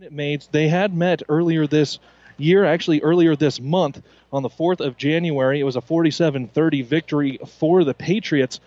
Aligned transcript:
Minute 0.00 0.12
Maids, 0.14 0.48
they 0.50 0.66
had 0.66 0.96
met 0.96 1.22
earlier 1.28 1.66
this 1.66 1.98
year, 2.38 2.64
actually 2.64 3.02
earlier 3.02 3.36
this 3.36 3.60
month 3.60 4.00
on 4.32 4.42
the 4.42 4.48
4th 4.48 4.80
of 4.80 4.96
January. 4.96 5.60
It 5.60 5.64
was 5.64 5.76
a 5.76 5.82
47 5.82 6.48
30 6.48 6.80
victory 6.80 7.38
for 7.58 7.84
the 7.84 7.92
Patriots. 7.92 8.60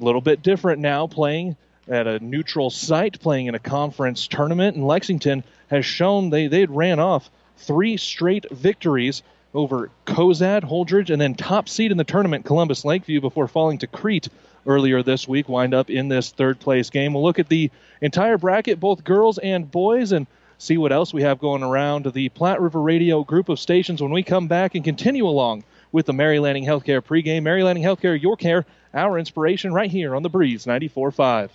A 0.00 0.02
little 0.02 0.22
bit 0.22 0.42
different 0.42 0.80
now, 0.80 1.06
playing 1.06 1.56
at 1.86 2.06
a 2.06 2.18
neutral 2.18 2.70
site, 2.70 3.20
playing 3.20 3.48
in 3.48 3.54
a 3.54 3.58
conference 3.58 4.26
tournament. 4.26 4.74
And 4.74 4.86
Lexington 4.86 5.44
has 5.68 5.84
shown 5.84 6.30
they, 6.30 6.46
they 6.46 6.64
ran 6.64 6.98
off 6.98 7.28
three 7.58 7.98
straight 7.98 8.50
victories 8.50 9.22
over 9.52 9.90
Cozad, 10.06 10.62
Holdrege, 10.62 11.10
and 11.10 11.20
then 11.20 11.34
top 11.34 11.68
seed 11.68 11.90
in 11.90 11.98
the 11.98 12.04
tournament, 12.04 12.46
Columbus 12.46 12.86
Lakeview, 12.86 13.20
before 13.20 13.48
falling 13.48 13.76
to 13.78 13.86
Crete 13.86 14.30
earlier 14.66 15.02
this 15.02 15.28
week, 15.28 15.46
wind 15.46 15.74
up 15.74 15.90
in 15.90 16.08
this 16.08 16.30
third 16.30 16.58
place 16.58 16.88
game. 16.88 17.12
We'll 17.12 17.22
look 17.22 17.38
at 17.38 17.50
the 17.50 17.70
entire 18.00 18.38
bracket, 18.38 18.80
both 18.80 19.04
girls 19.04 19.36
and 19.36 19.70
boys, 19.70 20.12
and 20.12 20.26
see 20.64 20.78
what 20.78 20.92
else 20.92 21.12
we 21.12 21.22
have 21.22 21.38
going 21.38 21.62
around 21.62 22.06
the 22.06 22.30
Platte 22.30 22.60
River 22.60 22.80
Radio 22.80 23.22
group 23.22 23.50
of 23.50 23.60
stations 23.60 24.00
when 24.00 24.10
we 24.10 24.22
come 24.22 24.48
back 24.48 24.74
and 24.74 24.82
continue 24.82 25.26
along 25.26 25.62
with 25.92 26.06
the 26.06 26.12
Mary 26.12 26.38
Lanning 26.38 26.64
Healthcare 26.64 27.02
pregame. 27.02 27.42
Mary 27.42 27.62
Lanning 27.62 27.82
Healthcare, 27.82 28.20
your 28.20 28.36
care, 28.36 28.64
our 28.94 29.18
inspiration, 29.18 29.74
right 29.74 29.90
here 29.90 30.16
on 30.16 30.22
the 30.22 30.30
Breeze 30.30 30.64
94.5. 30.64 31.50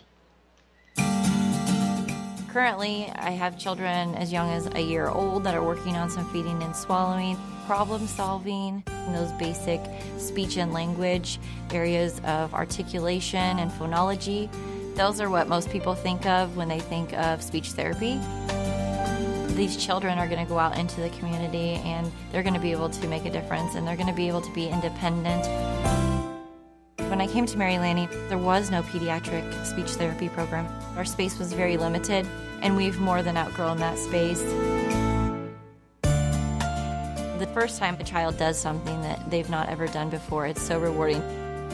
Currently, 2.50 3.12
I 3.16 3.32
have 3.32 3.58
children 3.58 4.14
as 4.16 4.32
young 4.32 4.52
as 4.52 4.68
a 4.68 4.82
year 4.82 5.08
old 5.08 5.44
that 5.44 5.56
are 5.56 5.64
working 5.64 5.96
on 5.96 6.10
some 6.10 6.30
feeding 6.32 6.62
and 6.62 6.76
swallowing, 6.76 7.38
problem 7.66 8.06
solving, 8.08 8.84
those 9.10 9.32
basic 9.34 9.82
speech 10.18 10.58
and 10.58 10.72
language 10.72 11.40
areas 11.72 12.22
of 12.26 12.54
articulation 12.54 13.60
and 13.60 13.72
phonology. 13.72 14.50
Those 14.96 15.22
are 15.22 15.30
what 15.30 15.48
most 15.48 15.70
people 15.72 15.96
think 15.96 16.26
of 16.26 16.58
when 16.58 16.68
they 16.68 16.80
think 16.80 17.14
of 17.14 17.42
speech 17.42 17.72
therapy 17.72 18.20
these 19.56 19.78
children 19.78 20.18
are 20.18 20.28
going 20.28 20.44
to 20.44 20.50
go 20.50 20.60
out 20.60 20.78
into 20.78 21.02
the 21.02 21.10
community 21.12 21.76
and 21.84 22.12
they're 22.32 22.44
going 22.44 22.54
to 22.54 22.60
be 22.60 22.72
able 22.72 22.90
to 22.90 23.08
make 23.08 23.26
a 23.26 23.30
difference 23.30 23.76
and 23.76 23.88
they're 23.88 23.96
going 23.96 24.08
to 24.08 24.14
be 24.14 24.28
able 24.28 24.42
to 24.42 24.54
be 24.54 24.68
independent. 24.68 25.46
When 27.10 27.22
I 27.22 27.28
came 27.28 27.46
to 27.48 27.58
Mary 27.58 27.80
Lanning, 27.80 28.08
there 28.28 28.38
was 28.38 28.70
no 28.70 28.84
pediatric 28.84 29.66
speech 29.66 29.90
therapy 29.92 30.30
program. 30.30 30.68
Our 30.96 31.06
space 31.06 31.40
was 31.40 31.54
very 31.54 31.76
limited, 31.76 32.28
and 32.62 32.78
we've 32.78 33.00
more 33.00 33.24
than 33.24 33.36
outgrown 33.36 33.80
that 33.80 33.98
space. 33.98 34.44
The 37.40 37.50
first 37.52 37.80
time 37.80 37.98
a 38.00 38.04
child 38.04 38.38
does 38.38 38.60
something 38.60 39.02
that 39.02 39.32
they've 39.32 39.50
not 39.50 39.70
ever 39.70 39.88
done 39.88 40.12
before, 40.12 40.46
it's 40.46 40.62
so 40.62 40.78
rewarding. 40.80 41.24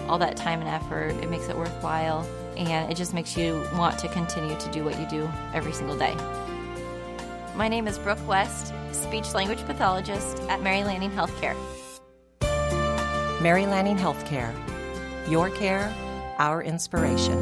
All 0.07 0.17
that 0.19 0.37
time 0.37 0.61
and 0.61 0.69
effort, 0.69 1.09
it 1.21 1.29
makes 1.29 1.49
it 1.49 1.57
worthwhile, 1.57 2.25
and 2.55 2.89
it 2.89 2.95
just 2.95 3.13
makes 3.13 3.35
you 3.35 3.61
want 3.73 3.99
to 3.99 4.07
continue 4.07 4.57
to 4.57 4.71
do 4.71 4.85
what 4.85 4.97
you 4.97 5.05
do 5.07 5.29
every 5.53 5.73
single 5.73 5.97
day. 5.97 6.15
My 7.55 7.69
name 7.69 7.87
is 7.87 7.97
Brooke 7.97 8.27
West, 8.27 8.73
speech 8.91 9.33
language 9.33 9.65
pathologist 9.65 10.41
at 10.49 10.61
Mary 10.61 10.83
Lanning 10.83 11.09
Healthcare. 11.09 11.55
Mary 13.41 13.65
Lanning 13.65 13.95
Healthcare. 13.95 14.53
Your 15.29 15.49
care, 15.51 15.93
our 16.37 16.61
inspiration. 16.61 17.37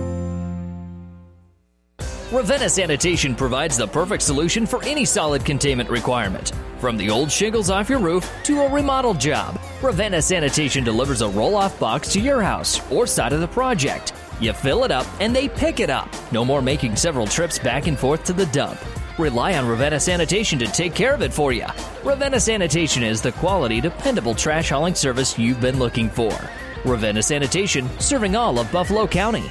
Ravenna 2.32 2.70
Sanitation 2.70 3.34
provides 3.34 3.76
the 3.76 3.88
perfect 3.88 4.22
solution 4.22 4.68
for 4.68 4.84
any 4.84 5.04
solid 5.04 5.44
containment 5.44 5.90
requirement. 5.90 6.52
From 6.78 6.96
the 6.96 7.10
old 7.10 7.32
shingles 7.32 7.72
off 7.72 7.90
your 7.90 8.00
roof 8.00 8.32
to 8.44 8.62
a 8.62 8.72
remodel 8.72 9.16
job, 9.16 9.60
Ravenna 9.82 10.22
Sanitation 10.22 10.84
delivers 10.84 11.22
a 11.22 11.30
roll 11.30 11.56
off 11.56 11.80
box 11.80 12.14
to 12.14 12.20
your 12.20 12.44
house 12.44 12.80
or 12.92 13.08
side 13.08 13.34
of 13.34 13.40
the 13.40 13.48
project. 13.48 14.14
You 14.40 14.54
fill 14.54 14.84
it 14.84 14.92
up 14.92 15.08
and 15.20 15.36
they 15.36 15.50
pick 15.50 15.80
it 15.80 15.90
up. 15.90 16.08
No 16.32 16.46
more 16.46 16.62
making 16.62 16.98
several 16.98 17.26
trips 17.26 17.58
back 17.58 17.88
and 17.88 17.98
forth 17.98 18.24
to 18.26 18.34
the 18.34 18.46
dump. 18.48 18.80
Rely 19.20 19.56
on 19.58 19.68
Ravenna 19.68 20.00
Sanitation 20.00 20.58
to 20.60 20.66
take 20.66 20.96
care 20.96 21.14
of 21.14 21.22
it 21.22 21.32
for 21.32 21.54
you. 21.54 21.68
Ravenna 22.04 22.40
Sanitation 22.40 23.04
is 23.04 23.22
the 23.22 23.32
quality, 23.34 23.80
dependable 23.80 24.34
trash 24.34 24.70
hauling 24.70 24.96
service 24.96 25.38
you've 25.38 25.62
been 25.62 25.78
looking 25.78 26.10
for. 26.10 26.36
Ravenna 26.84 27.22
Sanitation, 27.22 27.88
serving 28.00 28.36
all 28.36 28.58
of 28.58 28.72
Buffalo 28.72 29.06
County. 29.06 29.44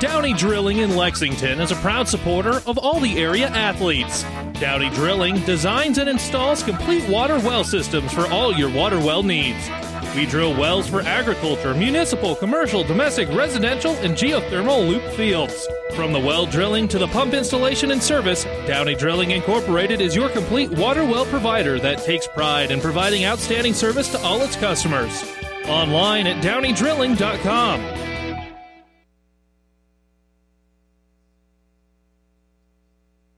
Downey 0.00 0.32
Drilling 0.32 0.78
in 0.78 0.96
Lexington 0.96 1.60
is 1.60 1.72
a 1.72 1.76
proud 1.76 2.08
supporter 2.08 2.62
of 2.66 2.78
all 2.78 3.00
the 3.00 3.18
area 3.18 3.48
athletes. 3.48 4.22
Downey 4.58 4.88
Drilling 4.90 5.40
designs 5.44 5.98
and 5.98 6.08
installs 6.08 6.62
complete 6.62 7.06
water 7.06 7.38
well 7.40 7.64
systems 7.64 8.10
for 8.10 8.26
all 8.28 8.50
your 8.54 8.70
water 8.70 8.98
well 8.98 9.22
needs. 9.22 9.68
We 10.16 10.26
drill 10.26 10.56
wells 10.58 10.88
for 10.88 11.02
agriculture, 11.02 11.72
municipal, 11.72 12.34
commercial, 12.34 12.82
domestic, 12.82 13.28
residential, 13.28 13.92
and 13.96 14.14
geothermal 14.14 14.88
loop 14.88 15.04
fields. 15.12 15.68
From 15.94 16.12
the 16.12 16.18
well 16.18 16.46
drilling 16.46 16.88
to 16.88 16.98
the 16.98 17.06
pump 17.06 17.32
installation 17.32 17.92
and 17.92 18.02
service, 18.02 18.44
Downey 18.66 18.96
Drilling 18.96 19.30
Incorporated 19.30 20.00
is 20.00 20.16
your 20.16 20.28
complete 20.28 20.70
water 20.70 21.04
well 21.04 21.26
provider 21.26 21.78
that 21.78 21.98
takes 21.98 22.26
pride 22.26 22.72
in 22.72 22.80
providing 22.80 23.24
outstanding 23.24 23.72
service 23.72 24.10
to 24.10 24.20
all 24.22 24.40
its 24.42 24.56
customers. 24.56 25.24
Online 25.66 26.26
at 26.26 26.42
downeydrilling.com. 26.42 27.80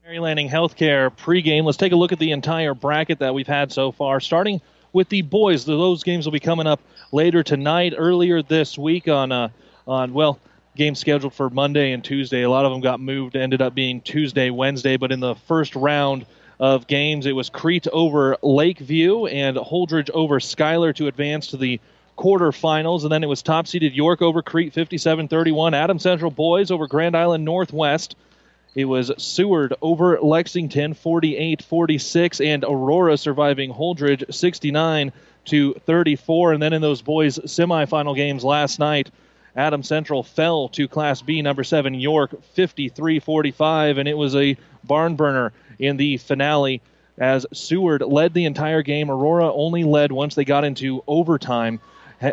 Mary 0.04 0.18
Lanning 0.20 0.48
Healthcare 0.48 1.14
pregame. 1.14 1.64
Let's 1.64 1.76
take 1.76 1.92
a 1.92 1.96
look 1.96 2.12
at 2.12 2.18
the 2.18 2.32
entire 2.32 2.72
bracket 2.72 3.18
that 3.18 3.34
we've 3.34 3.46
had 3.46 3.72
so 3.72 3.92
far, 3.92 4.20
starting 4.20 4.62
with 4.92 5.08
the 5.08 5.22
boys. 5.22 5.64
Those 5.64 6.03
games 6.03 6.25
will 6.25 6.32
be 6.32 6.41
coming 6.41 6.66
up 6.66 6.80
later 7.12 7.42
tonight. 7.42 7.94
Earlier 7.97 8.42
this 8.42 8.78
week 8.78 9.08
on 9.08 9.32
uh, 9.32 9.48
on 9.86 10.12
well 10.12 10.38
games 10.76 10.98
scheduled 10.98 11.34
for 11.34 11.50
Monday 11.50 11.92
and 11.92 12.03
Tuesday. 12.03 12.42
A 12.42 12.50
lot 12.50 12.64
of 12.64 12.72
them 12.72 12.80
got 12.80 13.00
moved. 13.00 13.36
Ended 13.36 13.60
up 13.60 13.75
being 13.75 14.00
Tuesday, 14.00 14.50
Wednesday. 14.50 14.97
But 14.97 15.12
in 15.12 15.20
the 15.20 15.34
first 15.34 15.75
round 15.76 16.26
of 16.58 16.86
games, 16.86 17.26
it 17.26 17.32
was 17.32 17.50
Crete 17.50 17.88
over 17.92 18.36
Lakeview 18.42 19.26
and 19.26 19.56
Holdrege 19.56 20.10
over 20.10 20.41
Schuyler 20.41 20.92
to 20.94 21.08
advance 21.08 21.48
to 21.48 21.56
the 21.56 21.81
quarterfinals. 22.16 23.02
And 23.02 23.12
then 23.12 23.22
it 23.22 23.28
was 23.28 23.42
top 23.42 23.66
seeded 23.66 23.94
York 23.94 24.22
over 24.22 24.42
Crete 24.42 24.72
57 24.72 25.28
31. 25.28 25.75
Adams 25.75 26.02
Central 26.02 26.31
boys 26.31 26.70
over 26.70 26.86
Grand 26.86 27.16
Island 27.16 27.44
Northwest 27.44 28.16
it 28.74 28.86
was 28.86 29.12
Seward 29.18 29.74
over 29.82 30.18
Lexington 30.20 30.94
48 30.94 31.62
46, 31.62 32.40
and 32.40 32.64
Aurora 32.64 33.18
surviving 33.18 33.72
Holdrege 33.72 34.32
69 34.32 35.12
to 35.46 35.74
34. 35.74 36.52
And 36.52 36.62
then 36.62 36.72
in 36.72 36.80
those 36.80 37.02
boys' 37.02 37.38
semifinal 37.38 38.16
games 38.16 38.44
last 38.44 38.78
night, 38.78 39.10
Adams 39.54 39.88
Central 39.88 40.22
fell 40.22 40.69
to 40.70 40.88
Class 40.88 41.20
B 41.20 41.42
number 41.42 41.64
seven 41.64 41.92
York 41.94 42.42
53 42.54 43.20
45, 43.20 43.98
and 43.98 44.08
it 44.08 44.16
was 44.16 44.34
a 44.34 44.56
barn 44.84 45.16
burner 45.16 45.52
in 45.78 45.98
the 45.98 46.16
finale 46.16 46.80
as 47.18 47.44
Seward 47.52 48.02
led 48.02 48.32
the 48.32 48.46
entire 48.46 48.82
game. 48.82 49.10
Aurora 49.10 49.52
only 49.52 49.84
led 49.84 50.12
once 50.12 50.34
they 50.34 50.44
got 50.44 50.64
into 50.64 51.04
overtime. 51.06 51.80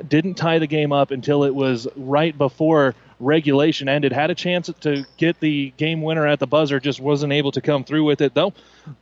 Didn't 0.08 0.36
tie 0.36 0.60
the 0.60 0.68
game 0.68 0.94
up 0.94 1.12
until 1.12 1.44
it 1.44 1.54
was 1.54 1.88
right 1.96 2.38
before 2.38 2.96
regulation 3.20 3.90
ended. 3.90 4.12
Had 4.12 4.32
a 4.32 4.36
chance 4.36 4.72
to 4.82 5.06
get 5.18 5.40
the 5.40 5.74
game 5.78 6.02
winner 6.02 6.26
at 6.26 6.40
the 6.40 6.48
buzzer, 6.48 6.80
just 6.80 7.00
wasn't 7.00 7.34
able 7.34 7.52
to 7.52 7.62
come 7.62 7.84
through 7.84 8.06
with 8.06 8.22
it, 8.22 8.34
though. 8.34 8.54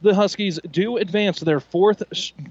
The 0.01 0.15
Huskies 0.15 0.59
do 0.71 0.97
advance 0.97 1.39
their 1.39 1.59
fourth 1.59 2.03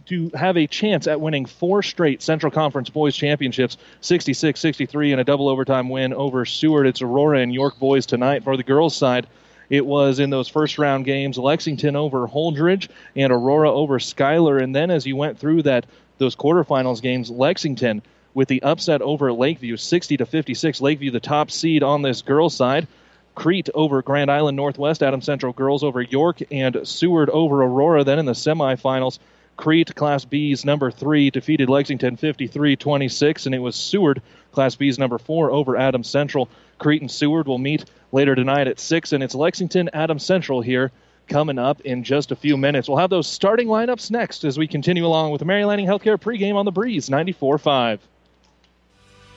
to 0.06 0.30
have 0.34 0.56
a 0.56 0.66
chance 0.66 1.06
at 1.06 1.20
winning 1.20 1.44
four 1.44 1.82
straight 1.82 2.22
Central 2.22 2.50
Conference 2.50 2.88
Boys 2.88 3.16
Championships 3.16 3.76
66 4.00 4.58
63 4.58 5.12
in 5.12 5.18
a 5.18 5.24
double 5.24 5.48
overtime 5.48 5.88
win 5.88 6.12
over 6.12 6.44
Seward. 6.44 6.86
It's 6.86 7.02
Aurora 7.02 7.40
and 7.40 7.52
York 7.52 7.78
boys 7.78 8.06
tonight 8.06 8.44
for 8.44 8.56
the 8.56 8.62
girls' 8.62 8.96
side. 8.96 9.26
It 9.68 9.84
was 9.84 10.20
in 10.20 10.30
those 10.30 10.48
first 10.48 10.78
round 10.78 11.04
games 11.04 11.38
Lexington 11.38 11.96
over 11.96 12.28
Holdrege 12.28 12.88
and 13.16 13.32
Aurora 13.32 13.72
over 13.72 13.98
Schuyler. 13.98 14.58
And 14.58 14.74
then 14.74 14.90
as 14.90 15.06
you 15.06 15.16
went 15.16 15.38
through 15.38 15.62
that 15.62 15.86
those 16.18 16.36
quarterfinals 16.36 17.02
games, 17.02 17.30
Lexington 17.30 18.02
with 18.36 18.48
the 18.48 18.62
upset 18.62 19.00
over 19.00 19.32
Lakeview, 19.32 19.78
60 19.78 20.18
to 20.18 20.26
56. 20.26 20.82
Lakeview, 20.82 21.10
the 21.10 21.18
top 21.18 21.50
seed 21.50 21.82
on 21.82 22.02
this 22.02 22.20
girls' 22.20 22.54
side. 22.54 22.86
Crete 23.34 23.70
over 23.74 24.02
Grand 24.02 24.30
Island 24.30 24.56
Northwest, 24.56 25.02
Adams 25.02 25.24
Central 25.24 25.54
girls 25.54 25.82
over 25.82 26.02
York, 26.02 26.40
and 26.50 26.78
Seward 26.86 27.30
over 27.30 27.62
Aurora. 27.62 28.04
Then 28.04 28.18
in 28.18 28.26
the 28.26 28.32
semifinals, 28.32 29.18
Crete, 29.56 29.94
Class 29.94 30.26
B's 30.26 30.66
number 30.66 30.90
three, 30.90 31.30
defeated 31.30 31.70
Lexington 31.70 32.14
53 32.18 32.76
26, 32.76 33.46
and 33.46 33.54
it 33.54 33.58
was 33.58 33.74
Seward, 33.74 34.20
Class 34.52 34.74
B's 34.76 34.98
number 34.98 35.16
four, 35.16 35.50
over 35.50 35.74
Adams 35.74 36.10
Central. 36.10 36.50
Crete 36.78 37.00
and 37.00 37.10
Seward 37.10 37.48
will 37.48 37.56
meet 37.56 37.86
later 38.12 38.34
tonight 38.34 38.68
at 38.68 38.78
6, 38.78 39.14
and 39.14 39.24
it's 39.24 39.34
Lexington, 39.34 39.88
Adams 39.94 40.26
Central 40.26 40.60
here 40.60 40.92
coming 41.26 41.58
up 41.58 41.80
in 41.80 42.04
just 42.04 42.32
a 42.32 42.36
few 42.36 42.58
minutes. 42.58 42.86
We'll 42.86 42.98
have 42.98 43.08
those 43.08 43.26
starting 43.26 43.68
lineups 43.68 44.10
next 44.10 44.44
as 44.44 44.58
we 44.58 44.66
continue 44.68 45.06
along 45.06 45.32
with 45.32 45.38
the 45.38 45.46
Mary 45.46 45.64
Lanning 45.64 45.86
Healthcare 45.86 46.18
pregame 46.18 46.56
on 46.56 46.66
the 46.66 46.70
Breeze 46.70 47.08
94 47.08 47.56
5. 47.56 48.00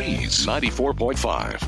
Breeze 0.00 0.46
94.5. 0.46 1.62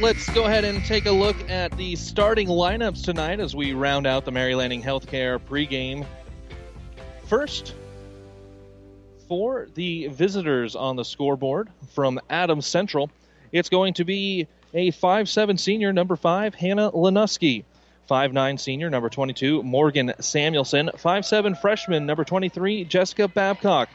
Let's 0.00 0.28
go 0.30 0.46
ahead 0.46 0.64
and 0.64 0.84
take 0.84 1.06
a 1.06 1.12
look 1.12 1.36
at 1.48 1.70
the 1.76 1.94
starting 1.94 2.48
lineups 2.48 3.04
tonight 3.04 3.38
as 3.38 3.54
we 3.54 3.74
round 3.74 4.08
out 4.08 4.24
the 4.24 4.32
Mary 4.32 4.56
Lanning 4.56 4.82
Healthcare 4.82 5.38
pregame. 5.38 6.04
First, 7.26 7.76
for 9.28 9.68
the 9.74 10.08
visitors 10.08 10.74
on 10.74 10.96
the 10.96 11.04
scoreboard 11.04 11.70
from 11.92 12.18
Adams 12.28 12.66
Central, 12.66 13.08
it's 13.52 13.68
going 13.68 13.94
to 13.94 14.04
be 14.04 14.48
a 14.72 14.90
5'7 14.90 15.60
senior, 15.60 15.92
number 15.92 16.16
5, 16.16 16.56
Hannah 16.56 16.90
Lanuski. 16.90 17.62
5'9 18.10 18.58
senior, 18.58 18.90
number 18.90 19.10
22, 19.10 19.62
Morgan 19.62 20.12
Samuelson. 20.18 20.90
5'7 20.92 21.56
freshman, 21.56 22.04
number 22.04 22.24
23, 22.24 22.82
Jessica 22.82 23.28
Babcock. 23.28 23.88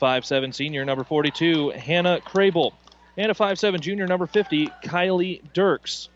5'7 0.00 0.54
senior, 0.54 0.84
number 0.84 1.04
42, 1.04 1.70
Hannah 1.70 2.20
Crable. 2.20 2.72
And 3.16 3.30
a 3.30 3.34
5'7 3.34 3.80
junior, 3.80 4.06
number 4.06 4.26
50, 4.26 4.68
Kylie 4.84 5.42
Dirks. 5.52 6.08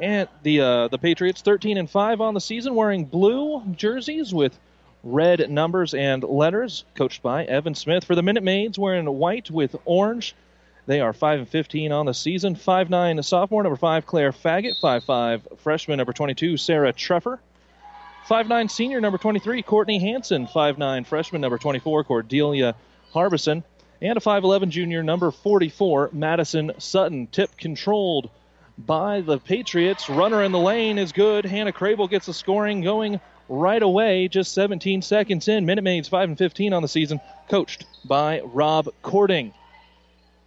And 0.00 0.28
the 0.42 0.60
uh, 0.60 0.88
the 0.88 0.98
Patriots 0.98 1.42
13 1.42 1.76
and 1.76 1.88
5 1.88 2.20
on 2.20 2.34
the 2.34 2.40
season, 2.40 2.74
wearing 2.74 3.04
blue 3.04 3.62
jerseys 3.76 4.34
with 4.34 4.58
red 5.04 5.48
numbers 5.50 5.94
and 5.94 6.24
letters, 6.24 6.84
coached 6.94 7.22
by 7.22 7.44
Evan 7.44 7.74
Smith. 7.74 8.04
For 8.04 8.14
the 8.14 8.22
Minute 8.22 8.42
Maids, 8.42 8.78
wearing 8.78 9.06
white 9.06 9.50
with 9.50 9.76
orange. 9.84 10.34
They 10.86 11.00
are 11.00 11.12
5 11.12 11.38
and 11.40 11.48
15 11.48 11.92
on 11.92 12.06
the 12.06 12.12
season. 12.12 12.56
5'9 12.56 13.24
sophomore, 13.24 13.62
number 13.62 13.76
5, 13.76 14.04
Claire 14.04 14.32
Faggett. 14.32 14.80
5'5 14.80 15.58
freshman, 15.60 15.98
number 15.98 16.12
22, 16.12 16.56
Sarah 16.56 16.92
Treffer. 16.92 17.38
5'9 18.28 18.70
senior, 18.70 19.00
number 19.00 19.18
23, 19.18 19.62
Courtney 19.62 19.98
Hanson. 19.98 20.46
5'9 20.46 21.06
freshman, 21.06 21.42
number 21.42 21.58
24, 21.58 22.04
Cordelia 22.04 22.74
Harbison. 23.12 23.62
And 24.00 24.16
a 24.16 24.20
5'11 24.20 24.70
junior, 24.70 25.02
number 25.02 25.30
44, 25.30 26.10
Madison 26.12 26.72
Sutton. 26.78 27.26
Tip 27.26 27.56
controlled 27.56 28.30
by 28.78 29.20
the 29.20 29.38
Patriots. 29.38 30.08
Runner 30.08 30.42
in 30.42 30.52
the 30.52 30.58
lane 30.58 30.98
is 30.98 31.12
good. 31.12 31.44
Hannah 31.44 31.72
Crable 31.72 32.08
gets 32.08 32.26
the 32.26 32.34
scoring 32.34 32.80
going 32.80 33.20
right 33.48 33.82
away, 33.82 34.28
just 34.28 34.52
17 34.52 35.02
seconds 35.02 35.48
in. 35.48 35.66
Minute 35.66 35.84
Maids 35.84 36.08
5 36.08 36.30
and 36.30 36.38
15 36.38 36.72
on 36.72 36.82
the 36.82 36.88
season, 36.88 37.20
coached 37.48 37.84
by 38.04 38.40
Rob 38.40 38.88
Cording. 39.02 39.52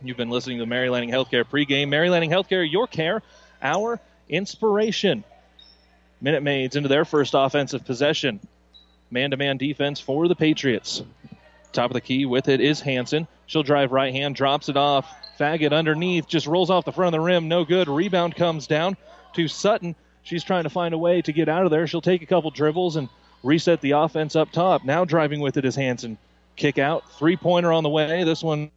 You've 0.01 0.17
been 0.17 0.29
listening 0.29 0.59
to 0.59 0.65
Mary 0.65 0.89
Lanning 0.89 1.09
Healthcare 1.09 1.43
pregame. 1.43 1.89
Mary 1.89 2.09
Lanning 2.09 2.29
Healthcare, 2.29 2.69
your 2.69 2.87
care, 2.87 3.21
our 3.61 3.99
inspiration. 4.29 5.23
Minute 6.19 6.43
Maids 6.43 6.75
into 6.75 6.89
their 6.89 7.05
first 7.05 7.33
offensive 7.35 7.85
possession. 7.85 8.39
Man 9.11 9.31
to 9.31 9.37
man 9.37 9.57
defense 9.57 9.99
for 9.99 10.27
the 10.27 10.35
Patriots. 10.35 11.03
Top 11.71 11.91
of 11.91 11.93
the 11.93 12.01
key 12.01 12.25
with 12.25 12.47
it 12.49 12.59
is 12.59 12.81
Hanson. 12.81 13.27
She'll 13.45 13.63
drive 13.63 13.91
right 13.91 14.13
hand, 14.13 14.35
drops 14.35 14.67
it 14.67 14.77
off. 14.77 15.07
Faggot 15.39 15.71
underneath, 15.71 16.27
just 16.27 16.47
rolls 16.47 16.69
off 16.69 16.85
the 16.85 16.91
front 16.91 17.15
of 17.15 17.19
the 17.19 17.25
rim. 17.25 17.47
No 17.47 17.63
good. 17.63 17.87
Rebound 17.87 18.35
comes 18.35 18.67
down 18.67 18.97
to 19.33 19.47
Sutton. 19.47 19.95
She's 20.23 20.43
trying 20.43 20.63
to 20.63 20.69
find 20.69 20.93
a 20.93 20.97
way 20.97 21.21
to 21.21 21.31
get 21.31 21.47
out 21.47 21.65
of 21.65 21.71
there. 21.71 21.87
She'll 21.87 22.01
take 22.01 22.21
a 22.21 22.25
couple 22.25 22.49
dribbles 22.51 22.95
and 22.95 23.07
reset 23.43 23.79
the 23.81 23.91
offense 23.91 24.35
up 24.35 24.51
top. 24.51 24.83
Now 24.83 25.05
driving 25.05 25.39
with 25.39 25.55
it 25.57 25.65
is 25.65 25.75
Hanson. 25.75 26.17
Kick 26.55 26.79
out. 26.79 27.09
Three 27.13 27.37
pointer 27.37 27.71
on 27.71 27.83
the 27.83 27.89
way. 27.89 28.23
This 28.23 28.43
one 28.43 28.71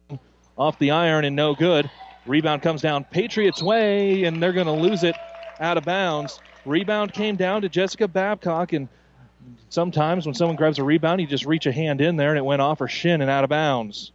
off 0.57 0.77
the 0.77 0.91
iron 0.91 1.25
and 1.25 1.35
no 1.35 1.55
good. 1.55 1.89
Rebound 2.27 2.61
comes 2.61 2.81
down 2.81 3.03
Patriots' 3.05 3.63
way, 3.63 4.25
and 4.25 4.41
they're 4.41 4.53
going 4.53 4.67
to 4.67 4.73
lose 4.73 5.03
it 5.03 5.15
out 5.59 5.77
of 5.77 5.85
bounds. 5.85 6.39
Rebound 6.65 7.13
came 7.13 7.35
down 7.35 7.63
to 7.63 7.69
Jessica 7.69 8.07
Babcock, 8.07 8.73
and 8.73 8.87
sometimes 9.69 10.25
when 10.25 10.35
someone 10.35 10.55
grabs 10.55 10.79
a 10.79 10.83
rebound, 10.83 11.21
you 11.21 11.27
just 11.27 11.45
reach 11.45 11.65
a 11.65 11.71
hand 11.71 12.01
in 12.01 12.17
there, 12.17 12.29
and 12.29 12.37
it 12.37 12.45
went 12.45 12.61
off 12.61 12.79
her 12.79 12.87
shin 12.87 13.21
and 13.21 13.29
out 13.29 13.43
of 13.43 13.49
bounds. 13.49 14.11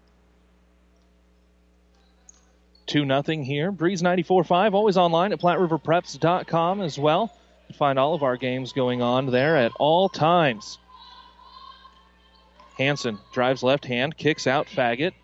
2 2.86 3.04
nothing 3.04 3.42
here. 3.42 3.72
Breeze 3.72 4.00
94.5, 4.00 4.74
always 4.74 4.96
online 4.96 5.32
at 5.32 5.40
PlatteRiverPreps.com 5.40 6.80
as 6.80 6.96
well. 6.96 7.36
You 7.68 7.74
find 7.74 7.98
all 7.98 8.14
of 8.14 8.22
our 8.22 8.36
games 8.36 8.72
going 8.72 9.02
on 9.02 9.26
there 9.26 9.56
at 9.56 9.72
all 9.80 10.08
times. 10.08 10.78
Hanson 12.78 13.18
drives 13.32 13.64
left 13.64 13.84
hand, 13.84 14.16
kicks 14.16 14.46
out 14.46 14.68
Faggot. 14.68 15.14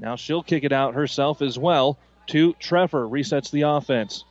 Now 0.00 0.16
she'll 0.16 0.42
kick 0.42 0.64
it 0.64 0.72
out 0.72 0.94
herself 0.94 1.40
as 1.40 1.56
well 1.56 1.98
to 2.28 2.54
Treffer. 2.54 3.08
Resets 3.08 3.52
the 3.52 3.62
offense. 3.62 4.24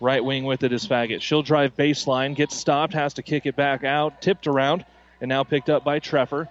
Right 0.00 0.22
wing 0.22 0.44
with 0.44 0.62
it 0.62 0.72
is 0.72 0.86
Faggot. 0.86 1.22
She'll 1.22 1.42
drive 1.42 1.76
baseline, 1.76 2.34
gets 2.34 2.54
stopped, 2.54 2.92
has 2.92 3.14
to 3.14 3.22
kick 3.22 3.46
it 3.46 3.56
back 3.56 3.82
out, 3.82 4.20
tipped 4.20 4.46
around, 4.46 4.84
and 5.20 5.28
now 5.28 5.42
picked 5.42 5.70
up 5.70 5.84
by 5.84 6.00
Treffer. 6.00 6.48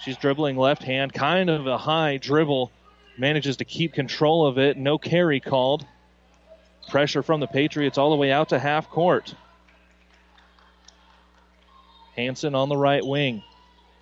She's 0.00 0.16
dribbling 0.16 0.56
left 0.56 0.84
hand, 0.84 1.12
kind 1.12 1.50
of 1.50 1.66
a 1.66 1.76
high 1.76 2.18
dribble, 2.18 2.70
manages 3.16 3.56
to 3.56 3.64
keep 3.64 3.94
control 3.94 4.46
of 4.46 4.58
it. 4.58 4.76
No 4.76 4.96
carry 4.96 5.40
called. 5.40 5.84
Pressure 6.88 7.22
from 7.22 7.40
the 7.40 7.48
Patriots 7.48 7.98
all 7.98 8.10
the 8.10 8.16
way 8.16 8.30
out 8.30 8.50
to 8.50 8.58
half 8.58 8.88
court. 8.88 9.34
Hanson 12.14 12.54
on 12.54 12.68
the 12.68 12.76
right 12.76 13.04
wing. 13.04 13.42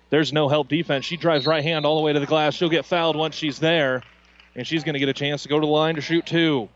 There's 0.09 0.31
no 0.31 0.47
help 0.47 0.69
defense. 0.69 1.03
She 1.03 1.17
drives 1.17 1.45
right 1.45 1.63
hand 1.63 1.85
all 1.85 1.97
the 1.97 2.03
way 2.03 2.13
to 2.13 2.19
the 2.19 2.25
glass. 2.25 2.53
She'll 2.53 2.69
get 2.69 2.85
fouled 2.85 3.15
once 3.15 3.35
she's 3.35 3.59
there, 3.59 4.03
and 4.55 4.65
she's 4.65 4.83
going 4.83 4.93
to 4.93 4.99
get 4.99 5.09
a 5.09 5.13
chance 5.13 5.43
to 5.43 5.49
go 5.49 5.59
to 5.59 5.65
the 5.65 5.71
line 5.71 5.95
to 5.95 6.01
shoot 6.01 6.25
two. 6.25 6.69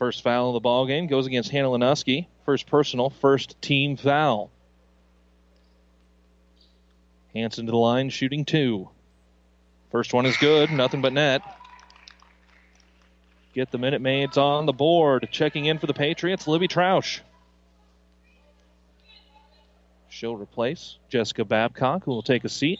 First 0.00 0.22
foul 0.22 0.48
of 0.48 0.54
the 0.54 0.60
ball 0.60 0.86
game 0.86 1.08
goes 1.08 1.26
against 1.26 1.50
Hannah 1.50 1.68
Lanuski. 1.68 2.26
First 2.46 2.66
personal, 2.66 3.10
first 3.10 3.60
team 3.60 3.98
foul. 3.98 4.50
Hanson 7.34 7.66
to 7.66 7.70
the 7.70 7.76
line, 7.76 8.08
shooting 8.08 8.46
two. 8.46 8.88
First 9.92 10.14
one 10.14 10.24
is 10.24 10.38
good, 10.38 10.70
nothing 10.70 11.02
but 11.02 11.12
net. 11.12 11.42
Get 13.52 13.70
the 13.70 13.76
Minute 13.76 14.00
Maids 14.00 14.38
on 14.38 14.64
the 14.64 14.72
board. 14.72 15.28
Checking 15.30 15.66
in 15.66 15.78
for 15.78 15.86
the 15.86 15.92
Patriots, 15.92 16.48
Libby 16.48 16.66
Troush. 16.66 17.20
She'll 20.08 20.34
replace 20.34 20.96
Jessica 21.10 21.44
Babcock, 21.44 22.04
who 22.04 22.12
will 22.12 22.22
take 22.22 22.44
a 22.44 22.48
seat. 22.48 22.78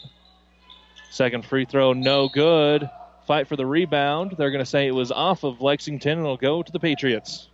Second 1.10 1.44
free 1.44 1.66
throw, 1.66 1.92
no 1.92 2.30
good. 2.30 2.88
Fight 3.30 3.46
for 3.46 3.54
the 3.54 3.64
rebound. 3.64 4.34
They're 4.37 4.50
going 4.50 4.64
to 4.64 4.68
say 4.68 4.88
it 4.88 4.90
was 4.90 5.12
off 5.12 5.44
of 5.44 5.60
Lexington 5.60 6.18
and 6.18 6.22
it'll 6.22 6.37
go 6.37 6.64
to 6.64 6.72
the 6.72 6.80
Patriots. 6.80 7.49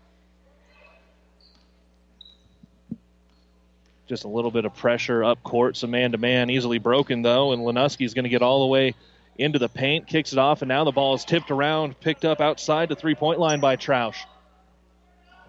Just 4.07 4.25
a 4.25 4.29
little 4.29 4.51
bit 4.51 4.65
of 4.65 4.75
pressure 4.75 5.23
up 5.23 5.43
court, 5.43 5.77
some 5.77 5.91
man 5.91 6.13
to 6.13 6.17
man, 6.17 6.49
easily 6.49 6.79
broken 6.79 7.21
though, 7.21 7.53
and 7.53 7.61
Lanuski's 7.61 8.15
going 8.15 8.23
to 8.23 8.31
get 8.31 8.41
all 8.41 8.61
the 8.61 8.69
way 8.69 8.95
into 9.37 9.59
the 9.59 9.69
paint, 9.69 10.07
kicks 10.07 10.33
it 10.33 10.39
off, 10.39 10.63
and 10.63 10.71
now 10.71 10.83
the 10.85 10.93
ball 10.93 11.13
is 11.13 11.27
tipped 11.27 11.51
around, 11.51 12.01
picked 12.01 12.25
up 12.25 12.41
outside 12.41 12.89
the 12.89 12.97
three 12.97 13.15
point 13.15 13.39
line 13.39 13.61
by 13.61 13.77
Troush. 13.77 14.17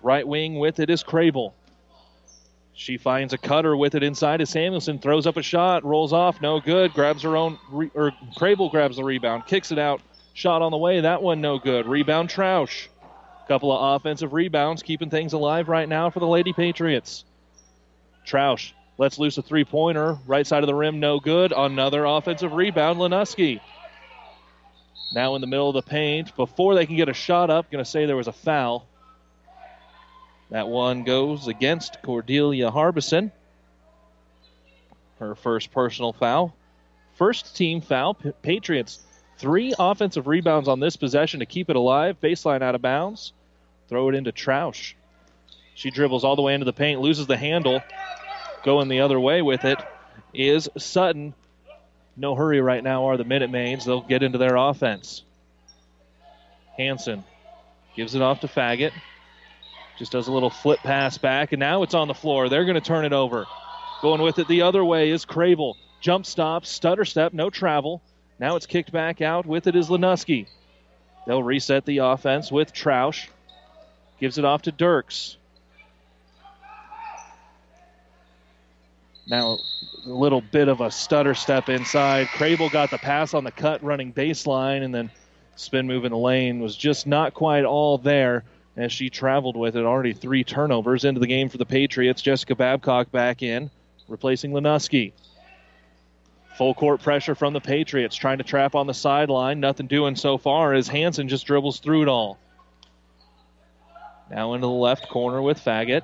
Right 0.04 0.28
wing 0.28 0.60
with 0.60 0.82
it 0.82 0.90
is 0.90 1.06
Crable. 1.06 1.54
She 2.74 2.98
finds 2.98 3.32
a 3.32 3.38
cutter 3.38 3.78
with 3.78 3.96
it 3.96 4.04
inside 4.04 4.42
as 4.42 4.50
Samuelson 4.50 5.00
throws 5.00 5.26
up 5.26 5.38
a 5.38 5.42
shot, 5.42 5.86
rolls 5.86 6.12
off, 6.12 6.42
no 6.42 6.60
good, 6.60 6.92
grabs 6.92 7.24
her 7.24 7.38
own, 7.38 7.58
re, 7.72 7.90
or 7.94 8.12
Crable 8.36 8.70
grabs 8.70 8.98
the 8.98 9.06
rebound, 9.06 9.46
kicks 9.46 9.72
it 9.72 9.80
out, 9.80 10.02
shot 10.38 10.62
on 10.62 10.70
the 10.70 10.78
way, 10.78 11.02
that 11.02 11.24
one 11.24 11.42
no 11.42 11.58
good. 11.58 11.88
Rebound 11.88 12.30
Troush. 12.30 12.90
Couple 13.48 13.72
of 13.72 13.96
offensive 13.96 14.34
rebounds, 14.34 14.84
keeping 14.84 15.10
things 15.10 15.34
alive 15.34 15.68
right 15.68 15.90
now 15.90 16.12
for 16.12 16.20
the 16.20 16.28
Lady 16.28 16.54
Patriots. 16.54 17.26
Troush 18.24 18.72
lets 19.00 19.18
loose 19.18 19.40
a 19.40 19.42
three 19.42 19.66
pointer, 19.66 20.20
right 20.28 20.46
side 20.46 20.62
of 20.62 20.68
the 20.68 20.76
rim, 20.76 21.00
no 21.00 21.20
good. 21.20 21.54
Another 21.56 22.06
offensive 22.06 22.54
rebound, 22.54 23.00
Lanuski. 23.00 23.62
Now 25.12 25.34
in 25.34 25.42
the 25.42 25.48
middle 25.48 25.70
of 25.70 25.74
the 25.74 25.82
paint. 25.82 26.36
Before 26.36 26.76
they 26.76 26.86
can 26.86 26.98
get 26.98 27.10
a 27.10 27.14
shot 27.14 27.50
up, 27.50 27.72
going 27.72 27.84
to 27.84 27.90
say 27.90 28.06
there 28.06 28.16
was 28.16 28.28
a 28.28 28.34
foul. 28.34 28.86
That 30.52 30.68
one 30.68 31.04
goes 31.04 31.48
against 31.48 32.04
Cordelia 32.04 32.70
Harbison. 32.70 33.32
Her 35.20 35.34
first 35.34 35.72
personal 35.72 36.14
foul. 36.14 36.56
First 37.16 37.56
team 37.56 37.82
foul. 37.82 38.14
Patriots, 38.44 39.00
three 39.38 39.74
offensive 39.78 40.28
rebounds 40.28 40.68
on 40.68 40.80
this 40.80 40.96
possession 40.96 41.40
to 41.40 41.46
keep 41.46 41.70
it 41.70 41.76
alive. 41.76 42.18
Baseline 42.22 42.62
out 42.62 42.76
of 42.76 42.82
bounds. 42.82 43.34
Throw 43.90 44.10
it 44.10 44.16
into 44.16 44.32
Troush. 44.32 44.94
She 45.76 45.92
dribbles 45.92 46.24
all 46.24 46.36
the 46.36 46.42
way 46.42 46.54
into 46.54 46.66
the 46.66 46.74
paint, 46.74 47.02
loses 47.02 47.28
the 47.28 47.38
handle. 47.38 47.82
Going 48.64 48.88
the 48.88 49.02
other 49.02 49.20
way 49.20 49.42
with 49.42 49.64
it 49.64 49.80
is 50.34 50.70
Sutton. 50.78 51.34
No 52.16 52.36
hurry 52.36 52.62
right 52.62 52.84
now 52.84 53.06
are 53.06 53.18
the 53.18 53.24
Minute 53.24 53.52
Maids. 53.52 53.86
They'll 53.86 54.02
get 54.02 54.24
into 54.24 54.40
their 54.40 54.56
offense. 54.56 55.24
Hanson 56.76 57.24
gives 57.96 58.16
it 58.16 58.22
off 58.22 58.42
to 58.42 58.48
Faggot. 58.48 58.92
Just 59.98 60.12
does 60.12 60.28
a 60.28 60.32
little 60.32 60.50
flip 60.50 60.80
pass 60.80 61.18
back, 61.18 61.52
and 61.54 61.60
now 61.60 61.84
it's 61.84 61.94
on 61.94 62.08
the 62.08 62.14
floor. 62.14 62.50
They're 62.50 62.66
going 62.66 62.76
to 62.76 62.82
turn 62.82 63.06
it 63.06 63.14
over. 63.14 63.46
Going 64.02 64.22
with 64.22 64.38
it 64.40 64.48
the 64.48 64.64
other 64.64 64.84
way 64.84 65.10
is 65.10 65.26
Crable. 65.26 65.76
Jump 66.02 66.26
stop, 66.26 66.66
stutter 66.66 67.06
step, 67.06 67.34
no 67.34 67.50
travel. 67.50 68.02
Now 68.40 68.56
it's 68.56 68.66
kicked 68.66 68.92
back 68.92 69.22
out. 69.22 69.46
With 69.46 69.68
it 69.68 69.76
is 69.76 69.90
Lanuski. 69.90 70.48
They'll 71.26 71.44
reset 71.44 71.86
the 71.86 72.00
offense 72.00 72.52
with 72.52 72.74
Troush. 72.74 73.28
Gives 74.20 74.38
it 74.38 74.46
off 74.46 74.64
to 74.64 74.72
Dirks. 74.72 75.38
Now 79.30 79.58
a 80.06 80.10
little 80.10 80.42
bit 80.42 80.70
of 80.70 80.80
a 80.80 80.90
stutter 80.90 81.34
step 81.34 81.68
inside. 81.68 82.28
Crable 82.28 82.72
got 82.72 82.92
the 82.92 82.98
pass 82.98 83.34
on 83.34 83.44
the 83.44 83.52
cut 83.52 83.84
running 83.84 84.14
baseline, 84.14 84.84
and 84.84 84.96
then 84.96 85.12
spin 85.56 85.86
move 85.86 86.06
in 86.06 86.12
the 86.12 86.18
lane 86.18 86.62
was 86.62 86.78
just 86.78 87.08
not 87.08 87.34
quite 87.34 87.66
all 87.66 87.98
there 87.98 88.46
as 88.78 88.94
she 88.94 89.10
traveled 89.10 89.58
with 89.58 89.76
it. 89.76 89.84
Already 89.84 90.14
three 90.14 90.46
turnovers 90.46 91.04
into 91.04 91.20
the 91.20 91.28
game 91.28 91.50
for 91.50 91.58
the 91.58 91.66
Patriots. 91.66 92.22
Jessica 92.22 92.56
Babcock 92.56 93.12
back 93.12 93.44
in, 93.44 93.70
replacing 94.08 94.52
Lanuski. 94.52 95.12
Full 96.58 96.74
court 96.74 97.04
pressure 97.04 97.36
from 97.36 97.54
the 97.54 97.62
Patriots, 97.62 98.16
trying 98.16 98.40
to 98.40 98.44
trap 98.44 98.74
on 98.74 98.88
the 98.88 98.94
sideline. 98.94 99.60
Nothing 99.60 99.86
doing 99.86 100.16
so 100.16 100.40
far 100.40 100.74
as 100.74 100.88
Hanson 100.88 101.28
just 101.28 101.46
dribbles 101.46 101.80
through 101.80 102.02
it 102.02 102.08
all. 102.08 102.40
Now 104.32 104.54
into 104.54 104.66
the 104.66 104.74
left 104.74 105.08
corner 105.08 105.40
with 105.40 105.64
Faggot. 105.64 106.04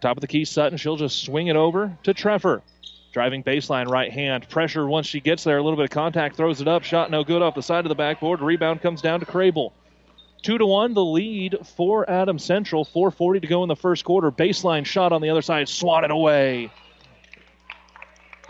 Top 0.00 0.16
of 0.16 0.22
the 0.22 0.26
key, 0.26 0.46
Sutton. 0.46 0.78
She'll 0.78 0.96
just 0.96 1.22
swing 1.22 1.48
it 1.48 1.56
over 1.56 1.96
to 2.04 2.14
Treffer. 2.14 2.62
Driving 3.12 3.44
baseline 3.44 3.88
right 3.88 4.10
hand. 4.10 4.48
Pressure 4.48 4.86
once 4.86 5.06
she 5.06 5.20
gets 5.20 5.44
there. 5.44 5.58
A 5.58 5.62
little 5.62 5.76
bit 5.76 5.84
of 5.84 5.90
contact. 5.90 6.36
Throws 6.36 6.62
it 6.62 6.68
up. 6.68 6.82
Shot 6.82 7.10
no 7.10 7.24
good 7.24 7.42
off 7.42 7.54
the 7.54 7.62
side 7.62 7.84
of 7.84 7.90
the 7.90 7.94
backboard. 7.94 8.40
Rebound 8.40 8.80
comes 8.80 9.02
down 9.02 9.20
to 9.20 9.26
Crable. 9.26 9.72
Two 10.42 10.58
to 10.58 10.66
one, 10.66 10.94
the 10.94 11.04
lead 11.04 11.56
for 11.76 12.08
Adams 12.10 12.44
Central. 12.44 12.84
4:40 12.84 13.40
to 13.42 13.46
go 13.46 13.62
in 13.62 13.68
the 13.68 13.76
first 13.76 14.04
quarter. 14.04 14.30
Baseline 14.30 14.84
shot 14.84 15.12
on 15.12 15.20
the 15.22 15.30
other 15.30 15.42
side, 15.42 15.68
swatted 15.68 16.10
away. 16.10 16.70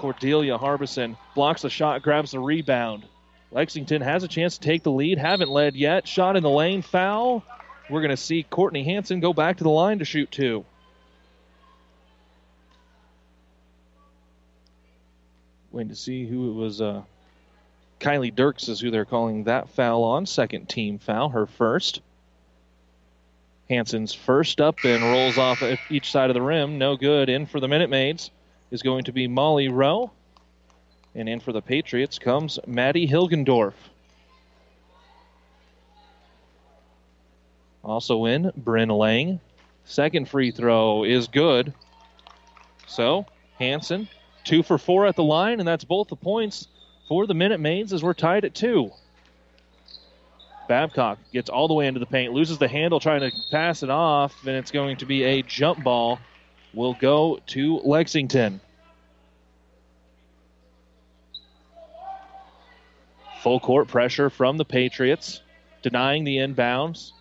Cordelia 0.05 0.59
Harbison 0.59 1.17
blocks 1.35 1.63
the 1.63 1.71
shot, 1.71 2.03
grabs 2.03 2.33
the 2.33 2.39
rebound. 2.39 3.05
Lexington 3.51 4.03
has 4.03 4.23
a 4.23 4.29
chance 4.29 4.59
to 4.59 4.61
take 4.61 4.83
the 4.83 4.93
lead. 4.93 5.17
Haven't 5.17 5.49
led 5.49 5.77
yet. 5.77 6.07
Shot 6.07 6.37
in 6.37 6.43
the 6.43 6.51
lane, 6.51 6.83
foul. 6.83 7.43
We're 7.89 8.03
going 8.03 8.11
to 8.11 8.17
see 8.19 8.43
Courtney 8.43 8.85
Hanson 8.85 9.21
go 9.21 9.33
back 9.33 9.57
to 9.57 9.65
the 9.65 9.71
line 9.71 10.01
to 10.01 10.05
shoot 10.05 10.31
two. 10.31 10.67
Waiting 15.73 15.89
to 15.89 15.97
see 15.97 16.27
who 16.27 16.51
it 16.51 16.55
was. 16.55 16.83
Uh, 16.83 17.05
Kylie 17.99 18.35
Dirks 18.35 18.69
is 18.69 18.81
who 18.81 18.91
they're 18.91 19.07
calling 19.07 19.45
that 19.45 19.71
foul 19.71 20.05
on. 20.05 20.27
Second 20.27 20.69
team 20.69 20.99
foul, 20.99 21.31
her 21.31 21.47
first. 21.47 22.03
Hanson's 23.71 24.13
first 24.13 24.61
up 24.61 24.85
and 24.85 25.03
rolls 25.03 25.39
off 25.39 25.63
each 25.91 26.13
side 26.13 26.29
of 26.29 26.35
the 26.35 26.43
rim. 26.43 26.77
No 26.77 26.95
good. 26.99 27.31
In 27.31 27.47
for 27.47 27.59
the 27.59 27.69
Minute 27.69 27.89
Maids 27.89 28.31
is 28.75 28.83
going 28.83 29.05
to 29.05 29.13
be 29.13 29.29
Molly 29.29 29.69
Rowe. 29.69 30.11
And 31.15 31.29
in 31.29 31.39
for 31.39 31.53
the 31.53 31.63
Patriots 31.63 32.19
comes 32.19 32.59
Maddie 32.67 33.07
Hilgendorf. 33.07 33.75
Also 37.85 38.25
in, 38.25 38.51
Bryn 38.57 38.89
Lang. 38.89 39.41
Second 39.85 40.29
free 40.29 40.51
throw 40.51 41.05
is 41.05 41.29
good. 41.29 41.73
So, 42.89 43.27
Hanson, 43.59 44.09
two 44.43 44.63
for 44.63 44.77
four 44.77 45.07
at 45.07 45.15
the 45.15 45.23
line, 45.23 45.61
and 45.61 45.69
that's 45.69 45.85
both 45.85 46.09
the 46.09 46.17
points 46.17 46.67
for 47.09 47.27
the 47.27 47.35
Minute 47.35 47.61
Maids 47.61 47.93
as 47.93 48.03
we're 48.03 48.15
tied 48.15 48.45
at 48.45 48.55
two. 48.55 48.91
Babcock 50.67 51.19
gets 51.33 51.49
all 51.51 51.69
the 51.69 51.75
way 51.75 51.87
into 51.87 52.01
the 52.01 52.07
paint, 52.07 52.33
loses 52.33 52.59
the 52.59 52.69
handle 52.69 52.99
trying 52.99 53.21
to 53.21 53.31
pass 53.51 53.83
it 53.83 53.91
off, 53.91 54.35
and 54.47 54.57
it's 54.57 54.71
going 54.71 54.97
to 54.97 55.07
be 55.07 55.23
a 55.23 55.43
jump 55.43 55.85
ball. 55.85 56.19
Will 56.75 56.95
go 56.95 57.39
to 57.49 57.79
Lexington. 57.79 58.61
Full 63.43 63.61
court 63.61 63.89
pressure 63.89 64.31
from 64.31 64.57
the 64.57 64.65
Patriots, 64.65 65.43
denying 65.83 66.25
the 66.25 66.39
inbounds. 66.39 67.13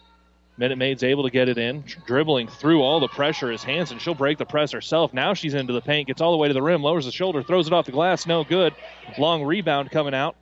Minute 0.57 0.77
Maid's 0.77 1.03
able 1.03 1.23
to 1.23 1.31
get 1.31 1.49
it 1.49 1.57
in, 1.57 1.83
dribbling 2.05 2.47
through 2.47 2.81
all 2.81 2.99
the 2.99 3.07
pressure 3.07 3.51
is 3.51 3.63
Hanson. 3.63 3.97
She'll 3.97 4.13
break 4.13 4.37
the 4.37 4.45
press 4.45 4.71
herself. 4.71 5.13
Now 5.13 5.33
she's 5.33 5.55
into 5.55 5.73
the 5.73 5.81
paint, 5.81 6.07
gets 6.07 6.21
all 6.21 6.31
the 6.31 6.37
way 6.37 6.47
to 6.47 6.53
the 6.53 6.61
rim, 6.61 6.83
lowers 6.83 7.05
the 7.05 7.11
shoulder, 7.11 7.41
throws 7.41 7.67
it 7.67 7.73
off 7.73 7.85
the 7.85 7.91
glass, 7.91 8.27
no 8.27 8.43
good. 8.43 8.73
Long 9.17 9.43
rebound 9.43 9.91
coming 9.91 10.13
out. 10.13 10.35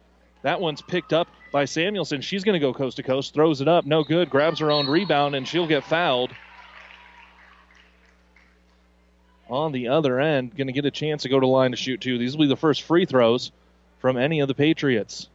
That 0.44 0.60
one's 0.60 0.82
picked 0.82 1.14
up 1.14 1.30
by 1.52 1.66
Samuelson. 1.66 2.22
She's 2.22 2.44
going 2.44 2.60
to 2.60 2.66
go 2.66 2.74
coast 2.74 2.98
to 2.98 3.04
coast, 3.04 3.34
throws 3.34 3.62
it 3.62 3.68
up, 3.68 3.86
no 3.86 4.04
good, 4.04 4.30
grabs 4.30 4.60
her 4.60 4.70
own 4.70 4.88
rebound, 4.88 5.36
and 5.36 5.48
she'll 5.48 5.68
get 5.68 5.84
fouled. 5.84 6.32
On 9.52 9.74
the 9.74 9.90
other 9.90 10.18
end, 10.18 10.56
going 10.56 10.68
to 10.68 10.74
get 10.74 10.86
a 10.86 10.92
chance 10.92 11.24
to 11.24 11.30
go 11.30 11.38
to 11.38 11.46
line 11.46 11.72
to 11.72 11.78
shoot 11.78 12.00
two. 12.00 12.18
These 12.18 12.38
will 12.38 12.46
be 12.46 12.50
the 12.50 12.56
first 12.56 12.84
free 12.84 13.06
throws 13.06 13.52
from 14.00 14.16
any 14.16 14.40
of 14.40 14.48
the 14.48 14.56
Patriots. 14.56 15.28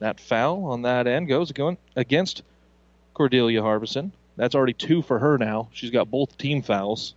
That 0.00 0.18
foul 0.18 0.64
on 0.64 0.82
that 0.82 1.06
end 1.06 1.28
goes 1.28 1.52
going 1.52 1.78
against 1.94 2.42
Cordelia 3.14 3.62
Harbison. 3.62 4.10
That's 4.36 4.56
already 4.56 4.72
two 4.72 5.02
for 5.02 5.20
her 5.20 5.38
now. 5.38 5.68
She's 5.72 5.90
got 5.90 6.10
both 6.10 6.36
team 6.36 6.62
fouls. 6.62 7.14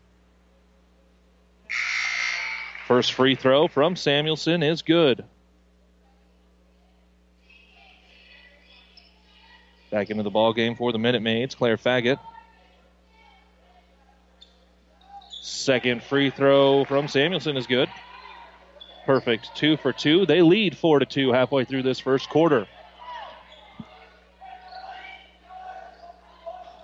First 2.87 3.13
free 3.13 3.33
throw 3.33 3.67
from 3.67 3.95
Samuelson 3.95 4.61
is 4.61 4.83
good. 4.83 5.25
Back 9.89 10.11
into 10.11 10.21
the 10.21 10.29
ball 10.29 10.53
game 10.53 10.75
for 10.75 10.91
the 10.91 10.99
Minute 10.99 11.23
Maids, 11.23 11.55
Claire 11.55 11.77
Faggot. 11.77 12.19
Second 15.47 16.01
free 16.01 16.31
throw 16.31 16.85
from 16.85 17.07
Samuelson 17.07 17.55
is 17.55 17.67
good. 17.67 17.87
Perfect. 19.05 19.55
Two 19.55 19.77
for 19.77 19.93
two. 19.93 20.25
They 20.25 20.41
lead 20.41 20.75
four 20.75 20.97
to 20.97 21.05
two 21.05 21.31
halfway 21.31 21.65
through 21.65 21.83
this 21.83 21.99
first 21.99 22.29
quarter. 22.29 22.65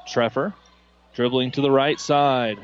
Treffer 0.07 0.53
dribbling 1.15 1.49
to 1.51 1.61
the 1.61 1.71
right 1.71 1.99
side. 1.99 2.59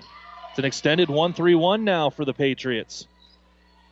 It's 0.51 0.59
an 0.59 0.65
extended 0.65 1.09
1 1.09 1.33
3 1.33 1.55
1 1.55 1.83
now 1.83 2.11
for 2.11 2.25
the 2.25 2.33
Patriots. 2.33 3.07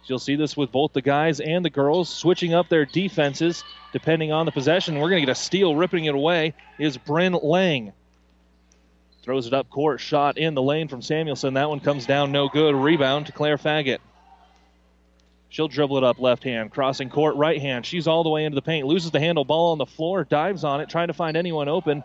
You'll 0.06 0.20
see 0.20 0.36
this 0.36 0.56
with 0.56 0.72
both 0.72 0.94
the 0.94 1.02
guys 1.02 1.40
and 1.40 1.66
the 1.66 1.72
girls 1.72 2.08
switching 2.08 2.54
up 2.54 2.70
their 2.70 2.86
defenses 2.86 3.64
depending 3.94 4.32
on 4.32 4.46
the 4.46 4.52
possession. 4.52 5.00
We're 5.00 5.10
going 5.10 5.24
to 5.24 5.26
get 5.26 5.32
a 5.32 5.42
steal 5.42 5.76
ripping 5.76 6.06
it 6.06 6.14
away 6.14 6.54
is 6.78 6.98
Bryn 6.98 7.34
Lang. 7.34 7.94
Throws 9.26 9.48
it 9.48 9.56
up 9.56 9.72
court, 9.72 10.00
shot 10.00 10.38
in 10.38 10.54
the 10.54 10.62
lane 10.62 10.88
from 10.88 11.02
Samuelson. 11.02 11.56
That 11.56 11.68
one 11.68 11.80
comes 11.80 12.06
down 12.06 12.32
no 12.32 12.48
good. 12.48 12.76
Rebound 12.76 13.26
to 13.26 13.32
Claire 13.32 13.58
Faggot. 13.58 13.98
She'll 15.50 15.68
dribble 15.68 15.98
it 15.98 16.04
up 16.04 16.20
left 16.20 16.44
hand, 16.44 16.70
crossing 16.70 17.10
court 17.10 17.36
right 17.36 17.60
hand. 17.60 17.88
She's 17.88 18.06
all 18.06 18.24
the 18.24 18.30
way 18.30 18.46
into 18.46 18.54
the 18.54 18.62
paint, 18.62 18.86
loses 18.86 19.10
the 19.10 19.20
handle, 19.20 19.44
ball 19.44 19.72
on 19.72 19.80
the 19.80 19.86
floor, 19.88 20.26
dives 20.26 20.64
on 20.64 20.80
it, 20.80 20.90
trying 20.90 21.08
to 21.08 21.14
find 21.16 21.36
anyone 21.36 21.68
open 21.68 22.04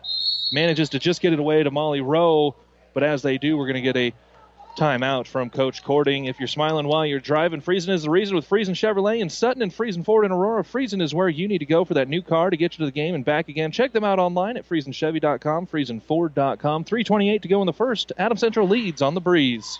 manages 0.51 0.89
to 0.89 0.99
just 0.99 1.21
get 1.21 1.31
it 1.31 1.37
away 1.37 1.61
to 1.61 1.69
Molly 1.69 2.01
Rowe. 2.01 2.55
But 2.95 3.03
as 3.03 3.21
they 3.21 3.37
do, 3.37 3.55
we're 3.55 3.67
going 3.67 3.75
to 3.75 3.81
get 3.81 3.97
a 3.97 4.13
timeout 4.75 5.27
from 5.27 5.49
Coach 5.49 5.83
Cording. 5.83 6.25
If 6.25 6.39
you're 6.39 6.47
smiling 6.47 6.87
while 6.87 7.05
you're 7.05 7.19
driving, 7.19 7.61
Friesen 7.61 7.89
is 7.89 8.03
the 8.03 8.09
reason 8.09 8.35
with 8.35 8.49
Friesen 8.49 8.75
Chevrolet 8.75 9.21
and 9.21 9.31
Sutton 9.31 9.61
and 9.61 9.71
Friesen 9.71 10.03
Ford 10.03 10.25
and 10.25 10.33
Aurora. 10.33 10.63
Friesen 10.63 11.01
is 11.01 11.13
where 11.13 11.29
you 11.29 11.47
need 11.47 11.59
to 11.59 11.65
go 11.65 11.85
for 11.85 11.93
that 11.95 12.07
new 12.07 12.21
car 12.21 12.49
to 12.49 12.57
get 12.57 12.73
you 12.73 12.77
to 12.79 12.85
the 12.85 12.91
game 12.91 13.15
and 13.15 13.25
back 13.25 13.49
again. 13.49 13.71
Check 13.71 13.91
them 13.91 14.03
out 14.03 14.19
online 14.19 14.57
at 14.57 14.67
FriesenChevy.com, 14.67 15.67
FriesenFord.com. 15.67 16.83
328 16.83 17.41
to 17.41 17.47
go 17.47 17.61
in 17.61 17.65
the 17.65 17.73
first. 17.73 18.11
Adams 18.17 18.39
Central 18.39 18.67
leads 18.67 19.01
on 19.01 19.13
the 19.13 19.21
breeze. 19.21 19.79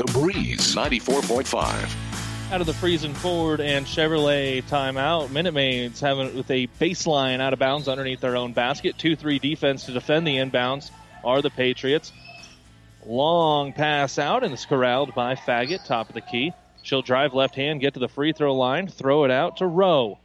The 0.00 0.12
Breeze 0.14 0.74
94.5. 0.74 2.52
Out 2.52 2.60
of 2.62 2.66
the 2.66 2.72
Friesen 2.72 3.14
Ford 3.14 3.60
and 3.60 3.84
Chevrolet 3.84 4.62
timeout, 4.62 5.30
Minute 5.30 5.52
Maids 5.52 6.00
having 6.00 6.28
it 6.28 6.34
with 6.34 6.50
a 6.50 6.68
baseline 6.80 7.38
out 7.40 7.52
of 7.52 7.58
bounds 7.58 7.86
underneath 7.86 8.20
their 8.20 8.34
own 8.34 8.54
basket. 8.54 8.96
2 8.96 9.14
3 9.14 9.38
defense 9.38 9.84
to 9.84 9.92
defend 9.92 10.26
the 10.26 10.36
inbounds 10.36 10.90
are 11.22 11.42
the 11.42 11.50
Patriots. 11.50 12.14
Long 13.04 13.74
pass 13.74 14.18
out 14.18 14.42
and 14.42 14.54
it's 14.54 14.64
corralled 14.64 15.14
by 15.14 15.34
Faggot, 15.34 15.84
top 15.84 16.08
of 16.08 16.14
the 16.14 16.22
key. 16.22 16.54
She'll 16.82 17.02
drive 17.02 17.34
left 17.34 17.54
hand, 17.54 17.82
get 17.82 17.92
to 17.92 18.00
the 18.00 18.08
free 18.08 18.32
throw 18.32 18.54
line, 18.54 18.88
throw 18.88 19.24
it 19.24 19.30
out 19.30 19.58
to 19.58 19.66
Rowe. 19.66 20.18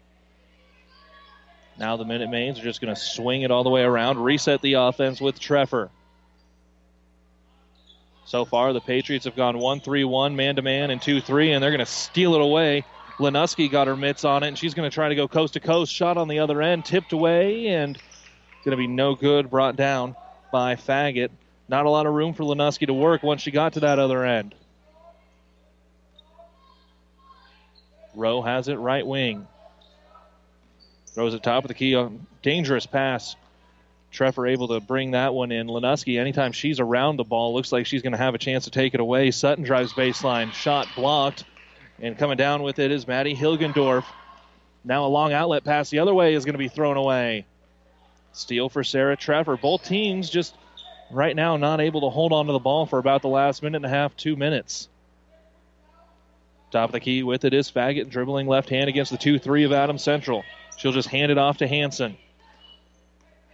Now 1.78 1.98
the 1.98 2.06
Minute 2.06 2.30
Maids 2.30 2.62
are 2.62 2.64
just 2.64 2.80
going 2.80 2.96
to 2.96 3.02
swing 3.02 3.42
it 3.42 3.52
all 3.52 3.66
the 3.66 3.70
way 3.70 3.82
around, 3.82 4.24
reset 4.24 4.62
the 4.62 4.76
offense 4.76 5.20
with 5.20 5.38
Treffer. 5.38 5.90
So 8.26 8.44
far, 8.44 8.74
the 8.74 8.82
Patriots 8.82 9.26
have 9.26 9.36
gone 9.36 9.60
1 9.60 9.82
3 9.82 10.04
1, 10.04 10.36
man 10.36 10.56
to 10.56 10.62
man, 10.64 10.90
and 10.90 11.02
2 11.02 11.22
3, 11.22 11.52
and 11.54 11.64
they're 11.64 11.70
going 11.70 11.80
to 11.80 11.86
steal 11.86 12.34
it 12.34 12.42
away. 12.42 12.84
Lenuski 13.18 13.72
got 13.72 13.88
her 13.88 13.96
mitts 13.96 14.26
on 14.26 14.44
it, 14.44 14.48
and 14.48 14.58
she's 14.58 14.74
going 14.74 14.90
to 14.90 14.94
try 14.94 15.10
to 15.10 15.16
go 15.16 15.28
coast 15.28 15.54
to 15.54 15.60
coast. 15.60 15.94
Shot 15.94 16.18
on 16.18 16.28
the 16.28 16.40
other 16.40 16.62
end, 16.62 16.86
tipped 16.86 17.14
away, 17.14 17.68
and 17.68 17.98
going 18.66 18.72
to 18.72 18.78
be 18.78 18.88
no 18.88 19.14
good, 19.16 19.50
brought 19.50 19.76
down 19.76 20.16
by 20.52 20.76
Faggot. 20.76 21.30
Not 21.70 21.86
a 21.86 21.90
lot 21.90 22.08
of 22.08 22.14
room 22.14 22.34
for 22.34 22.44
Lenuski 22.44 22.88
to 22.88 22.94
work 22.94 23.22
once 23.22 23.42
she 23.42 23.52
got 23.52 23.74
to 23.74 23.82
that 23.82 24.00
other 24.00 24.26
end. 24.26 24.56
Rowe 28.16 28.42
has 28.42 28.68
it 28.68 28.76
right 28.76 29.06
wing. 29.06 29.48
Throws 31.14 31.34
it 31.34 31.44
top 31.44 31.64
of 31.64 31.68
the 31.68 31.74
key. 31.74 31.96
Dangerous 32.42 32.86
pass 32.86 33.36
Treffer 34.16 34.50
able 34.50 34.70
to 34.70 34.80
bring 34.80 35.12
that 35.12 35.34
one 35.34 35.52
in. 35.52 35.68
Lenuski, 35.68 36.20
anytime 36.20 36.52
she's 36.52 36.80
around 36.80 37.18
the 37.18 37.24
ball, 37.24 37.54
looks 37.54 37.72
like 37.72 37.86
she's 37.86 38.02
going 38.02 38.14
to 38.14 38.18
have 38.18 38.34
a 38.34 38.40
chance 38.40 38.64
to 38.64 38.72
take 38.72 38.94
it 38.94 39.00
away. 39.00 39.32
Sutton 39.32 39.64
drives 39.64 39.94
baseline, 39.94 40.54
shot 40.54 40.88
blocked, 40.96 41.44
and 42.00 42.18
coming 42.18 42.38
down 42.38 42.64
with 42.64 42.80
it 42.80 42.92
is 42.92 43.08
Maddie 43.08 43.36
Hilgendorf. 43.36 44.06
Now 44.84 45.06
a 45.06 45.08
long 45.08 45.34
outlet 45.34 45.64
pass 45.64 45.90
the 45.90 46.00
other 46.00 46.14
way 46.14 46.34
is 46.34 46.46
going 46.46 46.54
to 46.54 46.60
be 46.60 46.70
thrown 46.70 46.98
away. 46.98 47.46
Steal 48.34 48.70
for 48.70 48.84
Sarah 48.84 49.18
Treffer. 49.18 49.60
Both 49.60 49.84
teams 49.84 50.30
just 50.30 50.56
right 51.12 51.36
now 51.36 51.58
not 51.58 51.82
able 51.82 52.02
to 52.02 52.10
hold 52.10 52.34
on 52.34 52.48
to 52.48 52.54
the 52.54 52.60
ball 52.60 52.86
for 52.86 53.00
about 53.00 53.22
the 53.22 53.28
last 53.28 53.64
minute 53.64 53.78
and 53.78 53.86
a 53.86 53.90
half, 53.90 54.16
two 54.16 54.36
minutes. 54.36 54.90
Top 56.72 56.90
of 56.90 56.94
the 56.94 57.00
key 57.00 57.24
with 57.24 57.46
it 57.46 57.54
is 57.54 57.72
Faggot 57.72 58.10
dribbling 58.10 58.48
left 58.48 58.70
hand 58.70 58.90
against 58.90 59.12
the 59.12 59.18
2 59.18 59.40
3 59.40 59.64
of 59.64 59.72
Adams 59.72 60.04
Central. 60.04 60.44
She'll 60.78 60.92
just 60.92 61.08
hand 61.08 61.32
it 61.32 61.38
off 61.38 61.60
to 61.60 61.68
Hanson. 61.68 62.18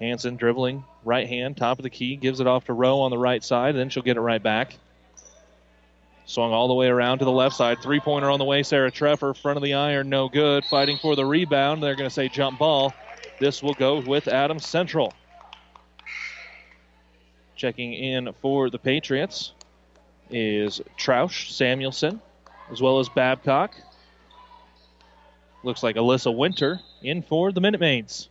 Hanson 0.01 0.35
dribbling 0.35 0.83
right 1.03 1.27
hand, 1.27 1.55
top 1.55 1.79
of 1.79 1.83
the 1.83 1.89
key, 1.89 2.15
gives 2.15 2.39
it 2.39 2.47
off 2.47 2.65
to 2.65 2.73
Rowe 2.73 3.01
on 3.01 3.11
the 3.11 3.17
right 3.17 3.43
side, 3.43 3.75
then 3.75 3.89
she'll 3.89 4.03
get 4.03 4.17
it 4.17 4.21
right 4.21 4.41
back. 4.41 4.75
Swung 6.25 6.53
all 6.53 6.67
the 6.67 6.73
way 6.73 6.87
around 6.87 7.19
to 7.19 7.25
the 7.25 7.31
left 7.31 7.55
side. 7.55 7.79
Three 7.81 7.99
pointer 7.99 8.29
on 8.29 8.39
the 8.39 8.45
way. 8.45 8.63
Sarah 8.63 8.91
Treffer, 8.91 9.35
front 9.35 9.57
of 9.57 9.63
the 9.63 9.73
iron, 9.73 10.09
no 10.09 10.29
good. 10.29 10.63
Fighting 10.65 10.97
for 10.97 11.15
the 11.15 11.25
rebound. 11.25 11.83
They're 11.83 11.95
going 11.95 12.09
to 12.09 12.13
say 12.13 12.29
jump 12.29 12.59
ball. 12.59 12.93
This 13.39 13.61
will 13.61 13.73
go 13.73 13.99
with 13.99 14.27
Adams 14.27 14.65
Central. 14.65 15.13
Checking 17.55 17.93
in 17.93 18.31
for 18.41 18.69
the 18.69 18.79
Patriots 18.79 19.53
is 20.29 20.79
Troush 20.97 21.51
Samuelson, 21.51 22.21
as 22.71 22.81
well 22.81 22.99
as 22.99 23.09
Babcock. 23.09 23.73
Looks 25.63 25.83
like 25.83 25.95
Alyssa 25.95 26.35
Winter 26.35 26.79
in 27.03 27.23
for 27.23 27.51
the 27.51 27.61
Minute 27.61 27.81
Maids. 27.81 28.29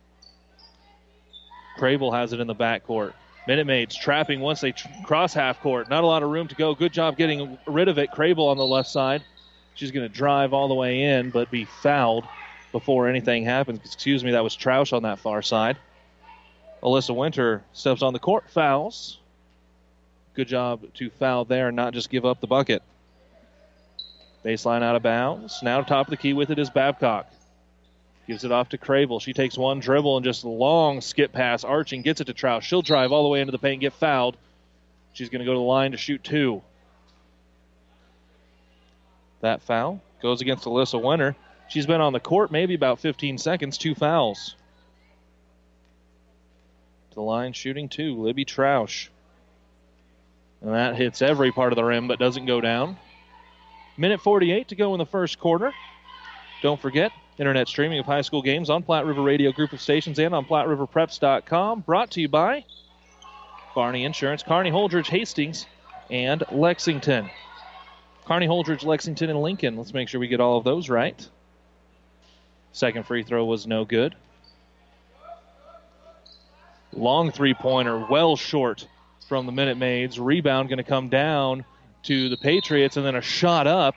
Crable 1.81 2.13
has 2.13 2.31
it 2.31 2.39
in 2.39 2.45
the 2.45 2.53
backcourt. 2.53 3.13
Minute 3.47 3.65
Maids 3.65 3.95
trapping 3.95 4.39
once 4.39 4.61
they 4.61 4.71
tr- 4.71 4.87
cross 5.03 5.33
half 5.33 5.59
court. 5.61 5.89
Not 5.89 6.03
a 6.03 6.07
lot 6.07 6.21
of 6.21 6.29
room 6.29 6.47
to 6.49 6.53
go. 6.53 6.75
Good 6.75 6.93
job 6.93 7.17
getting 7.17 7.57
rid 7.65 7.87
of 7.87 7.97
it. 7.97 8.11
Crable 8.11 8.49
on 8.49 8.57
the 8.57 8.65
left 8.65 8.87
side. 8.87 9.23
She's 9.73 9.89
going 9.89 10.07
to 10.07 10.13
drive 10.13 10.53
all 10.53 10.67
the 10.67 10.75
way 10.75 11.01
in, 11.01 11.31
but 11.31 11.49
be 11.49 11.65
fouled 11.65 12.25
before 12.71 13.07
anything 13.07 13.45
happens. 13.45 13.79
Excuse 13.83 14.23
me, 14.23 14.31
that 14.31 14.43
was 14.43 14.55
Troush 14.55 14.93
on 14.93 15.01
that 15.03 15.17
far 15.17 15.41
side. 15.41 15.75
Alyssa 16.83 17.15
Winter 17.15 17.63
steps 17.73 18.03
on 18.03 18.13
the 18.13 18.19
court, 18.19 18.47
fouls. 18.51 19.17
Good 20.35 20.49
job 20.49 20.93
to 20.93 21.09
foul 21.09 21.45
there, 21.45 21.69
and 21.69 21.75
not 21.75 21.95
just 21.95 22.11
give 22.11 22.25
up 22.27 22.41
the 22.41 22.47
bucket. 22.47 22.83
Baseline 24.45 24.83
out 24.83 24.95
of 24.95 25.01
bounds. 25.01 25.61
Now 25.63 25.81
top 25.81 26.05
of 26.05 26.11
the 26.11 26.17
key 26.17 26.33
with 26.33 26.51
it 26.51 26.59
is 26.59 26.69
Babcock. 26.69 27.27
Gives 28.31 28.45
it 28.45 28.51
off 28.53 28.69
to 28.69 28.77
Crable. 28.77 29.21
She 29.21 29.33
takes 29.33 29.57
one 29.57 29.81
dribble 29.81 30.15
and 30.15 30.23
just 30.23 30.45
long 30.45 31.01
skip 31.01 31.33
pass, 31.33 31.65
arching, 31.65 32.01
gets 32.01 32.21
it 32.21 32.27
to 32.27 32.33
Troush. 32.33 32.61
She'll 32.61 32.81
drive 32.81 33.11
all 33.11 33.23
the 33.23 33.29
way 33.29 33.41
into 33.41 33.51
the 33.51 33.57
paint 33.57 33.73
and 33.73 33.81
get 33.81 33.91
fouled. 33.91 34.37
She's 35.11 35.27
going 35.27 35.39
to 35.39 35.45
go 35.45 35.51
to 35.51 35.57
the 35.57 35.65
line 35.65 35.91
to 35.91 35.97
shoot 35.97 36.23
two. 36.23 36.61
That 39.41 39.61
foul 39.63 40.01
goes 40.21 40.39
against 40.39 40.63
Alyssa 40.63 41.03
Winter. 41.03 41.35
She's 41.67 41.85
been 41.85 41.99
on 41.99 42.13
the 42.13 42.21
court 42.21 42.53
maybe 42.53 42.73
about 42.73 43.01
15 43.01 43.37
seconds, 43.37 43.77
two 43.77 43.95
fouls. 43.95 44.55
To 47.09 47.15
the 47.15 47.21
line 47.21 47.51
shooting 47.51 47.89
two, 47.89 48.15
Libby 48.15 48.45
Troush. 48.45 49.09
And 50.61 50.73
that 50.73 50.95
hits 50.95 51.21
every 51.21 51.51
part 51.51 51.73
of 51.73 51.75
the 51.75 51.83
rim 51.83 52.07
but 52.07 52.17
doesn't 52.17 52.45
go 52.45 52.61
down. 52.61 52.95
Minute 53.97 54.21
48 54.21 54.69
to 54.69 54.75
go 54.75 54.93
in 54.93 54.99
the 54.99 55.05
first 55.05 55.37
quarter. 55.37 55.73
Don't 56.61 56.79
forget, 56.79 57.11
internet 57.37 57.67
streaming 57.67 57.99
of 57.99 58.05
high 58.05 58.21
school 58.21 58.41
games 58.41 58.69
on 58.69 58.83
Platte 58.83 59.05
River 59.05 59.21
Radio 59.21 59.51
Group 59.51 59.73
of 59.73 59.81
Stations 59.81 60.19
and 60.19 60.33
on 60.33 60.45
PlatteRiverPreps.com. 60.45 61.81
Brought 61.81 62.11
to 62.11 62.21
you 62.21 62.29
by 62.29 62.65
Barney 63.73 64.05
Insurance, 64.05 64.43
Kearney 64.43 64.71
Holdrege, 64.71 65.07
Hastings, 65.07 65.65
and 66.09 66.43
Lexington. 66.51 67.29
Kearney 68.25 68.47
Holdrege, 68.47 68.85
Lexington, 68.85 69.29
and 69.29 69.41
Lincoln. 69.41 69.77
Let's 69.77 69.93
make 69.93 70.09
sure 70.09 70.19
we 70.19 70.27
get 70.27 70.39
all 70.39 70.57
of 70.57 70.63
those 70.63 70.89
right. 70.89 71.27
Second 72.73 73.05
free 73.05 73.23
throw 73.23 73.43
was 73.45 73.67
no 73.67 73.85
good. 73.85 74.15
Long 76.93 77.31
three 77.31 77.53
pointer, 77.53 78.05
well 78.09 78.35
short 78.35 78.87
from 79.27 79.45
the 79.45 79.51
Minute 79.51 79.77
Maids. 79.77 80.19
Rebound 80.19 80.69
going 80.69 80.77
to 80.77 80.83
come 80.83 81.09
down 81.09 81.65
to 82.03 82.29
the 82.29 82.37
Patriots, 82.37 82.97
and 82.97 83.05
then 83.05 83.15
a 83.15 83.21
shot 83.21 83.67
up 83.67 83.95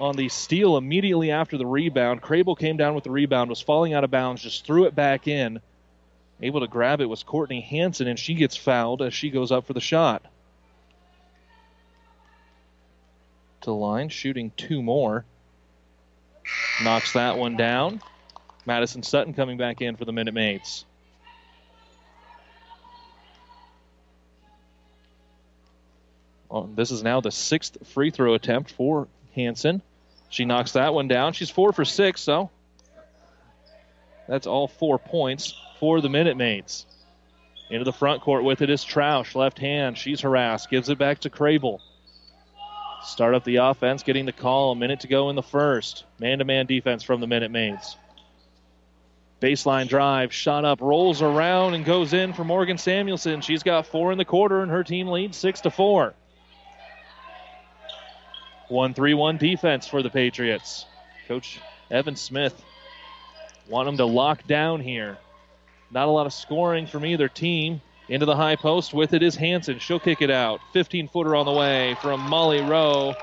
on 0.00 0.16
the 0.16 0.28
steal 0.28 0.76
immediately 0.76 1.30
after 1.30 1.58
the 1.58 1.66
rebound. 1.66 2.22
Crable 2.22 2.56
came 2.56 2.76
down 2.76 2.94
with 2.94 3.04
the 3.04 3.10
rebound, 3.10 3.50
was 3.50 3.60
falling 3.60 3.94
out 3.94 4.04
of 4.04 4.10
bounds, 4.10 4.42
just 4.42 4.64
threw 4.64 4.84
it 4.84 4.94
back 4.94 5.28
in. 5.28 5.60
Able 6.40 6.60
to 6.60 6.68
grab 6.68 7.00
it 7.00 7.06
was 7.06 7.22
Courtney 7.22 7.60
Hanson, 7.60 8.06
and 8.06 8.18
she 8.18 8.34
gets 8.34 8.56
fouled 8.56 9.02
as 9.02 9.12
she 9.12 9.30
goes 9.30 9.50
up 9.50 9.66
for 9.66 9.72
the 9.72 9.80
shot. 9.80 10.22
To 13.62 13.66
the 13.66 13.74
line, 13.74 14.08
shooting 14.08 14.52
two 14.56 14.82
more. 14.82 15.24
Knocks 16.82 17.14
that 17.14 17.36
one 17.36 17.56
down. 17.56 18.00
Madison 18.66 19.02
Sutton 19.02 19.34
coming 19.34 19.58
back 19.58 19.80
in 19.80 19.96
for 19.96 20.04
the 20.04 20.12
Minute 20.12 20.34
Maids. 20.34 20.84
This 26.74 26.90
is 26.90 27.02
now 27.02 27.20
the 27.20 27.30
sixth 27.30 27.76
free 27.88 28.10
throw 28.10 28.34
attempt 28.34 28.70
for 28.70 29.08
Hanson. 29.34 29.82
She 30.28 30.44
knocks 30.44 30.72
that 30.72 30.94
one 30.94 31.08
down. 31.08 31.32
She's 31.32 31.50
four 31.50 31.72
for 31.72 31.84
six, 31.84 32.20
so 32.20 32.50
that's 34.28 34.46
all 34.46 34.68
four 34.68 34.98
points 34.98 35.54
for 35.80 36.00
the 36.00 36.08
Minute 36.08 36.36
Maids. 36.36 36.86
Into 37.70 37.84
the 37.84 37.92
front 37.92 38.22
court 38.22 38.44
with 38.44 38.62
it 38.62 38.70
is 38.70 38.84
Troush, 38.84 39.34
left 39.34 39.58
hand. 39.58 39.98
She's 39.98 40.20
harassed. 40.20 40.70
Gives 40.70 40.88
it 40.88 40.98
back 40.98 41.20
to 41.20 41.30
Crable. 41.30 41.80
Start 43.02 43.34
up 43.34 43.44
the 43.44 43.56
offense, 43.56 44.02
getting 44.02 44.26
the 44.26 44.32
call. 44.32 44.72
A 44.72 44.76
minute 44.76 45.00
to 45.00 45.08
go 45.08 45.30
in 45.30 45.36
the 45.36 45.42
first. 45.42 46.04
Man 46.18 46.38
to 46.38 46.44
man 46.44 46.66
defense 46.66 47.02
from 47.02 47.20
the 47.20 47.26
Minute 47.26 47.50
Maids. 47.50 47.96
Baseline 49.40 49.88
drive, 49.88 50.32
shot 50.32 50.64
up, 50.64 50.80
rolls 50.80 51.22
around, 51.22 51.74
and 51.74 51.84
goes 51.84 52.12
in 52.12 52.32
for 52.32 52.42
Morgan 52.42 52.76
Samuelson. 52.76 53.40
She's 53.40 53.62
got 53.62 53.86
four 53.86 54.10
in 54.10 54.18
the 54.18 54.24
quarter, 54.24 54.62
and 54.62 54.70
her 54.70 54.82
team 54.82 55.08
leads 55.08 55.36
six 55.36 55.60
to 55.60 55.70
four. 55.70 56.14
1 58.68 58.94
3 58.94 59.14
1 59.14 59.36
defense 59.36 59.86
for 59.86 60.02
the 60.02 60.10
Patriots. 60.10 60.86
Coach 61.26 61.58
Evan 61.90 62.16
Smith 62.16 62.62
want 63.68 63.86
them 63.86 63.96
to 63.98 64.04
lock 64.04 64.46
down 64.46 64.80
here. 64.80 65.18
Not 65.90 66.08
a 66.08 66.10
lot 66.10 66.26
of 66.26 66.32
scoring 66.32 66.86
from 66.86 67.04
either 67.04 67.28
team. 67.28 67.80
Into 68.08 68.24
the 68.24 68.36
high 68.36 68.56
post 68.56 68.94
with 68.94 69.12
it 69.12 69.22
is 69.22 69.36
Hanson. 69.36 69.78
She'll 69.78 70.00
kick 70.00 70.22
it 70.22 70.30
out. 70.30 70.60
15 70.72 71.08
footer 71.08 71.36
on 71.36 71.44
the 71.44 71.52
way 71.52 71.94
from 72.00 72.20
Molly 72.20 72.62
Rowe. 72.62 73.14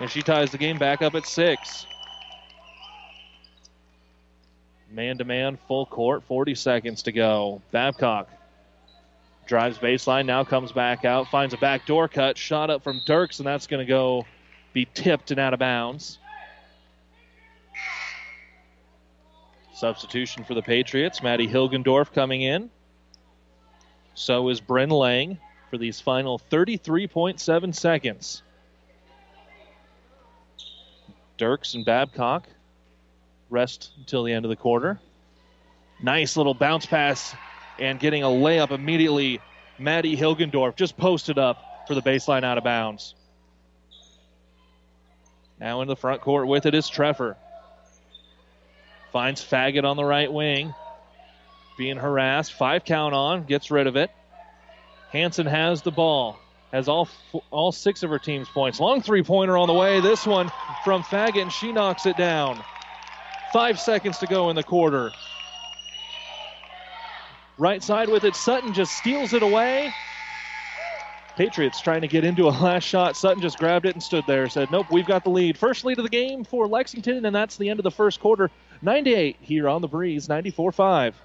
And 0.00 0.10
she 0.10 0.22
ties 0.22 0.50
the 0.50 0.58
game 0.58 0.78
back 0.78 1.02
up 1.02 1.14
at 1.14 1.26
six. 1.26 1.86
Man 4.90 5.18
to 5.18 5.24
man, 5.24 5.58
full 5.68 5.86
court, 5.86 6.22
40 6.24 6.54
seconds 6.54 7.02
to 7.02 7.12
go. 7.12 7.60
Babcock 7.72 8.28
drives 9.46 9.78
baseline, 9.78 10.26
now 10.26 10.44
comes 10.44 10.72
back 10.72 11.04
out, 11.04 11.28
finds 11.28 11.52
a 11.52 11.58
backdoor 11.58 12.08
cut, 12.08 12.38
shot 12.38 12.70
up 12.70 12.82
from 12.82 13.00
Dirks, 13.06 13.38
and 13.38 13.46
that's 13.46 13.66
going 13.66 13.84
to 13.84 13.88
go 13.88 14.24
be 14.72 14.86
tipped 14.94 15.30
and 15.30 15.40
out 15.40 15.52
of 15.52 15.58
bounds. 15.58 16.18
Substitution 19.74 20.44
for 20.44 20.54
the 20.54 20.62
Patriots. 20.62 21.22
Maddie 21.22 21.48
Hilgendorf 21.48 22.12
coming 22.12 22.42
in. 22.42 22.70
So 24.14 24.48
is 24.48 24.60
Bryn 24.60 24.90
Lang 24.90 25.38
for 25.70 25.78
these 25.78 26.00
final 26.00 26.38
33.7 26.38 27.74
seconds. 27.74 28.42
Dirks 31.38 31.74
and 31.74 31.84
Babcock 31.84 32.46
rest 33.50 33.90
until 33.98 34.22
the 34.22 34.32
end 34.32 34.44
of 34.44 34.50
the 34.50 34.56
quarter. 34.56 35.00
Nice 36.02 36.36
little 36.36 36.54
bounce 36.54 36.86
pass 36.86 37.34
and 37.78 37.98
getting 37.98 38.22
a 38.22 38.26
layup 38.26 38.70
immediately. 38.70 39.40
Maddie 39.78 40.16
Hilgendorf 40.16 40.76
just 40.76 40.96
posted 40.96 41.38
up 41.38 41.84
for 41.88 41.94
the 41.94 42.02
baseline 42.02 42.44
out 42.44 42.58
of 42.58 42.64
bounds. 42.64 43.14
Now 45.62 45.80
in 45.80 45.86
the 45.86 45.94
front 45.94 46.22
court 46.22 46.48
with 46.48 46.66
it 46.66 46.74
is 46.74 46.90
Treffer. 46.90 47.36
Finds 49.12 49.44
Faggot 49.44 49.84
on 49.84 49.96
the 49.96 50.04
right 50.04 50.30
wing. 50.30 50.74
Being 51.78 51.98
harassed. 51.98 52.52
Five 52.52 52.84
count 52.84 53.14
on. 53.14 53.44
Gets 53.44 53.70
rid 53.70 53.86
of 53.86 53.94
it. 53.94 54.10
Hanson 55.12 55.46
has 55.46 55.82
the 55.82 55.92
ball. 55.92 56.36
Has 56.72 56.88
all 56.88 57.08
all 57.52 57.70
six 57.70 58.02
of 58.02 58.10
her 58.10 58.18
team's 58.18 58.48
points. 58.48 58.80
Long 58.80 59.02
three 59.02 59.22
pointer 59.22 59.56
on 59.56 59.68
the 59.68 59.74
way. 59.74 60.00
This 60.00 60.26
one 60.26 60.50
from 60.82 61.04
Faggot, 61.04 61.42
and 61.42 61.52
she 61.52 61.70
knocks 61.70 62.06
it 62.06 62.16
down. 62.16 62.60
Five 63.52 63.78
seconds 63.78 64.18
to 64.18 64.26
go 64.26 64.50
in 64.50 64.56
the 64.56 64.64
quarter. 64.64 65.12
Right 67.56 67.82
side 67.84 68.08
with 68.08 68.24
it. 68.24 68.34
Sutton 68.34 68.74
just 68.74 68.96
steals 68.96 69.32
it 69.32 69.44
away. 69.44 69.94
Patriots 71.36 71.80
trying 71.80 72.02
to 72.02 72.08
get 72.08 72.24
into 72.24 72.48
a 72.48 72.50
last 72.50 72.84
shot. 72.84 73.16
Sutton 73.16 73.42
just 73.42 73.58
grabbed 73.58 73.86
it 73.86 73.94
and 73.94 74.02
stood 74.02 74.24
there. 74.26 74.48
Said, 74.48 74.70
Nope, 74.70 74.86
we've 74.90 75.06
got 75.06 75.24
the 75.24 75.30
lead. 75.30 75.56
First 75.56 75.84
lead 75.84 75.98
of 75.98 76.04
the 76.04 76.10
game 76.10 76.44
for 76.44 76.66
Lexington, 76.66 77.24
and 77.24 77.34
that's 77.34 77.56
the 77.56 77.70
end 77.70 77.80
of 77.80 77.84
the 77.84 77.90
first 77.90 78.20
quarter. 78.20 78.50
98 78.82 79.36
here 79.40 79.68
on 79.68 79.80
the 79.80 79.88
breeze, 79.88 80.28
94 80.28 80.72
5. 80.72 81.22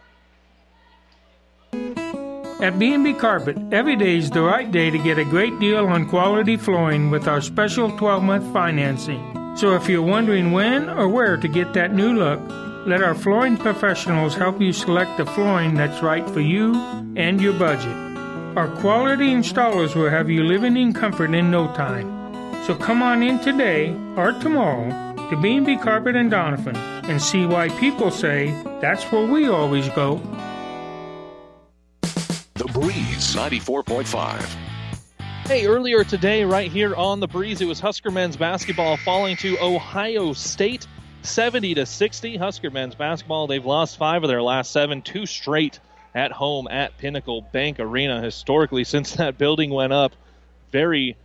At 2.59 2.79
B&B 2.79 3.13
Carpet, 3.13 3.55
every 3.71 3.95
day 3.95 4.17
is 4.17 4.31
the 4.31 4.41
right 4.41 4.71
day 4.71 4.89
to 4.89 4.97
get 4.97 5.19
a 5.19 5.23
great 5.23 5.59
deal 5.59 5.85
on 5.85 6.09
quality 6.09 6.57
flooring 6.57 7.11
with 7.11 7.27
our 7.27 7.39
special 7.39 7.91
12-month 7.91 8.51
financing. 8.51 9.55
So 9.55 9.75
if 9.75 9.87
you're 9.87 10.01
wondering 10.01 10.51
when 10.51 10.89
or 10.89 11.07
where 11.07 11.37
to 11.37 11.47
get 11.47 11.73
that 11.73 11.93
new 11.93 12.13
look, 12.13 12.39
let 12.87 13.03
our 13.03 13.13
flooring 13.13 13.57
professionals 13.57 14.33
help 14.33 14.59
you 14.59 14.73
select 14.73 15.17
the 15.17 15.25
flooring 15.25 15.75
that's 15.75 16.01
right 16.01 16.27
for 16.29 16.39
you 16.39 16.73
and 17.15 17.39
your 17.39 17.53
budget. 17.53 18.06
Our 18.57 18.69
quality 18.77 19.27
installers 19.27 19.93
will 19.93 20.09
have 20.09 20.31
you 20.31 20.43
living 20.43 20.77
in 20.77 20.91
comfort 20.91 21.35
in 21.35 21.51
no 21.51 21.67
time. 21.75 22.07
So 22.63 22.73
come 22.73 23.03
on 23.03 23.21
in 23.21 23.37
today 23.37 23.95
or 24.15 24.31
tomorrow 24.31 24.89
to 25.29 25.39
B&B 25.39 25.77
Carpet 25.77 26.15
and 26.15 26.31
Doniphan 26.31 26.75
and 27.07 27.21
see 27.21 27.45
why 27.45 27.69
people 27.79 28.09
say 28.09 28.49
that's 28.81 29.03
where 29.11 29.27
we 29.27 29.47
always 29.47 29.87
go. 29.89 30.15
The 32.55 32.65
Breeze 32.73 33.35
94.5. 33.35 34.41
Hey, 35.45 35.67
earlier 35.67 36.03
today, 36.03 36.43
right 36.43 36.71
here 36.71 36.95
on 36.95 37.19
the 37.19 37.27
breeze, 37.27 37.61
it 37.61 37.65
was 37.65 37.79
Husker 37.79 38.09
men's 38.09 38.37
basketball 38.37 38.97
falling 38.97 39.37
to 39.37 39.55
Ohio 39.59 40.33
State 40.33 40.87
70 41.21 41.75
to 41.75 41.85
60. 41.85 42.37
Husker 42.37 42.71
men's 42.71 42.95
basketball, 42.95 43.45
they've 43.45 43.63
lost 43.63 43.99
five 43.99 44.23
of 44.23 44.29
their 44.29 44.41
last 44.41 44.71
seven, 44.71 45.03
two 45.03 45.27
straight 45.27 45.79
at 46.17 46.31
home 46.31 46.67
at 46.67 46.97
Pinnacle 46.97 47.43
Bank 47.43 47.79
Arena. 47.79 48.19
Historically, 48.19 48.83
since 48.83 49.13
that 49.13 49.37
building 49.37 49.69
went 49.69 49.93
up, 49.93 50.13
very 50.71 51.15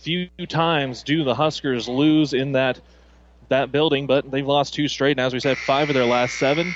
few 0.00 0.30
times 0.48 1.02
do 1.02 1.22
the 1.22 1.34
Huskers 1.34 1.86
lose 1.86 2.32
in 2.32 2.52
that 2.52 2.80
that 3.50 3.70
building, 3.70 4.06
but 4.06 4.30
they've 4.30 4.46
lost 4.46 4.74
two 4.74 4.88
straight, 4.88 5.12
and 5.12 5.20
as 5.20 5.32
we 5.32 5.40
said, 5.40 5.58
five 5.58 5.88
of 5.88 5.94
their 5.94 6.06
last 6.06 6.38
seven. 6.38 6.74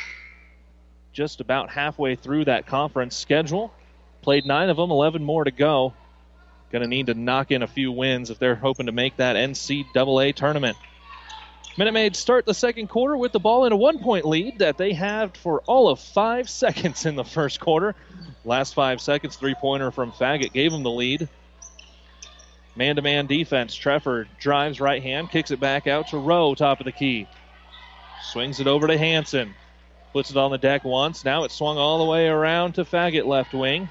Just 1.13 1.41
about 1.41 1.71
halfway 1.71 2.15
through 2.15 2.47
that 2.47 2.67
conference 2.67 3.17
schedule. 3.17 3.73
Played 4.23 4.47
nine 4.47 4.71
of 4.71 4.77
them, 4.77 4.91
11 4.91 5.23
more 5.23 5.45
to 5.45 5.51
go. 5.51 5.93
Going 6.71 6.83
to 6.83 6.89
need 6.89 7.07
to 7.07 7.15
knock 7.15 7.51
in 7.51 7.63
a 7.63 7.67
few 7.67 7.93
wins 7.93 8.31
if 8.31 8.39
they're 8.39 8.55
hoping 8.55 8.87
to 8.87 8.93
make 8.93 9.17
that 9.17 9.37
NCAA 9.37 10.35
tournament. 10.35 10.77
Minute 11.79 11.93
Maids 11.93 12.19
start 12.19 12.45
the 12.45 12.53
second 12.53 12.89
quarter 12.89 13.17
with 13.17 13.33
the 13.33 13.41
ball 13.41 13.65
in 13.65 13.73
a 13.73 13.77
one 13.77 13.99
point 13.99 14.27
lead 14.27 14.59
that 14.59 14.77
they 14.77 14.93
had 14.93 15.35
for 15.37 15.61
all 15.61 15.89
of 15.89 16.01
five 16.01 16.49
seconds 16.51 17.07
in 17.07 17.17
the 17.17 17.25
first 17.25 17.61
quarter. 17.61 17.95
Last 18.45 18.75
five 18.75 19.01
seconds, 19.01 19.37
three 19.37 19.55
pointer 19.55 19.91
from 19.91 20.13
Faggot 20.13 20.53
gave 20.53 20.71
them 20.71 20.83
the 20.83 20.91
lead. 20.91 21.29
Man 22.77 22.97
to 22.97 23.03
man 23.03 23.27
defense. 23.27 23.77
Treffer 23.77 24.27
drives 24.39 24.81
right 24.81 25.03
hand, 25.03 25.31
kicks 25.31 25.51
it 25.51 25.61
back 25.61 25.87
out 25.87 26.09
to 26.09 26.19
Rowe, 26.19 26.55
top 26.55 26.81
of 26.81 26.85
the 26.85 26.93
key. 26.93 27.27
Swings 28.23 28.61
it 28.61 28.67
over 28.67 28.87
to 28.87 28.99
Hanson. 28.99 29.55
Puts 30.13 30.31
it 30.31 30.37
on 30.37 30.51
the 30.51 30.59
deck 30.59 30.85
once. 30.85 31.25
Now 31.25 31.45
it's 31.45 31.55
swung 31.55 31.79
all 31.79 31.99
the 31.99 32.11
way 32.11 32.29
around 32.29 32.75
to 32.75 32.85
Faggot 32.85 33.25
left 33.25 33.55
wing. 33.55 33.89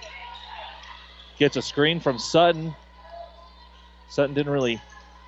Gets 1.40 1.58
a 1.58 1.62
screen 1.64 2.00
from 2.00 2.20
Sutton. 2.20 2.76
Sutton 4.10 4.36
didn't 4.36 4.52
really 4.52 4.80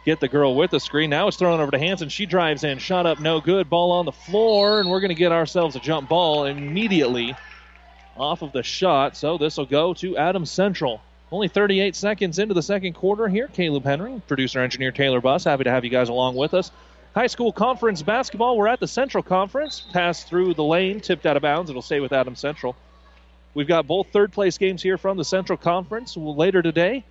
get 0.05 0.19
the 0.19 0.27
girl 0.27 0.55
with 0.55 0.71
the 0.71 0.79
screen. 0.79 1.09
Now 1.09 1.27
it's 1.27 1.37
thrown 1.37 1.59
over 1.59 1.71
to 1.71 1.79
Hanson. 1.79 2.09
She 2.09 2.25
drives 2.25 2.63
in. 2.63 2.77
Shot 2.77 3.05
up, 3.05 3.19
no 3.19 3.39
good. 3.41 3.69
Ball 3.69 3.91
on 3.91 4.05
the 4.05 4.11
floor, 4.11 4.79
and 4.79 4.89
we're 4.89 4.99
going 4.99 5.09
to 5.09 5.15
get 5.15 5.31
ourselves 5.31 5.75
a 5.75 5.79
jump 5.79 6.09
ball 6.09 6.45
immediately 6.45 7.35
off 8.17 8.41
of 8.41 8.51
the 8.51 8.63
shot. 8.63 9.17
So 9.17 9.37
this 9.37 9.57
will 9.57 9.65
go 9.65 9.93
to 9.95 10.17
Adams 10.17 10.51
Central. 10.51 11.01
Only 11.31 11.47
38 11.47 11.95
seconds 11.95 12.37
into 12.37 12.53
the 12.53 12.61
second 12.61 12.93
quarter 12.93 13.27
here. 13.27 13.47
Caleb 13.47 13.85
Henry, 13.85 14.21
producer 14.27 14.59
engineer 14.59 14.91
Taylor 14.91 15.19
Buss. 15.19 15.45
Happy 15.45 15.63
to 15.63 15.71
have 15.71 15.83
you 15.83 15.89
guys 15.89 16.09
along 16.09 16.35
with 16.35 16.53
us. 16.53 16.71
High 17.15 17.27
school 17.27 17.51
conference 17.51 18.01
basketball. 18.01 18.57
We're 18.57 18.67
at 18.67 18.79
the 18.79 18.87
Central 18.87 19.23
Conference. 19.23 19.81
Pass 19.93 20.23
through 20.23 20.53
the 20.55 20.63
lane, 20.63 20.99
tipped 20.99 21.25
out 21.25 21.35
of 21.35 21.41
bounds. 21.41 21.69
It'll 21.69 21.81
stay 21.81 21.99
with 21.99 22.11
Adams 22.11 22.39
Central. 22.39 22.75
We've 23.53 23.67
got 23.67 23.85
both 23.85 24.07
third 24.07 24.31
place 24.31 24.57
games 24.57 24.81
here 24.81 24.97
from 24.97 25.17
the 25.17 25.23
Central 25.23 25.57
Conference. 25.57 26.17
Later 26.17 26.61
today, 26.63 27.03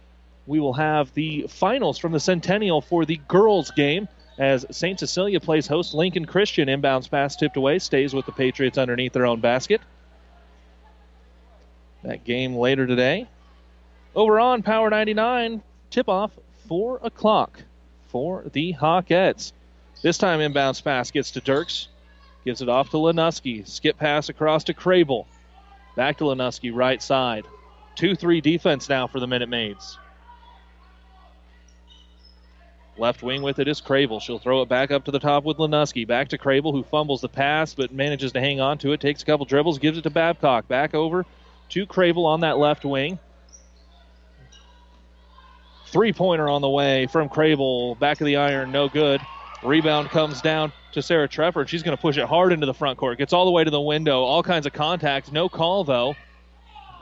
we 0.47 0.61
will 0.61 0.73
have 0.73 1.13
the 1.15 1.47
finals 1.49 1.99
from 1.99 2.13
the 2.13 2.21
Centennial 2.21 2.81
for 2.81 3.05
the 3.05 3.21
girls 3.29 3.71
game 3.71 4.09
as 4.39 4.67
St. 4.71 4.99
Cecilia 4.99 5.41
plays 5.41 5.67
host 5.67 5.95
Lincoln 5.95 6.25
Christian. 6.25 6.69
Inbounds 6.69 7.11
pass 7.11 7.37
tipped 7.37 7.57
away, 7.57 7.79
stays 7.79 8.15
with 8.15 8.27
the 8.27 8.33
Patriots 8.33 8.79
underneath 8.79 9.13
their 9.13 9.27
own 9.27 9.41
basket. 9.41 9.81
That 12.03 12.25
game 12.25 12.57
later 12.57 12.87
today. 12.87 13.29
Over 14.15 14.41
on 14.41 14.63
Power 14.63 14.91
99, 14.91 15.63
tip 15.91 16.09
off 16.09 16.33
4 16.67 17.01
o'clock 17.03 17.63
for 18.09 18.45
the 18.53 18.75
Hawkettes. 18.75 19.53
This 20.03 20.19
time, 20.19 20.41
inbounds 20.41 20.83
pass 20.83 21.11
gets 21.13 21.31
to 21.33 21.41
Dirks, 21.41 21.89
gives 22.45 22.61
it 22.61 22.69
off 22.69 22.91
to 22.91 22.97
Lanuski. 22.97 23.67
Skip 23.67 23.97
pass 23.97 24.29
across 24.29 24.65
to 24.65 24.75
Crable. 24.75 25.27
Back 25.95 26.19
to 26.19 26.25
Lanuski, 26.25 26.75
right 26.75 27.01
side. 27.01 27.45
2 27.95 28.17
3 28.17 28.41
defense 28.41 28.89
now 28.89 29.07
for 29.07 29.21
the 29.21 29.27
Minute 29.27 29.49
Maids. 29.49 29.99
Left 33.03 33.21
wing 33.25 33.43
with 33.43 33.59
it 33.59 33.67
is 33.67 33.81
Crable. 33.81 34.23
She'll 34.23 34.39
throw 34.39 34.63
it 34.63 34.69
back 34.69 34.93
up 34.93 35.07
to 35.07 35.11
the 35.11 35.19
top 35.19 35.43
with 35.43 35.57
Lenuski. 35.57 36.07
Back 36.07 36.29
to 36.29 36.39
Crable, 36.39 36.71
who 36.71 36.85
fumbles 36.85 37.21
the 37.21 37.29
pass 37.29 37.75
but 37.75 37.91
manages 37.91 38.31
to 38.31 38.41
hang 38.41 38.61
on 38.61 38.79
to 38.79 38.93
it. 38.93 39.01
Takes 39.01 39.25
a 39.25 39.27
couple 39.27 39.45
dribbles, 39.45 39.81
gives 39.81 39.99
it 39.99 40.03
to 40.03 40.11
Babcock. 40.11 40.69
Back 40.69 40.95
over 40.95 41.27
to 41.71 41.85
Crable 41.85 42.27
on 42.27 42.43
that 42.43 42.59
left 42.59 42.85
wing. 42.85 43.19
Three 45.89 46.13
pointer 46.13 46.49
on 46.49 46.63
the 46.63 46.69
way 46.69 47.09
from 47.09 47.29
Crable. 47.29 47.99
Back 47.99 48.21
of 48.21 48.27
the 48.29 48.37
iron, 48.37 48.71
no 48.71 48.89
good. 48.89 49.21
Rebound 49.65 50.11
comes 50.11 50.41
down 50.41 50.73
to 50.93 51.03
Sarah 51.03 51.29
Treffer, 51.29 51.67
she's 51.67 51.83
going 51.83 51.97
to 51.97 52.01
push 52.01 52.19
it 52.19 52.27
hard 52.27 52.53
into 52.53 52.67
the 52.67 52.75
front 52.75 52.99
court. 52.99 53.19
Gets 53.19 53.33
all 53.33 53.47
the 53.47 53.51
way 53.51 53.65
to 53.65 53.71
the 53.71 53.81
window. 53.81 54.23
All 54.23 54.45
kinds 54.45 54.65
of 54.65 54.75
contact. 54.75 55.33
No 55.33 55.49
call, 55.49 55.83
though. 55.83 56.15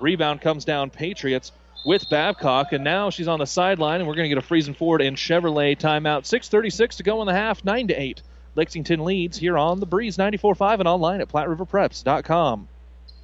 Rebound 0.00 0.40
comes 0.40 0.64
down, 0.64 0.88
Patriots 0.88 1.52
with 1.84 2.08
Babcock, 2.08 2.72
and 2.72 2.84
now 2.84 3.10
she's 3.10 3.28
on 3.28 3.38
the 3.38 3.46
sideline, 3.46 4.00
and 4.00 4.08
we're 4.08 4.14
going 4.14 4.28
to 4.28 4.34
get 4.34 4.42
a 4.42 4.46
Friesen 4.46 4.76
Ford 4.76 5.02
and 5.02 5.16
Chevrolet 5.16 5.78
timeout. 5.78 6.22
6.36 6.22 6.96
to 6.96 7.02
go 7.02 7.20
in 7.20 7.26
the 7.26 7.34
half, 7.34 7.64
9 7.64 7.88
to 7.88 7.94
8. 7.94 8.22
Lexington 8.56 9.04
leads 9.04 9.38
here 9.38 9.56
on 9.56 9.80
the 9.80 9.86
Breeze 9.86 10.16
94.5 10.16 10.80
and 10.80 10.88
online 10.88 11.20
at 11.20 11.28
PlatteRiverPreps.com. 11.28 12.68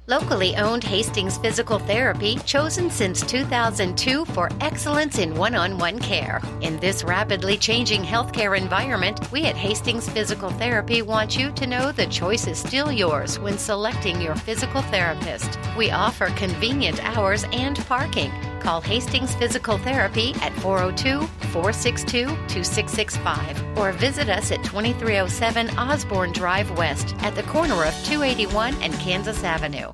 Locally 0.09 0.55
owned 0.55 0.85
Hastings 0.85 1.37
Physical 1.37 1.79
Therapy, 1.79 2.37
chosen 2.45 2.89
since 2.89 3.19
2002 3.23 4.23
for 4.23 4.49
excellence 4.61 5.17
in 5.17 5.35
one 5.35 5.53
on 5.53 5.77
one 5.77 5.99
care. 5.99 6.41
In 6.61 6.79
this 6.79 7.03
rapidly 7.03 7.57
changing 7.57 8.03
healthcare 8.03 8.57
environment, 8.57 9.29
we 9.33 9.43
at 9.43 9.57
Hastings 9.57 10.09
Physical 10.09 10.49
Therapy 10.49 11.01
want 11.01 11.37
you 11.37 11.51
to 11.51 11.67
know 11.67 11.91
the 11.91 12.05
choice 12.05 12.47
is 12.47 12.57
still 12.57 12.89
yours 12.89 13.37
when 13.37 13.57
selecting 13.57 14.21
your 14.21 14.35
physical 14.35 14.81
therapist. 14.83 15.59
We 15.77 15.91
offer 15.91 16.27
convenient 16.37 17.03
hours 17.03 17.43
and 17.51 17.75
parking. 17.85 18.31
Call 18.67 18.81
Hastings 18.81 19.33
Physical 19.35 19.77
Therapy 19.77 20.33
at 20.41 20.51
402 20.55 21.25
462 21.53 22.25
2665 22.25 23.77
or 23.77 23.93
visit 23.93 24.27
us 24.27 24.51
at 24.51 24.61
2307 24.65 25.69
Osborne 25.77 26.33
Drive 26.33 26.69
West 26.71 27.15
at 27.19 27.33
the 27.33 27.43
corner 27.43 27.85
of 27.85 27.93
281 28.03 28.73
and 28.81 28.93
Kansas 28.95 29.41
Avenue. 29.45 29.93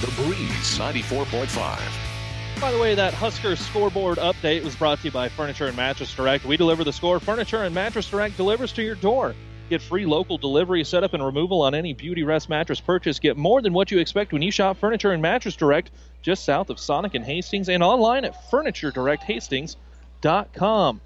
The 0.00 0.12
Breeze 0.16 0.76
94.5. 0.80 2.60
By 2.60 2.72
the 2.72 2.78
way, 2.80 2.96
that 2.96 3.14
Husker 3.14 3.54
scoreboard 3.54 4.18
update 4.18 4.64
was 4.64 4.74
brought 4.74 4.98
to 4.98 5.04
you 5.04 5.12
by 5.12 5.28
Furniture 5.28 5.68
and 5.68 5.76
Mattress 5.76 6.12
Direct. 6.12 6.44
We 6.44 6.56
deliver 6.56 6.82
the 6.82 6.92
score. 6.92 7.20
Furniture 7.20 7.62
and 7.62 7.72
Mattress 7.72 8.10
Direct 8.10 8.36
delivers 8.36 8.72
to 8.72 8.82
your 8.82 8.96
door. 8.96 9.36
Get 9.68 9.82
free 9.82 10.06
local 10.06 10.38
delivery, 10.38 10.84
setup, 10.84 11.12
and 11.12 11.24
removal 11.24 11.62
on 11.62 11.74
any 11.74 11.92
Beautyrest 11.92 12.48
mattress 12.48 12.80
purchase. 12.80 13.18
Get 13.18 13.36
more 13.36 13.60
than 13.60 13.72
what 13.72 13.90
you 13.90 13.98
expect 13.98 14.32
when 14.32 14.42
you 14.42 14.52
shop 14.52 14.78
Furniture 14.78 15.10
and 15.10 15.20
Mattress 15.20 15.56
Direct 15.56 15.90
just 16.22 16.44
south 16.44 16.70
of 16.70 16.78
Sonic 16.78 17.14
and 17.14 17.24
Hastings 17.24 17.68
and 17.68 17.82
online 17.82 18.24
at 18.24 18.48
FurnitureDirectHastings.com. 18.50 21.00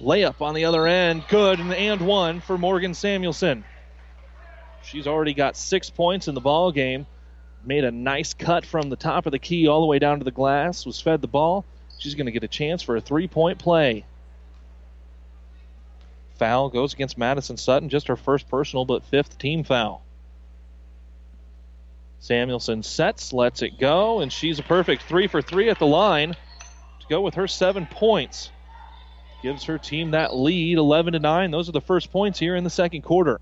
Layup 0.00 0.40
on 0.40 0.54
the 0.54 0.64
other 0.64 0.86
end, 0.86 1.24
good, 1.28 1.60
and, 1.60 1.74
and 1.74 2.00
one 2.00 2.40
for 2.40 2.56
Morgan 2.56 2.94
Samuelson. 2.94 3.64
She's 4.82 5.06
already 5.06 5.34
got 5.34 5.56
six 5.56 5.90
points 5.90 6.26
in 6.26 6.34
the 6.34 6.40
ball 6.40 6.72
game. 6.72 7.06
Made 7.64 7.84
a 7.84 7.90
nice 7.90 8.34
cut 8.34 8.66
from 8.66 8.90
the 8.90 8.96
top 8.96 9.26
of 9.26 9.32
the 9.32 9.38
key 9.38 9.68
all 9.68 9.80
the 9.80 9.86
way 9.86 9.98
down 9.98 10.18
to 10.18 10.24
the 10.24 10.30
glass. 10.30 10.86
Was 10.86 11.00
fed 11.00 11.20
the 11.20 11.28
ball. 11.28 11.64
She's 11.98 12.14
going 12.14 12.26
to 12.26 12.32
get 12.32 12.44
a 12.44 12.48
chance 12.48 12.82
for 12.82 12.96
a 12.96 13.00
three-point 13.00 13.58
play. 13.58 14.04
Foul 16.36 16.68
goes 16.68 16.92
against 16.92 17.16
Madison 17.16 17.56
Sutton, 17.56 17.88
just 17.88 18.08
her 18.08 18.16
first 18.16 18.48
personal, 18.48 18.84
but 18.84 19.04
fifth 19.04 19.38
team 19.38 19.62
foul. 19.62 20.02
Samuelson 22.18 22.82
sets, 22.82 23.32
lets 23.32 23.62
it 23.62 23.78
go, 23.78 24.20
and 24.20 24.32
she's 24.32 24.58
a 24.58 24.62
perfect 24.62 25.02
three 25.02 25.26
for 25.26 25.42
three 25.42 25.68
at 25.68 25.78
the 25.78 25.86
line 25.86 26.32
to 26.32 27.06
go 27.08 27.20
with 27.20 27.34
her 27.34 27.46
seven 27.46 27.86
points. 27.86 28.50
Gives 29.42 29.64
her 29.64 29.76
team 29.76 30.12
that 30.12 30.34
lead, 30.34 30.78
11 30.78 31.12
to 31.12 31.18
9. 31.18 31.50
Those 31.50 31.68
are 31.68 31.72
the 31.72 31.82
first 31.82 32.10
points 32.10 32.38
here 32.38 32.56
in 32.56 32.64
the 32.64 32.70
second 32.70 33.02
quarter. 33.02 33.40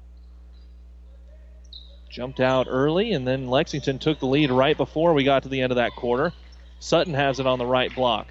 Jumped 2.10 2.40
out 2.40 2.66
early, 2.68 3.12
and 3.12 3.26
then 3.26 3.46
Lexington 3.46 4.00
took 4.00 4.18
the 4.18 4.26
lead 4.26 4.50
right 4.50 4.76
before 4.76 5.14
we 5.14 5.22
got 5.22 5.44
to 5.44 5.48
the 5.48 5.60
end 5.60 5.70
of 5.70 5.76
that 5.76 5.94
quarter. 5.94 6.32
Sutton 6.80 7.14
has 7.14 7.38
it 7.38 7.46
on 7.46 7.60
the 7.60 7.66
right 7.66 7.94
block. 7.94 8.26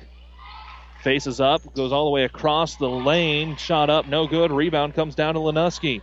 Faces 1.02 1.42
up, 1.42 1.74
goes 1.74 1.92
all 1.92 2.06
the 2.06 2.12
way 2.12 2.24
across 2.26 2.76
the 2.76 2.90
lane, 2.90 3.56
shot 3.56 3.90
up, 3.90 4.08
no 4.08 4.28
good. 4.28 4.52
Rebound 4.52 4.94
comes 4.94 5.16
down 5.16 5.34
to 5.34 5.40
Lenuski. 5.40 6.02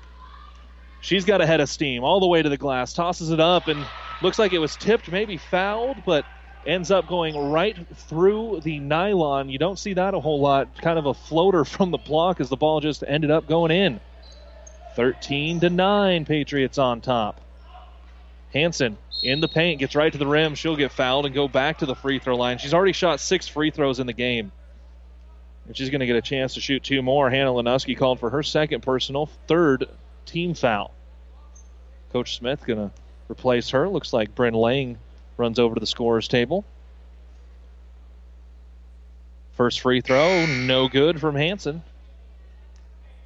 She's 1.00 1.24
got 1.24 1.40
a 1.40 1.46
head 1.46 1.60
of 1.60 1.68
steam 1.68 2.02
all 2.02 2.18
the 2.18 2.26
way 2.26 2.42
to 2.42 2.48
the 2.48 2.56
glass, 2.56 2.92
tosses 2.92 3.30
it 3.30 3.38
up, 3.38 3.68
and 3.68 3.86
looks 4.22 4.38
like 4.38 4.52
it 4.52 4.58
was 4.58 4.76
tipped, 4.76 5.10
maybe 5.10 5.36
fouled, 5.36 6.04
but 6.04 6.24
ends 6.66 6.90
up 6.90 7.06
going 7.06 7.36
right 7.36 7.76
through 7.94 8.60
the 8.64 8.80
nylon. 8.80 9.48
You 9.48 9.58
don't 9.58 9.78
see 9.78 9.94
that 9.94 10.14
a 10.14 10.20
whole 10.20 10.40
lot. 10.40 10.80
Kind 10.82 10.98
of 10.98 11.06
a 11.06 11.14
floater 11.14 11.64
from 11.64 11.92
the 11.92 11.98
block 11.98 12.40
as 12.40 12.48
the 12.48 12.56
ball 12.56 12.80
just 12.80 13.04
ended 13.06 13.30
up 13.30 13.46
going 13.46 13.70
in. 13.70 14.00
13 14.96 15.60
to 15.60 15.70
9, 15.70 16.24
Patriots 16.24 16.76
on 16.76 17.00
top. 17.00 17.40
Hanson 18.52 18.98
in 19.22 19.40
the 19.40 19.48
paint 19.48 19.78
gets 19.78 19.94
right 19.94 20.10
to 20.10 20.18
the 20.18 20.26
rim. 20.26 20.56
She'll 20.56 20.74
get 20.74 20.90
fouled 20.90 21.26
and 21.26 21.34
go 21.34 21.46
back 21.46 21.78
to 21.78 21.86
the 21.86 21.94
free 21.94 22.18
throw 22.18 22.36
line. 22.36 22.58
She's 22.58 22.74
already 22.74 22.92
shot 22.92 23.20
six 23.20 23.46
free 23.46 23.70
throws 23.70 24.00
in 24.00 24.06
the 24.08 24.12
game. 24.12 24.50
And 25.68 25.76
she's 25.76 25.90
going 25.90 26.00
to 26.00 26.06
get 26.06 26.16
a 26.16 26.22
chance 26.22 26.54
to 26.54 26.60
shoot 26.60 26.82
two 26.82 27.02
more. 27.02 27.28
Hannah 27.28 27.50
Lenuski 27.50 27.96
called 27.96 28.18
for 28.18 28.30
her 28.30 28.42
second 28.42 28.80
personal, 28.80 29.26
third 29.46 29.86
team 30.24 30.54
foul. 30.54 30.94
Coach 32.10 32.36
Smith 32.36 32.64
going 32.66 32.88
to 32.88 32.94
replace 33.30 33.68
her. 33.70 33.86
Looks 33.86 34.14
like 34.14 34.34
Bryn 34.34 34.54
Lang 34.54 34.98
runs 35.36 35.58
over 35.58 35.74
to 35.74 35.80
the 35.80 35.86
scorer's 35.86 36.26
table. 36.26 36.64
First 39.52 39.80
free 39.80 40.00
throw, 40.00 40.46
no 40.46 40.88
good 40.88 41.20
from 41.20 41.34
Hanson. 41.34 41.82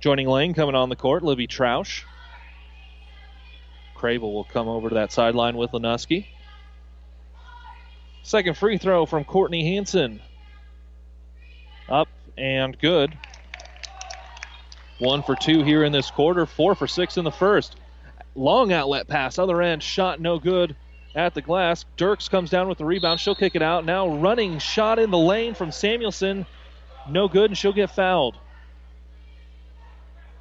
Joining 0.00 0.26
Lang 0.26 0.52
coming 0.52 0.74
on 0.74 0.88
the 0.88 0.96
court, 0.96 1.22
Libby 1.22 1.46
Troush. 1.46 2.02
Crable 3.94 4.32
will 4.32 4.42
come 4.42 4.66
over 4.66 4.88
to 4.88 4.96
that 4.96 5.12
sideline 5.12 5.56
with 5.56 5.70
Lenuski. 5.70 6.26
Second 8.24 8.56
free 8.56 8.78
throw 8.78 9.06
from 9.06 9.22
Courtney 9.22 9.76
Hanson. 9.76 10.20
Up 11.88 12.08
and 12.36 12.78
good. 12.78 13.16
One 14.98 15.22
for 15.22 15.34
two 15.34 15.62
here 15.62 15.84
in 15.84 15.92
this 15.92 16.10
quarter, 16.10 16.46
four 16.46 16.74
for 16.74 16.86
six 16.86 17.16
in 17.16 17.24
the 17.24 17.32
first. 17.32 17.76
Long 18.34 18.72
outlet 18.72 19.08
pass, 19.08 19.38
other 19.38 19.60
end, 19.60 19.82
shot 19.82 20.20
no 20.20 20.38
good 20.38 20.76
at 21.14 21.34
the 21.34 21.42
glass. 21.42 21.84
Dirks 21.96 22.28
comes 22.28 22.50
down 22.50 22.68
with 22.68 22.78
the 22.78 22.84
rebound. 22.84 23.20
She'll 23.20 23.34
kick 23.34 23.54
it 23.54 23.62
out. 23.62 23.84
Now 23.84 24.08
running 24.08 24.58
shot 24.58 24.98
in 24.98 25.10
the 25.10 25.18
lane 25.18 25.54
from 25.54 25.72
Samuelson. 25.72 26.46
No 27.08 27.28
good, 27.28 27.50
and 27.50 27.58
she'll 27.58 27.72
get 27.72 27.90
fouled. 27.90 28.36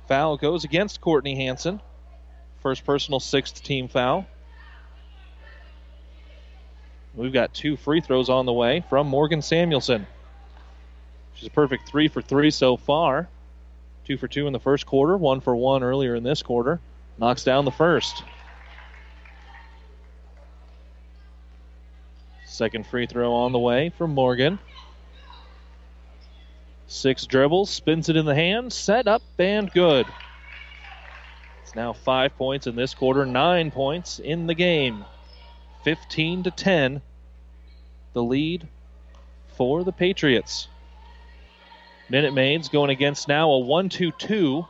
Foul 0.07 0.37
goes 0.37 0.63
against 0.63 1.01
Courtney 1.01 1.35
Hanson. 1.35 1.81
First 2.61 2.85
personal 2.85 3.19
sixth 3.19 3.63
team 3.63 3.87
foul. 3.87 4.27
We've 7.15 7.33
got 7.33 7.53
two 7.53 7.75
free 7.75 7.99
throws 7.99 8.29
on 8.29 8.45
the 8.45 8.53
way 8.53 8.85
from 8.89 9.07
Morgan 9.07 9.41
Samuelson. 9.41 10.07
She's 11.33 11.47
a 11.47 11.51
perfect 11.51 11.87
three 11.87 12.07
for 12.07 12.21
three 12.21 12.51
so 12.51 12.77
far. 12.77 13.27
Two 14.05 14.17
for 14.17 14.27
two 14.27 14.47
in 14.47 14.53
the 14.53 14.59
first 14.59 14.85
quarter, 14.85 15.15
one 15.17 15.41
for 15.41 15.55
one 15.55 15.83
earlier 15.83 16.15
in 16.15 16.23
this 16.23 16.41
quarter. 16.41 16.79
Knocks 17.17 17.43
down 17.43 17.65
the 17.65 17.71
first. 17.71 18.23
Second 22.45 22.85
free 22.85 23.05
throw 23.05 23.33
on 23.33 23.53
the 23.53 23.59
way 23.59 23.89
from 23.89 24.13
Morgan. 24.13 24.59
Six 26.87 27.25
dribbles, 27.25 27.69
spins 27.69 28.09
it 28.09 28.17
in 28.17 28.25
the 28.25 28.35
hand, 28.35 28.73
set 28.73 29.07
up 29.07 29.21
and 29.39 29.71
good. 29.71 30.05
It's 31.63 31.73
now 31.73 31.93
five 31.93 32.35
points 32.35 32.67
in 32.67 32.75
this 32.75 32.93
quarter, 32.93 33.25
nine 33.25 33.71
points 33.71 34.19
in 34.19 34.45
the 34.45 34.53
game. 34.53 35.05
15 35.85 36.43
to 36.43 36.51
10, 36.51 37.01
the 38.11 38.21
lead 38.21 38.67
for 39.55 39.85
the 39.85 39.93
Patriots. 39.93 40.67
Minute 42.11 42.33
Maids 42.33 42.67
going 42.67 42.89
against 42.89 43.29
now 43.29 43.51
a 43.51 43.59
1 43.59 43.87
2 43.87 44.11
2. 44.11 44.67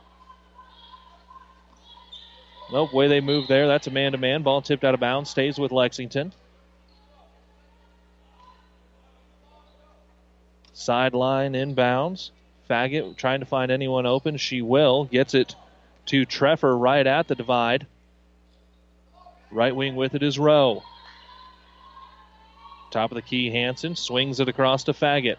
Nope, 2.70 2.94
way 2.94 3.08
they 3.08 3.20
move 3.20 3.48
there. 3.48 3.66
That's 3.66 3.88
a 3.88 3.90
man 3.90 4.12
to 4.12 4.18
man. 4.18 4.42
Ball 4.42 4.62
tipped 4.62 4.84
out 4.84 4.94
of 4.94 5.00
bounds. 5.00 5.28
Stays 5.28 5.58
with 5.58 5.72
Lexington. 5.72 6.32
Sideline 10.72 11.54
inbounds. 11.54 12.30
Faggot 12.70 13.16
trying 13.16 13.40
to 13.40 13.46
find 13.46 13.72
anyone 13.72 14.06
open. 14.06 14.36
She 14.36 14.62
will. 14.62 15.06
Gets 15.06 15.34
it 15.34 15.56
to 16.06 16.24
Treffer 16.24 16.80
right 16.80 17.04
at 17.04 17.26
the 17.26 17.34
divide. 17.34 17.88
Right 19.50 19.74
wing 19.74 19.96
with 19.96 20.14
it 20.14 20.22
is 20.22 20.38
Rowe. 20.38 20.84
Top 22.92 23.10
of 23.10 23.16
the 23.16 23.22
key, 23.22 23.50
Hanson 23.50 23.96
swings 23.96 24.38
it 24.38 24.48
across 24.48 24.84
to 24.84 24.92
Faggot. 24.92 25.38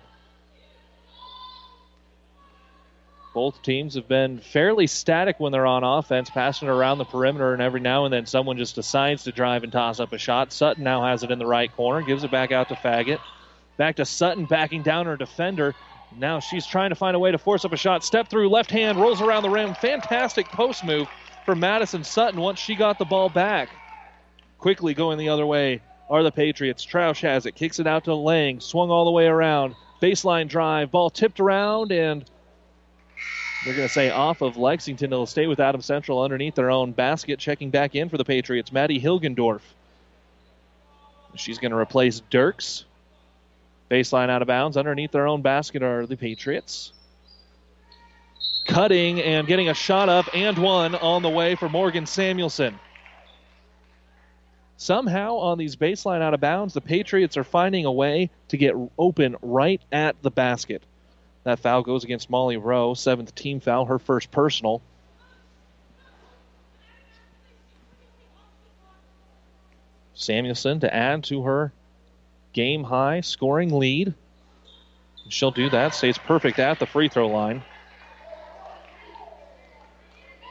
Both 3.33 3.63
teams 3.63 3.95
have 3.95 4.07
been 4.07 4.37
fairly 4.39 4.85
static 4.85 5.39
when 5.39 5.51
they're 5.51 5.65
on 5.65 5.83
offense, 5.83 6.29
passing 6.29 6.67
around 6.67 6.99
the 6.99 7.05
perimeter, 7.05 7.53
and 7.53 7.63
every 7.63 7.79
now 7.79 8.05
and 8.05 8.13
then 8.13 8.27
someone 8.27 8.57
just 8.57 8.75
decides 8.75 9.23
to 9.23 9.31
drive 9.31 9.63
and 9.63 9.71
toss 9.71 9.99
up 9.99 10.13
a 10.13 10.19
shot. 10.19 10.53
Sutton 10.53 10.83
now 10.83 11.03
has 11.03 11.23
it 11.23 11.31
in 11.31 11.39
the 11.39 11.45
right 11.45 11.75
corner, 11.75 12.05
gives 12.05 12.23
it 12.23 12.29
back 12.29 12.51
out 12.51 12.69
to 12.69 12.75
Faggot. 12.75 13.19
Back 13.75 13.95
to 13.95 14.05
Sutton, 14.05 14.45
backing 14.45 14.83
down 14.83 15.07
her 15.07 15.17
defender. 15.17 15.73
Now 16.15 16.39
she's 16.39 16.67
trying 16.67 16.89
to 16.89 16.95
find 16.95 17.15
a 17.15 17.19
way 17.19 17.31
to 17.31 17.39
force 17.39 17.65
up 17.65 17.73
a 17.73 17.77
shot. 17.77 18.03
Step 18.03 18.29
through, 18.29 18.49
left 18.49 18.69
hand, 18.69 18.99
rolls 18.99 19.19
around 19.19 19.41
the 19.41 19.49
rim. 19.49 19.73
Fantastic 19.73 20.47
post 20.49 20.83
move 20.83 21.07
for 21.43 21.55
Madison 21.55 22.03
Sutton 22.03 22.39
once 22.39 22.59
she 22.59 22.75
got 22.75 22.99
the 22.99 23.05
ball 23.05 23.29
back. 23.29 23.69
Quickly 24.59 24.93
going 24.93 25.17
the 25.17 25.29
other 25.29 25.45
way 25.47 25.81
are 26.07 26.21
the 26.21 26.31
Patriots. 26.31 26.85
Troush 26.85 27.21
has 27.21 27.47
it, 27.47 27.55
kicks 27.55 27.79
it 27.79 27.87
out 27.87 28.03
to 28.03 28.13
Lang, 28.13 28.59
swung 28.59 28.91
all 28.91 29.05
the 29.05 29.11
way 29.11 29.25
around. 29.25 29.75
Baseline 30.01 30.47
drive, 30.47 30.91
ball 30.91 31.09
tipped 31.09 31.39
around, 31.39 31.91
and 31.91 32.23
they're 33.63 33.73
going 33.73 33.87
to 33.87 33.93
say 33.93 34.09
off 34.09 34.41
of 34.41 34.57
Lexington. 34.57 35.13
It'll 35.13 35.25
stay 35.25 35.47
with 35.47 35.59
Adams 35.59 35.85
Central 35.85 36.21
underneath 36.21 36.55
their 36.55 36.69
own 36.69 36.91
basket. 36.91 37.39
Checking 37.39 37.69
back 37.69 37.95
in 37.95 38.09
for 38.09 38.17
the 38.17 38.25
Patriots, 38.25 38.71
Maddie 38.71 38.99
Hilgendorf. 38.99 39.61
She's 41.35 41.57
going 41.57 41.71
to 41.71 41.77
replace 41.77 42.21
Dirks. 42.29 42.85
Baseline 43.89 44.29
out 44.29 44.41
of 44.41 44.47
bounds. 44.47 44.75
Underneath 44.75 45.11
their 45.11 45.27
own 45.27 45.41
basket 45.41 45.81
are 45.81 46.05
the 46.05 46.17
Patriots. 46.17 46.91
Cutting 48.65 49.21
and 49.21 49.47
getting 49.47 49.69
a 49.69 49.73
shot 49.73 50.09
up 50.09 50.27
and 50.33 50.57
one 50.57 50.95
on 50.95 51.21
the 51.21 51.29
way 51.29 51.55
for 51.55 51.69
Morgan 51.69 52.05
Samuelson. 52.05 52.79
Somehow 54.77 55.35
on 55.35 55.57
these 55.57 55.75
baseline 55.75 56.21
out 56.21 56.33
of 56.33 56.41
bounds, 56.41 56.73
the 56.73 56.81
Patriots 56.81 57.37
are 57.37 57.43
finding 57.43 57.85
a 57.85 57.91
way 57.91 58.29
to 58.49 58.57
get 58.57 58.75
open 58.97 59.37
right 59.41 59.81
at 59.91 60.21
the 60.21 60.31
basket. 60.31 60.83
That 61.43 61.59
foul 61.59 61.81
goes 61.81 62.03
against 62.03 62.29
Molly 62.29 62.57
Rowe, 62.57 62.93
seventh 62.93 63.35
team 63.35 63.59
foul, 63.59 63.85
her 63.85 63.99
first 63.99 64.31
personal. 64.31 64.81
Samuelson 70.13 70.79
to 70.81 70.93
add 70.93 71.25
to 71.25 71.43
her 71.43 71.73
game 72.53 72.83
high 72.83 73.21
scoring 73.21 73.77
lead. 73.77 74.13
She'll 75.29 75.51
do 75.51 75.69
that. 75.69 75.93
Stays 75.93 76.17
perfect 76.17 76.59
at 76.59 76.79
the 76.79 76.85
free 76.85 77.09
throw 77.09 77.27
line. 77.27 77.63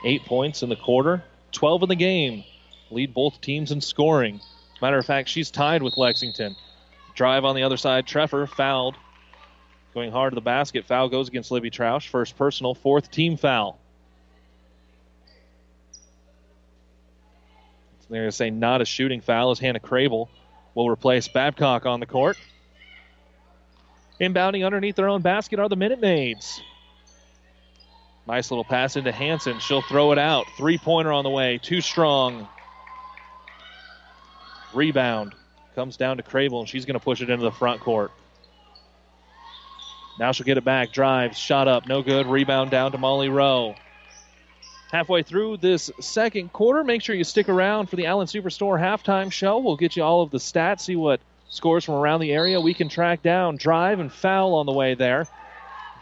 Eight 0.05 0.25
points 0.25 0.63
in 0.63 0.69
the 0.69 0.77
quarter, 0.77 1.23
12 1.53 1.85
in 1.85 1.89
the 1.89 1.95
game. 1.95 2.45
Lead 2.91 3.15
both 3.15 3.41
teams 3.41 3.71
in 3.71 3.81
scoring. 3.81 4.41
Matter 4.83 4.99
of 4.99 5.07
fact, 5.07 5.29
she's 5.29 5.51
tied 5.51 5.83
with 5.83 5.97
Lexington. 5.97 6.57
Drive 7.15 7.45
on 7.45 7.55
the 7.55 7.63
other 7.63 7.77
side. 7.77 8.07
Treffer 8.07 8.49
fouled. 8.49 8.97
Going 9.95 10.11
hard 10.11 10.33
to 10.33 10.35
the 10.35 10.41
basket. 10.41 10.87
Foul 10.87 11.09
goes 11.09 11.29
against 11.29 11.51
Libby 11.51 11.71
Troush. 11.71 12.09
First 12.09 12.37
personal, 12.37 12.75
fourth 12.75 13.11
team 13.11 13.37
foul. 13.37 13.79
So 18.01 18.07
they're 18.09 18.23
going 18.23 18.31
to 18.31 18.37
say 18.37 18.51
not 18.51 18.81
a 18.81 18.87
shooting 18.87 19.21
foul 19.21 19.51
as 19.51 19.59
Hannah 19.59 19.81
Crable 19.81 20.29
will 20.75 20.89
replace 20.89 21.29
Babcock 21.29 21.85
on 21.85 22.01
the 22.01 22.07
court. 22.07 22.39
Inbounding 24.19 24.65
underneath 24.65 24.97
their 24.97 25.09
own 25.09 25.21
basket 25.21 25.59
are 25.59 25.69
the 25.69 25.77
Minute 25.77 26.01
Maids. 26.01 26.63
Nice 28.27 28.51
little 28.51 28.65
pass 28.65 28.97
into 28.97 29.13
Hanson. 29.13 29.59
She'll 29.59 29.83
throw 29.83 30.13
it 30.13 30.19
out. 30.19 30.47
Three 30.57 30.79
pointer 30.79 31.13
on 31.13 31.25
the 31.25 31.31
way. 31.31 31.59
Too 31.59 31.81
strong. 31.81 32.49
Rebound. 34.73 35.35
Comes 35.75 35.97
down 35.97 36.19
to 36.19 36.23
Crable, 36.23 36.61
and 36.61 36.69
she's 36.69 36.87
going 36.87 36.99
to 36.99 37.05
push 37.05 37.21
it 37.21 37.31
into 37.31 37.45
the 37.45 37.51
front 37.51 37.81
court. 37.81 38.13
Now 40.19 40.33
she'll 40.33 40.47
get 40.47 40.59
it 40.59 40.65
back. 40.65 40.93
Drives. 40.93 41.39
Shot 41.39 41.69
up. 41.69 41.87
No 41.87 42.03
good. 42.03 42.27
Rebound 42.27 42.71
down 42.71 42.93
to 42.93 42.99
Molly 42.99 43.29
Rowe. 43.29 43.75
Halfway 44.91 45.23
through 45.23 45.57
this 45.57 45.91
second 46.01 46.53
quarter, 46.53 46.85
make 46.85 47.01
sure 47.01 47.15
you 47.15 47.25
stick 47.25 47.49
around 47.49 47.89
for 47.89 47.97
the 47.97 48.05
Allen 48.05 48.27
Superstore 48.27 48.79
halftime 48.79 49.33
show. 49.33 49.59
We'll 49.59 49.77
get 49.77 49.97
you 49.97 50.03
all 50.03 50.21
of 50.21 50.31
the 50.31 50.37
stats, 50.37 50.83
see 50.83 50.97
what 50.97 51.21
scores 51.49 51.85
from 51.85 51.95
around 51.95 52.21
the 52.21 52.33
area 52.33 52.61
we 52.61 52.75
can 52.75 52.91
track 52.91 53.23
down. 53.23 53.57
Drive 53.57 54.01
and 54.01 54.13
foul 54.13 54.55
on 54.55 54.67
the 54.67 54.73
way 54.73 54.95
there. 54.95 55.27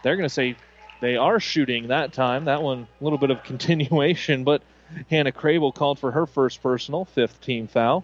They're 0.03 0.17
going 0.17 0.27
to 0.27 0.33
say 0.33 0.57
they 0.99 1.15
are 1.15 1.39
shooting 1.39 1.87
that 1.87 2.11
time. 2.11 2.45
That 2.45 2.61
one, 2.61 2.87
a 2.99 3.03
little 3.03 3.17
bit 3.17 3.31
of 3.31 3.43
continuation, 3.45 4.43
but 4.43 4.61
Hannah 5.09 5.31
Crable 5.31 5.73
called 5.73 5.97
for 5.97 6.11
her 6.11 6.25
first 6.25 6.61
personal, 6.61 7.05
fifth 7.05 7.39
team 7.39 7.67
foul. 7.67 8.03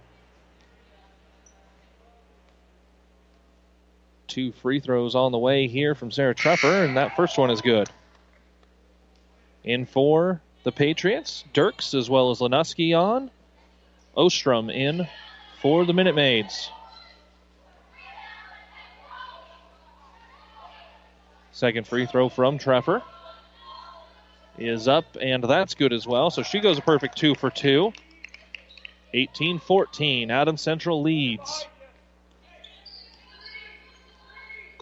Two 4.28 4.52
free 4.52 4.80
throws 4.80 5.16
on 5.16 5.32
the 5.32 5.38
way 5.38 5.68
here 5.68 5.96
from 5.96 6.12
Sarah 6.12 6.36
Treffer, 6.36 6.86
and 6.86 6.98
that 6.98 7.16
first 7.16 7.38
one 7.38 7.50
is 7.50 7.62
good. 7.62 7.90
In 9.64 9.86
for 9.86 10.42
the 10.64 10.72
Patriots, 10.72 11.44
Dirks 11.54 11.94
as 11.94 12.10
well 12.10 12.32
as 12.32 12.40
Lenuski 12.40 12.98
on. 12.98 13.32
Ostrom 14.16 14.70
in 14.70 15.08
for 15.62 15.86
the 15.86 15.94
Minute 15.94 16.16
Maids. 16.16 16.70
Second 21.52 21.88
free 21.88 22.06
throw 22.06 22.30
from 22.30 22.60
Treffer 22.60 23.02
is 24.58 24.88
up, 24.88 25.18
and 25.20 25.44
that's 25.44 25.74
good 25.74 25.94
as 25.94 26.06
well. 26.06 26.30
So 26.30 26.44
she 26.44 26.60
goes 26.60 26.78
a 26.78 26.82
perfect 26.82 27.18
two 27.18 27.36
for 27.36 27.50
two. 27.50 27.94
18 29.14 29.60
14. 29.60 30.30
Adams 30.30 30.62
Central 30.62 31.02
leads. 31.02 31.66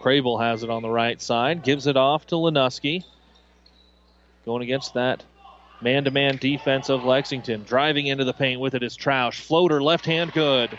Crable 0.05 0.39
has 0.39 0.61
it 0.61 0.69
on 0.69 0.83
the 0.83 0.89
right 0.89 1.19
side, 1.19 1.63
gives 1.63 1.87
it 1.87 1.97
off 1.97 2.27
to 2.27 2.35
Lenuski. 2.35 3.03
Going 4.45 4.61
against 4.61 4.93
that 4.93 5.23
man 5.81 6.03
to 6.03 6.11
man 6.11 6.37
defense 6.37 6.89
of 6.89 7.03
Lexington. 7.03 7.63
Driving 7.63 8.05
into 8.05 8.23
the 8.23 8.33
paint 8.33 8.61
with 8.61 8.75
it 8.75 8.83
is 8.83 8.95
Troush. 8.95 9.39
Floater, 9.39 9.81
left 9.81 10.05
hand, 10.05 10.31
good. 10.31 10.77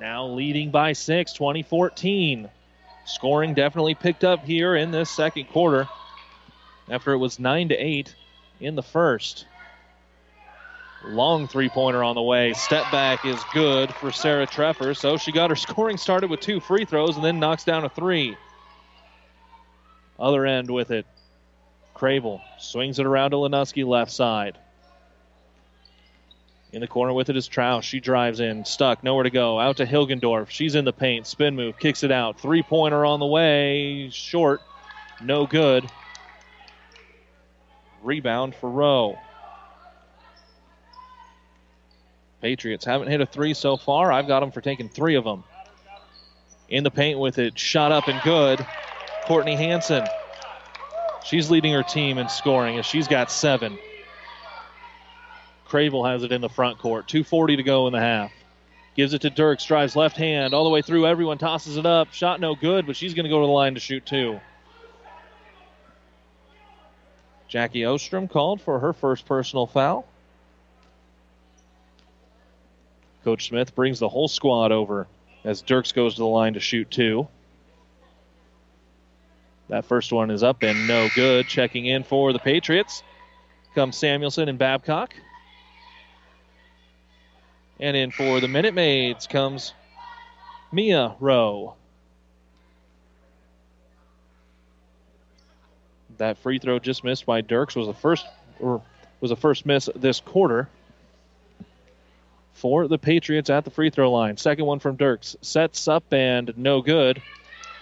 Now 0.00 0.28
leading 0.28 0.70
by 0.70 0.94
six, 0.94 1.34
2014. 1.34 2.48
Scoring 3.04 3.52
definitely 3.52 3.94
picked 3.94 4.24
up 4.24 4.42
here 4.42 4.74
in 4.76 4.92
this 4.92 5.10
second 5.10 5.44
quarter 5.48 5.90
after 6.88 7.12
it 7.12 7.18
was 7.18 7.38
9 7.38 7.68
to 7.68 7.74
8 7.74 8.14
in 8.60 8.76
the 8.76 8.82
first. 8.82 9.44
Long 11.04 11.48
three 11.48 11.68
pointer 11.68 12.04
on 12.04 12.14
the 12.14 12.22
way. 12.22 12.52
Step 12.52 12.90
back 12.92 13.24
is 13.24 13.40
good 13.54 13.94
for 13.94 14.12
Sarah 14.12 14.46
Treffer. 14.46 14.96
So 14.96 15.16
she 15.16 15.32
got 15.32 15.50
her 15.50 15.56
scoring 15.68 15.96
started 15.96 16.30
with 16.30 16.40
two 16.40 16.60
free 16.60 16.84
throws 16.84 17.16
and 17.16 17.24
then 17.24 17.40
knocks 17.40 17.64
down 17.64 17.84
a 17.84 17.88
three. 17.88 18.36
Other 20.18 20.44
end 20.44 20.70
with 20.70 20.90
it. 20.90 21.06
Crable 21.96 22.40
swings 22.58 22.98
it 22.98 23.06
around 23.06 23.30
to 23.30 23.38
Lenuski 23.38 23.86
left 23.86 24.10
side. 24.10 24.58
In 26.72 26.80
the 26.80 26.86
corner 26.86 27.12
with 27.12 27.30
it 27.30 27.36
is 27.36 27.48
Troush. 27.48 27.82
She 27.82 27.98
drives 27.98 28.38
in, 28.38 28.64
stuck, 28.64 29.02
nowhere 29.02 29.24
to 29.24 29.30
go. 29.30 29.58
Out 29.58 29.78
to 29.78 29.86
Hilgendorf. 29.86 30.50
She's 30.50 30.76
in 30.76 30.84
the 30.84 30.92
paint. 30.92 31.26
Spin 31.26 31.56
move, 31.56 31.78
kicks 31.78 32.04
it 32.04 32.12
out. 32.12 32.40
Three 32.40 32.62
pointer 32.62 33.04
on 33.04 33.18
the 33.18 33.26
way. 33.26 34.10
Short. 34.10 34.60
No 35.20 35.46
good. 35.46 35.90
Rebound 38.02 38.54
for 38.54 38.70
Rowe. 38.70 39.18
Patriots 42.40 42.84
haven't 42.84 43.08
hit 43.08 43.20
a 43.20 43.26
three 43.26 43.54
so 43.54 43.76
far. 43.76 44.12
I've 44.12 44.26
got 44.26 44.40
them 44.40 44.50
for 44.50 44.60
taking 44.60 44.88
three 44.88 45.16
of 45.16 45.24
them. 45.24 45.44
In 46.68 46.84
the 46.84 46.90
paint 46.90 47.18
with 47.18 47.38
it. 47.38 47.58
Shot 47.58 47.92
up 47.92 48.08
and 48.08 48.20
good. 48.22 48.64
Courtney 49.24 49.56
Hanson. 49.56 50.06
She's 51.24 51.50
leading 51.50 51.72
her 51.74 51.82
team 51.82 52.18
in 52.18 52.28
scoring 52.28 52.78
as 52.78 52.86
she's 52.86 53.08
got 53.08 53.30
seven. 53.30 53.78
Crable 55.68 56.10
has 56.10 56.22
it 56.22 56.32
in 56.32 56.40
the 56.40 56.48
front 56.48 56.78
court. 56.78 57.06
2.40 57.06 57.58
to 57.58 57.62
go 57.62 57.86
in 57.86 57.92
the 57.92 58.00
half. 58.00 58.32
Gives 58.96 59.14
it 59.14 59.22
to 59.22 59.30
Dirks. 59.30 59.64
Drives 59.64 59.94
left 59.94 60.16
hand 60.16 60.54
all 60.54 60.64
the 60.64 60.70
way 60.70 60.82
through. 60.82 61.06
Everyone 61.06 61.38
tosses 61.38 61.76
it 61.76 61.86
up. 61.86 62.12
Shot 62.12 62.40
no 62.40 62.54
good, 62.54 62.86
but 62.86 62.96
she's 62.96 63.14
going 63.14 63.24
to 63.24 63.30
go 63.30 63.40
to 63.40 63.46
the 63.46 63.52
line 63.52 63.74
to 63.74 63.80
shoot 63.80 64.04
two. 64.04 64.40
Jackie 67.48 67.84
Ostrom 67.84 68.28
called 68.28 68.60
for 68.60 68.78
her 68.78 68.92
first 68.92 69.26
personal 69.26 69.66
foul. 69.66 70.06
Coach 73.24 73.48
Smith 73.48 73.74
brings 73.74 73.98
the 73.98 74.08
whole 74.08 74.28
squad 74.28 74.72
over 74.72 75.06
as 75.44 75.62
Dirks 75.62 75.92
goes 75.92 76.14
to 76.14 76.20
the 76.20 76.26
line 76.26 76.54
to 76.54 76.60
shoot 76.60 76.90
two. 76.90 77.28
That 79.68 79.84
first 79.84 80.12
one 80.12 80.30
is 80.30 80.42
up 80.42 80.62
and 80.62 80.88
no 80.88 81.08
good. 81.14 81.46
Checking 81.46 81.86
in 81.86 82.02
for 82.02 82.32
the 82.32 82.38
Patriots 82.38 83.02
comes 83.74 83.96
Samuelson 83.96 84.48
and 84.48 84.58
Babcock. 84.58 85.14
And 87.78 87.96
in 87.96 88.10
for 88.10 88.40
the 88.40 88.48
Minute 88.48 88.74
Maids 88.74 89.26
comes 89.26 89.72
Mia 90.72 91.14
Rowe. 91.20 91.74
That 96.18 96.36
free 96.38 96.58
throw 96.58 96.78
just 96.78 97.04
missed 97.04 97.24
by 97.24 97.40
Dirks 97.40 97.76
was 97.76 97.86
the 97.86 97.94
first 97.94 98.26
or 98.58 98.82
was 99.20 99.30
the 99.30 99.36
first 99.36 99.64
miss 99.64 99.88
this 99.94 100.20
quarter 100.20 100.68
for 102.52 102.88
the 102.88 102.98
Patriots 102.98 103.50
at 103.50 103.64
the 103.64 103.70
free 103.70 103.90
throw 103.90 104.10
line. 104.10 104.36
Second 104.36 104.66
one 104.66 104.78
from 104.78 104.96
Dirks. 104.96 105.36
Sets 105.40 105.88
up 105.88 106.12
and 106.12 106.52
no 106.56 106.82
good. 106.82 107.22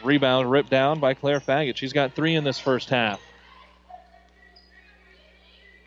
Rebound 0.05 0.51
ripped 0.51 0.71
down 0.71 1.01
by 1.01 1.15
Claire 1.15 1.41
Faggot. 1.41 1.77
She's 1.77 1.93
got 1.93 2.15
three 2.15 2.35
in 2.35 2.45
this 2.45 2.59
first 2.59 2.89
half. 2.89 3.21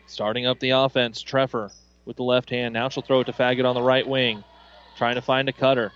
Starting 0.06 0.46
up 0.46 0.60
the 0.60 0.70
offense, 0.70 1.22
Treffer 1.22 1.72
with 2.04 2.16
the 2.16 2.22
left 2.22 2.50
hand. 2.50 2.74
Now 2.74 2.90
she'll 2.90 3.02
throw 3.02 3.20
it 3.20 3.24
to 3.24 3.32
Faggot 3.32 3.64
on 3.64 3.74
the 3.74 3.82
right 3.82 4.06
wing. 4.06 4.44
Trying 4.96 5.14
to 5.14 5.22
find 5.22 5.48
a 5.48 5.52
cutter. 5.52 5.92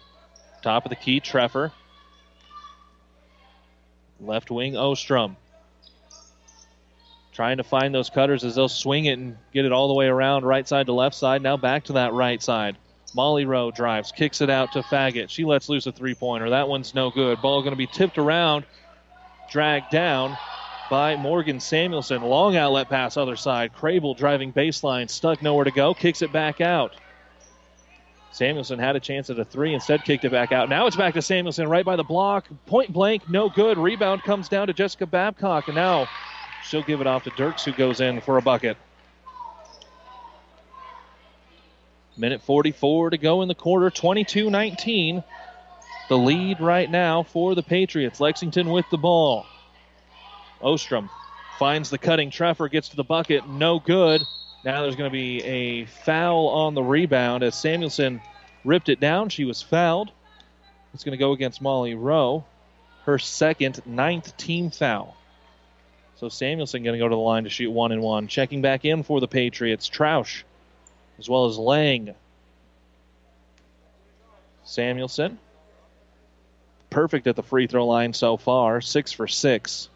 Top 0.62 0.86
of 0.86 0.90
the 0.90 0.96
key, 0.96 1.20
Treffer. 1.20 1.72
Left 4.18 4.50
wing, 4.50 4.76
Ostrom. 4.76 5.36
Trying 7.36 7.58
to 7.58 7.64
find 7.64 7.94
those 7.94 8.08
cutters 8.08 8.44
as 8.44 8.54
they'll 8.54 8.66
swing 8.66 9.04
it 9.04 9.18
and 9.18 9.36
get 9.52 9.66
it 9.66 9.72
all 9.72 9.88
the 9.88 9.94
way 9.94 10.06
around 10.06 10.46
right 10.46 10.66
side 10.66 10.86
to 10.86 10.94
left 10.94 11.14
side. 11.14 11.42
Now 11.42 11.58
back 11.58 11.84
to 11.84 11.92
that 11.92 12.14
right 12.14 12.42
side. 12.42 12.78
Molly 13.14 13.44
Rowe 13.44 13.70
drives, 13.70 14.10
kicks 14.10 14.40
it 14.40 14.48
out 14.48 14.72
to 14.72 14.80
Faggot. 14.80 15.28
She 15.28 15.44
lets 15.44 15.68
loose 15.68 15.86
a 15.86 15.92
three 15.92 16.14
pointer. 16.14 16.48
That 16.48 16.66
one's 16.66 16.94
no 16.94 17.10
good. 17.10 17.42
Ball 17.42 17.60
going 17.60 17.74
to 17.74 17.76
be 17.76 17.86
tipped 17.86 18.16
around, 18.16 18.64
dragged 19.50 19.90
down 19.90 20.38
by 20.88 21.14
Morgan 21.16 21.60
Samuelson. 21.60 22.22
Long 22.22 22.56
outlet 22.56 22.88
pass, 22.88 23.18
other 23.18 23.36
side. 23.36 23.74
Crable 23.74 24.16
driving 24.16 24.50
baseline, 24.50 25.10
stuck 25.10 25.42
nowhere 25.42 25.64
to 25.64 25.70
go, 25.70 25.92
kicks 25.92 26.22
it 26.22 26.32
back 26.32 26.62
out. 26.62 26.96
Samuelson 28.32 28.78
had 28.78 28.96
a 28.96 29.00
chance 29.00 29.28
at 29.28 29.38
a 29.38 29.44
three, 29.44 29.74
instead 29.74 30.04
kicked 30.04 30.24
it 30.24 30.32
back 30.32 30.52
out. 30.52 30.70
Now 30.70 30.86
it's 30.86 30.96
back 30.96 31.12
to 31.12 31.22
Samuelson 31.22 31.68
right 31.68 31.84
by 31.84 31.96
the 31.96 32.04
block. 32.04 32.48
Point 32.64 32.94
blank, 32.94 33.28
no 33.28 33.50
good. 33.50 33.76
Rebound 33.76 34.22
comes 34.22 34.48
down 34.48 34.68
to 34.68 34.72
Jessica 34.72 35.04
Babcock, 35.04 35.68
and 35.68 35.74
now 35.74 36.08
she'll 36.66 36.82
give 36.82 37.00
it 37.00 37.06
off 37.06 37.24
to 37.24 37.30
Dirks, 37.30 37.64
who 37.64 37.72
goes 37.72 38.00
in 38.00 38.20
for 38.20 38.38
a 38.38 38.42
bucket. 38.42 38.76
Minute 42.16 42.42
44 42.42 43.10
to 43.10 43.18
go 43.18 43.42
in 43.42 43.48
the 43.48 43.54
quarter, 43.54 43.90
22 43.90 44.50
19. 44.50 45.22
The 46.08 46.16
lead 46.16 46.60
right 46.60 46.90
now 46.90 47.24
for 47.24 47.54
the 47.54 47.62
Patriots. 47.62 48.20
Lexington 48.20 48.70
with 48.70 48.86
the 48.90 48.96
ball. 48.96 49.44
Ostrom 50.62 51.10
finds 51.58 51.90
the 51.90 51.98
cutting. 51.98 52.30
Treffer 52.30 52.70
gets 52.70 52.90
to 52.90 52.96
the 52.96 53.04
bucket. 53.04 53.48
No 53.48 53.80
good. 53.80 54.22
Now 54.64 54.82
there's 54.82 54.96
going 54.96 55.10
to 55.10 55.12
be 55.12 55.42
a 55.42 55.84
foul 55.84 56.48
on 56.48 56.74
the 56.74 56.82
rebound 56.82 57.42
as 57.42 57.54
Samuelson 57.54 58.20
ripped 58.64 58.88
it 58.88 59.00
down. 59.00 59.28
She 59.28 59.44
was 59.44 59.62
fouled. 59.62 60.10
It's 60.94 61.04
going 61.04 61.12
to 61.12 61.22
go 61.22 61.32
against 61.32 61.60
Molly 61.60 61.94
Rowe. 61.94 62.44
her 63.04 63.18
second, 63.18 63.82
ninth 63.84 64.36
team 64.36 64.70
foul. 64.70 65.16
So 66.16 66.30
Samuelson 66.30 66.82
going 66.82 66.94
to 66.94 66.98
go 66.98 67.08
to 67.08 67.14
the 67.14 67.20
line 67.20 67.44
to 67.44 67.50
shoot 67.50 67.70
one 67.70 67.92
and 67.92 68.00
one. 68.00 68.26
Checking 68.26 68.62
back 68.62 68.84
in 68.84 69.02
for 69.02 69.20
the 69.20 69.28
Patriots, 69.28 69.88
Troush, 69.88 70.42
as 71.18 71.28
well 71.28 71.44
as 71.46 71.58
Lang. 71.58 72.14
Samuelson, 74.64 75.38
perfect 76.90 77.26
at 77.26 77.36
the 77.36 77.42
free 77.42 77.66
throw 77.66 77.86
line 77.86 78.14
so 78.14 78.36
far, 78.36 78.80
six 78.80 79.12
for 79.12 79.28
six. 79.28 79.88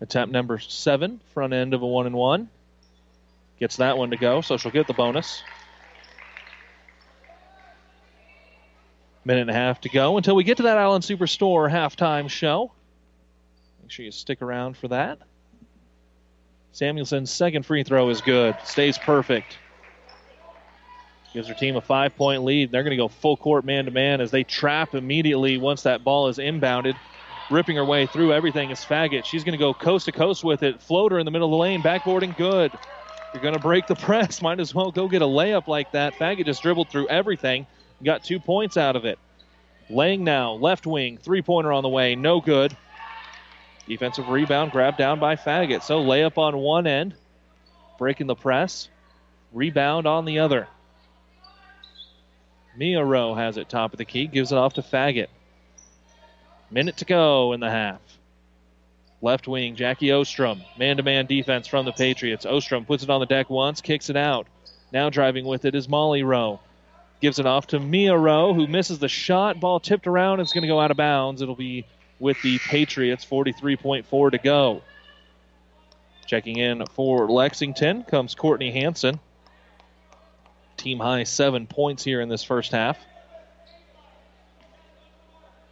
Attempt 0.00 0.32
number 0.32 0.58
seven, 0.58 1.20
front 1.34 1.52
end 1.52 1.74
of 1.74 1.82
a 1.82 1.86
one 1.86 2.06
and 2.06 2.16
one. 2.16 2.48
Gets 3.60 3.76
that 3.76 3.98
one 3.98 4.10
to 4.10 4.16
go, 4.16 4.40
so 4.40 4.56
she'll 4.56 4.72
get 4.72 4.86
the 4.86 4.94
bonus. 4.94 5.42
Minute 9.26 9.42
and 9.42 9.50
a 9.50 9.54
half 9.54 9.82
to 9.82 9.90
go 9.90 10.16
until 10.16 10.34
we 10.34 10.42
get 10.42 10.56
to 10.56 10.62
that 10.62 10.78
Allen 10.78 11.02
Superstore 11.02 11.70
halftime 11.70 12.30
show. 12.30 12.72
Make 13.90 13.94
sure 13.94 14.04
you 14.04 14.12
stick 14.12 14.40
around 14.40 14.76
for 14.76 14.86
that. 14.86 15.18
Samuelson's 16.72 17.28
second 17.28 17.66
free 17.66 17.82
throw 17.82 18.08
is 18.10 18.20
good. 18.20 18.54
Stays 18.62 18.96
perfect. 18.96 19.58
Gives 21.34 21.48
her 21.48 21.54
team 21.54 21.74
a 21.74 21.80
five 21.80 22.14
point 22.14 22.44
lead. 22.44 22.70
They're 22.70 22.84
going 22.84 22.92
to 22.92 22.96
go 22.96 23.08
full 23.08 23.36
court 23.36 23.64
man 23.64 23.86
to 23.86 23.90
man 23.90 24.20
as 24.20 24.30
they 24.30 24.44
trap 24.44 24.94
immediately 24.94 25.58
once 25.58 25.82
that 25.82 26.04
ball 26.04 26.28
is 26.28 26.38
inbounded. 26.38 26.94
Ripping 27.50 27.74
her 27.78 27.84
way 27.84 28.06
through 28.06 28.32
everything 28.32 28.70
is 28.70 28.78
Faggot. 28.78 29.24
She's 29.24 29.42
going 29.42 29.58
to 29.58 29.58
go 29.58 29.74
coast 29.74 30.04
to 30.04 30.12
coast 30.12 30.44
with 30.44 30.62
it. 30.62 30.80
Floater 30.80 31.18
in 31.18 31.24
the 31.24 31.32
middle 31.32 31.48
of 31.48 31.50
the 31.50 31.56
lane. 31.56 31.82
Backboarding 31.82 32.36
good. 32.36 32.70
You're 33.34 33.42
going 33.42 33.54
to 33.54 33.60
break 33.60 33.88
the 33.88 33.96
press. 34.06 34.40
Might 34.40 34.60
as 34.60 34.72
well 34.72 34.92
go 34.92 35.08
get 35.08 35.20
a 35.20 35.26
layup 35.26 35.66
like 35.66 35.90
that. 35.90 36.14
Faggot 36.14 36.44
just 36.44 36.62
dribbled 36.62 36.90
through 36.90 37.08
everything. 37.08 37.66
Got 38.04 38.22
two 38.22 38.38
points 38.38 38.76
out 38.76 38.94
of 38.94 39.04
it. 39.04 39.18
Lang 39.88 40.22
now, 40.22 40.52
left 40.52 40.86
wing, 40.86 41.18
three 41.18 41.42
pointer 41.42 41.72
on 41.72 41.82
the 41.82 41.88
way. 41.88 42.14
No 42.14 42.40
good. 42.40 42.76
Defensive 43.86 44.28
rebound 44.28 44.72
grabbed 44.72 44.98
down 44.98 45.18
by 45.18 45.36
Faggot. 45.36 45.82
So 45.82 46.02
layup 46.02 46.38
on 46.38 46.56
one 46.56 46.86
end, 46.86 47.14
breaking 47.98 48.26
the 48.26 48.34
press. 48.34 48.88
Rebound 49.52 50.06
on 50.06 50.24
the 50.24 50.38
other. 50.38 50.68
Mia 52.76 53.04
Rowe 53.04 53.34
has 53.34 53.56
it 53.56 53.68
top 53.68 53.92
of 53.92 53.98
the 53.98 54.04
key, 54.04 54.26
gives 54.26 54.52
it 54.52 54.58
off 54.58 54.74
to 54.74 54.82
Faggot. 54.82 55.26
Minute 56.70 56.98
to 56.98 57.04
go 57.04 57.52
in 57.52 57.60
the 57.60 57.70
half. 57.70 58.00
Left 59.22 59.48
wing, 59.48 59.74
Jackie 59.74 60.12
Ostrom. 60.12 60.62
Man 60.78 60.96
to 60.96 61.02
man 61.02 61.26
defense 61.26 61.66
from 61.66 61.84
the 61.84 61.92
Patriots. 61.92 62.46
Ostrom 62.46 62.84
puts 62.84 63.02
it 63.02 63.10
on 63.10 63.20
the 63.20 63.26
deck 63.26 63.50
once, 63.50 63.80
kicks 63.80 64.08
it 64.08 64.16
out. 64.16 64.46
Now 64.92 65.10
driving 65.10 65.44
with 65.44 65.64
it 65.64 65.74
is 65.74 65.88
Molly 65.88 66.22
Rowe. 66.22 66.60
Gives 67.20 67.38
it 67.38 67.44
off 67.44 67.66
to 67.68 67.80
Mia 67.80 68.16
Rowe, 68.16 68.54
who 68.54 68.66
misses 68.66 68.98
the 68.98 69.08
shot. 69.08 69.60
Ball 69.60 69.78
tipped 69.78 70.06
around. 70.06 70.40
It's 70.40 70.52
going 70.52 70.62
to 70.62 70.68
go 70.68 70.80
out 70.80 70.90
of 70.90 70.96
bounds. 70.96 71.42
It'll 71.42 71.54
be 71.54 71.84
with 72.20 72.40
the 72.42 72.58
Patriots. 72.58 73.24
43.4 73.24 74.30
to 74.30 74.38
go. 74.38 74.82
Checking 76.26 76.58
in 76.58 76.84
for 76.94 77.28
Lexington 77.28 78.04
comes 78.04 78.36
Courtney 78.36 78.70
Hanson. 78.70 79.18
Team 80.76 81.00
high 81.00 81.24
seven 81.24 81.66
points 81.66 82.04
here 82.04 82.20
in 82.20 82.28
this 82.28 82.44
first 82.44 82.70
half. 82.70 82.96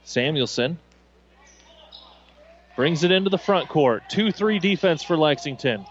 Samuelson 0.03 0.78
brings 2.74 3.05
it 3.05 3.12
into 3.12 3.30
the 3.30 3.38
front 3.38 3.68
court. 3.68 4.03
2 4.09 4.32
3 4.32 4.59
defense 4.59 5.03
for 5.03 5.16
Lexington. 5.16 5.86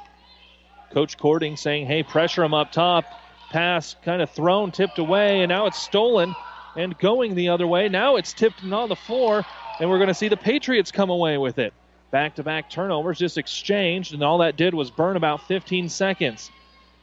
Coach 0.92 1.18
Courting 1.18 1.56
saying, 1.56 1.86
hey, 1.86 2.04
pressure 2.04 2.42
them 2.42 2.54
up 2.54 2.72
top. 2.72 3.06
Pass 3.52 3.96
kind 4.04 4.22
of 4.22 4.30
thrown, 4.32 4.72
tipped 4.72 5.00
away, 5.00 5.42
and 5.42 5.50
now 5.50 5.68
it's 5.68 5.80
stolen 5.80 6.36
and 6.78 6.98
going 7.00 7.36
the 7.36 7.50
other 7.50 7.68
way. 7.68 7.90
Now 7.90 8.16
it's 8.16 8.32
tipped 8.32 8.64
and 8.64 8.74
on 8.74 8.88
the 8.88 8.96
floor, 8.96 9.44
and 9.80 9.90
we're 9.90 9.98
going 9.98 10.08
to 10.08 10.14
see 10.14 10.30
the 10.30 10.38
Patriots 10.38 10.92
come 10.92 11.10
away 11.10 11.38
with 11.38 11.58
it. 11.58 11.74
Back 12.12 12.36
to 12.36 12.44
back 12.44 12.70
turnovers 12.70 13.18
just 13.18 13.38
exchanged, 13.38 14.14
and 14.14 14.24
all 14.24 14.38
that 14.38 14.56
did 14.56 14.74
was 14.74 14.90
burn 14.90 15.18
about 15.18 15.48
15 15.48 15.90
seconds. 15.90 16.52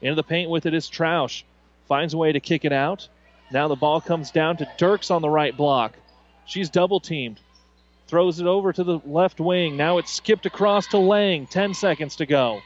Into 0.01 0.15
the 0.15 0.23
paint 0.23 0.49
with 0.49 0.65
it 0.65 0.75
is 0.75 0.89
Troush. 0.89 1.43
Finds 1.89 2.15
a 2.15 2.17
way 2.17 2.33
to 2.33 2.41
kick 2.41 2.65
it 2.65 2.73
out. 2.73 3.09
Now 3.53 3.69
the 3.69 3.77
ball 3.77 4.01
comes 4.01 4.31
down 4.31 4.57
to 4.59 4.69
Dirks 4.79 5.11
on 5.11 5.21
the 5.21 5.29
right 5.29 5.55
block. 5.55 5.95
She's 6.47 6.71
double 6.71 7.01
teamed. 7.01 7.41
Throws 8.07 8.41
it 8.41 8.47
over 8.47 8.73
to 8.73 8.85
the 8.85 9.01
left 9.05 9.41
wing. 9.41 9.77
Now 9.77 9.99
it's 9.99 10.13
skipped 10.13 10.47
across 10.47 10.87
to 10.89 10.99
Lang. 10.99 11.47
10 11.47 11.75
seconds 11.75 12.17
to 12.17 12.27
go. 12.27 12.61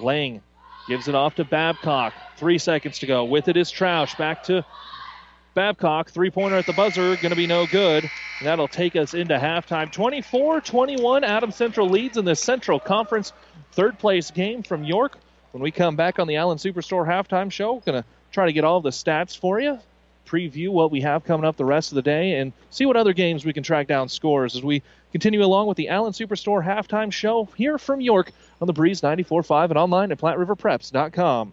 Lang 0.00 0.42
gives 0.88 1.08
it 1.08 1.14
off 1.14 1.34
to 1.36 1.44
Babcock. 1.44 2.12
Three 2.36 2.58
seconds 2.58 2.98
to 3.00 3.06
go. 3.06 3.24
With 3.24 3.48
it 3.48 3.56
is 3.56 3.70
Troush. 3.70 4.16
Back 4.16 4.44
to 4.44 4.64
Babcock. 5.58 6.10
Three 6.10 6.30
pointer 6.30 6.56
at 6.56 6.66
the 6.66 6.72
buzzer. 6.72 7.16
Going 7.16 7.30
to 7.30 7.34
be 7.34 7.48
no 7.48 7.66
good. 7.66 8.08
That'll 8.44 8.68
take 8.68 8.94
us 8.94 9.12
into 9.12 9.36
halftime. 9.36 9.90
24 9.90 10.60
21. 10.60 11.24
Adams 11.24 11.56
Central 11.56 11.88
leads 11.88 12.16
in 12.16 12.24
the 12.24 12.36
Central 12.36 12.78
Conference 12.78 13.32
third 13.72 13.98
place 13.98 14.30
game 14.30 14.62
from 14.62 14.84
York. 14.84 15.18
When 15.50 15.60
we 15.60 15.72
come 15.72 15.96
back 15.96 16.20
on 16.20 16.28
the 16.28 16.36
Allen 16.36 16.58
Superstore 16.58 17.04
halftime 17.04 17.50
show, 17.50 17.74
we're 17.74 17.80
going 17.80 18.02
to 18.04 18.08
try 18.30 18.46
to 18.46 18.52
get 18.52 18.62
all 18.62 18.80
the 18.80 18.90
stats 18.90 19.36
for 19.36 19.58
you, 19.58 19.80
preview 20.28 20.68
what 20.68 20.92
we 20.92 21.00
have 21.00 21.24
coming 21.24 21.44
up 21.44 21.56
the 21.56 21.64
rest 21.64 21.90
of 21.90 21.96
the 21.96 22.02
day, 22.02 22.34
and 22.38 22.52
see 22.70 22.86
what 22.86 22.96
other 22.96 23.12
games 23.12 23.44
we 23.44 23.52
can 23.52 23.64
track 23.64 23.88
down 23.88 24.08
scores 24.08 24.54
as 24.54 24.62
we 24.62 24.84
continue 25.10 25.42
along 25.42 25.66
with 25.66 25.76
the 25.76 25.88
Allen 25.88 26.12
Superstore 26.12 26.64
halftime 26.64 27.12
show 27.12 27.48
here 27.56 27.78
from 27.78 28.00
York 28.00 28.30
on 28.60 28.68
the 28.68 28.72
Breeze 28.72 29.00
94.5 29.00 29.70
and 29.70 29.78
online 29.78 30.12
at 30.12 30.18
PlatteRiverPreps.com. 30.18 31.52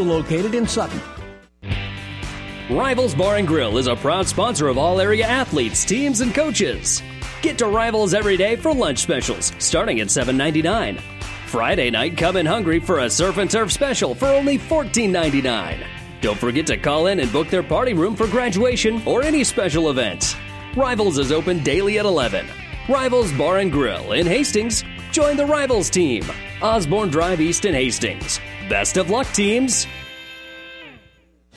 located 0.01 0.55
in 0.55 0.67
Sutton. 0.67 1.01
Rivals 2.69 3.13
Bar 3.13 3.35
and 3.35 3.47
Grill 3.47 3.77
is 3.77 3.87
a 3.87 3.95
proud 3.97 4.27
sponsor 4.27 4.69
of 4.69 4.77
all 4.77 5.01
area 5.01 5.25
athletes, 5.25 5.83
teams, 5.83 6.21
and 6.21 6.33
coaches. 6.33 7.03
Get 7.41 7.57
to 7.57 7.67
Rivals 7.67 8.13
every 8.13 8.37
day 8.37 8.55
for 8.55 8.73
lunch 8.73 8.99
specials, 8.99 9.51
starting 9.59 9.99
at 9.99 10.07
$7.99. 10.07 11.01
Friday 11.47 11.89
night, 11.89 12.15
come 12.15 12.37
in 12.37 12.45
hungry 12.45 12.79
for 12.79 12.99
a 12.99 13.09
surf 13.09 13.37
and 13.37 13.51
turf 13.51 13.73
special 13.73 14.15
for 14.15 14.27
only 14.27 14.57
$14.99. 14.57 15.85
Don't 16.21 16.37
forget 16.37 16.65
to 16.67 16.77
call 16.77 17.07
in 17.07 17.19
and 17.19 17.31
book 17.33 17.49
their 17.49 17.63
party 17.63 17.93
room 17.93 18.15
for 18.15 18.27
graduation 18.27 19.01
or 19.05 19.21
any 19.21 19.43
special 19.43 19.89
event. 19.89 20.37
Rivals 20.75 21.17
is 21.17 21.33
open 21.33 21.61
daily 21.63 21.99
at 21.99 22.05
11. 22.05 22.45
Rivals 22.87 23.33
Bar 23.33 23.57
and 23.57 23.71
Grill 23.71 24.13
in 24.13 24.25
Hastings. 24.25 24.85
Join 25.11 25.35
the 25.35 25.45
Rivals 25.45 25.89
team. 25.89 26.23
Osborne 26.61 27.09
Drive 27.09 27.41
East 27.41 27.65
in 27.65 27.73
Hastings. 27.73 28.39
Best 28.69 28.97
of 28.97 29.09
luck, 29.09 29.27
teams. 29.27 29.87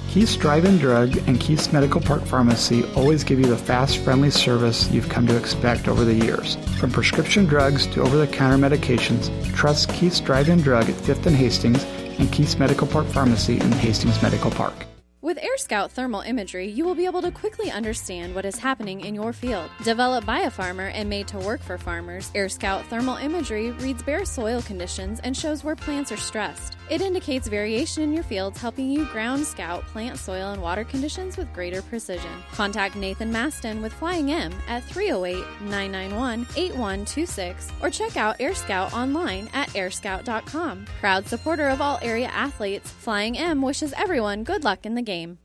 Keith's 0.08 0.36
Drive-In 0.36 0.78
Drug 0.78 1.16
and 1.26 1.40
Keith's 1.40 1.72
Medical 1.72 2.00
Park 2.00 2.22
Pharmacy 2.22 2.84
always 2.94 3.24
give 3.24 3.40
you 3.40 3.46
the 3.46 3.56
fast, 3.56 3.98
friendly 3.98 4.30
service 4.30 4.88
you've 4.90 5.08
come 5.08 5.26
to 5.26 5.36
expect 5.36 5.88
over 5.88 6.04
the 6.04 6.14
years. 6.14 6.56
From 6.78 6.92
prescription 6.92 7.46
drugs 7.46 7.86
to 7.88 8.02
over-the-counter 8.02 8.56
medications, 8.56 9.28
trust 9.54 9.88
Keith's 9.88 10.20
Drive-In 10.20 10.60
Drug 10.60 10.88
at 10.88 10.94
5th 10.94 11.26
and 11.26 11.34
Hastings 11.34 11.82
and 12.20 12.30
Keith's 12.30 12.58
Medical 12.60 12.86
Park 12.86 13.06
Pharmacy 13.06 13.54
in 13.54 13.72
Hastings 13.72 14.22
Medical 14.22 14.52
Park. 14.52 14.74
With 15.20 15.38
AirScout 15.38 15.90
thermal 15.90 16.20
imagery, 16.20 16.68
you 16.68 16.84
will 16.84 16.94
be 16.94 17.06
able 17.06 17.22
to 17.22 17.30
quickly 17.30 17.70
understand 17.70 18.34
what 18.34 18.44
is 18.44 18.58
happening 18.58 19.00
in 19.00 19.14
your 19.14 19.32
field. 19.32 19.70
Developed 19.82 20.26
by 20.26 20.40
a 20.40 20.50
farmer 20.50 20.88
and 20.88 21.08
made 21.08 21.26
to 21.28 21.38
work 21.38 21.62
for 21.62 21.78
farmers, 21.78 22.30
AirScout 22.32 22.84
thermal 22.84 23.16
imagery 23.16 23.70
reads 23.70 24.02
bare 24.02 24.26
soil 24.26 24.60
conditions 24.60 25.20
and 25.20 25.34
shows 25.34 25.64
where 25.64 25.76
plants 25.76 26.12
are 26.12 26.18
stressed. 26.18 26.76
It 26.90 27.00
indicates 27.00 27.48
variation 27.48 28.02
in 28.02 28.12
your 28.12 28.22
fields, 28.22 28.60
helping 28.60 28.90
you 28.90 29.06
ground 29.06 29.44
scout 29.46 29.84
plant 29.86 30.18
soil 30.18 30.52
and 30.52 30.60
water 30.60 30.84
conditions 30.84 31.36
with 31.36 31.52
greater 31.54 31.80
precision. 31.80 32.30
Contact 32.52 32.94
Nathan 32.94 33.32
Maston 33.32 33.80
with 33.80 33.92
Flying 33.92 34.30
M 34.30 34.52
at 34.68 34.84
308 34.84 35.44
991 35.62 36.46
8126 36.56 37.72
or 37.80 37.88
check 37.88 38.16
out 38.18 38.36
Air 38.38 38.54
Scout 38.54 38.92
online 38.92 39.48
at 39.54 39.68
airscout.com. 39.70 40.84
Proud 41.00 41.26
supporter 41.26 41.68
of 41.68 41.80
all 41.80 41.98
area 42.02 42.26
athletes, 42.26 42.90
Flying 42.90 43.38
M 43.38 43.62
wishes 43.62 43.94
everyone 43.96 44.44
good 44.44 44.64
luck 44.64 44.84
in 44.84 44.94
the 44.94 45.02
game. 45.02 45.38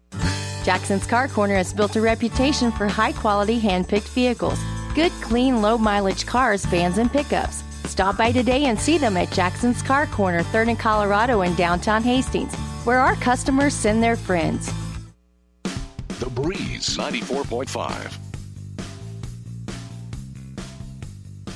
Jackson's 0.66 1.08
Car 1.08 1.30
Corner 1.30 1.56
has 1.56 1.74
built 1.74 1.96
a 1.96 2.02
reputation 2.02 2.72
for 2.72 2.88
high 2.88 3.14
quality 3.14 3.58
hand 3.60 3.88
picked 3.88 4.10
vehicles. 4.10 4.60
Good, 4.94 5.14
clean, 5.22 5.62
low 5.62 5.78
mileage 5.78 6.26
cars, 6.26 6.66
vans, 6.66 6.98
and 6.98 7.12
pickups. 7.12 7.64
Stop 8.00 8.16
by 8.16 8.32
today 8.32 8.68
and 8.68 8.80
see 8.80 8.98
them 8.98 9.18
at 9.18 9.30
Jackson's 9.30 9.82
Car 9.82 10.08
Corner, 10.08 10.42
3rd 10.42 10.70
and 10.70 10.80
Colorado 10.80 11.42
in 11.42 11.54
downtown 11.56 12.02
Hastings, 12.02 12.56
where 12.86 12.98
our 12.98 13.16
customers 13.16 13.74
send 13.74 14.02
their 14.02 14.16
friends. 14.16 14.72
The 15.64 16.30
Breeze 16.30 16.96
94.5. 16.96 18.18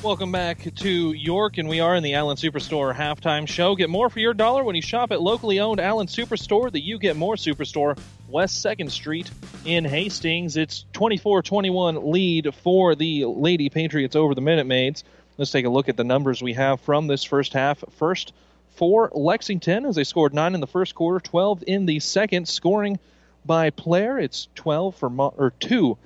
Welcome 0.03 0.33
back 0.33 0.67
to 0.75 1.13
York, 1.13 1.59
and 1.59 1.69
we 1.69 1.79
are 1.79 1.95
in 1.95 2.03
the 2.03 2.15
Allen 2.15 2.35
Superstore 2.35 2.93
halftime 2.93 3.47
show. 3.47 3.73
Get 3.77 3.89
more 3.89 4.09
for 4.09 4.19
your 4.19 4.33
dollar 4.33 4.65
when 4.65 4.75
you 4.75 4.81
shop 4.81 5.13
at 5.13 5.21
locally 5.21 5.61
owned 5.61 5.79
Allen 5.79 6.07
Superstore, 6.07 6.69
the 6.73 6.81
You 6.81 6.99
Get 6.99 7.15
More 7.15 7.35
Superstore, 7.35 7.97
West 8.27 8.65
2nd 8.65 8.91
Street 8.91 9.31
in 9.63 9.85
Hastings. 9.85 10.57
It's 10.57 10.83
24 10.91 11.41
21 11.43 12.11
lead 12.11 12.53
for 12.53 12.95
the 12.95 13.23
Lady 13.23 13.69
Patriots 13.69 14.17
over 14.17 14.35
the 14.35 14.41
Minute 14.41 14.67
Maids. 14.67 15.05
Let's 15.37 15.51
take 15.51 15.65
a 15.65 15.69
look 15.69 15.89
at 15.89 15.97
the 15.97 16.03
numbers 16.03 16.41
we 16.41 16.53
have 16.53 16.81
from 16.81 17.07
this 17.07 17.23
first 17.23 17.53
half. 17.53 17.83
First, 17.97 18.33
for 18.75 19.11
Lexington, 19.13 19.85
as 19.85 19.95
they 19.95 20.03
scored 20.03 20.33
9 20.33 20.53
in 20.55 20.61
the 20.61 20.67
first 20.67 20.95
quarter, 20.95 21.19
12 21.19 21.63
in 21.67 21.85
the 21.85 21.99
second. 21.99 22.47
Scoring 22.47 22.99
by 23.45 23.69
player, 23.69 24.19
it's 24.19 24.47
12 24.55 24.95
for, 24.95 25.09
Mo- 25.09 25.33
or 25.37 25.51
2 25.59 25.97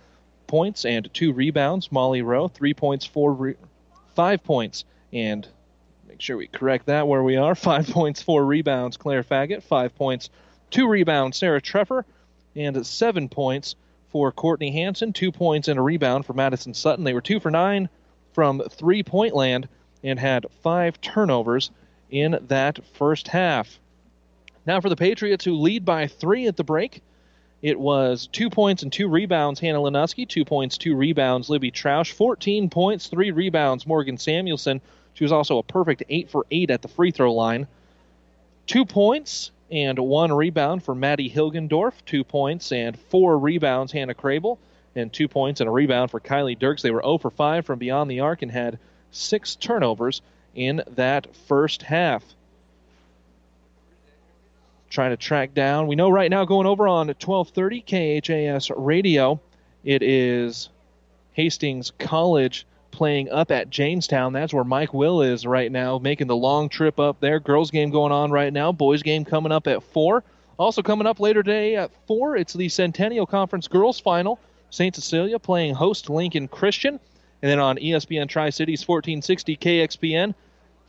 points 0.47 0.85
and 0.85 1.13
2 1.13 1.33
rebounds. 1.33 1.91
Molly 1.91 2.21
Rowe, 2.21 2.47
3 2.47 2.73
points, 2.73 3.05
4 3.05 3.33
re- 3.33 3.55
five 4.17 4.43
points, 4.43 4.83
and 5.13 5.47
make 6.07 6.19
sure 6.19 6.37
we 6.37 6.47
correct 6.47 6.87
that 6.87 7.07
where 7.07 7.21
we 7.21 7.37
are. 7.37 7.53
Five 7.69 7.87
points, 7.87 8.19
four 8.23 8.43
rebounds, 8.43 8.97
Claire 8.97 9.23
Faggett. 9.23 9.61
Five 9.61 9.95
points, 9.95 10.31
two 10.71 10.89
rebounds, 10.89 11.37
Sarah 11.37 11.61
Treffer, 11.61 12.03
and 12.55 12.85
seven 12.85 13.29
points 13.29 13.75
for 14.11 14.31
Courtney 14.31 14.71
Hanson. 14.71 15.13
Two 15.13 15.31
points 15.31 15.67
and 15.67 15.77
a 15.77 15.83
rebound 15.83 16.25
for 16.25 16.33
Madison 16.33 16.73
Sutton. 16.73 17.03
They 17.03 17.13
were 17.13 17.21
two 17.21 17.39
for 17.39 17.51
nine 17.51 17.89
from 18.37 18.61
three 18.69 19.01
point 19.01 19.33
land 19.33 19.67
and 20.03 20.19
had 20.19 20.45
five 20.61 21.01
turnovers 21.01 21.71
in 22.11 22.37
that 22.49 22.77
first 22.93 23.27
half. 23.29 23.79
Now 24.63 24.79
for 24.79 24.89
the 24.89 24.95
Patriots, 24.95 25.43
who 25.43 25.55
lead 25.55 25.83
by 25.83 26.05
three 26.05 26.45
at 26.45 26.55
the 26.55 26.63
break. 26.63 27.01
It 27.63 27.79
was 27.79 28.29
two 28.31 28.51
points 28.51 28.83
and 28.83 28.93
two 28.93 29.07
rebounds, 29.07 29.59
Hannah 29.59 29.79
Lenuski. 29.79 30.29
Two 30.29 30.45
points, 30.45 30.77
two 30.77 30.95
rebounds, 30.95 31.49
Libby 31.49 31.71
Troush. 31.71 32.11
14 32.11 32.69
points, 32.69 33.07
three 33.07 33.31
rebounds, 33.31 33.87
Morgan 33.87 34.19
Samuelson. 34.19 34.81
She 35.15 35.23
was 35.23 35.31
also 35.31 35.57
a 35.57 35.63
perfect 35.63 36.03
8 36.07 36.29
for 36.29 36.45
8 36.51 36.69
at 36.69 36.83
the 36.83 36.87
free 36.89 37.09
throw 37.09 37.33
line. 37.33 37.65
Two 38.67 38.85
points 38.85 39.49
and 39.71 39.97
one 39.97 40.31
rebound 40.31 40.83
for 40.83 40.93
Maddie 40.93 41.31
Hilgendorf. 41.31 41.93
Two 42.05 42.23
points 42.23 42.71
and 42.71 42.99
four 42.99 43.39
rebounds, 43.39 43.91
Hannah 43.91 44.13
Crable. 44.13 44.59
And 44.97 45.13
two 45.13 45.27
points 45.27 45.61
and 45.61 45.67
a 45.67 45.71
rebound 45.71 46.11
for 46.11 46.19
Kylie 46.19 46.57
Dirks. 46.57 46.81
They 46.81 46.91
were 46.91 47.01
0 47.01 47.19
for 47.19 47.29
5 47.29 47.65
from 47.65 47.79
beyond 47.79 48.09
the 48.09 48.21
arc 48.21 48.41
and 48.41 48.51
had 48.51 48.79
six 49.11 49.55
turnovers 49.55 50.21
in 50.55 50.81
that 50.95 51.35
first 51.47 51.83
half 51.83 52.23
trying 54.89 55.11
to 55.11 55.17
track 55.17 55.53
down. 55.53 55.87
We 55.87 55.95
know 55.95 56.09
right 56.09 56.31
now 56.31 56.45
going 56.45 56.67
over 56.67 56.87
on 56.87 57.07
1230 57.07 57.81
KHAS 57.81 58.71
radio, 58.75 59.39
it 59.83 60.01
is 60.01 60.69
Hastings 61.33 61.91
College 61.99 62.65
playing 62.91 63.29
up 63.29 63.51
at 63.51 63.69
Jamestown. 63.69 64.33
That's 64.33 64.53
where 64.53 64.63
Mike 64.63 64.93
Will 64.93 65.21
is 65.21 65.45
right 65.45 65.71
now, 65.71 65.99
making 65.99 66.27
the 66.27 66.35
long 66.35 66.69
trip 66.69 66.99
up 66.99 67.19
there. 67.19 67.39
Girls 67.39 67.69
game 67.69 67.91
going 67.91 68.11
on 68.11 68.31
right 68.31 68.51
now. 68.51 68.71
Boys 68.71 69.03
game 69.03 69.23
coming 69.25 69.51
up 69.51 69.67
at 69.67 69.83
4. 69.83 70.23
Also 70.57 70.81
coming 70.81 71.05
up 71.05 71.19
later 71.19 71.43
today 71.43 71.75
at 71.75 71.91
4, 72.07 72.37
it's 72.37 72.53
the 72.53 72.69
Centennial 72.69 73.27
Conference 73.27 73.67
Girls 73.67 73.99
Final. 73.99 74.39
St. 74.69 74.95
Cecilia 74.95 75.39
playing 75.39 75.75
host 75.75 76.09
Lincoln 76.09 76.47
Christian. 76.47 76.99
And 77.41 77.51
then 77.51 77.59
on 77.59 77.77
ESPN 77.77 78.27
Tri 78.27 78.49
Cities 78.49 78.87
1460 78.87 79.57
KXPN, 79.57 80.33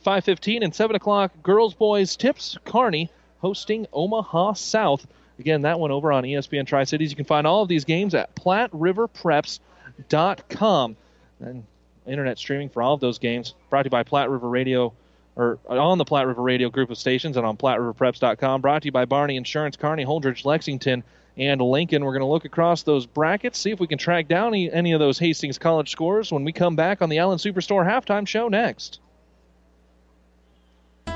515 0.01 0.63
and 0.63 0.75
7 0.75 0.97
o'clock 0.97 1.33
girls 1.43 1.75
boys 1.75 2.17
tips 2.17 2.57
Kearney 2.65 3.11
hosting 3.41 3.87
Omaha 3.93 4.55
South. 4.55 5.07
Again, 5.39 5.63
that 5.63 5.79
one 5.79 5.91
over 5.91 6.11
on 6.11 6.25
ESPN 6.25 6.67
Tri 6.67 6.85
Cities. 6.85 7.11
You 7.11 7.17
can 7.17 7.27
find 7.27 7.47
all 7.47 7.63
of 7.63 7.69
these 7.69 7.85
games 7.85 8.15
at 8.15 8.35
PlatteRiverPreps.com. 8.35 10.97
And 11.41 11.65
internet 12.07 12.39
streaming 12.39 12.71
for 12.71 12.83
all 12.83 12.95
of 12.95 13.01
those 13.01 13.19
games 13.19 13.55
brought 13.71 13.83
to 13.83 13.87
you 13.87 13.91
by 13.91 14.03
Platte 14.03 14.31
River 14.31 14.49
Radio, 14.49 14.93
or 15.37 15.59
on 15.69 15.99
the 15.99 16.05
Platte 16.05 16.27
River 16.27 16.43
Radio 16.43 16.69
group 16.71 16.91
of 16.91 16.99
stations 16.99 17.37
and 17.37 17.47
on 17.47 17.57
PlatteRiverPreps.com. 17.57 18.61
Brought 18.61 18.83
to 18.83 18.87
you 18.87 18.93
by 18.93 19.05
Barney 19.05 19.37
Insurance, 19.37 19.77
Kearney, 19.77 20.05
Holdrege, 20.05 20.45
Lexington, 20.45 21.05
and 21.39 21.61
Lincoln. 21.61 22.05
We're 22.05 22.13
going 22.13 22.21
to 22.21 22.27
look 22.27 22.45
across 22.45 22.83
those 22.83 23.07
brackets, 23.07 23.59
see 23.59 23.71
if 23.71 23.81
we 23.81 23.87
can 23.87 23.99
track 23.99 24.29
down 24.29 24.55
any 24.55 24.93
of 24.93 25.01
those 25.01 25.19
Hastings 25.19 25.59
College 25.59 25.91
scores 25.91 26.33
when 26.33 26.45
we 26.45 26.53
come 26.53 26.77
back 26.77 27.01
on 27.01 27.09
the 27.09 27.19
Allen 27.19 27.39
Superstore 27.39 27.87
halftime 27.87 28.27
show 28.27 28.49
next. 28.49 29.01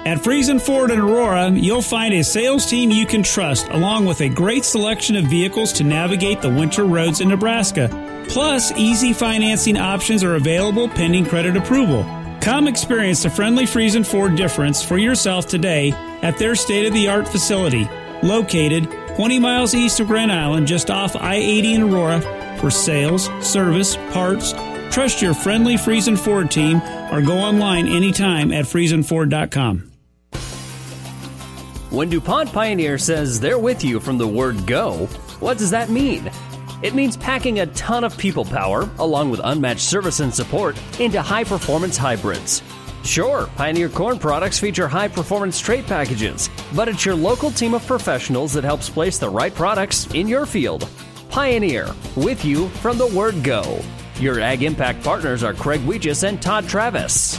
At 0.05 0.19
Friesen 0.19 0.61
Ford 0.61 0.91
in 0.91 0.99
Aurora, 0.99 1.51
you'll 1.51 1.81
find 1.81 2.13
a 2.15 2.25
sales 2.25 2.67
team 2.67 2.91
you 2.91 3.07
can 3.07 3.23
trust, 3.23 3.69
along 3.69 4.07
with 4.07 4.21
a 4.21 4.29
great 4.29 4.65
selection 4.65 5.15
of 5.15 5.27
vehicles 5.27 5.73
to 5.75 5.85
navigate 5.85 6.43
the 6.43 6.49
winter 6.49 6.85
roads 6.85 7.21
in 7.21 7.29
Nebraska. 7.29 7.89
Plus, 8.29 8.73
easy 8.73 9.13
financing 9.13 9.77
options 9.77 10.25
are 10.25 10.35
available 10.35 10.89
pending 10.89 11.25
credit 11.25 11.57
approval. 11.57 12.05
Come 12.41 12.67
experience 12.67 13.23
the 13.23 13.31
friendly 13.31 13.65
Friesen 13.65 14.05
Ford 14.05 14.35
difference 14.35 14.83
for 14.83 14.99
yourself 14.99 15.47
today 15.47 15.93
at 16.23 16.37
their 16.37 16.57
state 16.57 16.87
of 16.87 16.93
the 16.93 17.09
art 17.09 17.29
facility, 17.29 17.89
located 18.25 18.89
20 19.17 19.39
miles 19.39 19.75
east 19.75 20.01
of 20.01 20.07
Grand 20.07 20.33
Island, 20.33 20.67
just 20.67 20.91
off 20.91 21.15
I 21.15 21.35
80 21.35 21.75
in 21.75 21.83
Aurora, 21.83 22.21
for 22.59 22.71
sales, 22.71 23.29
service, 23.41 23.97
parts. 24.11 24.55
Trust 24.91 25.21
your 25.21 25.35
friendly 25.35 25.75
Friesen 25.75 26.19
Ford 26.19 26.51
team 26.51 26.81
or 27.13 27.21
go 27.21 27.37
online 27.37 27.89
anytime 27.89 28.53
at 28.53 28.65
FriesenFord.com. 28.65 29.93
When 31.91 32.09
DuPont 32.09 32.53
Pioneer 32.55 32.97
says 32.97 33.39
they're 33.39 33.59
with 33.59 33.85
you 33.85 34.01
from 34.01 34.17
the 34.17 34.27
word 34.27 34.67
go, 34.67 35.07
what 35.41 35.59
does 35.59 35.71
that 35.73 35.91
mean? 35.91 36.31
It 36.83 36.95
means 36.95 37.19
packing 37.19 37.61
a 37.61 37.67
ton 37.67 38.05
of 38.05 38.17
people 38.17 38.47
power, 38.47 38.89
along 38.99 39.31
with 39.31 39.41
unmatched 39.45 39.83
service 39.83 40.21
and 40.21 40.35
support, 40.35 40.75
into 40.99 41.21
high 41.21 41.45
performance 41.45 41.99
hybrids. 41.99 42.63
Sure, 43.05 43.49
Pioneer 43.57 43.89
Corn 43.89 44.19
products 44.19 44.59
feature 44.61 44.87
high 44.87 45.09
performance 45.09 45.59
trait 45.59 45.87
packages, 45.87 46.49
but 46.75 46.89
it's 46.89 47.05
your 47.05 47.17
local 47.17 47.51
team 47.51 47.75
of 47.75 47.87
professionals 47.87 48.53
that 48.53 48.65
helps 48.65 48.89
place 48.89 49.19
the 49.19 49.29
right 49.29 49.55
products 49.55 50.07
in 50.15 50.29
your 50.29 50.47
field. 50.47 50.89
Pioneer, 51.29 51.89
with 52.15 52.45
you 52.45 52.69
from 52.69 52.99
the 52.99 53.07
word 53.09 53.43
go. 53.43 53.81
Your 54.21 54.39
Ag 54.41 54.63
Impact 54.63 55.03
partners 55.03 55.43
are 55.43 55.55
Craig 55.55 55.81
Weegis 55.81 56.27
and 56.27 56.41
Todd 56.41 56.69
Travis. 56.69 57.39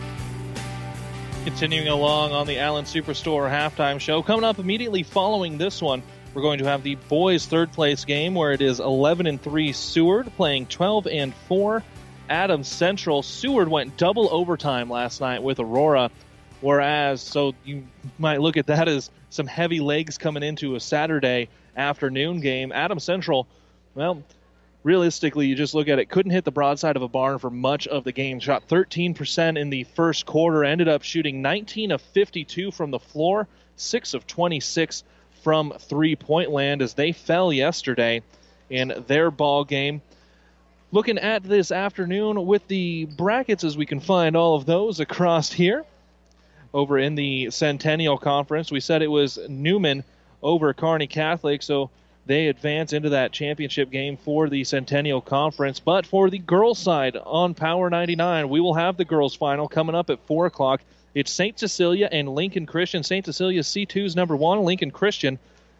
Continuing 1.43 1.87
along 1.87 2.33
on 2.33 2.45
the 2.45 2.59
Allen 2.59 2.85
Superstore 2.85 3.49
halftime 3.49 3.99
show. 3.99 4.21
Coming 4.21 4.43
up 4.43 4.59
immediately 4.59 5.01
following 5.01 5.57
this 5.57 5.81
one, 5.81 6.03
we're 6.35 6.43
going 6.43 6.59
to 6.59 6.65
have 6.65 6.83
the 6.83 6.95
boys' 7.09 7.47
third 7.47 7.71
place 7.71 8.05
game 8.05 8.35
where 8.35 8.51
it 8.51 8.61
is 8.61 8.79
11 8.79 9.25
and 9.25 9.41
3 9.41 9.73
Seward 9.73 10.31
playing 10.37 10.67
12 10.67 11.07
and 11.07 11.33
4 11.47 11.81
Adams 12.29 12.67
Central. 12.67 13.23
Seward 13.23 13.69
went 13.69 13.97
double 13.97 14.31
overtime 14.31 14.87
last 14.87 15.19
night 15.19 15.41
with 15.41 15.59
Aurora, 15.59 16.11
whereas, 16.61 17.21
so 17.21 17.55
you 17.65 17.87
might 18.19 18.39
look 18.39 18.55
at 18.55 18.67
that 18.67 18.87
as 18.87 19.09
some 19.31 19.47
heavy 19.47 19.79
legs 19.79 20.19
coming 20.19 20.43
into 20.43 20.75
a 20.75 20.79
Saturday 20.79 21.49
afternoon 21.75 22.39
game. 22.39 22.71
Adams 22.71 23.03
Central, 23.03 23.47
well, 23.95 24.21
realistically, 24.83 25.47
you 25.47 25.55
just 25.55 25.73
look 25.73 25.87
at 25.87 25.99
it, 25.99 26.09
couldn't 26.09 26.31
hit 26.31 26.45
the 26.45 26.51
broadside 26.51 26.95
of 26.95 27.01
a 27.01 27.07
barn 27.07 27.39
for 27.39 27.49
much 27.49 27.87
of 27.87 28.03
the 28.03 28.11
game. 28.11 28.39
Shot 28.39 28.67
13% 28.67 29.59
in 29.59 29.69
the 29.69 29.83
first 29.83 30.25
quarter, 30.25 30.63
ended 30.63 30.87
up 30.87 31.03
shooting 31.03 31.41
19 31.41 31.91
of 31.91 32.01
52 32.01 32.71
from 32.71 32.91
the 32.91 32.99
floor, 32.99 33.47
6 33.75 34.13
of 34.13 34.27
26 34.27 35.03
from 35.43 35.73
three 35.79 36.15
point 36.15 36.51
land 36.51 36.81
as 36.81 36.93
they 36.93 37.11
fell 37.11 37.51
yesterday. 37.51 38.21
in 38.71 39.03
their 39.07 39.29
ball 39.29 39.65
game. 39.65 40.01
Looking 40.93 41.19
at 41.19 41.43
this 41.43 41.71
afternoon 41.71 42.45
with 42.45 42.67
the 42.67 43.05
brackets 43.05 43.63
as 43.63 43.77
we 43.77 43.85
can 43.85 43.99
find 43.99 44.35
all 44.35 44.55
of 44.55 44.65
those 44.65 44.99
across 44.99 45.51
here 45.51 45.85
over 46.73 46.97
in 46.97 47.15
the 47.15 47.51
Centennial 47.51 48.17
Conference. 48.17 48.71
We 48.71 48.79
said 48.79 49.01
it 49.01 49.07
was 49.07 49.37
Neumann 49.49 50.03
over 50.41 50.73
Kearney 50.73 51.07
Catholic, 51.07 51.61
so 51.61 51.89
they 52.25 52.47
advance 52.47 52.93
into 52.93 53.09
that 53.09 53.31
championship 53.31 53.89
game 53.89 54.17
for 54.17 54.47
the 54.47 54.63
Centennial 54.63 55.21
Conference. 55.21 55.79
But 55.79 56.05
for 56.05 56.29
the 56.29 56.37
girls' 56.37 56.79
side 56.79 57.17
on 57.17 57.53
Power 57.55 57.89
99, 57.89 58.49
we 58.49 58.61
will 58.61 58.75
have 58.75 58.97
the 58.97 59.05
girls' 59.05 59.35
final 59.35 59.67
coming 59.67 59.95
up 59.95 60.09
at 60.09 60.25
4 60.27 60.45
o'clock. 60.45 60.81
It's 61.13 61.31
St. 61.31 61.57
Cecilia 61.59 62.07
and 62.11 62.29
Lincoln 62.29 62.65
Christian. 62.65 63.03
St. 63.03 63.25
Cecilia 63.25 63.61
C2's 63.61 64.15
number 64.15 64.35
one, 64.35 64.63
Lincoln 64.63 64.91
Christian 64.91 65.39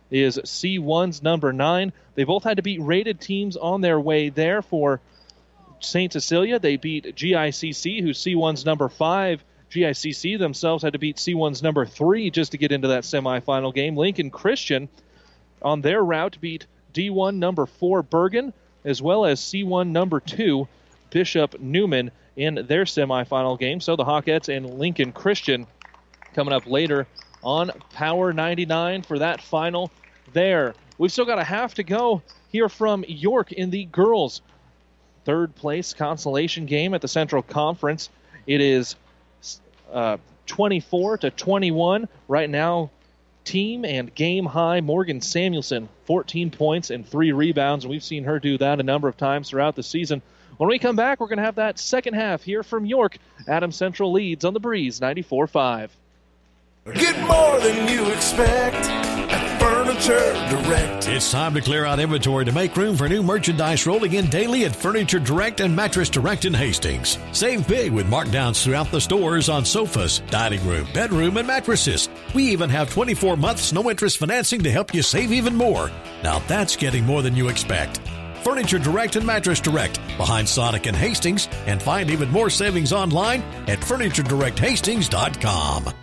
is 0.09 0.37
C1's 0.37 1.23
number 1.23 1.53
nine. 1.53 1.93
They 2.15 2.25
both 2.25 2.43
had 2.43 2.57
to 2.57 2.63
beat 2.63 2.81
rated 2.81 3.21
teams 3.21 3.55
on 3.55 3.81
their 3.81 3.99
way 3.99 4.29
there 4.29 4.61
for 4.61 4.99
St. 5.79 6.11
Cecilia. 6.11 6.59
They 6.59 6.75
beat 6.75 7.15
GICC, 7.15 8.01
who's 8.01 8.21
C1's 8.21 8.65
number 8.65 8.89
five. 8.89 9.43
GICC 9.71 10.37
themselves 10.37 10.83
had 10.83 10.93
to 10.93 10.99
beat 10.99 11.15
C1's 11.15 11.63
number 11.63 11.85
three 11.85 12.29
just 12.29 12.51
to 12.51 12.57
get 12.57 12.73
into 12.73 12.89
that 12.89 13.03
semifinal 13.03 13.73
game. 13.73 13.95
Lincoln 13.95 14.29
Christian 14.29 14.89
on 15.61 15.81
their 15.81 16.03
route 16.03 16.37
beat 16.41 16.65
D1 16.93 17.35
number 17.35 17.65
four 17.65 18.03
Bergan 18.03 18.53
as 18.83 19.01
well 19.01 19.25
as 19.25 19.39
C1 19.39 19.89
number 19.89 20.19
two 20.19 20.67
Bishop 21.09 21.59
Neumann 21.59 22.11
in 22.35 22.55
their 22.67 22.85
semifinal 22.85 23.59
game. 23.59 23.79
So 23.79 23.95
the 23.95 24.05
Hawkettes 24.05 24.55
and 24.55 24.79
Lincoln 24.79 25.11
Christian 25.11 25.67
coming 26.33 26.53
up 26.53 26.65
later 26.65 27.07
on 27.43 27.71
Power 27.93 28.33
99 28.33 29.03
for 29.03 29.19
that 29.19 29.41
final 29.41 29.91
there. 30.33 30.73
We've 30.97 31.11
still 31.11 31.25
got 31.25 31.39
a 31.39 31.43
half 31.43 31.75
to 31.75 31.83
go 31.83 32.21
here 32.49 32.69
from 32.69 33.03
York 33.07 33.51
in 33.51 33.69
the 33.69 33.85
girls' 33.85 34.41
third 35.25 35.55
place 35.55 35.93
consolation 35.93 36.65
game 36.65 36.93
at 36.93 37.01
the 37.01 37.07
Central 37.07 37.41
Conference. 37.41 38.09
It 38.47 38.61
is 38.61 38.95
uh, 39.91 40.17
24 40.45 41.17
to 41.19 41.31
21 41.31 42.07
right 42.27 42.49
now. 42.49 42.89
Team 43.43 43.85
and 43.85 44.13
game 44.13 44.45
high 44.45 44.81
Morgan 44.81 45.21
Samuelson, 45.21 45.89
14 46.05 46.51
points 46.51 46.89
and 46.89 47.07
three 47.07 47.31
rebounds. 47.31 47.85
And 47.85 47.91
We've 47.91 48.03
seen 48.03 48.23
her 48.25 48.39
do 48.39 48.57
that 48.59 48.79
a 48.79 48.83
number 48.83 49.07
of 49.07 49.17
times 49.17 49.49
throughout 49.49 49.75
the 49.75 49.83
season. 49.83 50.21
When 50.57 50.69
we 50.69 50.79
come 50.79 50.95
back, 50.95 51.19
we're 51.19 51.27
going 51.27 51.39
to 51.39 51.45
have 51.45 51.55
that 51.55 51.79
second 51.79 52.13
half 52.13 52.43
here 52.43 52.61
from 52.61 52.85
York. 52.85 53.17
Adams 53.47 53.75
Central 53.75 54.11
leads 54.11 54.45
on 54.45 54.53
the 54.53 54.59
breeze, 54.59 55.01
94 55.01 55.47
5. 55.47 55.97
Get 56.93 57.19
more 57.27 57.59
than 57.59 57.87
you 57.87 58.09
expect 58.11 58.70
Furniture 60.01 60.33
Direct. 60.49 61.07
It's 61.09 61.31
time 61.31 61.53
to 61.53 61.61
clear 61.61 61.85
out 61.85 61.99
inventory 61.99 62.43
to 62.45 62.51
make 62.51 62.75
room 62.75 62.97
for 62.97 63.07
new 63.07 63.21
merchandise 63.21 63.85
rolling 63.85 64.13
in 64.13 64.25
daily 64.31 64.65
at 64.65 64.75
Furniture 64.75 65.19
Direct 65.19 65.59
and 65.59 65.75
Mattress 65.75 66.09
Direct 66.09 66.45
in 66.45 66.55
Hastings. 66.55 67.19
Save 67.33 67.67
big 67.67 67.91
with 67.91 68.09
markdowns 68.09 68.63
throughout 68.63 68.89
the 68.89 68.99
stores 68.99 69.47
on 69.47 69.63
sofas, 69.63 70.23
dining 70.31 70.65
room, 70.65 70.87
bedroom, 70.91 71.37
and 71.37 71.45
mattresses. 71.45 72.09
We 72.33 72.45
even 72.45 72.67
have 72.71 72.89
24 72.89 73.37
months 73.37 73.73
no 73.73 73.91
interest 73.91 74.17
financing 74.17 74.63
to 74.63 74.71
help 74.71 74.91
you 74.91 75.03
save 75.03 75.31
even 75.31 75.55
more. 75.55 75.91
Now 76.23 76.39
that's 76.47 76.75
getting 76.75 77.05
more 77.05 77.21
than 77.21 77.35
you 77.35 77.49
expect. 77.49 78.01
Furniture 78.43 78.79
Direct 78.79 79.17
and 79.17 79.25
Mattress 79.25 79.59
Direct 79.59 79.99
behind 80.17 80.49
Sonic 80.49 80.87
and 80.87 80.97
Hastings 80.97 81.47
and 81.67 81.79
find 81.79 82.09
even 82.09 82.31
more 82.31 82.49
savings 82.49 82.91
online 82.91 83.43
at 83.67 83.77
FurnitureDirectHastings.com. 83.81 85.93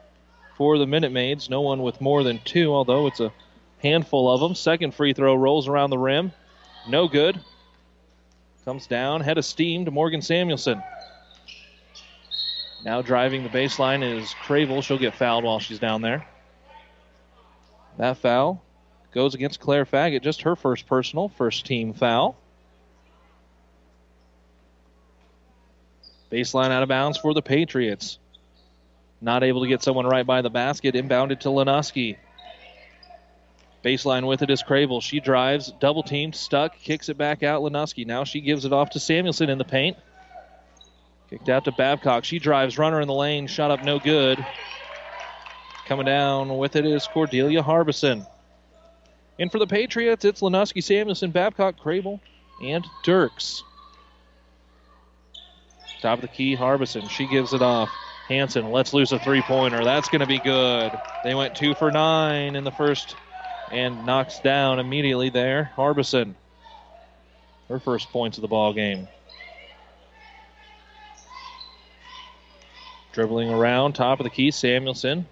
for 0.56 0.78
the 0.78 0.86
Minute 0.86 1.12
Maids. 1.12 1.50
No 1.50 1.60
one 1.60 1.82
with 1.82 2.00
more 2.00 2.22
than 2.22 2.38
two, 2.44 2.72
although 2.72 3.06
it's 3.06 3.20
a 3.20 3.32
handful 3.82 4.30
of 4.30 4.40
them. 4.40 4.54
Second 4.54 4.94
free 4.94 5.12
throw 5.12 5.34
rolls 5.34 5.68
around 5.68 5.90
the 5.90 5.98
rim. 5.98 6.32
No 6.88 7.08
good. 7.08 7.38
Comes 8.64 8.86
down, 8.86 9.20
head 9.20 9.36
of 9.36 9.44
steam 9.44 9.84
to 9.84 9.90
Morgan 9.90 10.22
Samuelson. 10.22 10.82
Now 12.84 13.00
driving 13.00 13.42
the 13.42 13.48
baseline 13.48 14.02
is 14.02 14.34
Crable. 14.44 14.82
She'll 14.82 14.98
get 14.98 15.14
fouled 15.14 15.44
while 15.44 15.58
she's 15.58 15.78
down 15.78 16.02
there. 16.02 16.26
That 17.96 18.18
foul 18.18 18.62
goes 19.12 19.34
against 19.34 19.58
Claire 19.58 19.86
Faggot, 19.86 20.22
just 20.22 20.42
her 20.42 20.54
first 20.54 20.86
personal, 20.86 21.28
first 21.28 21.64
team 21.64 21.94
foul. 21.94 22.36
Baseline 26.30 26.70
out 26.70 26.82
of 26.82 26.88
bounds 26.88 27.16
for 27.16 27.32
the 27.32 27.40
Patriots. 27.40 28.18
Not 29.20 29.42
able 29.44 29.62
to 29.62 29.68
get 29.68 29.82
someone 29.82 30.06
right 30.06 30.26
by 30.26 30.42
the 30.42 30.50
basket. 30.50 30.94
Inbounded 30.94 31.40
to 31.40 31.48
Lenuski. 31.48 32.18
Baseline 33.82 34.26
with 34.26 34.42
it 34.42 34.50
is 34.50 34.62
Crable. 34.62 35.00
She 35.00 35.20
drives, 35.20 35.72
double 35.80 36.02
teamed, 36.02 36.34
stuck, 36.34 36.76
kicks 36.78 37.08
it 37.08 37.16
back 37.16 37.42
out. 37.42 37.62
Lenuski. 37.62 38.06
Now 38.06 38.24
she 38.24 38.40
gives 38.40 38.64
it 38.64 38.72
off 38.72 38.90
to 38.90 39.00
Samuelson 39.00 39.48
in 39.48 39.56
the 39.56 39.64
paint. 39.64 39.96
Kicked 41.30 41.48
out 41.48 41.64
to 41.64 41.72
Babcock. 41.72 42.24
She 42.24 42.38
drives, 42.38 42.78
runner 42.78 43.00
in 43.00 43.08
the 43.08 43.14
lane, 43.14 43.46
shot 43.46 43.70
up 43.70 43.82
no 43.82 43.98
good. 43.98 44.44
Coming 45.86 46.06
down 46.06 46.56
with 46.56 46.76
it 46.76 46.86
is 46.86 47.06
Cordelia 47.06 47.62
Harbison. 47.62 48.26
And 49.38 49.50
for 49.50 49.58
the 49.58 49.66
Patriots, 49.66 50.24
it's 50.24 50.40
Lenuski, 50.40 50.82
Samuelson, 50.82 51.30
Babcock, 51.30 51.76
Crable, 51.76 52.20
and 52.62 52.86
Dirks. 53.02 53.62
Top 56.00 56.18
of 56.18 56.22
the 56.22 56.28
key, 56.28 56.54
Harbison. 56.54 57.08
She 57.08 57.26
gives 57.26 57.52
it 57.52 57.62
off. 57.62 57.90
Hanson 58.28 58.70
lets 58.70 58.94
loose 58.94 59.12
a 59.12 59.18
three 59.18 59.42
pointer. 59.42 59.84
That's 59.84 60.08
going 60.08 60.20
to 60.20 60.26
be 60.26 60.38
good. 60.38 60.92
They 61.24 61.34
went 61.34 61.54
two 61.54 61.74
for 61.74 61.90
nine 61.90 62.56
in 62.56 62.64
the 62.64 62.70
first 62.70 63.16
and 63.70 64.06
knocks 64.06 64.38
down 64.40 64.78
immediately 64.78 65.30
there. 65.30 65.64
Harbison. 65.76 66.36
Her 67.68 67.78
first 67.78 68.10
points 68.10 68.38
of 68.38 68.42
the 68.42 68.48
ball 68.48 68.72
game. 68.72 69.08
Dribbling 73.14 73.48
around, 73.48 73.94
top 73.94 74.20
of 74.20 74.24
the 74.24 74.30
key, 74.30 74.50
Samuelson 74.50 75.26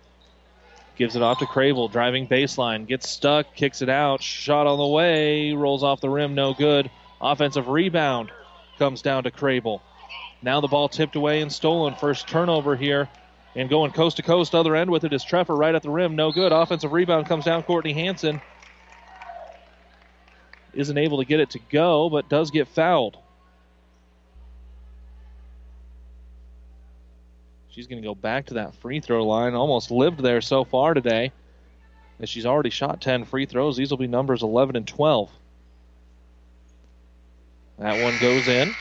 Gives 0.95 1.17
it 1.17 1.23
off 1.23 1.39
to 1.39 1.47
Crable, 1.47 1.91
driving 1.91 2.29
baseline, 2.29 2.87
gets 2.87 3.09
stuck, 3.09 3.55
kicks 3.57 3.81
it 3.81 3.89
out, 3.89 4.23
shot 4.23 4.67
on 4.67 4.79
the 4.79 4.87
way, 4.87 5.53
rolls 5.53 5.83
off 5.83 6.01
the 6.01 6.11
rim, 6.11 6.35
no 6.35 6.53
good. 6.53 6.91
Offensive 7.21 7.69
rebound 7.69 8.31
comes 8.79 9.01
down 9.01 9.25
to 9.25 9.31
Crable. 9.31 9.81
Now 10.43 10.61
the 10.61 10.69
ball 10.69 10.89
tipped 10.89 11.17
away 11.17 11.41
and 11.41 11.51
stolen. 11.51 11.95
First 11.95 12.29
turnover 12.29 12.77
here. 12.77 13.09
And 13.55 13.69
going 13.69 13.93
coast 13.93 14.17
to 14.17 14.23
coast, 14.23 14.55
other 14.55 14.77
end 14.77 14.91
with 14.91 15.05
it 15.05 15.13
is 15.13 15.25
Treffer 15.25 15.57
right 15.57 15.75
at 15.75 15.83
the 15.83 15.91
rim. 15.91 16.15
No 16.15 16.31
good. 16.31 16.53
Offensive 16.53 16.93
rebound 16.93 17.27
comes 17.27 17.45
down. 17.45 17.63
Courtney 17.63 17.93
Hanson 17.93 18.41
isn't 20.75 20.99
able 20.99 21.19
to 21.19 21.25
get 21.25 21.41
it 21.41 21.51
to 21.51 21.59
go, 21.71 22.11
but 22.11 22.29
does 22.29 22.51
get 22.51 22.69
fouled. 22.69 23.17
She's 27.73 27.87
going 27.87 28.03
to 28.03 28.07
go 28.07 28.15
back 28.15 28.47
to 28.47 28.55
that 28.55 28.75
free 28.77 29.01
throw 29.01 29.27
line. 29.27 29.55
Almost 29.55 29.91
lived 29.91 30.21
there 30.21 30.43
so 30.43 30.63
far 30.63 30.93
today. 30.93 31.33
As 32.21 32.29
she's 32.29 32.45
already 32.45 32.69
shot 32.69 33.01
10 33.01 33.25
free 33.25 33.47
throws. 33.47 33.79
These 33.79 33.91
will 33.91 33.99
be 33.99 34.07
numbers 34.07 34.43
11 34.43 34.77
and 34.77 34.87
12. 34.87 35.31
That 37.79 38.03
one 38.03 38.15
goes 38.21 38.47
in. 38.47 38.75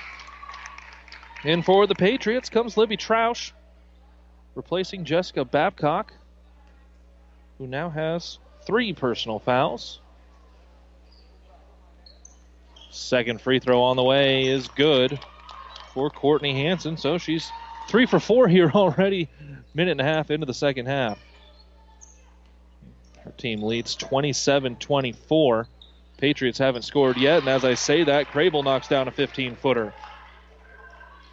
In 1.46 1.64
for 1.64 1.88
the 1.88 1.96
Patriots 1.96 2.50
comes 2.50 2.78
Libby 2.78 2.98
Troush, 2.98 3.52
replacing 4.54 5.06
Jessica 5.06 5.44
Babcock, 5.46 6.14
who 7.58 7.66
now 7.66 7.90
has 7.90 8.38
three 8.66 8.94
personal 8.94 9.40
fouls. 9.40 10.02
Second 12.92 13.42
free 13.42 13.60
throw 13.60 13.82
on 13.82 13.96
the 13.96 14.04
way 14.04 14.46
is 14.46 14.68
good 14.68 15.18
for 15.94 16.10
Courtney 16.10 16.54
Hanson, 16.54 16.98
so 16.98 17.18
she's 17.18 17.50
three 17.92 18.06
for 18.06 18.20
four 18.20 18.48
here 18.48 18.72
already, 18.76 19.30
minute 19.74 19.92
and 19.92 20.02
a 20.02 20.04
half 20.06 20.32
into 20.32 20.46
the 20.46 20.54
second 20.54 20.86
half. 20.88 21.20
Her 23.24 23.32
team 23.32 23.62
leads 23.62 23.96
27 23.96 24.78
24. 24.78 25.68
Patriots 26.18 26.58
haven't 26.58 26.84
scored 26.84 27.18
yet, 27.18 27.40
and 27.40 27.48
as 27.50 27.66
I 27.66 27.74
say 27.74 28.04
that, 28.06 28.28
Crable 28.28 28.64
knocks 28.64 28.88
down 28.88 29.08
a 29.08 29.12
15 29.12 29.56
footer. 29.56 29.94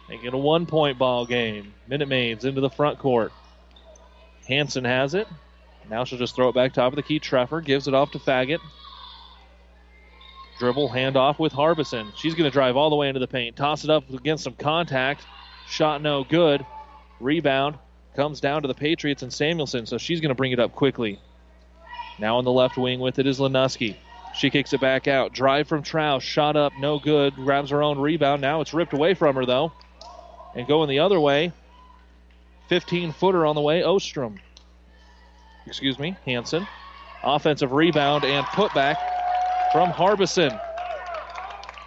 Making 0.09 0.33
a 0.33 0.37
one 0.37 0.65
point 0.65 0.97
ball 0.97 1.25
game. 1.25 1.73
Minute 1.87 2.07
Maids 2.07 2.43
into 2.43 2.61
the 2.61 2.69
front 2.69 2.99
court. 2.99 3.31
Hanson 4.47 4.83
has 4.83 5.13
it. 5.13 5.27
Now 5.89 6.03
she'll 6.03 6.19
just 6.19 6.35
throw 6.35 6.49
it 6.49 6.55
back 6.55 6.73
top 6.73 6.91
of 6.91 6.95
the 6.95 7.03
key. 7.03 7.19
Treffer 7.19 7.63
gives 7.63 7.87
it 7.87 7.93
off 7.93 8.11
to 8.11 8.19
Faggot. 8.19 8.59
Dribble, 10.57 10.89
handoff 10.89 11.39
with 11.39 11.53
Harbison. 11.53 12.11
She's 12.17 12.33
going 12.33 12.49
to 12.49 12.53
drive 12.53 12.75
all 12.75 12.89
the 12.89 12.95
way 12.95 13.07
into 13.07 13.19
the 13.19 13.27
paint. 13.27 13.55
Toss 13.55 13.83
it 13.83 13.89
up 13.89 14.09
against 14.11 14.43
some 14.43 14.55
contact. 14.55 15.23
Shot 15.69 16.01
no 16.01 16.23
good. 16.23 16.65
Rebound 17.19 17.77
comes 18.15 18.41
down 18.41 18.63
to 18.63 18.67
the 18.67 18.73
Patriots 18.73 19.21
and 19.21 19.31
Samuelson, 19.31 19.85
so 19.85 19.97
she's 19.97 20.19
going 20.19 20.29
to 20.29 20.35
bring 20.35 20.51
it 20.51 20.59
up 20.59 20.73
quickly. 20.73 21.19
Now 22.17 22.37
on 22.37 22.43
the 22.43 22.51
left 22.51 22.77
wing 22.77 22.99
with 22.99 23.19
it 23.19 23.27
is 23.27 23.39
Lenuski. 23.39 23.95
She 24.33 24.49
kicks 24.49 24.73
it 24.73 24.81
back 24.81 25.07
out. 25.07 25.33
Drive 25.33 25.67
from 25.67 25.83
Trout. 25.83 26.21
Shot 26.21 26.55
up, 26.55 26.73
no 26.79 26.99
good. 26.99 27.35
Grabs 27.35 27.69
her 27.69 27.83
own 27.83 27.99
rebound. 27.99 28.41
Now 28.41 28.61
it's 28.61 28.73
ripped 28.73 28.93
away 28.93 29.13
from 29.13 29.35
her, 29.35 29.45
though. 29.45 29.71
And 30.55 30.67
going 30.67 30.89
the 30.89 30.99
other 30.99 31.19
way, 31.19 31.51
15 32.67 33.11
footer 33.13 33.45
on 33.45 33.55
the 33.55 33.61
way, 33.61 33.83
Ostrom. 33.83 34.39
Excuse 35.65 35.99
me, 35.99 36.17
Hanson. 36.25 36.67
Offensive 37.23 37.71
rebound 37.71 38.23
and 38.23 38.45
putback 38.47 38.97
from 39.71 39.89
Harbison. 39.91 40.51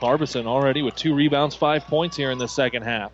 Harbison 0.00 0.46
already 0.46 0.82
with 0.82 0.94
two 0.94 1.14
rebounds, 1.14 1.54
five 1.54 1.84
points 1.86 2.16
here 2.16 2.30
in 2.30 2.38
the 2.38 2.48
second 2.48 2.82
half. 2.82 3.12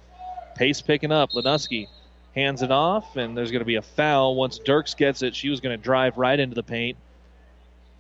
Pace 0.59 0.83
picking 0.83 1.13
up. 1.13 1.31
Lenuski 1.31 1.87
hands 2.35 2.63
it 2.63 2.73
off, 2.73 3.17
and 3.17 3.37
there's 3.37 3.53
going 3.53 3.61
to 3.61 3.67
be 3.67 3.77
a 3.77 3.83
foul. 3.83 4.35
Once 4.35 4.59
Dirks 4.59 4.95
gets 4.95 5.23
it, 5.23 5.37
she 5.37 5.51
was 5.51 5.61
going 5.61 5.79
to 5.79 5.83
drive 5.83 6.19
right 6.19 6.39
into 6.39 6.57
the 6.57 6.65
paint. 6.65 6.99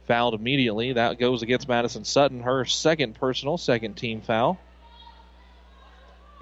Fouled 0.08 0.34
immediately. 0.34 0.94
That 0.94 1.20
goes 1.20 1.42
against 1.42 1.68
Madison 1.68 2.04
Sutton, 2.04 2.40
her 2.40 2.64
second 2.64 3.14
personal, 3.14 3.58
second 3.58 3.94
team 3.94 4.22
foul. 4.22 4.58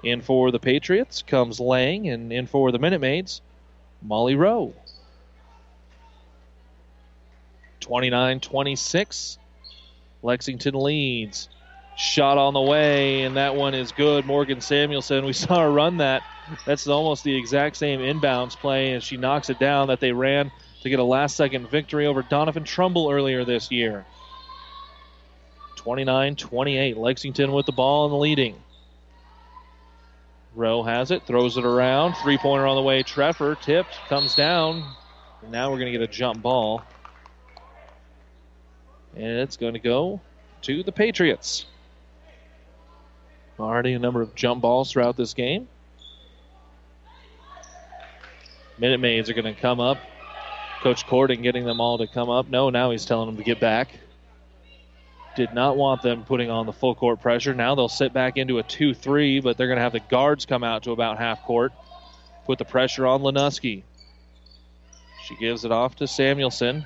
In 0.03 0.21
for 0.21 0.49
the 0.49 0.59
Patriots 0.59 1.21
comes 1.21 1.59
Lang, 1.59 2.09
and 2.09 2.33
in 2.33 2.47
for 2.47 2.71
the 2.71 2.79
Minute 2.79 3.01
Maids, 3.01 3.41
Molly 4.01 4.33
Rowe. 4.33 4.73
29 7.81 8.39
26. 8.39 9.37
Lexington 10.23 10.73
leads. 10.73 11.47
Shot 11.97 12.37
on 12.37 12.53
the 12.53 12.61
way, 12.61 13.23
and 13.23 13.37
that 13.37 13.55
one 13.55 13.73
is 13.73 13.91
good. 13.91 14.25
Morgan 14.25 14.61
Samuelson, 14.61 15.25
we 15.25 15.33
saw 15.33 15.61
her 15.61 15.71
run 15.71 15.97
that. 15.97 16.21
That's 16.65 16.87
almost 16.87 17.23
the 17.23 17.35
exact 17.35 17.75
same 17.75 17.99
inbounds 17.99 18.55
play, 18.55 18.93
and 18.93 19.03
she 19.03 19.17
knocks 19.17 19.49
it 19.49 19.59
down 19.59 19.87
that 19.87 19.99
they 19.99 20.11
ran 20.11 20.51
to 20.83 20.89
get 20.89 20.99
a 20.99 21.03
last 21.03 21.35
second 21.35 21.69
victory 21.69 22.05
over 22.05 22.23
Doniphan 22.23 22.65
Trumbull 22.65 23.09
earlier 23.09 23.43
this 23.43 23.71
year. 23.71 24.05
29 25.75 26.35
28. 26.35 26.97
Lexington 26.97 27.51
with 27.51 27.65
the 27.65 27.71
ball 27.71 28.05
and 28.05 28.19
leading. 28.19 28.55
Rowe 30.53 30.83
has 30.83 31.11
it, 31.11 31.23
throws 31.25 31.57
it 31.57 31.65
around. 31.65 32.15
Three 32.17 32.37
pointer 32.37 32.67
on 32.67 32.75
the 32.75 32.81
way. 32.81 33.03
Treffer 33.03 33.59
tipped, 33.61 33.95
comes 34.07 34.35
down. 34.35 34.83
And 35.41 35.51
now 35.51 35.71
we're 35.71 35.79
going 35.79 35.91
to 35.91 35.97
get 35.97 36.01
a 36.01 36.11
jump 36.11 36.41
ball. 36.41 36.83
And 39.15 39.39
it's 39.39 39.57
going 39.57 39.73
to 39.73 39.79
go 39.79 40.19
to 40.63 40.83
the 40.83 40.91
Patriots. 40.91 41.65
Already 43.59 43.93
a 43.93 43.99
number 43.99 44.21
of 44.21 44.35
jump 44.35 44.61
balls 44.61 44.91
throughout 44.91 45.17
this 45.17 45.33
game. 45.33 45.67
Minute 48.77 48.99
Maids 48.99 49.29
are 49.29 49.33
going 49.33 49.53
to 49.53 49.59
come 49.59 49.79
up. 49.79 49.97
Coach 50.81 51.07
Corden 51.07 51.41
getting 51.41 51.65
them 51.65 51.81
all 51.81 51.97
to 51.97 52.05
come 52.05 52.29
up. 52.29 52.47
No, 52.49 52.69
now 52.69 52.91
he's 52.91 53.05
telling 53.05 53.27
them 53.27 53.37
to 53.37 53.43
get 53.43 53.59
back. 53.59 53.89
Did 55.35 55.53
not 55.53 55.75
want 55.75 56.03
them 56.03 56.23
putting 56.23 56.51
on 56.51 56.67
the 56.67 56.73
full 56.73 56.93
court 56.93 57.19
pressure. 57.19 57.53
Now 57.55 57.73
they'll 57.73 57.89
sit 57.89 58.13
back 58.13 58.37
into 58.37 58.59
a 58.59 58.63
2 58.63 58.93
3, 58.93 59.39
but 59.39 59.57
they're 59.57 59.67
going 59.67 59.77
to 59.77 59.83
have 59.83 59.93
the 59.93 59.99
guards 59.99 60.45
come 60.45 60.63
out 60.63 60.83
to 60.83 60.91
about 60.91 61.17
half 61.17 61.43
court. 61.43 61.73
Put 62.45 62.59
the 62.59 62.65
pressure 62.65 63.07
on 63.07 63.21
Lenuski. 63.21 63.81
She 65.25 65.35
gives 65.35 65.65
it 65.65 65.71
off 65.71 65.95
to 65.97 66.07
Samuelson. 66.07 66.85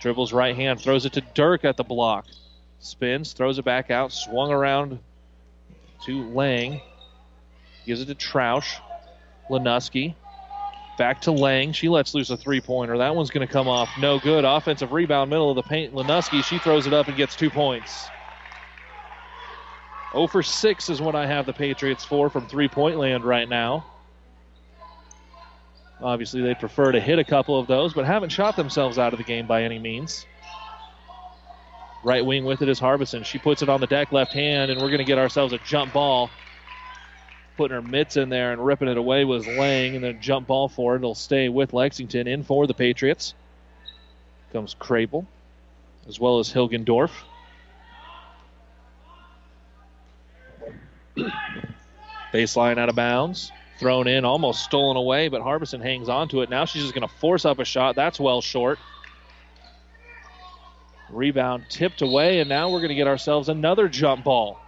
Dribbles 0.00 0.32
right 0.32 0.56
hand, 0.56 0.80
throws 0.80 1.04
it 1.04 1.12
to 1.14 1.20
Dirk 1.20 1.64
at 1.64 1.76
the 1.76 1.84
block. 1.84 2.26
Spins, 2.80 3.32
throws 3.32 3.58
it 3.58 3.64
back 3.64 3.90
out, 3.90 4.12
swung 4.12 4.50
around 4.50 4.98
to 6.06 6.28
Lang. 6.30 6.80
Gives 7.84 8.00
it 8.00 8.06
to 8.06 8.14
Troush. 8.14 8.80
Lenuski. 9.50 10.14
Back 10.98 11.20
to 11.22 11.32
Lang. 11.32 11.72
She 11.72 11.88
lets 11.88 12.14
loose 12.14 12.30
a 12.30 12.36
three 12.36 12.60
pointer. 12.60 12.98
That 12.98 13.14
one's 13.14 13.30
going 13.30 13.46
to 13.46 13.52
come 13.52 13.68
off. 13.68 13.90
No 14.00 14.18
good. 14.18 14.44
Offensive 14.44 14.92
rebound, 14.92 15.30
middle 15.30 15.50
of 15.50 15.56
the 15.56 15.62
paint. 15.62 15.94
Lenuski, 15.94 16.42
she 16.42 16.58
throws 16.58 16.86
it 16.86 16.94
up 16.94 17.08
and 17.08 17.16
gets 17.16 17.36
two 17.36 17.50
points. 17.50 18.08
0 20.12 20.28
for 20.28 20.42
6 20.42 20.88
is 20.88 21.00
what 21.00 21.14
I 21.14 21.26
have 21.26 21.44
the 21.44 21.52
Patriots 21.52 22.04
for 22.04 22.30
from 22.30 22.48
three 22.48 22.68
point 22.68 22.96
land 22.96 23.24
right 23.24 23.48
now. 23.48 23.84
Obviously, 26.00 26.42
they 26.42 26.54
prefer 26.54 26.92
to 26.92 27.00
hit 27.00 27.18
a 27.18 27.24
couple 27.24 27.58
of 27.58 27.66
those, 27.66 27.94
but 27.94 28.04
haven't 28.04 28.30
shot 28.30 28.56
themselves 28.56 28.98
out 28.98 29.12
of 29.12 29.18
the 29.18 29.24
game 29.24 29.46
by 29.46 29.62
any 29.62 29.78
means. 29.78 30.26
Right 32.06 32.24
wing 32.24 32.44
with 32.44 32.62
it 32.62 32.68
is 32.68 32.78
Harbison. 32.78 33.24
She 33.24 33.38
puts 33.38 33.62
it 33.62 33.68
on 33.68 33.80
the 33.80 33.88
deck, 33.88 34.12
left 34.12 34.32
hand, 34.32 34.70
and 34.70 34.80
we're 34.80 34.90
going 34.90 34.98
to 34.98 35.04
get 35.04 35.18
ourselves 35.18 35.52
a 35.52 35.58
jump 35.58 35.92
ball. 35.92 36.30
Putting 37.56 37.74
her 37.74 37.82
mitts 37.82 38.16
in 38.16 38.28
there 38.28 38.52
and 38.52 38.64
ripping 38.64 38.86
it 38.86 38.96
away 38.96 39.24
was 39.24 39.44
Lang, 39.44 39.96
and 39.96 40.04
then 40.04 40.20
jump 40.20 40.46
ball 40.46 40.68
for 40.68 40.94
it. 40.94 40.98
It'll 40.98 41.16
stay 41.16 41.48
with 41.48 41.72
Lexington 41.72 42.28
in 42.28 42.44
for 42.44 42.68
the 42.68 42.74
Patriots. 42.74 43.34
Comes 44.52 44.76
Crable, 44.78 45.26
as 46.06 46.20
well 46.20 46.38
as 46.38 46.52
Hilgendorf. 46.52 47.10
Baseline 52.32 52.78
out 52.78 52.88
of 52.88 52.94
bounds. 52.94 53.50
Thrown 53.80 54.06
in, 54.06 54.24
almost 54.24 54.62
stolen 54.62 54.96
away, 54.96 55.26
but 55.26 55.42
Harbison 55.42 55.80
hangs 55.80 56.08
on 56.08 56.28
to 56.28 56.42
it. 56.42 56.50
Now 56.50 56.66
she's 56.66 56.82
just 56.82 56.94
going 56.94 57.08
to 57.08 57.14
force 57.16 57.44
up 57.44 57.58
a 57.58 57.64
shot. 57.64 57.96
That's 57.96 58.20
well 58.20 58.40
short. 58.40 58.78
Rebound 61.10 61.64
tipped 61.68 62.02
away, 62.02 62.40
and 62.40 62.48
now 62.48 62.70
we're 62.70 62.80
going 62.80 62.88
to 62.88 62.94
get 62.94 63.06
ourselves 63.06 63.48
another 63.48 63.88
jump 63.88 64.24
ball. 64.24 64.58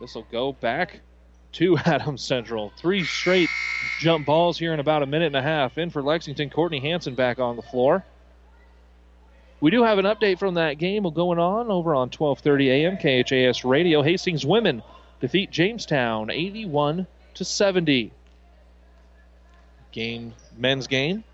This 0.00 0.14
will 0.14 0.26
go 0.30 0.52
back 0.52 1.00
to 1.52 1.76
Adams 1.84 2.22
Central. 2.22 2.72
Three 2.76 3.04
straight 3.04 3.48
jump 3.98 4.26
balls 4.26 4.58
here 4.58 4.72
in 4.72 4.80
about 4.80 5.02
a 5.02 5.06
minute 5.06 5.26
and 5.26 5.36
a 5.36 5.42
half. 5.42 5.78
In 5.78 5.90
for 5.90 6.02
Lexington, 6.02 6.48
Courtney 6.50 6.80
Hanson 6.80 7.14
back 7.14 7.38
on 7.38 7.56
the 7.56 7.62
floor. 7.62 8.04
We 9.60 9.70
do 9.70 9.82
have 9.82 9.98
an 9.98 10.06
update 10.06 10.38
from 10.38 10.54
that 10.54 10.78
game 10.78 11.02
going 11.02 11.38
on 11.38 11.70
over 11.70 11.94
on 11.94 12.08
12:30 12.08 12.68
a.m. 12.68 12.96
KHAS 12.96 13.64
Radio. 13.64 14.00
Hastings 14.00 14.46
women 14.46 14.82
defeat 15.20 15.50
Jamestown 15.50 16.30
81 16.30 17.06
to 17.34 17.44
70. 17.44 18.12
Game 19.92 20.34
men's 20.56 20.86
game 20.86 21.24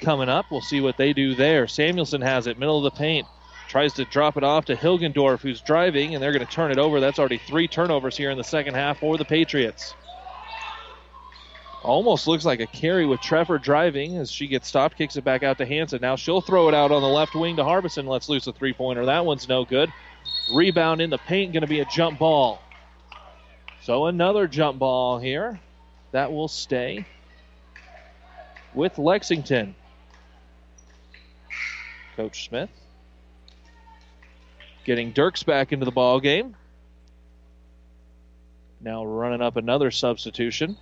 coming 0.00 0.28
up. 0.28 0.46
We'll 0.50 0.60
see 0.60 0.80
what 0.80 0.96
they 0.96 1.12
do 1.12 1.34
there. 1.34 1.66
Samuelson 1.66 2.20
has 2.20 2.46
it, 2.46 2.58
middle 2.58 2.78
of 2.78 2.84
the 2.84 2.98
paint. 2.98 3.26
Tries 3.68 3.92
to 3.94 4.04
drop 4.04 4.36
it 4.36 4.42
off 4.42 4.64
to 4.64 4.74
Hilgendorf, 4.74 5.40
who's 5.40 5.60
driving, 5.60 6.14
and 6.14 6.22
they're 6.22 6.32
going 6.32 6.44
to 6.44 6.52
turn 6.52 6.72
it 6.72 6.78
over. 6.78 6.98
That's 6.98 7.18
already 7.18 7.38
three 7.38 7.68
turnovers 7.68 8.16
here 8.16 8.30
in 8.30 8.38
the 8.38 8.44
second 8.44 8.74
half 8.74 8.98
for 8.98 9.16
the 9.16 9.24
Patriots. 9.24 9.94
Almost 11.82 12.26
looks 12.26 12.44
like 12.44 12.60
a 12.60 12.66
carry 12.66 13.06
with 13.06 13.20
Treffer 13.20 13.62
driving 13.62 14.16
as 14.16 14.30
she 14.30 14.48
gets 14.48 14.68
stopped, 14.68 14.98
kicks 14.98 15.16
it 15.16 15.24
back 15.24 15.42
out 15.42 15.56
to 15.58 15.66
Hanson. 15.66 16.00
Now 16.02 16.16
she'll 16.16 16.42
throw 16.42 16.68
it 16.68 16.74
out 16.74 16.90
on 16.90 17.00
the 17.00 17.08
left 17.08 17.34
wing 17.34 17.56
to 17.56 17.64
Harbison. 17.64 18.06
Let's 18.06 18.28
loose 18.28 18.46
a 18.46 18.52
three 18.52 18.72
pointer. 18.72 19.06
That 19.06 19.24
one's 19.24 19.48
no 19.48 19.64
good. 19.64 19.90
Rebound 20.52 21.00
in 21.00 21.08
the 21.08 21.18
paint, 21.18 21.52
going 21.52 21.62
to 21.62 21.68
be 21.68 21.80
a 21.80 21.86
jump 21.86 22.18
ball. 22.18 22.60
So 23.82 24.06
another 24.06 24.46
jump 24.46 24.78
ball 24.78 25.18
here. 25.18 25.58
That 26.12 26.32
will 26.32 26.48
stay 26.48 27.06
with 28.74 28.98
Lexington. 28.98 29.74
Coach 32.20 32.44
Smith 32.44 32.68
getting 34.84 35.12
Dirks 35.12 35.42
back 35.42 35.72
into 35.72 35.86
the 35.86 35.90
ball 35.90 36.20
game. 36.20 36.54
Now 38.78 39.06
running 39.06 39.40
up 39.40 39.56
another 39.56 39.90
substitution. 39.90 40.76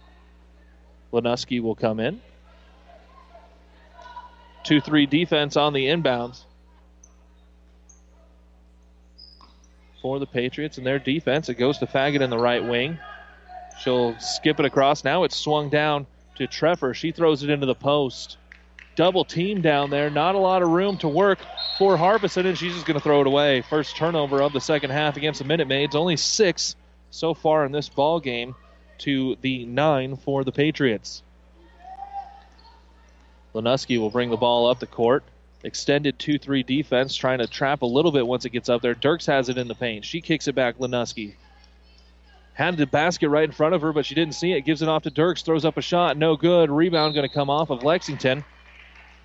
Lanuski 1.12 1.62
will 1.62 1.76
come 1.76 2.01
in. 2.01 2.20
2 4.64 4.80
3 4.80 5.07
defense 5.07 5.57
on 5.57 5.74
the 5.74 5.86
inbounds 5.86 6.41
for 10.03 10.18
the 10.18 10.26
Patriots 10.26 10.76
and 10.78 10.84
their 10.84 10.99
defense. 10.99 11.49
It 11.49 11.55
goes 11.55 11.78
to 11.78 11.86
Faggot 11.86 12.20
in 12.20 12.30
the 12.30 12.39
right 12.39 12.64
wing. 12.64 12.99
She'll 13.78 14.18
skip 14.18 14.59
it 14.59 14.66
across. 14.66 15.05
Now 15.05 15.22
it's 15.22 15.36
swung 15.36 15.68
down 15.68 16.09
to 16.34 16.49
Treffer. 16.49 16.97
She 16.97 17.12
throws 17.12 17.45
it 17.45 17.51
into 17.51 17.66
the 17.66 17.76
post. 17.76 18.39
Double 18.99 19.25
team 19.25 19.61
down 19.61 19.91
there. 19.91 20.11
Not 20.11 20.35
a 20.35 20.39
lot 20.39 20.61
of 20.61 20.71
room 20.71 20.99
to 20.99 21.07
work 21.07 21.39
for 21.79 21.97
Harbison, 21.97 22.47
and 22.47 22.59
she's 22.59 22.75
just 22.75 22.85
going 22.85 22.97
to 22.97 23.01
throw 23.01 23.21
it 23.21 23.29
away. 23.29 23.61
First 23.61 23.97
turnover 23.97 24.43
of 24.43 24.53
the 24.53 24.61
second 24.61 24.91
half 24.91 25.17
against 25.17 25.39
the 25.39 25.45
Minute 25.45 25.69
Maids. 25.69 25.95
Only 25.95 26.17
six 26.17 26.75
so 27.11 27.33
far 27.33 27.65
in 27.65 27.71
this 27.71 27.89
ball 27.89 28.19
game 28.19 28.57
to 28.99 29.37
the 29.41 29.65
nine 29.67 30.17
for 30.17 30.43
the 30.43 30.51
Patriots. 30.51 31.23
Lanuski 33.55 34.01
will 34.01 34.11
bring 34.11 34.31
the 34.31 34.37
ball 34.37 34.67
up 34.67 34.81
the 34.81 34.87
court. 34.89 35.23
Extended 35.63 36.19
2 36.19 36.37
3 36.37 36.65
defense, 36.65 37.15
trying 37.15 37.39
to 37.39 37.47
trap 37.47 37.83
a 37.83 37.87
little 37.87 38.11
bit 38.11 38.27
once 38.27 38.47
it 38.47 38.51
gets 38.51 38.69
up 38.69 38.83
there. 38.83 38.95
Dirks 38.95 39.27
has 39.27 39.49
it 39.49 39.59
in 39.59 39.69
the 39.69 39.77
paint. 39.77 40.05
She 40.05 40.21
kicks 40.21 40.49
it 40.49 40.57
back. 40.57 40.77
Lanuski 40.79 41.35
had 42.55 42.77
the 42.77 42.85
basket 42.85 43.29
right 43.29 43.45
in 43.45 43.53
front 43.53 43.77
of 43.77 43.83
her, 43.83 43.93
but 43.93 44.05
she 44.05 44.17
didn't 44.17 44.35
see 44.35 44.55
it. 44.55 44.63
Gives 44.63 44.83
it 44.83 44.89
off 44.89 45.05
to 45.05 45.11
Dirks. 45.11 45.43
Throws 45.43 45.65
up 45.65 45.77
a 45.77 45.83
shot. 45.83 46.17
No 46.17 46.35
good. 46.35 46.69
Rebound 46.69 47.15
going 47.15 47.29
to 47.29 47.33
come 47.33 47.49
off 47.49 47.71
of 47.71 47.85
Lexington. 47.85 48.45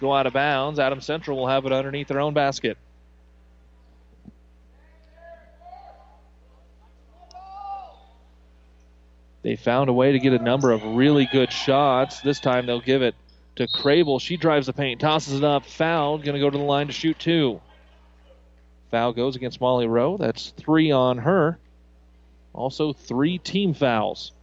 Go 0.03 0.13
out 0.13 0.27
of 0.27 0.33
bounds. 0.33 0.79
Adams 0.79 1.05
Central 1.05 1.37
will 1.37 1.47
have 1.47 1.65
it 1.65 1.71
underneath 1.71 2.09
their 2.09 2.19
own 2.19 2.33
basket. 2.33 2.77
They 9.43 9.55
found 9.55 9.89
a 9.89 9.93
way 9.93 10.11
to 10.11 10.19
get 10.19 10.33
a 10.33 10.43
number 10.43 10.73
of 10.73 10.83
really 10.83 11.25
good 11.31 11.53
shots. 11.53 12.19
This 12.19 12.41
time 12.41 12.65
they'll 12.65 12.81
give 12.81 13.01
it 13.01 13.15
to 13.55 13.65
Crable. 13.65 14.19
She 14.19 14.35
drives 14.35 14.67
the 14.67 14.73
paint, 14.73 14.99
tosses 14.99 15.35
it 15.35 15.43
up, 15.45 15.65
foul, 15.65 16.17
going 16.17 16.33
to 16.33 16.39
go 16.39 16.49
to 16.49 16.57
the 16.57 16.63
line 16.65 16.87
to 16.87 16.93
shoot 16.93 17.17
two. 17.17 17.61
Foul 18.91 19.13
goes 19.13 19.37
against 19.37 19.61
Molly 19.61 19.87
Rowe. 19.87 20.17
That's 20.17 20.49
three 20.57 20.91
on 20.91 21.19
her. 21.19 21.57
Also, 22.51 22.91
three 22.91 23.37
team 23.37 23.73
fouls. 23.73 24.33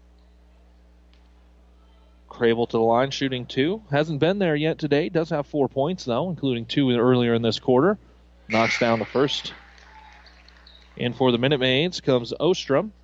Crable 2.40 2.66
to 2.66 2.78
the 2.78 2.82
line, 2.82 3.10
shooting 3.10 3.44
two. 3.44 3.82
Hasn't 3.90 4.18
been 4.18 4.38
there 4.38 4.56
yet 4.56 4.78
today. 4.78 5.10
Does 5.10 5.28
have 5.28 5.46
four 5.46 5.68
points, 5.68 6.06
though, 6.06 6.30
including 6.30 6.64
two 6.64 6.90
earlier 6.90 7.34
in 7.34 7.42
this 7.42 7.58
quarter. 7.58 7.98
Knocks 8.48 8.78
down 8.78 8.98
the 8.98 9.04
first. 9.04 9.52
And 10.96 11.14
for 11.14 11.32
the 11.32 11.38
Minute 11.38 11.60
Maids 11.60 12.00
comes 12.00 12.32
Ostrom. 12.40 12.94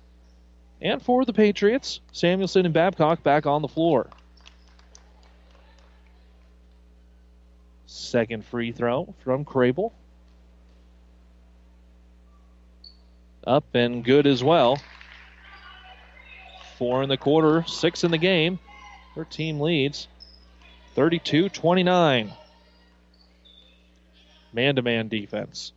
And 0.81 1.03
for 1.03 1.23
the 1.23 1.33
Patriots, 1.33 1.99
Samuelson 2.13 2.65
and 2.65 2.73
Babcock 2.73 3.21
back 3.21 3.45
on 3.45 3.61
the 3.61 3.67
floor. 3.67 4.09
Second 7.85 8.43
free 8.43 8.71
throw 8.71 9.13
from 9.23 9.45
Crable. 9.45 9.91
Up 13.45 13.65
and 13.75 14.03
good 14.03 14.25
as 14.25 14.43
well. 14.43 14.81
Four 16.79 17.03
in 17.03 17.09
the 17.09 17.17
quarter, 17.17 17.63
six 17.67 18.03
in 18.03 18.09
the 18.09 18.17
game. 18.17 18.57
Her 19.17 19.25
team 19.25 19.59
leads 19.59 20.07
32 20.93 21.49
29. 21.49 22.31
Man 24.53 24.75
to 24.75 24.81
man 24.83 25.07
defense. 25.07 25.73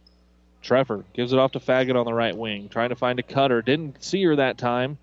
Treffer 0.62 1.04
gives 1.14 1.32
it 1.32 1.38
off 1.38 1.52
to 1.52 1.58
Faggot 1.58 1.98
on 1.98 2.04
the 2.04 2.12
right 2.12 2.36
wing, 2.36 2.68
trying 2.68 2.90
to 2.90 2.96
find 2.96 3.18
a 3.18 3.22
cutter. 3.22 3.62
Didn't 3.62 4.04
see 4.04 4.22
her 4.24 4.36
that 4.36 4.58
time. 4.58 4.98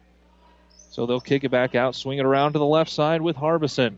So 0.92 1.08
they'll 1.08 1.20
kick 1.20 1.46
it 1.46 1.50
back 1.50 1.74
out, 1.74 1.96
swing 1.96 2.20
it 2.20 2.26
around 2.28 2.54
to 2.54 2.60
the 2.60 2.66
left 2.66 2.92
side 2.92 3.24
with 3.24 3.36
Harbison. 3.36 3.98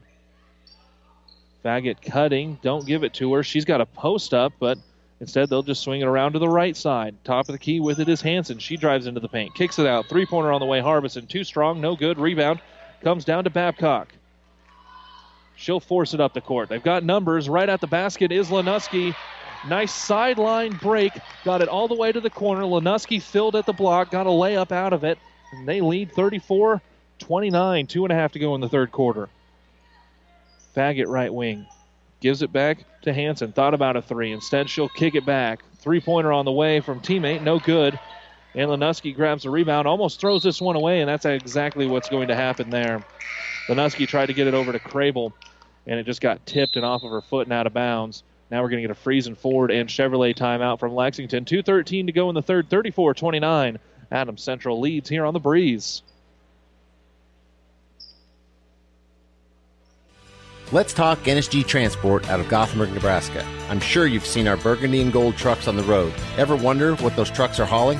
Faggot 1.66 2.02
cutting, 2.02 2.60
don't 2.62 2.88
give 2.88 3.04
it 3.04 3.14
to 3.16 3.34
her. 3.34 3.44
She's 3.44 3.66
got 3.66 3.82
a 3.82 3.86
post 3.86 4.34
up, 4.34 4.54
but 4.58 4.78
instead 5.20 5.50
they'll 5.50 5.64
just 5.64 5.84
swing 5.84 6.00
it 6.00 6.08
around 6.08 6.32
to 6.34 6.40
the 6.40 6.48
right 6.48 6.78
side. 6.78 7.16
Top 7.26 7.50
of 7.50 7.54
the 7.54 7.60
key 7.60 7.82
with 7.82 8.00
it 8.00 8.08
is 8.08 8.22
Hanson. 8.22 8.60
She 8.60 8.78
drives 8.78 9.06
into 9.06 9.20
the 9.20 9.28
paint, 9.28 9.54
kicks 9.54 9.80
it 9.80 9.86
out. 9.86 10.08
Three 10.08 10.26
pointer 10.26 10.54
on 10.54 10.62
the 10.62 10.66
way. 10.66 10.80
Harbison, 10.80 11.28
too 11.28 11.44
strong, 11.44 11.82
no 11.82 11.98
good. 11.98 12.18
Rebound 12.18 12.62
comes 13.02 13.26
down 13.26 13.44
to 13.44 13.50
Babcock. 13.50 14.14
She'll 15.60 15.82
force 15.82 16.14
it 16.14 16.22
up 16.22 16.34
the 16.34 16.40
court. 16.40 16.70
They've 16.70 16.82
got 16.82 17.04
numbers. 17.04 17.50
Right 17.50 17.68
at 17.68 17.82
the 17.82 17.88
basket 17.88 18.32
is 18.32 18.48
Lanuski. 18.48 19.14
Nice 19.68 19.94
sideline 19.94 20.72
break. 20.78 21.12
Got 21.44 21.62
it 21.62 21.68
all 21.68 21.90
the 21.90 21.96
way 21.96 22.14
to 22.14 22.22
the 22.22 22.30
corner. 22.30 22.62
Lanuski 22.62 23.22
filled 23.22 23.58
at 23.58 23.66
the 23.66 23.74
block, 23.74 24.10
got 24.10 24.26
a 24.26 24.30
layup 24.30 24.72
out 24.72 24.94
of 24.94 25.04
it. 25.04 25.20
And 25.52 25.68
they 25.68 25.82
lead 25.82 26.14
34 26.14 26.82
29. 27.20 27.88
Two 27.88 28.06
and 28.06 28.14
a 28.14 28.16
half 28.16 28.32
to 28.32 28.40
go 28.40 28.56
in 28.56 28.62
the 28.62 28.70
third 28.70 28.94
quarter. 28.94 29.28
Faggot 30.78 31.08
right 31.10 31.34
wing. 31.34 31.68
Gives 32.22 32.42
it 32.42 32.54
back 32.54 32.86
to 33.02 33.12
Hanson. 33.12 33.52
Thought 33.52 33.74
about 33.74 33.98
a 33.98 34.02
three. 34.02 34.32
Instead, 34.32 34.70
she'll 34.70 34.88
kick 34.88 35.14
it 35.14 35.26
back. 35.26 35.60
Three 35.80 36.00
pointer 36.00 36.32
on 36.32 36.46
the 36.46 36.54
way 36.54 36.80
from 36.80 37.02
teammate. 37.02 37.42
No 37.42 37.60
good. 37.60 38.00
And 38.56 38.70
Lanuski 38.70 39.14
grabs 39.14 39.44
the 39.44 39.50
rebound, 39.50 39.90
almost 39.90 40.22
throws 40.22 40.42
this 40.42 40.62
one 40.62 40.78
away, 40.78 41.02
and 41.02 41.10
that's 41.10 41.26
exactly 41.26 41.86
what's 41.86 42.08
going 42.08 42.30
to 42.30 42.36
happen 42.36 42.70
there. 42.70 43.04
Lanuski 43.70 44.08
tried 44.08 44.26
to 44.26 44.34
get 44.34 44.48
it 44.48 44.56
over 44.56 44.72
to 44.72 44.80
Crable, 44.80 45.32
and 45.86 46.00
it 46.00 46.06
just 46.06 46.22
got 46.22 46.44
tipped 46.46 46.76
and 46.76 46.84
off 46.84 47.04
of 47.04 47.12
her 47.12 47.22
foot 47.22 47.46
and 47.46 47.54
out 47.54 47.68
of 47.68 47.74
bounds. 47.74 48.24
Now 48.50 48.64
we're 48.64 48.70
going 48.70 48.82
to 48.82 48.88
get 48.88 48.98
a 48.98 49.00
Friesen 49.00 49.38
Ford 49.38 49.70
and 49.70 49.88
Chevrolet 49.88 50.36
timeout 50.36 50.80
from 50.80 50.96
Lexington. 50.96 51.46
2.13 51.46 52.08
to 52.08 52.12
go 52.12 52.30
in 52.30 52.36
the 52.36 52.42
third, 52.42 52.68
34 52.70 53.14
29. 53.14 53.78
Adams 54.12 54.42
Central 54.42 54.80
leads 54.80 55.08
here 55.08 55.24
on 55.24 55.36
the 55.36 55.40
breeze. 55.40 56.02
Let's 60.72 60.94
talk 60.94 61.20
NSG 61.20 61.66
Transport 61.66 62.28
out 62.30 62.40
of 62.40 62.50
Gothenburg, 62.50 62.92
Nebraska. 62.94 63.46
I'm 63.70 63.80
sure 63.80 64.08
you've 64.08 64.26
seen 64.26 64.48
our 64.48 64.58
burgundy 64.58 65.02
and 65.02 65.14
gold 65.14 65.38
trucks 65.38 65.68
on 65.68 65.76
the 65.76 65.84
road. 65.84 66.14
Ever 66.38 66.56
wonder 66.56 66.96
what 66.98 67.16
those 67.16 67.30
trucks 67.30 67.60
are 67.60 67.66
hauling? 67.66 68.00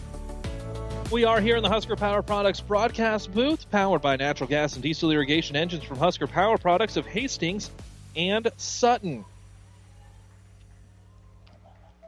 We 1.11 1.25
are 1.25 1.41
here 1.41 1.57
in 1.57 1.63
the 1.63 1.67
Husker 1.67 1.97
Power 1.97 2.21
Products 2.21 2.61
broadcast 2.61 3.33
booth, 3.33 3.69
powered 3.69 4.01
by 4.01 4.15
natural 4.15 4.47
gas 4.47 4.75
and 4.75 4.81
diesel 4.81 5.11
irrigation 5.11 5.57
engines 5.57 5.83
from 5.83 5.97
Husker 5.97 6.25
Power 6.25 6.57
Products 6.57 6.95
of 6.95 7.05
Hastings 7.05 7.69
and 8.15 8.49
Sutton. 8.55 9.25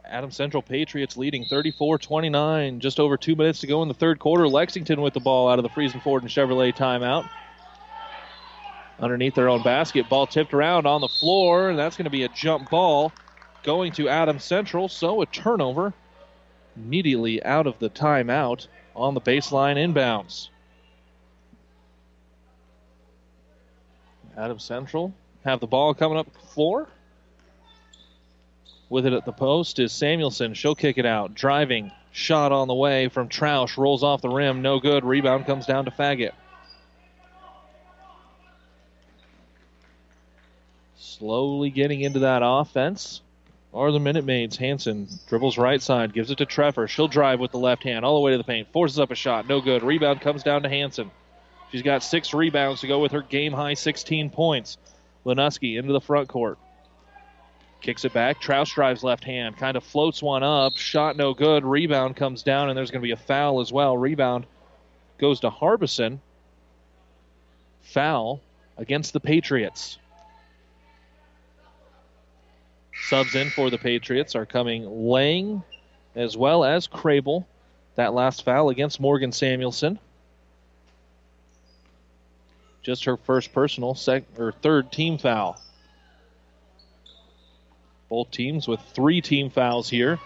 Adams 0.06 0.34
Central 0.34 0.62
Patriots 0.62 1.18
leading 1.18 1.44
34 1.44 1.98
29. 1.98 2.80
Just 2.80 2.98
over 2.98 3.18
two 3.18 3.36
minutes 3.36 3.60
to 3.60 3.66
go 3.66 3.82
in 3.82 3.88
the 3.88 3.94
third 3.94 4.18
quarter. 4.18 4.48
Lexington 4.48 5.02
with 5.02 5.12
the 5.12 5.20
ball 5.20 5.50
out 5.50 5.58
of 5.58 5.64
the 5.64 5.68
Friesen 5.68 6.02
Ford 6.02 6.22
and 6.22 6.30
Chevrolet 6.30 6.74
timeout. 6.74 7.28
Underneath 8.98 9.34
their 9.34 9.50
own 9.50 9.62
basket. 9.62 10.08
Ball 10.08 10.26
tipped 10.26 10.54
around 10.54 10.86
on 10.86 11.02
the 11.02 11.08
floor, 11.08 11.68
and 11.68 11.78
that's 11.78 11.98
going 11.98 12.04
to 12.04 12.10
be 12.10 12.22
a 12.22 12.28
jump 12.30 12.70
ball 12.70 13.12
going 13.64 13.92
to 13.92 14.08
Adams 14.08 14.44
Central. 14.44 14.88
So 14.88 15.20
a 15.20 15.26
turnover 15.26 15.92
immediately 16.74 17.44
out 17.44 17.66
of 17.66 17.78
the 17.80 17.90
timeout 17.90 18.66
on 18.94 19.14
the 19.14 19.20
baseline 19.20 19.76
inbounds. 19.76 20.48
Adams 24.36 24.64
Central 24.64 25.12
have 25.44 25.60
the 25.60 25.66
ball 25.66 25.94
coming 25.94 26.18
up 26.18 26.26
floor. 26.54 26.88
With 28.88 29.06
it 29.06 29.12
at 29.12 29.24
the 29.24 29.32
post 29.32 29.78
is 29.78 29.92
Samuelson. 29.92 30.54
She'll 30.54 30.74
kick 30.74 30.98
it 30.98 31.06
out. 31.06 31.34
Driving. 31.34 31.90
Shot 32.12 32.52
on 32.52 32.68
the 32.68 32.74
way 32.74 33.08
from 33.08 33.28
Troush. 33.28 33.76
Rolls 33.76 34.04
off 34.04 34.22
the 34.22 34.28
rim. 34.28 34.62
No 34.62 34.78
good. 34.78 35.04
Rebound 35.04 35.46
comes 35.46 35.66
down 35.66 35.86
to 35.86 35.90
Faggot. 35.90 36.32
Slowly 40.96 41.70
getting 41.70 42.00
into 42.00 42.20
that 42.20 42.42
offense 42.44 43.20
are 43.74 43.90
the 43.90 44.00
Minute 44.00 44.24
Maids. 44.24 44.56
Hanson 44.56 45.08
dribbles 45.26 45.58
right 45.58 45.82
side, 45.82 46.12
gives 46.12 46.30
it 46.30 46.38
to 46.38 46.46
Treffer. 46.46 46.88
She'll 46.88 47.08
drive 47.08 47.40
with 47.40 47.50
the 47.50 47.58
left 47.58 47.82
hand 47.82 48.04
all 48.04 48.14
the 48.14 48.20
way 48.20 48.32
to 48.32 48.38
the 48.38 48.44
paint, 48.44 48.72
forces 48.72 48.98
up 48.98 49.10
a 49.10 49.14
shot, 49.14 49.48
no 49.48 49.60
good. 49.60 49.82
Rebound 49.82 50.20
comes 50.20 50.42
down 50.42 50.62
to 50.62 50.68
Hanson. 50.68 51.10
She's 51.72 51.82
got 51.82 52.02
six 52.04 52.32
rebounds 52.32 52.82
to 52.82 52.86
go 52.86 53.00
with 53.00 53.12
her 53.12 53.22
game 53.22 53.52
high 53.52 53.74
16 53.74 54.30
points. 54.30 54.78
Lenuski 55.26 55.78
into 55.78 55.92
the 55.92 56.00
front 56.00 56.28
court. 56.28 56.58
Kicks 57.80 58.04
it 58.04 58.12
back. 58.12 58.40
Troush 58.40 58.74
drives 58.74 59.02
left 59.02 59.24
hand, 59.24 59.56
kind 59.56 59.76
of 59.76 59.84
floats 59.84 60.22
one 60.22 60.42
up. 60.42 60.76
Shot 60.76 61.16
no 61.16 61.34
good. 61.34 61.64
Rebound 61.64 62.16
comes 62.16 62.42
down, 62.42 62.68
and 62.68 62.78
there's 62.78 62.90
going 62.90 63.02
to 63.02 63.06
be 63.06 63.12
a 63.12 63.16
foul 63.16 63.60
as 63.60 63.72
well. 63.72 63.96
Rebound 63.96 64.46
goes 65.18 65.40
to 65.40 65.50
Harbison. 65.50 66.20
Foul 67.82 68.40
against 68.78 69.12
the 69.12 69.20
Patriots. 69.20 69.98
Subs 73.00 73.34
in 73.34 73.50
for 73.50 73.70
the 73.70 73.78
Patriots 73.78 74.34
are 74.34 74.46
coming 74.46 74.84
Lang 75.08 75.62
as 76.14 76.36
well 76.36 76.64
as 76.64 76.86
Crable. 76.86 77.44
That 77.96 78.14
last 78.14 78.44
foul 78.44 78.70
against 78.70 79.00
Morgan 79.00 79.30
Samuelson. 79.30 79.98
Just 82.82 83.04
her 83.04 83.16
first 83.16 83.52
personal, 83.52 83.94
sec- 83.94 84.24
or 84.38 84.52
third 84.52 84.90
team 84.90 85.18
foul. 85.18 85.60
Both 88.08 88.30
teams 88.30 88.68
with 88.68 88.80
three 88.94 89.20
team 89.20 89.50
fouls 89.50 89.88
here. 89.88 90.18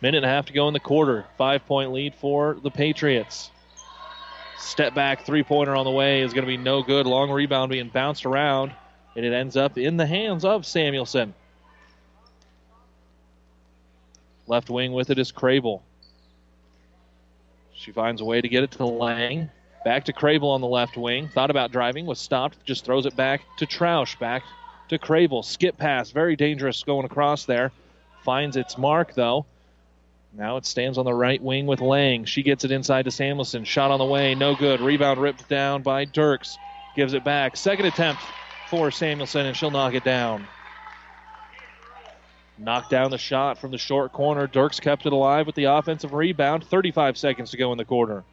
Minute 0.00 0.18
and 0.18 0.26
a 0.26 0.28
half 0.28 0.46
to 0.46 0.52
go 0.52 0.68
in 0.68 0.74
the 0.74 0.80
quarter. 0.80 1.26
Five 1.36 1.66
point 1.66 1.92
lead 1.92 2.14
for 2.14 2.56
the 2.62 2.70
Patriots. 2.70 3.50
Step 4.58 4.94
back 4.94 5.24
three 5.24 5.42
pointer 5.42 5.74
on 5.74 5.84
the 5.84 5.90
way 5.90 6.22
is 6.22 6.32
going 6.32 6.44
to 6.44 6.48
be 6.48 6.56
no 6.56 6.82
good. 6.82 7.06
Long 7.06 7.30
rebound 7.30 7.70
being 7.70 7.88
bounced 7.88 8.26
around, 8.26 8.72
and 9.16 9.24
it 9.24 9.32
ends 9.32 9.56
up 9.56 9.76
in 9.76 9.96
the 9.96 10.06
hands 10.06 10.44
of 10.44 10.66
Samuelson. 10.66 11.34
Left 14.48 14.70
wing 14.70 14.92
with 14.92 15.10
it 15.10 15.18
is 15.18 15.30
Crable. 15.30 15.82
She 17.74 17.92
finds 17.92 18.22
a 18.22 18.24
way 18.24 18.40
to 18.40 18.48
get 18.48 18.64
it 18.64 18.70
to 18.72 18.86
Lang. 18.86 19.50
Back 19.84 20.06
to 20.06 20.14
Crable 20.14 20.50
on 20.54 20.62
the 20.62 20.66
left 20.66 20.96
wing. 20.96 21.28
Thought 21.28 21.50
about 21.50 21.70
driving, 21.70 22.06
was 22.06 22.18
stopped, 22.18 22.64
just 22.64 22.86
throws 22.86 23.04
it 23.04 23.14
back 23.14 23.42
to 23.58 23.66
Troush. 23.66 24.18
Back 24.18 24.42
to 24.88 24.98
Crable. 24.98 25.44
Skip 25.44 25.76
pass, 25.76 26.10
very 26.10 26.34
dangerous 26.34 26.82
going 26.82 27.04
across 27.04 27.44
there. 27.44 27.72
Finds 28.24 28.56
its 28.56 28.78
mark 28.78 29.14
though. 29.14 29.44
Now 30.32 30.56
it 30.56 30.64
stands 30.64 30.96
on 30.96 31.04
the 31.04 31.14
right 31.14 31.42
wing 31.42 31.66
with 31.66 31.82
Lang. 31.82 32.24
She 32.24 32.42
gets 32.42 32.64
it 32.64 32.70
inside 32.70 33.04
to 33.04 33.10
Samuelson. 33.10 33.64
Shot 33.64 33.90
on 33.90 33.98
the 33.98 34.06
way, 34.06 34.34
no 34.34 34.54
good. 34.54 34.80
Rebound 34.80 35.20
ripped 35.20 35.48
down 35.48 35.82
by 35.82 36.06
Dirks. 36.06 36.56
Gives 36.96 37.12
it 37.12 37.22
back. 37.22 37.56
Second 37.56 37.86
attempt 37.86 38.22
for 38.70 38.90
Samuelson, 38.90 39.46
and 39.46 39.56
she'll 39.56 39.70
knock 39.70 39.94
it 39.94 40.04
down. 40.04 40.46
Knocked 42.58 42.90
down 42.90 43.10
the 43.10 43.18
shot 43.18 43.58
from 43.58 43.70
the 43.70 43.78
short 43.78 44.12
corner. 44.12 44.46
Dirks 44.46 44.80
kept 44.80 45.06
it 45.06 45.12
alive 45.12 45.46
with 45.46 45.54
the 45.54 45.64
offensive 45.64 46.12
rebound. 46.12 46.64
35 46.64 47.16
seconds 47.16 47.52
to 47.52 47.56
go 47.56 47.70
in 47.70 47.78
the 47.78 47.84
quarter. 47.84 48.24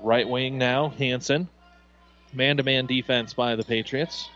Right 0.00 0.28
wing 0.28 0.58
now, 0.58 0.88
Hanson. 0.88 1.48
Man 2.32 2.56
to 2.56 2.62
man 2.62 2.86
defense 2.86 3.34
by 3.34 3.56
the 3.56 3.62
Patriots. 3.62 4.30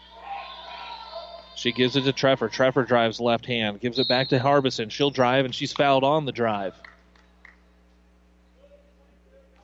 She 1.54 1.72
gives 1.72 1.96
it 1.96 2.02
to 2.02 2.12
Treffer. 2.12 2.50
Treffer 2.50 2.86
drives 2.86 3.18
left 3.18 3.46
hand, 3.46 3.80
gives 3.80 3.98
it 3.98 4.06
back 4.06 4.28
to 4.28 4.38
Harbison. 4.38 4.90
She'll 4.90 5.10
drive, 5.10 5.46
and 5.46 5.54
she's 5.54 5.72
fouled 5.72 6.04
on 6.04 6.26
the 6.26 6.32
drive. 6.32 6.74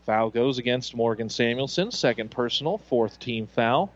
Foul 0.07 0.31
goes 0.31 0.59
against 0.59 0.97
Morgan 0.97 1.29
Samuelson. 1.29 1.91
Second 1.91 2.31
personal, 2.31 2.79
fourth 2.79 3.21
team 3.21 3.47
foul. 3.47 3.93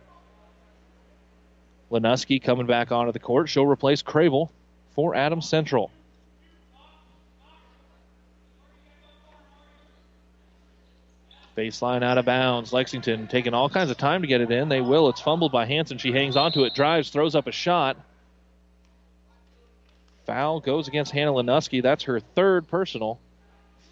Lenuski 1.91 2.43
coming 2.43 2.67
back 2.67 2.91
onto 2.91 3.13
the 3.13 3.19
court. 3.19 3.49
She'll 3.49 3.67
replace 3.67 4.03
Crable 4.03 4.51
for 4.95 5.15
Adams 5.15 5.49
Central. 5.49 5.91
Baseline 11.57 12.03
out 12.03 12.19
of 12.19 12.27
bounds. 12.27 12.73
Lexington 12.73 13.29
taking 13.29 13.55
all 13.55 13.71
kinds 13.71 13.91
of 13.91 13.97
time 13.97 14.21
to 14.21 14.29
get 14.29 14.43
it 14.43 14.51
in. 14.51 14.69
They 14.69 14.83
will. 14.83 15.09
It's 15.09 15.21
fumbled 15.21 15.53
by 15.53 15.65
Hanson. 15.65 15.97
She 15.97 16.13
hangs 16.13 16.37
onto 16.37 16.65
it, 16.65 16.75
drives, 16.75 17.09
throws 17.11 17.35
up 17.35 17.47
a 17.47 17.53
shot. 17.53 17.97
Foul 20.27 20.61
goes 20.61 20.89
against 20.89 21.13
Hannah 21.13 21.33
Lenuski. 21.33 21.83
That's 21.83 22.05
her 22.05 22.21
third 22.21 22.69
personal, 22.69 23.19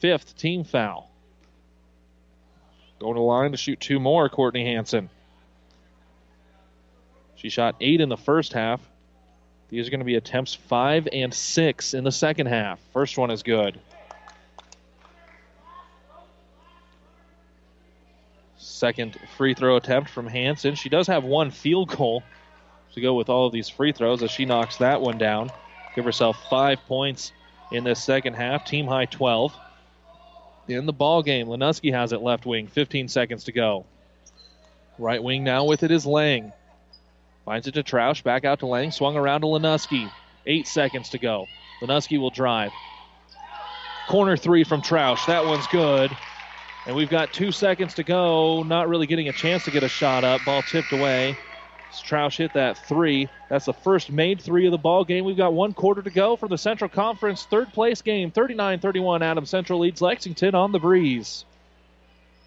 fifth 0.01 0.37
team 0.37 0.65
foul. 0.65 1.11
Going 2.99 3.15
to 3.15 3.23
line 3.23 3.53
to 3.53 3.57
shoot 3.57 3.81
two 3.81 4.01
more, 4.01 4.29
Courtney 4.29 4.65
Hanson. 4.65 5.09
She 7.45 7.51
shot 7.51 7.77
eight 7.83 8.01
in 8.01 8.09
the 8.09 8.17
first 8.17 8.55
half. 8.55 8.81
These 9.69 9.87
are 9.87 9.91
going 9.91 10.01
to 10.01 10.07
be 10.07 10.15
attempts 10.15 10.55
five 10.55 11.07
and 11.13 11.35
six 11.35 11.93
in 11.93 12.03
the 12.03 12.11
second 12.11 12.47
half. 12.47 12.81
First 12.95 13.19
one 13.19 13.31
is 13.31 13.43
good. 13.43 13.79
Second 18.57 19.19
free 19.37 19.53
throw 19.53 19.77
attempt 19.77 20.09
from 20.09 20.27
Hanson. 20.27 20.75
She 20.75 20.89
does 20.89 21.07
have 21.09 21.25
one 21.25 21.51
field 21.51 21.95
goal 21.95 22.23
to 22.95 23.03
go 23.03 23.13
with 23.13 23.29
all 23.29 23.47
of 23.47 23.53
these 23.53 23.69
free 23.69 23.93
throws 23.93 24.23
as 24.23 24.31
she 24.31 24.47
knocks 24.47 24.79
that 24.79 25.03
one 25.03 25.19
down. 25.19 25.51
Give 25.95 26.07
herself 26.07 26.49
five 26.49 26.79
points 26.87 27.31
in 27.71 27.85
this 27.85 28.03
second 28.03 28.37
half. 28.37 28.65
Team 28.65 28.87
high 28.87 29.05
12. 29.05 29.55
In 30.69 30.87
the 30.87 30.95
ball 30.95 31.23
game, 31.23 31.49
Lenuski 31.49 31.93
has 31.93 32.15
it 32.15 32.23
left 32.23 32.47
wing. 32.47 32.69
15 32.69 33.09
seconds 33.09 33.45
to 33.45 33.53
go. 33.53 33.85
Right 34.99 35.23
wing 35.23 35.45
now 35.45 35.67
with 35.67 35.83
it 35.83 35.91
is 35.91 36.07
Lang. 36.07 36.51
Finds 37.45 37.67
it 37.67 37.73
to 37.73 37.83
Troush. 37.83 38.23
Back 38.23 38.45
out 38.45 38.61
to 38.61 38.67
Lang. 38.67 38.91
Swung 38.91 39.17
around 39.17 39.43
to 39.43 39.47
Lenuski. 39.47 40.11
Eight 40.47 40.67
seconds 40.67 41.11
to 41.11 41.19
go. 41.19 41.47
Lenuski 41.83 42.19
will 42.19 42.31
drive. 42.31 42.73
Corner 44.09 44.37
three 44.37 44.65
from 44.65 44.83
Troush. 44.83 45.27
That 45.27 45.45
one's 45.45 45.67
good. 45.69 46.11
And 46.87 46.95
we've 46.95 47.11
got 47.11 47.33
two 47.33 47.53
seconds 47.53 47.95
to 47.95 48.03
go. 48.03 48.63
Not 48.63 48.89
really 48.89 49.07
getting 49.07 49.29
a 49.29 49.33
chance 49.33 49.65
to 49.65 49.71
get 49.71 49.83
a 49.83 49.89
shot 49.89 50.25
up. 50.25 50.43
Ball 50.45 50.63
tipped 50.63 50.93
away. 50.93 51.37
Troush 52.03 52.37
hit 52.39 52.55
that 52.55 52.77
three. 52.77 53.29
That's 53.49 53.67
the 53.67 53.73
first 53.73 54.11
made 54.11 54.41
three 54.41 54.67
of 54.67 54.73
the 54.73 54.79
ball 54.79 55.05
game. 55.05 55.25
We've 55.25 55.37
got 55.37 55.55
one 55.55 55.75
quarter 55.75 56.03
to 56.03 56.11
go 56.11 56.37
for 56.37 56.49
the 56.49 56.59
Central 56.59 56.91
Conference 56.91 57.45
third 57.45 57.73
place 57.73 58.03
game. 58.03 58.31
39-31. 58.31 59.23
Adams 59.23 59.51
Central 59.51 59.79
leads 59.79 60.03
Lexington 60.03 60.55
on 60.55 60.73
the 60.73 60.81
breeze. 60.81 61.45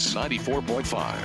Breeze 0.00 0.14
94.5. 0.14 1.20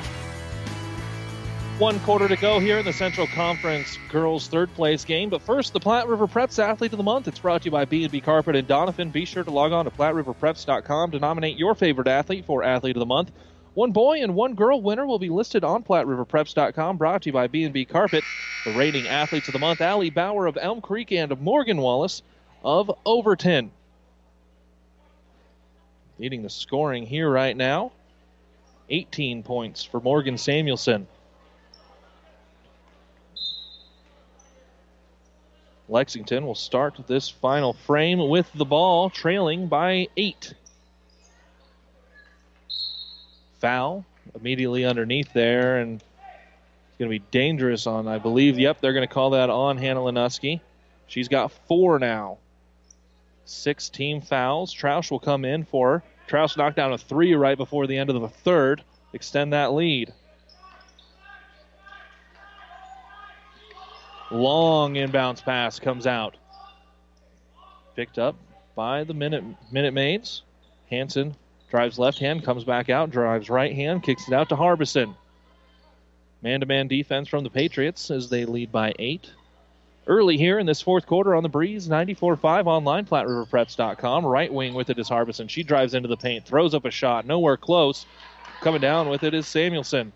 One 1.80 2.00
quarter 2.02 2.28
to 2.28 2.36
go 2.36 2.60
here 2.60 2.78
in 2.78 2.86
the 2.86 2.92
Central 2.92 3.28
Conference 3.28 3.98
girls 4.10 4.48
third 4.48 4.74
place 4.74 5.06
game. 5.06 5.30
But 5.30 5.42
first, 5.42 5.72
the 5.72 5.80
Platte 5.80 6.08
River 6.08 6.28
Preps 6.28 6.60
Athlete 6.60 6.92
of 6.92 6.98
the 6.98 7.04
Month. 7.04 7.30
It's 7.30 7.40
brought 7.40 7.62
to 7.62 7.66
you 7.66 7.72
by 7.72 7.86
B&B 7.86 8.20
Carpet 8.20 8.56
and 8.56 8.68
Donovan. 8.68 9.12
Be 9.12 9.24
sure 9.24 9.44
to 9.44 9.52
log 9.52 9.72
on 9.72 9.86
to 9.86 9.92
PlatteRiverPreps.com 9.92 11.12
to 11.12 11.20
nominate 11.20 11.58
your 11.58 11.74
favorite 11.74 12.08
athlete 12.08 12.46
for 12.46 12.64
Athlete 12.64 12.98
of 12.98 13.00
the 13.00 13.06
Month. 13.06 13.32
One 13.76 13.92
boy 13.92 14.22
and 14.22 14.36
one 14.36 14.56
girl 14.56 14.82
winner 14.82 15.06
will 15.06 15.20
be 15.20 15.30
listed 15.30 15.64
on 15.64 15.84
PlatteRiverPreps.com. 15.84 16.98
Brought 16.98 17.22
to 17.24 17.30
you 17.30 17.34
by 17.34 17.48
B&B 17.48 17.86
Carpet. 17.86 18.24
The 18.66 18.74
rating 18.74 19.08
Athletes 19.08 19.48
of 19.48 19.54
the 19.54 19.60
Month, 19.60 19.80
Allie 19.80 20.10
Bauer 20.10 20.48
of 20.48 20.58
Elm 20.60 20.82
Creek 20.82 21.14
and 21.14 21.40
Morgan 21.40 21.78
Wallace 21.78 22.24
of 22.64 22.92
Overton. 23.06 23.72
Leading 26.20 26.42
the 26.44 26.50
scoring 26.50 27.06
here 27.06 27.30
right 27.30 27.56
now. 27.56 27.92
18 28.90 29.44
points 29.44 29.84
for 29.84 30.00
Morgan 30.00 30.38
Samuelson. 30.38 31.08
Lexington 35.88 36.46
will 36.46 36.56
start 36.56 37.00
this 37.08 37.30
final 37.30 37.74
frame 37.74 38.28
with 38.28 38.52
the 38.54 38.66
ball, 38.66 39.10
trailing 39.10 39.68
by 39.68 40.08
eight. 40.18 40.54
Foul 43.60 44.04
immediately 44.34 44.84
underneath 44.86 45.32
there, 45.34 45.78
and 45.78 46.02
it's 46.02 46.98
going 46.98 47.12
to 47.12 47.20
be 47.20 47.26
dangerous 47.32 47.86
on, 47.86 48.08
I 48.08 48.18
believe. 48.18 48.58
Yep, 48.58 48.82
they're 48.82 48.94
going 48.94 49.08
to 49.08 49.14
call 49.14 49.32
that 49.32 49.50
on 49.50 49.78
Hannah 49.78 50.00
Lenuski. 50.00 50.62
She's 51.08 51.28
got 51.28 51.52
four 51.68 52.00
now. 52.00 52.40
Six 53.46 53.90
team 53.90 54.22
fouls. 54.22 54.74
Troush 54.74 55.12
will 55.12 55.20
come 55.20 55.46
in 55.46 55.66
for 55.66 56.00
her. 56.00 56.04
Troush 56.28 56.58
knocked 56.58 56.76
down 56.76 56.94
a 56.94 56.98
three 56.98 57.36
right 57.36 57.58
before 57.58 57.88
the 57.88 57.98
end 57.98 58.10
of 58.10 58.20
the 58.20 58.28
third, 58.28 58.84
extend 59.14 59.54
that 59.54 59.74
lead. 59.74 60.14
Long 64.32 64.96
inbounds 64.96 65.44
pass 65.44 65.80
comes 65.80 66.08
out. 66.08 66.36
Picked 67.96 68.18
up 68.18 68.36
by 68.76 69.04
the 69.04 69.14
Minute 69.14 69.44
Minute 69.72 69.94
Maids. 69.94 70.42
Hanson 70.90 71.36
drives 71.70 72.00
left 72.00 72.20
hand, 72.20 72.44
comes 72.44 72.64
back 72.64 72.90
out, 72.90 73.12
drives 73.12 73.50
right 73.50 73.74
hand, 73.74 74.04
kicks 74.04 74.28
it 74.28 74.34
out 74.34 74.50
to 74.50 74.56
Harbison. 74.56 75.16
Man 76.42 76.60
to 76.60 76.66
man 76.66 76.88
defense 76.88 77.28
from 77.28 77.44
the 77.44 77.50
Patriots 77.50 78.12
as 78.12 78.30
they 78.30 78.46
lead 78.46 78.72
by 78.72 78.94
eight. 79.00 79.30
Early 80.08 80.38
here 80.38 80.60
in 80.60 80.68
this 80.68 80.82
fourth 80.82 81.08
quarter 81.08 81.34
on 81.34 81.42
the 81.42 81.50
breeze, 81.50 81.90
94 81.90 82.38
5 82.38 82.68
online, 82.68 83.06
PlatteRiverPreps.com. 83.06 84.26
Right 84.26 84.54
wing 84.54 84.76
with 84.76 84.92
it 84.92 85.00
is 85.00 85.10
Harbison. 85.10 85.48
She 85.48 85.64
drives 85.64 85.96
into 85.96 86.08
the 86.08 86.18
paint, 86.18 86.46
throws 86.46 86.76
up 86.76 86.86
a 86.86 86.92
shot, 86.92 87.26
nowhere 87.26 87.58
close. 87.58 88.06
Coming 88.62 88.82
down 88.82 89.10
with 89.10 89.24
it 89.24 89.34
is 89.34 89.48
Samuelson. 89.48 90.14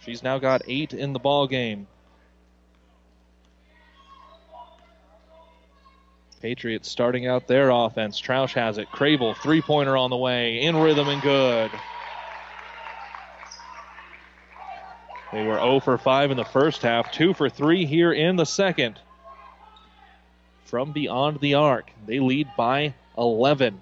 She's 0.00 0.22
now 0.22 0.38
got 0.38 0.62
eight 0.66 0.94
in 0.94 1.12
the 1.12 1.20
ball 1.20 1.46
game. 1.46 1.86
Patriots 6.40 6.90
starting 6.90 7.28
out 7.28 7.46
their 7.46 7.70
offense. 7.70 8.20
Troush 8.20 8.54
has 8.54 8.78
it. 8.78 8.88
Crable, 8.88 9.36
three 9.36 9.62
pointer 9.62 9.96
on 9.96 10.10
the 10.10 10.16
way. 10.16 10.62
In 10.62 10.74
rhythm 10.74 11.08
and 11.08 11.22
good. 11.22 11.70
They 15.32 15.46
were 15.46 15.54
0 15.54 15.80
for 15.80 15.96
5 15.96 16.30
in 16.30 16.36
the 16.36 16.44
first 16.44 16.82
half, 16.82 17.10
2 17.10 17.32
for 17.32 17.48
3 17.48 17.86
here 17.86 18.12
in 18.12 18.36
the 18.36 18.44
second. 18.44 19.00
From 20.66 20.92
beyond 20.92 21.40
the 21.40 21.54
arc, 21.54 21.90
they 22.06 22.20
lead 22.20 22.48
by 22.56 22.94
11. 23.16 23.80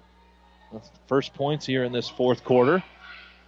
First 1.07 1.33
points 1.33 1.65
here 1.65 1.83
in 1.83 1.91
this 1.91 2.07
fourth 2.07 2.45
quarter. 2.45 2.81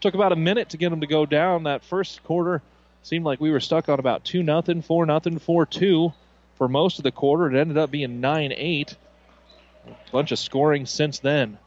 Took 0.02 0.16
about 0.16 0.34
a 0.34 0.38
minute 0.38 0.70
to 0.70 0.78
get 0.78 0.90
them 0.90 1.00
to 1.00 1.08
go 1.08 1.26
down. 1.26 1.64
That 1.64 1.86
first 1.86 2.22
quarter 2.26 2.62
seemed 3.04 3.24
like 3.24 3.40
we 3.40 3.52
were 3.52 3.62
stuck 3.62 3.88
on 3.88 4.00
about 4.00 4.26
2 4.26 4.44
nothing, 4.44 4.82
4 4.82 5.06
nothing, 5.06 5.40
4 5.40 5.66
2 5.66 6.12
for 6.56 6.68
most 6.68 7.00
of 7.00 7.04
the 7.04 7.12
quarter. 7.12 7.50
It 7.50 7.60
ended 7.60 7.78
up 7.78 7.90
being 7.90 8.20
9 8.20 8.54
8. 8.54 8.96
A 9.88 10.12
bunch 10.12 10.34
of 10.34 10.40
scoring 10.40 10.86
since 10.86 11.20
then. 11.20 11.58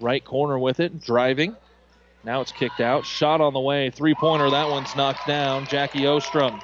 Right 0.00 0.24
corner 0.24 0.58
with 0.58 0.78
it, 0.78 1.00
driving. 1.00 1.56
Now 2.24 2.40
it's 2.40 2.52
kicked 2.52 2.80
out. 2.80 3.06
Shot 3.06 3.40
on 3.40 3.52
the 3.52 3.60
way. 3.60 3.90
Three 3.90 4.14
pointer. 4.14 4.50
That 4.50 4.68
one's 4.68 4.94
knocked 4.96 5.26
down. 5.26 5.66
Jackie 5.66 6.06
Ostrom. 6.06 6.60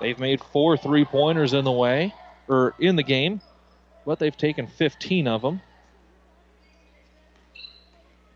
They've 0.00 0.18
made 0.18 0.40
four 0.52 0.76
three 0.76 1.04
pointers 1.04 1.54
in 1.54 1.64
the 1.64 1.72
way, 1.72 2.12
or 2.48 2.74
in 2.78 2.96
the 2.96 3.02
game, 3.02 3.40
but 4.04 4.18
they've 4.18 4.36
taken 4.36 4.66
15 4.66 5.28
of 5.28 5.40
them. 5.40 5.62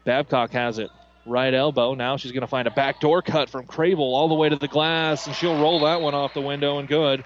Babcock 0.05 0.51
has 0.53 0.79
it. 0.79 0.91
Right 1.27 1.53
elbow. 1.53 1.93
Now 1.93 2.17
she's 2.17 2.33
going 2.33 2.41
to 2.41 2.47
find 2.47 2.67
a 2.67 2.71
backdoor 2.71 3.21
cut 3.21 3.51
from 3.51 3.67
Crable 3.67 4.15
all 4.15 4.29
the 4.29 4.35
way 4.35 4.49
to 4.49 4.57
the 4.57 4.69
glass, 4.69 5.27
and 5.27 5.37
she'll 5.37 5.61
roll 5.61 5.81
that 5.81 6.01
one 6.01 6.15
off 6.15 6.33
the 6.33 6.41
window 6.41 6.79
and 6.79 6.89
good. 6.89 7.23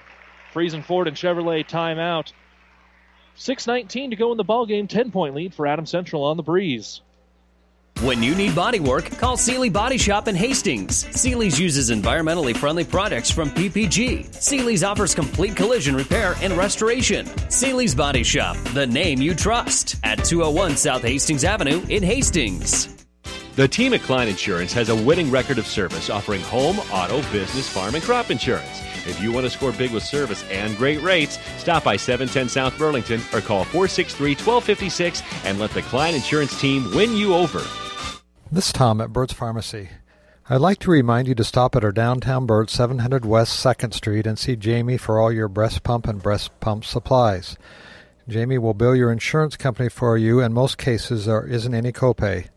Friesen 0.53 0.85
Ford 0.85 1.07
and 1.07 1.17
Chevrolet 1.17 1.65
timeout. 1.69 2.33
6.19 3.37 4.11
to 4.11 4.17
go 4.17 4.33
in 4.33 4.37
the 4.37 4.45
ball 4.45 4.67
game. 4.67 4.89
10 4.89 5.13
point 5.13 5.35
lead 5.37 5.55
for 5.55 5.67
Adams 5.67 5.91
Central 5.91 6.25
on 6.25 6.37
the 6.37 6.43
breeze. 6.43 7.01
When 8.01 8.21
you 8.21 8.35
need 8.35 8.57
body 8.57 8.81
work, 8.81 9.05
call 9.19 9.37
Seely 9.37 9.69
Body 9.69 9.97
Shop 9.97 10.27
in 10.27 10.35
Hastings. 10.35 11.07
Seely's 11.15 11.61
uses 11.61 11.91
environmentally 11.91 12.57
friendly 12.57 12.83
products 12.83 13.31
from 13.31 13.49
PPG. 13.51 14.35
Seely's 14.35 14.83
offers 14.83 15.15
complete 15.15 15.55
collision 15.55 15.95
repair 15.95 16.35
and 16.41 16.55
restoration. 16.55 17.27
Seely's 17.49 17.95
Body 17.95 18.25
Shop, 18.25 18.57
the 18.75 18.87
name 18.87 19.23
you 19.23 19.37
trust, 19.37 19.97
at 20.03 20.25
201 20.25 20.77
South 20.77 21.03
Hastings 21.03 21.45
Avenue 21.45 21.81
in 21.91 22.03
Hastings. 22.03 23.07
The 23.55 23.69
team 23.69 23.95
at 23.95 24.01
Klein 24.01 24.29
Insurance 24.29 24.73
has 24.73 24.89
a 24.89 24.97
winning 24.97 25.31
record 25.31 25.59
of 25.59 25.67
service 25.67 26.11
offering 26.11 26.41
home, 26.41 26.81
auto, 26.91 27.23
business, 27.31 27.69
farm, 27.69 27.95
and 27.95 28.03
crop 28.03 28.31
insurance. 28.31 28.81
If 29.07 29.21
you 29.21 29.31
want 29.31 29.45
to 29.45 29.51
score 29.51 29.73
big 29.73 29.93
with 29.93 30.03
service 30.03 30.43
and 30.51 30.77
great 30.77 31.03
rates, 31.03 31.39
stop 31.59 31.85
by 31.85 31.97
710 31.97 32.49
South 32.49 32.77
Burlington 32.79 33.21
or 33.33 33.41
call 33.41 33.65
463 33.65 34.31
1256 34.31 35.23
and 35.45 35.61
let 35.61 35.71
the 35.71 35.83
Klein 35.83 36.15
Insurance 36.15 36.59
team 36.61 36.91
win 36.95 37.13
you 37.15 37.35
over. 37.35 37.63
This 38.53 38.67
is 38.67 38.73
Tom 38.75 39.01
at 39.01 39.15
Burt's 39.15 39.33
Pharmacy. 39.33 39.89
I'd 40.51 40.61
like 40.61 40.79
to 40.81 40.91
remind 40.91 41.27
you 41.27 41.35
to 41.37 41.43
stop 41.43 41.75
at 41.75 41.85
our 41.85 41.91
downtown 41.91 42.45
Burt's 42.45 42.75
700 42.75 43.25
West 43.25 43.65
2nd 43.65 43.95
Street 43.95 44.27
and 44.27 44.39
see 44.39 44.57
Jamie 44.57 44.99
for 44.99 45.19
all 45.19 45.33
your 45.33 45.49
breast 45.49 45.83
pump 45.83 46.07
and 46.07 46.23
breast 46.23 46.51
pump 46.61 46.85
supplies. 46.85 47.57
Jamie 48.29 48.59
will 48.59 48.75
bill 48.75 48.95
your 48.95 49.11
insurance 49.11 49.57
company 49.57 49.89
for 49.89 50.19
you. 50.19 50.41
In 50.41 50.53
most 50.53 50.77
cases, 50.77 51.25
there 51.25 51.47
isn't 51.47 51.73
any 51.73 51.93
copay. 51.93 52.49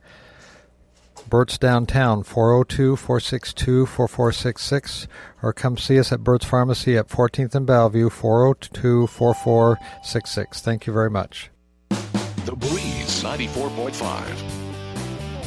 Burt's 1.29 1.57
Downtown, 1.57 2.23
402 2.23 2.97
462 2.97 3.85
4466, 3.85 5.07
or 5.41 5.53
come 5.53 5.77
see 5.77 5.97
us 5.97 6.11
at 6.11 6.25
Burt's 6.25 6.43
Pharmacy 6.43 6.97
at 6.97 7.07
14th 7.07 7.55
and 7.55 7.65
Bellevue, 7.65 8.09
402 8.09 9.07
4466. 9.07 10.59
Thank 10.59 10.87
you 10.87 10.91
very 10.91 11.09
much. 11.09 11.51
The 12.43 12.57
Breeze 12.57 13.23
94.5. 13.23 14.64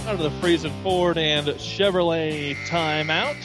Out 0.08 0.14
of 0.14 0.20
the 0.22 0.40
Friesen 0.40 0.72
Ford 0.82 1.18
and 1.18 1.46
Chevrolet 1.48 2.56
timeout. 2.66 3.36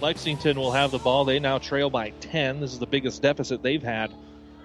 Lexington 0.00 0.56
will 0.56 0.70
have 0.70 0.92
the 0.92 1.00
ball. 1.00 1.24
They 1.24 1.40
now 1.40 1.58
trail 1.58 1.90
by 1.90 2.10
10. 2.20 2.60
This 2.60 2.72
is 2.72 2.78
the 2.78 2.86
biggest 2.86 3.22
deficit 3.22 3.60
they've 3.60 3.82
had 3.82 4.14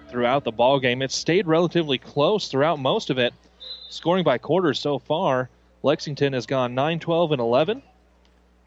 throughout 0.08 0.44
the 0.44 0.52
ball 0.52 0.78
game. 0.78 1.02
It's 1.02 1.16
stayed 1.16 1.48
relatively 1.48 1.98
close 1.98 2.46
throughout 2.46 2.78
most 2.78 3.10
of 3.10 3.18
it. 3.18 3.34
Scoring 3.88 4.22
by 4.22 4.38
quarters 4.38 4.78
so 4.78 5.00
far. 5.00 5.50
Lexington 5.82 6.32
has 6.32 6.46
gone 6.46 6.76
9 6.76 7.00
12 7.00 7.32
and 7.32 7.40
11. 7.40 7.82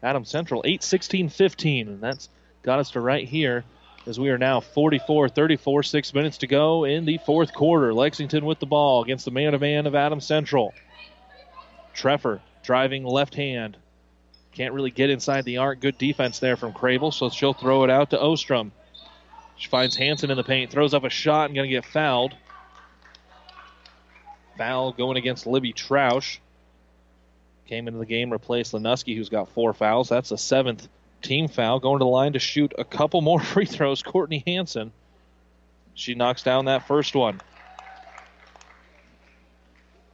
Adams 0.02 0.28
Central 0.28 0.60
8 0.66 0.82
16 0.82 1.30
15. 1.30 1.88
And 1.88 2.02
that's 2.02 2.28
got 2.62 2.78
us 2.78 2.90
to 2.90 3.00
right 3.00 3.26
here 3.26 3.64
as 4.06 4.20
we 4.20 4.28
are 4.28 4.36
now 4.36 4.60
44 4.60 5.30
34, 5.30 5.82
six 5.82 6.12
minutes 6.12 6.36
to 6.38 6.46
go 6.46 6.84
in 6.84 7.06
the 7.06 7.16
fourth 7.24 7.54
quarter. 7.54 7.94
Lexington 7.94 8.44
with 8.44 8.58
the 8.58 8.66
ball 8.66 9.02
against 9.02 9.24
the 9.24 9.30
man 9.30 9.52
to 9.52 9.58
man 9.58 9.86
of 9.86 9.94
Adams 9.94 10.26
Central. 10.26 10.74
Treffer 11.94 12.40
driving 12.66 13.04
left 13.04 13.34
hand. 13.34 13.76
Can't 14.52 14.74
really 14.74 14.90
get 14.90 15.08
inside 15.08 15.44
the 15.44 15.58
arc. 15.58 15.80
Good 15.80 15.98
defense 15.98 16.40
there 16.40 16.56
from 16.56 16.72
Crable, 16.72 17.14
so 17.14 17.30
she'll 17.30 17.52
throw 17.52 17.84
it 17.84 17.90
out 17.90 18.10
to 18.10 18.20
Ostrom. 18.20 18.72
She 19.56 19.68
finds 19.68 19.96
Hanson 19.96 20.30
in 20.30 20.36
the 20.36 20.44
paint, 20.44 20.70
throws 20.70 20.92
up 20.92 21.04
a 21.04 21.10
shot, 21.10 21.46
and 21.46 21.54
going 21.54 21.68
to 21.68 21.74
get 21.74 21.84
fouled. 21.84 22.34
Foul 24.58 24.92
going 24.92 25.16
against 25.16 25.46
Libby 25.46 25.72
Troush. 25.72 26.38
Came 27.66 27.88
into 27.88 27.98
the 27.98 28.06
game, 28.06 28.30
replaced 28.30 28.72
Lenuski, 28.72 29.16
who's 29.16 29.28
got 29.28 29.48
four 29.50 29.72
fouls. 29.72 30.08
That's 30.08 30.30
a 30.30 30.38
seventh 30.38 30.88
team 31.22 31.48
foul. 31.48 31.78
Going 31.80 31.98
to 31.98 32.04
the 32.04 32.10
line 32.10 32.32
to 32.32 32.38
shoot 32.38 32.72
a 32.78 32.84
couple 32.84 33.20
more 33.20 33.40
free 33.52 33.66
throws, 33.66 34.02
Courtney 34.02 34.42
Hanson. 34.46 34.92
She 35.94 36.14
knocks 36.14 36.42
down 36.42 36.66
that 36.66 36.86
first 36.86 37.14
one. 37.14 37.40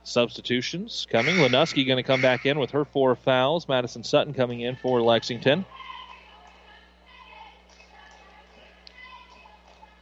Substitutions 0.05 1.07
coming. 1.11 1.37
Lenuski 1.37 1.87
going 1.87 1.97
to 1.97 2.03
come 2.03 2.21
back 2.21 2.45
in 2.45 2.59
with 2.59 2.73
her 2.73 2.85
four 2.85 3.15
fouls. 3.15 3.69
Madison 3.69 4.03
Sutton 4.03 4.35
coming 4.35 4.61
in 4.61 4.77
for 4.77 5.01
Lexington. 5.01 5.65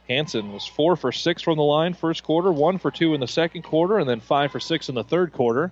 Hanson 0.09 0.51
was 0.51 0.65
four 0.65 0.95
for 0.95 1.11
six 1.11 1.41
from 1.41 1.57
the 1.57 1.63
line 1.63 1.93
first 1.93 2.23
quarter, 2.23 2.51
one 2.51 2.79
for 2.79 2.91
two 2.91 3.13
in 3.13 3.21
the 3.21 3.27
second 3.27 3.61
quarter, 3.61 3.97
and 3.97 4.09
then 4.09 4.19
five 4.19 4.51
for 4.51 4.59
six 4.59 4.89
in 4.89 4.95
the 4.95 5.03
third 5.03 5.31
quarter. 5.31 5.71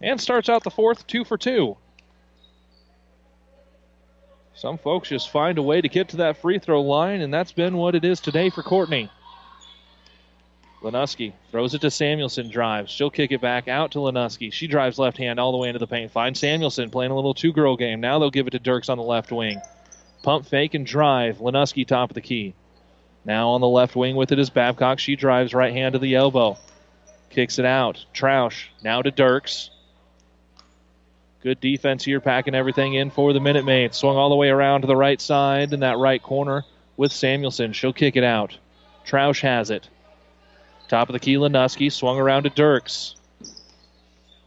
And 0.00 0.20
starts 0.20 0.48
out 0.48 0.62
the 0.62 0.70
fourth, 0.70 1.06
two 1.06 1.24
for 1.24 1.36
two. 1.36 1.76
Some 4.54 4.78
folks 4.78 5.10
just 5.10 5.30
find 5.30 5.58
a 5.58 5.62
way 5.62 5.82
to 5.82 5.88
get 5.88 6.08
to 6.10 6.16
that 6.18 6.38
free 6.38 6.58
throw 6.58 6.80
line, 6.80 7.20
and 7.20 7.34
that's 7.34 7.52
been 7.52 7.76
what 7.76 7.94
it 7.94 8.04
is 8.04 8.20
today 8.20 8.48
for 8.48 8.62
Courtney. 8.62 9.10
Lenuski 10.82 11.32
throws 11.50 11.74
it 11.74 11.80
to 11.80 11.90
Samuelson, 11.90 12.50
drives. 12.50 12.90
She'll 12.90 13.10
kick 13.10 13.32
it 13.32 13.40
back 13.40 13.66
out 13.66 13.92
to 13.92 13.98
Lenuski. 13.98 14.52
She 14.52 14.66
drives 14.66 14.98
left 14.98 15.16
hand 15.16 15.40
all 15.40 15.52
the 15.52 15.58
way 15.58 15.68
into 15.68 15.78
the 15.78 15.86
paint. 15.86 16.12
Finds 16.12 16.40
Samuelson 16.40 16.90
playing 16.90 17.10
a 17.10 17.16
little 17.16 17.34
two 17.34 17.52
girl 17.52 17.76
game. 17.76 18.00
Now 18.00 18.18
they'll 18.18 18.30
give 18.30 18.46
it 18.46 18.50
to 18.50 18.58
Dirks 18.58 18.88
on 18.88 18.98
the 18.98 19.04
left 19.04 19.32
wing. 19.32 19.60
Pump 20.22 20.46
fake 20.46 20.74
and 20.74 20.86
drive. 20.86 21.38
Lenuski 21.38 21.86
top 21.86 22.10
of 22.10 22.14
the 22.14 22.20
key. 22.20 22.54
Now 23.24 23.50
on 23.50 23.60
the 23.60 23.68
left 23.68 23.96
wing 23.96 24.16
with 24.16 24.32
it 24.32 24.38
is 24.38 24.50
Babcock. 24.50 24.98
She 24.98 25.16
drives 25.16 25.54
right 25.54 25.72
hand 25.72 25.94
to 25.94 25.98
the 25.98 26.14
elbow. 26.14 26.58
Kicks 27.30 27.58
it 27.58 27.64
out. 27.64 28.04
Troush 28.14 28.66
now 28.84 29.02
to 29.02 29.10
Dirks. 29.10 29.70
Good 31.42 31.60
defense 31.60 32.04
here, 32.04 32.20
packing 32.20 32.54
everything 32.54 32.94
in 32.94 33.10
for 33.10 33.32
the 33.32 33.40
Minute 33.40 33.64
Maids. 33.64 33.96
Swung 33.96 34.16
all 34.16 34.30
the 34.30 34.36
way 34.36 34.48
around 34.48 34.82
to 34.82 34.86
the 34.86 34.96
right 34.96 35.20
side 35.20 35.72
in 35.72 35.80
that 35.80 35.98
right 35.98 36.22
corner 36.22 36.64
with 36.96 37.12
Samuelson. 37.12 37.72
She'll 37.72 37.92
kick 37.92 38.16
it 38.16 38.24
out. 38.24 38.56
Troush 39.06 39.40
has 39.40 39.70
it. 39.70 39.88
Top 40.88 41.08
of 41.08 41.12
the 41.12 41.18
key, 41.18 41.34
Lenuski 41.34 41.90
swung 41.90 42.18
around 42.18 42.44
to 42.44 42.50
Dirks. 42.50 43.16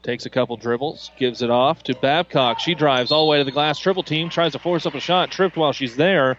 Takes 0.03 0.26
a 0.26 0.30
couple 0.30 0.56
dribbles, 0.56 1.11
gives 1.18 1.41
it 1.41 1.49
off 1.49 1.84
to 1.84 1.95
Babcock. 1.95 2.60
She 2.60 2.74
drives 2.74 3.11
all 3.11 3.26
the 3.26 3.32
way 3.32 3.40
to 3.40 3.44
the 3.44 3.52
glass. 3.52 3.78
Triple 3.80 4.03
team 4.03 4.30
tries 4.30 4.53
to 4.53 4.60
force 4.60 4.86
up 4.86 4.95
a 4.95 4.99
shot, 4.99 5.32
tripped 5.32 5.57
while 5.57 5.74
she's 5.74 5.98
there. 5.98 6.38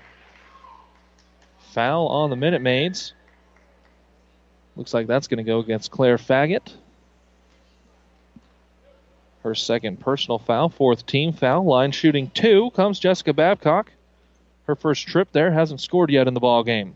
Foul 1.73 2.09
on 2.09 2.31
the 2.31 2.37
Minute 2.37 2.63
Maids. 2.63 3.13
Looks 4.77 4.95
like 4.95 5.07
that's 5.07 5.29
going 5.29 5.39
to 5.39 5.45
go 5.45 5.59
against 5.59 5.91
Claire 5.91 6.17
Faggot. 6.17 6.73
Her 9.43 9.55
second 9.55 10.01
personal 10.01 10.39
foul, 10.39 10.71
fourth 10.71 11.07
team 11.07 11.33
foul. 11.33 11.65
Line 11.65 11.93
shooting 11.93 12.31
two 12.31 12.71
comes 12.71 12.99
Jessica 12.99 13.33
Babcock. 13.33 13.91
Her 14.67 14.75
first 14.75 15.07
trip 15.07 15.29
there 15.33 15.51
hasn't 15.51 15.81
scored 15.81 16.11
yet 16.11 16.29
in 16.29 16.35
the 16.35 16.41
ball 16.41 16.63
game. 16.65 16.95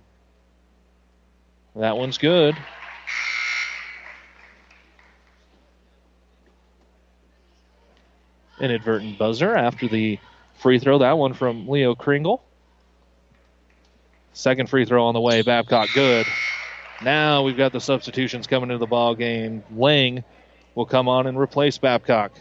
That 1.77 1.97
one's 1.97 2.19
good. 2.19 2.57
Inadvertent 8.61 9.19
buzzer 9.19 9.55
after 9.55 9.89
the 9.89 10.19
free 10.55 10.79
throw. 10.79 10.99
That 10.99 11.19
one 11.19 11.35
from 11.35 11.69
Leo 11.69 11.95
Kringle. 11.95 12.43
Second 14.33 14.69
free 14.69 14.85
throw 14.85 15.07
on 15.07 15.15
the 15.15 15.21
way. 15.21 15.43
Babcock 15.43 15.89
good. 15.95 16.27
Now 17.03 17.43
we've 17.43 17.57
got 17.57 17.73
the 17.73 17.81
substitutions 17.81 18.47
coming 18.47 18.71
into 18.71 18.79
the 18.79 18.87
ball 18.87 19.15
game. 19.15 19.63
Lang 19.75 20.25
will 20.75 20.87
come 20.87 21.09
on 21.09 21.27
and 21.27 21.39
replace 21.39 21.79
Babcock. 21.79 22.33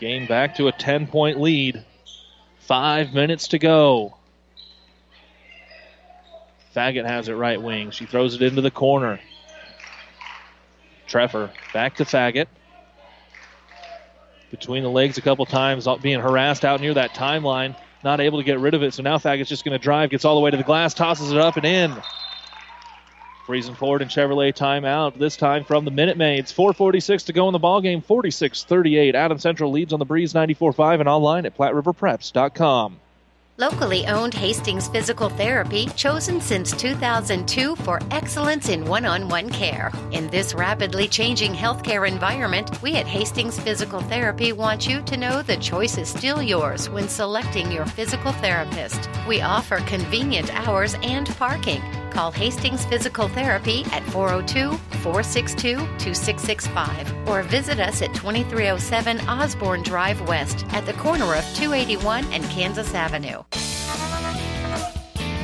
Game 0.00 0.26
back 0.26 0.56
to 0.56 0.68
a 0.68 0.72
10 0.72 1.06
point 1.06 1.40
lead. 1.40 1.84
Five 2.60 3.12
minutes 3.12 3.48
to 3.48 3.58
go. 3.58 4.16
Faggot 6.74 7.04
has 7.04 7.28
it 7.28 7.34
right 7.34 7.60
wing. 7.60 7.90
She 7.90 8.06
throws 8.06 8.34
it 8.34 8.42
into 8.42 8.62
the 8.62 8.70
corner. 8.70 9.20
Treffer 11.10 11.50
back 11.74 11.96
to 11.96 12.04
Faggot. 12.04 12.46
Between 14.50 14.82
the 14.82 14.90
legs 14.90 15.18
a 15.18 15.20
couple 15.20 15.46
times, 15.46 15.86
uh, 15.86 15.96
being 15.96 16.20
harassed 16.20 16.64
out 16.64 16.80
near 16.80 16.94
that 16.94 17.10
timeline. 17.10 17.76
Not 18.02 18.20
able 18.20 18.38
to 18.38 18.44
get 18.44 18.58
rid 18.58 18.74
of 18.74 18.82
it, 18.82 18.94
so 18.94 19.02
now 19.02 19.18
Faggot's 19.18 19.48
just 19.48 19.64
going 19.64 19.78
to 19.78 19.82
drive, 19.82 20.10
gets 20.10 20.24
all 20.24 20.34
the 20.34 20.40
way 20.40 20.50
to 20.50 20.56
the 20.56 20.62
glass, 20.62 20.94
tosses 20.94 21.32
it 21.32 21.38
up 21.38 21.56
and 21.56 21.66
in. 21.66 21.94
Friesen 23.46 23.76
Ford 23.76 24.00
and 24.00 24.10
Chevrolet 24.10 24.54
timeout, 24.54 25.18
this 25.18 25.36
time 25.36 25.64
from 25.64 25.84
the 25.84 25.90
Minute 25.90 26.16
Maids. 26.16 26.52
4.46 26.52 27.26
to 27.26 27.32
go 27.32 27.48
in 27.48 27.52
the 27.52 27.58
ball 27.58 27.80
game, 27.80 28.00
46 28.00 28.64
38. 28.64 29.14
Adams 29.14 29.42
Central 29.42 29.70
leads 29.70 29.92
on 29.92 29.98
the 29.98 30.04
Breeze 30.04 30.32
94.5 30.32 31.00
and 31.00 31.08
online 31.08 31.46
at 31.46 31.56
PlatteRiverPreps.com. 31.56 33.00
Locally 33.60 34.06
owned 34.06 34.32
Hastings 34.32 34.88
Physical 34.88 35.28
Therapy, 35.28 35.84
chosen 35.94 36.40
since 36.40 36.72
2002 36.72 37.76
for 37.76 38.00
excellence 38.10 38.70
in 38.70 38.86
one 38.86 39.04
on 39.04 39.28
one 39.28 39.50
care. 39.50 39.92
In 40.12 40.28
this 40.28 40.54
rapidly 40.54 41.06
changing 41.06 41.52
healthcare 41.52 42.08
environment, 42.08 42.80
we 42.80 42.96
at 42.96 43.06
Hastings 43.06 43.60
Physical 43.60 44.00
Therapy 44.00 44.54
want 44.54 44.88
you 44.88 45.02
to 45.02 45.16
know 45.18 45.42
the 45.42 45.58
choice 45.58 45.98
is 45.98 46.08
still 46.08 46.40
yours 46.40 46.88
when 46.88 47.06
selecting 47.06 47.70
your 47.70 47.84
physical 47.84 48.32
therapist. 48.32 49.10
We 49.28 49.42
offer 49.42 49.76
convenient 49.80 50.50
hours 50.66 50.94
and 51.02 51.28
parking. 51.36 51.82
Call 52.10 52.30
Hastings 52.32 52.84
Physical 52.84 53.28
Therapy 53.28 53.84
at 53.92 54.02
402 54.10 54.76
462 54.98 55.76
2665 55.76 57.28
or 57.28 57.42
visit 57.42 57.80
us 57.80 58.02
at 58.02 58.14
2307 58.14 59.20
Osborne 59.28 59.82
Drive 59.82 60.20
West 60.28 60.66
at 60.72 60.84
the 60.86 60.92
corner 60.94 61.34
of 61.34 61.44
281 61.54 62.24
and 62.32 62.44
Kansas 62.44 62.94
Avenue. 62.94 63.42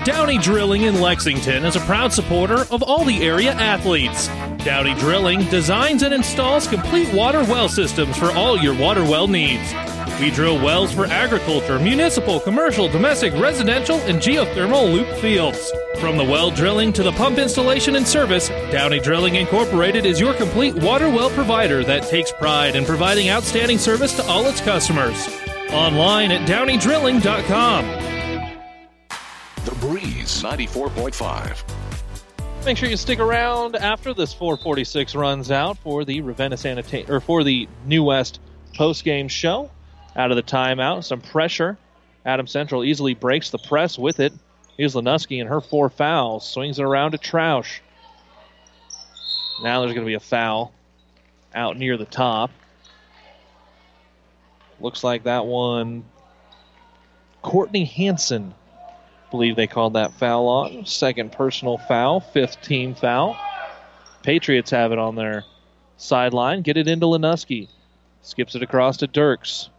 Downey 0.05 0.39
Drilling 0.39 0.83
in 0.83 1.01
Lexington 1.01 1.65
is 1.65 1.75
a 1.75 1.81
proud 1.81 2.13
supporter 2.13 2.65
of 2.71 2.83
all 2.83 3.05
the 3.05 3.25
area 3.25 3.53
athletes. 3.53 4.29
Downey 4.65 4.95
Drilling 4.95 5.45
designs 5.47 6.05
and 6.05 6.15
installs 6.15 6.69
complete 6.69 7.13
water 7.13 7.43
well 7.43 7.69
systems 7.69 8.17
for 8.17 8.31
all 8.33 8.57
your 8.57 8.79
water 8.79 9.03
well 9.03 9.27
needs. 9.27 9.73
We 10.21 10.31
drill 10.31 10.57
wells 10.57 10.95
for 10.95 11.05
agriculture, 11.05 11.79
municipal, 11.79 12.41
commercial, 12.41 12.89
domestic, 12.89 13.35
residential, 13.35 13.99
and 14.01 14.19
geothermal 14.19 14.91
loop 14.91 15.07
fields. 15.19 15.71
From 16.01 16.17
the 16.17 16.25
well 16.25 16.51
drilling 16.51 16.91
to 16.95 17.03
the 17.03 17.13
pump 17.13 17.37
installation 17.37 17.97
and 17.97 18.09
service, 18.09 18.49
Downey 18.71 18.99
Drilling 18.99 19.35
Incorporated 19.35 20.07
is 20.07 20.19
your 20.19 20.33
complete 20.33 20.75
water 20.75 21.11
well 21.11 21.29
provider 21.29 21.85
that 21.85 22.05
takes 22.05 22.33
pride 22.33 22.77
in 22.77 22.87
providing 22.87 23.29
outstanding 23.29 23.77
service 23.77 24.17
to 24.17 24.27
all 24.27 24.47
its 24.47 24.63
customers. 24.63 25.29
Online 25.71 26.33
at 26.33 26.49
downeydrilling.com. 26.49 27.85
The 29.67 29.75
Breeze 29.81 30.43
94.5. 30.43 32.65
Make 32.65 32.79
sure 32.79 32.89
you 32.89 32.97
stick 32.97 33.19
around 33.19 33.77
after 33.77 34.15
this 34.15 34.33
446 34.33 35.15
runs 35.15 35.51
out 35.51 35.77
for 35.79 36.07
the 36.07 36.23
Ravenna 36.23 36.57
Sanita- 36.57 37.09
or 37.11 37.21
for 37.21 37.45
the 37.45 37.69
New 37.85 38.03
West 38.05 38.41
post-game 38.75 39.29
show. 39.29 39.71
Out 40.17 40.31
of 40.31 40.37
the 40.37 40.43
timeout, 40.43 41.05
some 41.05 41.21
pressure. 41.21 41.77
Adams 42.25 42.51
Central 42.51 42.83
easily 42.83 43.15
breaks 43.15 43.51
the 43.51 43.59
press 43.59 43.99
with 43.99 44.19
it. 44.19 44.33
Here's 44.77 44.95
Lenuski 44.95 45.41
and 45.41 45.49
her 45.49 45.61
four 45.61 45.91
fouls. 45.91 46.49
Swings 46.49 46.79
it 46.79 46.83
around 46.83 47.13
to 47.13 47.19
Troush. 47.19 47.81
Now 49.63 49.81
there's 49.81 49.93
going 49.93 50.05
to 50.05 50.11
be 50.11 50.15
a 50.15 50.21
foul 50.21 50.73
out 51.55 51.77
near 51.77 51.97
the 51.97 52.05
top. 52.05 52.51
Looks 54.81 55.05
like 55.05 55.25
that 55.25 55.47
one. 55.47 56.05
Courtney 57.43 57.85
Hanson, 57.85 58.55
believe 59.31 59.57
they 59.57 59.67
called 59.67 59.95
that 59.95 60.15
foul 60.15 60.49
on. 60.49 60.85
Second 60.85 61.33
personal 61.33 61.79
foul, 61.79 62.21
fifth 62.21 62.61
team 62.61 62.95
foul. 62.95 63.37
Patriots 64.23 64.71
have 64.73 64.93
it 64.93 64.99
on 64.99 65.15
their 65.15 65.45
sideline. 65.97 66.63
Get 66.63 66.77
it 66.77 66.89
into 66.89 67.07
Lenuski. 67.07 67.69
Skips 68.23 68.55
it 68.55 68.63
across 68.63 68.97
to 68.99 69.07
Dirks. 69.07 69.71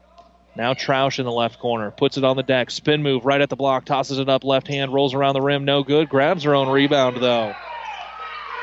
Now 0.57 0.73
Troush 0.73 1.19
in 1.19 1.25
the 1.25 1.31
left 1.31 1.59
corner. 1.59 1.91
Puts 1.91 2.17
it 2.17 2.23
on 2.23 2.35
the 2.35 2.41
deck. 2.41 2.71
Spin 2.71 3.03
move 3.03 3.25
right 3.25 3.39
at 3.39 3.49
the 3.49 3.55
block. 3.55 3.85
Tosses 3.85 4.17
it 4.17 4.27
up 4.27 4.43
left 4.43 4.67
hand. 4.67 4.91
Rolls 4.91 5.13
around 5.13 5.35
the 5.35 5.41
rim. 5.41 5.65
No 5.65 5.83
good. 5.83 6.09
Grabs 6.09 6.43
her 6.45 6.55
own 6.55 6.67
rebound, 6.67 7.17
though. 7.17 7.53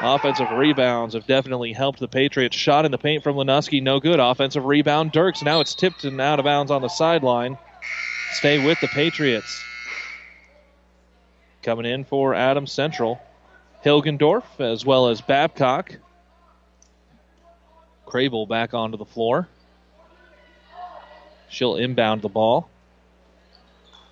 Offensive 0.01 0.51
rebounds 0.51 1.15
have 1.15 1.25
definitely 1.29 1.73
helped 1.73 2.01
the 2.01 2.09
Patriots. 2.09 2.57
Shot 2.57 2.85
in 2.85 2.91
the 2.91 2.99
paint 2.99 3.23
from 3.23 3.37
Lenuski. 3.37 3.81
No 3.81 4.01
good. 4.01 4.19
Offensive 4.19 4.65
rebound. 4.65 5.13
Dirks. 5.13 5.45
Now 5.45 5.61
it's 5.61 5.77
tipped 5.77 6.03
and 6.03 6.21
out 6.21 6.41
of 6.41 6.45
bounds 6.45 6.73
on 6.73 6.83
the 6.83 6.89
sideline. 6.89 7.59
Stay 8.33 8.65
with 8.67 8.81
the 8.81 8.89
Patriots. 8.89 9.63
Coming 11.63 11.87
in 11.87 12.05
for 12.05 12.35
Adams 12.35 12.73
Central. 12.73 13.21
Hilgendorf 13.85 14.43
as 14.59 14.85
well 14.85 15.11
as 15.11 15.21
Babcock. 15.21 15.95
Crable 18.05 18.49
back 18.49 18.75
onto 18.75 18.97
the 18.99 19.05
floor. 19.05 19.49
She'll 21.55 21.77
inbound 21.77 22.23
the 22.23 22.29
ball. 22.29 22.69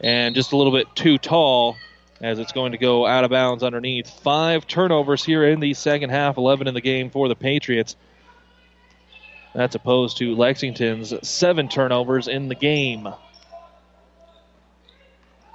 And 0.01 0.35
just 0.35 0.52
a 0.52 0.56
little 0.56 0.73
bit 0.73 0.94
too 0.94 1.19
tall 1.19 1.77
as 2.20 2.39
it's 2.39 2.52
going 2.52 2.73
to 2.73 2.78
go 2.78 3.05
out 3.05 3.24
of 3.24 3.31
bounds 3.31 3.62
underneath. 3.62 4.09
Five 4.20 4.66
turnovers 4.66 5.24
here 5.24 5.44
in 5.44 5.60
the 5.60 5.74
second 5.74 6.10
half, 6.10 6.36
11 6.36 6.69
in 6.69 6.74
the 6.74 6.81
game 6.81 7.10
for 7.10 7.28
the 7.28 7.35
Patriots. 7.35 7.97
That's 9.55 9.74
opposed 9.74 10.19
to 10.19 10.35
Lexington's 10.35 11.12
seven 11.28 11.69
turnovers 11.69 12.28
in 12.28 12.48
the 12.48 12.55
game. 12.55 13.09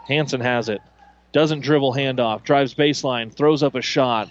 Hanson 0.08 0.42
has 0.42 0.70
it. 0.70 0.82
Doesn't 1.32 1.62
dribble 1.62 1.94
handoff. 1.94 2.44
Drives 2.44 2.74
baseline. 2.74 3.34
Throws 3.34 3.64
up 3.64 3.76
a 3.76 3.82
shot. 3.82 4.30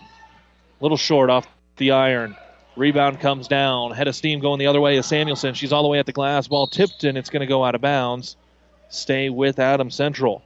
Little 0.81 0.97
short 0.97 1.31
off 1.31 1.47
the 1.77 1.93
iron. 1.93 2.37
Rebound 2.77 3.21
comes 3.21 3.49
down. 3.49 3.93
Head 3.93 4.07
of 4.07 4.15
steam 4.15 4.41
going 4.41 4.59
the 4.59 4.67
other 4.67 4.83
way 4.83 4.97
is 4.97 5.07
Samuelson. 5.07 5.55
She's 5.55 5.73
all 5.73 5.83
the 5.83 5.89
way 5.89 5.99
at 5.99 6.05
the 6.05 6.13
glass. 6.13 6.47
Ball 6.47 6.67
tipped 6.67 7.05
and 7.05 7.17
it's 7.17 7.31
going 7.31 7.41
to 7.41 7.47
go 7.47 7.65
out 7.65 7.75
of 7.75 7.81
bounds. 7.81 8.37
Stay 8.91 9.31
with 9.31 9.59
Adams 9.59 9.95
Central. 9.95 10.43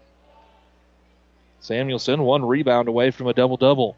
Samuelson 1.60 2.22
one 2.22 2.44
rebound 2.44 2.88
away 2.88 3.10
from 3.10 3.26
a 3.26 3.34
double 3.34 3.56
double. 3.56 3.96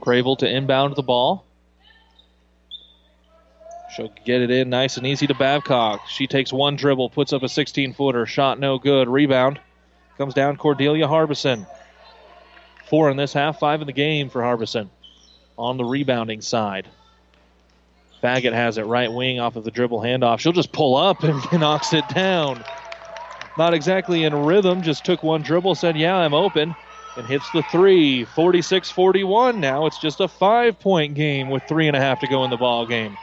Crable 0.00 0.36
to 0.38 0.48
inbound 0.48 0.96
the 0.96 1.02
ball. 1.02 1.44
She'll 3.94 4.12
get 4.24 4.42
it 4.42 4.50
in 4.50 4.68
nice 4.68 4.96
and 4.96 5.06
easy 5.06 5.28
to 5.28 5.34
Babcock. 5.34 6.06
She 6.08 6.26
takes 6.26 6.52
one 6.52 6.76
dribble, 6.76 7.10
puts 7.10 7.32
up 7.32 7.42
a 7.42 7.48
16 7.48 7.94
footer. 7.94 8.26
Shot 8.26 8.58
no 8.58 8.78
good. 8.78 9.08
Rebound 9.08 9.60
comes 10.18 10.34
down 10.34 10.56
Cordelia 10.56 11.06
Harbison. 11.06 11.64
Four 12.90 13.10
in 13.10 13.16
this 13.16 13.32
half, 13.32 13.60
five 13.60 13.80
in 13.80 13.86
the 13.86 13.92
game 13.92 14.30
for 14.30 14.42
Harbison 14.42 14.90
on 15.58 15.76
the 15.76 15.84
rebounding 15.84 16.40
side. 16.40 16.88
Faggot 18.22 18.52
has 18.52 18.78
it 18.78 18.86
right 18.86 19.12
wing 19.12 19.38
off 19.40 19.56
of 19.56 19.64
the 19.64 19.70
dribble 19.70 20.00
handoff. 20.00 20.38
She'll 20.38 20.52
just 20.52 20.72
pull 20.72 20.96
up 20.96 21.22
and 21.22 21.40
knocks 21.60 21.92
it 21.92 22.08
down. 22.08 22.64
Not 23.56 23.74
exactly 23.74 24.24
in 24.24 24.34
rhythm, 24.34 24.82
just 24.82 25.04
took 25.04 25.22
one 25.22 25.42
dribble, 25.42 25.74
said, 25.74 25.96
Yeah, 25.96 26.16
I'm 26.16 26.34
open, 26.34 26.74
and 27.16 27.26
hits 27.26 27.50
the 27.50 27.62
three. 27.64 28.24
46 28.24 28.90
41 28.90 29.60
now. 29.60 29.86
It's 29.86 29.98
just 29.98 30.20
a 30.20 30.28
five 30.28 30.78
point 30.78 31.14
game 31.14 31.50
with 31.50 31.64
three 31.64 31.88
and 31.88 31.96
a 31.96 32.00
half 32.00 32.20
to 32.20 32.28
go 32.28 32.44
in 32.44 32.50
the 32.50 32.56
ball 32.56 32.86
game. 32.86 33.16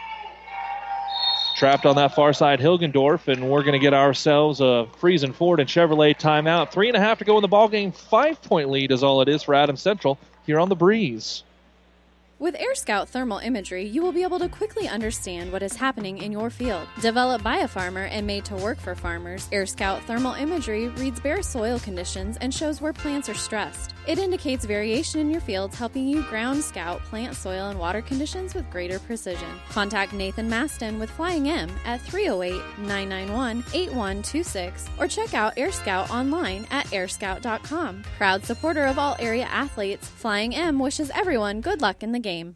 Trapped 1.56 1.86
on 1.86 1.96
that 1.96 2.14
far 2.14 2.34
side, 2.34 2.60
Hilgendorf, 2.60 3.30
and 3.30 3.50
we're 3.50 3.62
going 3.62 3.74
to 3.74 3.80
get 3.80 3.94
ourselves 3.94 4.60
a 4.60 4.88
Friesen 5.00 5.34
Ford 5.34 5.62
and 5.62 5.70
Chevrolet 5.70 6.20
timeout. 6.20 6.70
Three 6.74 6.90
and 6.90 6.98
a 6.98 7.00
half 7.00 7.20
to 7.20 7.24
go 7.24 7.38
in 7.38 7.42
the 7.42 7.48
ball 7.48 7.70
game. 7.70 7.94
Five 7.94 8.42
point 8.42 8.70
lead 8.70 8.92
is 8.92 9.04
all 9.04 9.22
it 9.22 9.30
is 9.30 9.44
for 9.44 9.56
Adams 9.56 9.82
Central 9.82 10.20
here 10.46 10.60
on 10.60 10.68
the 10.68 10.76
breeze. 10.76 11.44
With 12.38 12.60
Air 12.60 12.76
Scout 12.76 13.08
thermal 13.08 13.38
imagery, 13.38 13.86
you 13.86 14.02
will 14.02 14.12
be 14.12 14.24
able 14.24 14.40
to 14.40 14.50
quickly 14.50 14.90
understand 14.90 15.54
what 15.54 15.64
is 15.64 15.78
happening 15.78 16.18
in 16.18 16.34
your 16.34 16.50
field. 16.50 16.86
Developed 17.00 17.46
by 17.46 17.60
a 17.60 17.68
farmer 17.68 18.04
and 18.04 18.28
made 18.28 18.44
to 18.46 18.56
work 18.58 18.78
for 18.78 18.94
farmers, 18.94 19.48
Air 19.54 19.66
Scout 19.66 20.04
thermal 20.04 20.34
imagery 20.34 20.90
reads 20.90 21.22
bare 21.22 21.42
soil 21.42 21.80
conditions 21.80 22.36
and 22.42 22.54
shows 22.54 22.82
where 22.82 22.92
plants 22.92 23.30
are 23.30 23.36
stressed. 23.36 23.95
It 24.08 24.20
indicates 24.20 24.66
variation 24.66 25.20
in 25.20 25.32
your 25.32 25.42
fields, 25.42 25.76
helping 25.76 26.08
you 26.08 26.22
ground 26.24 26.64
scout 26.64 27.04
plant, 27.06 27.36
soil, 27.36 27.70
and 27.70 27.80
water 27.80 28.02
conditions 28.02 28.54
with 28.54 28.70
greater 28.70 29.00
precision. 29.00 29.48
Contact 29.70 30.14
Nathan 30.14 30.50
Maston 30.50 31.00
with 31.00 31.10
Flying 31.10 31.50
M 31.50 31.70
at 31.86 32.02
308 32.02 32.62
991 32.80 33.64
8126 33.74 34.90
or 35.00 35.08
check 35.08 35.34
out 35.34 35.58
Air 35.58 35.72
Scout 35.72 36.10
online 36.12 36.68
at 36.72 36.86
airscout.com. 36.88 38.04
Proud 38.18 38.44
supporter 38.44 38.86
of 38.86 39.00
all 39.00 39.16
area 39.20 39.46
athletes, 39.46 40.08
Flying 40.08 40.56
M 40.56 40.80
wishes 40.80 41.12
everyone 41.16 41.62
good 41.62 41.82
luck 41.82 42.04
in 42.04 42.12
the 42.12 42.20
game. 42.20 42.56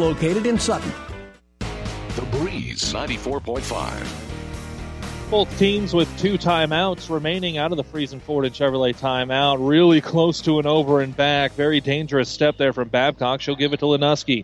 located 0.01 0.47
in 0.47 0.57
Sutton. 0.59 0.91
The 1.59 2.23
Breeze 2.31 2.91
94.5. 2.91 4.31
Both 5.29 5.57
teams 5.57 5.93
with 5.93 6.09
two 6.19 6.37
timeouts 6.37 7.09
remaining 7.09 7.57
out 7.57 7.71
of 7.71 7.77
the 7.77 7.85
Friesen 7.85 8.19
Ford 8.19 8.43
and 8.43 8.53
Chevrolet 8.53 8.99
timeout. 8.99 9.65
Really 9.65 10.01
close 10.01 10.41
to 10.41 10.59
an 10.59 10.65
over 10.65 10.99
and 10.99 11.15
back. 11.15 11.53
Very 11.53 11.79
dangerous 11.79 12.27
step 12.27 12.57
there 12.57 12.73
from 12.73 12.89
Babcock. 12.89 13.39
She'll 13.39 13.55
give 13.55 13.71
it 13.71 13.77
to 13.77 13.85
Lenuski. 13.85 14.43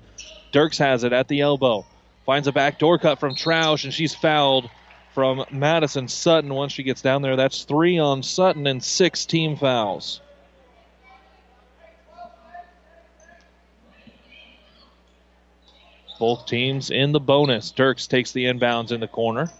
Dirks 0.53 0.77
has 0.77 1.03
it 1.03 1.11
at 1.11 1.27
the 1.27 1.41
elbow. 1.41 1.85
Finds 2.25 2.47
a 2.47 2.53
back 2.53 2.79
door 2.79 2.99
cut 2.99 3.19
from 3.19 3.35
Troush, 3.35 3.83
and 3.83 3.93
she's 3.93 4.15
fouled 4.15 4.69
from 5.13 5.43
Madison 5.51 6.07
Sutton 6.07 6.53
once 6.53 6.71
she 6.71 6.83
gets 6.83 7.01
down 7.01 7.21
there. 7.21 7.35
That's 7.35 7.63
three 7.63 7.97
on 7.97 8.23
Sutton 8.23 8.67
and 8.67 8.81
six 8.81 9.25
team 9.25 9.57
fouls. 9.57 10.21
Both 16.19 16.45
teams 16.47 16.89
in 16.89 17.11
the 17.11 17.19
bonus. 17.19 17.71
Dirks 17.71 18.07
takes 18.07 18.31
the 18.31 18.45
inbounds 18.45 18.91
in 18.91 18.99
the 18.99 19.07
corner. 19.07 19.51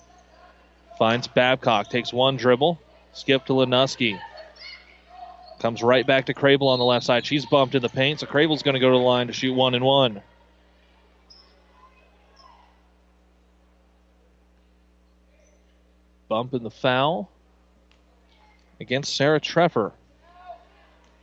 Finds 0.97 1.27
Babcock. 1.27 1.89
Takes 1.89 2.11
one 2.11 2.38
dribble. 2.38 2.79
Skip 3.13 3.45
to 3.45 3.53
Lenuski. 3.53 4.19
Comes 5.59 5.81
right 5.81 6.05
back 6.05 6.27
to 6.27 6.34
Crable 6.34 6.67
on 6.67 6.79
the 6.79 6.85
left 6.85 7.05
side. 7.05 7.25
She's 7.25 7.45
bumped 7.45 7.75
in 7.75 7.81
the 7.81 7.89
paint, 7.89 8.19
so 8.19 8.27
Crable's 8.27 8.63
going 8.63 8.75
to 8.75 8.79
go 8.79 8.91
to 8.91 8.97
the 8.97 9.03
line 9.03 9.27
to 9.27 9.34
shoot 9.34 9.53
one 9.53 9.73
and 9.73 9.84
one. 9.84 10.21
Bump 16.27 16.53
in 16.53 16.63
the 16.63 16.69
foul 16.69 17.29
against 18.79 19.15
Sarah 19.15 19.39
Treffer. 19.39 19.93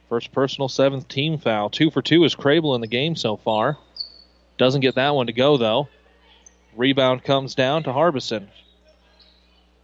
First 0.08 0.32
personal 0.32 0.68
seventh 0.68 1.08
team 1.08 1.38
foul. 1.38 1.70
Two 1.70 1.90
for 1.90 2.02
two 2.02 2.24
is 2.24 2.34
Crable 2.34 2.74
in 2.74 2.80
the 2.80 2.86
game 2.86 3.14
so 3.14 3.36
far. 3.36 3.78
Doesn't 4.56 4.80
get 4.80 4.94
that 4.94 5.14
one 5.14 5.26
to 5.26 5.32
go, 5.32 5.56
though. 5.56 5.88
Rebound 6.76 7.24
comes 7.24 7.54
down 7.54 7.84
to 7.84 7.92
Harbison. 7.92 8.48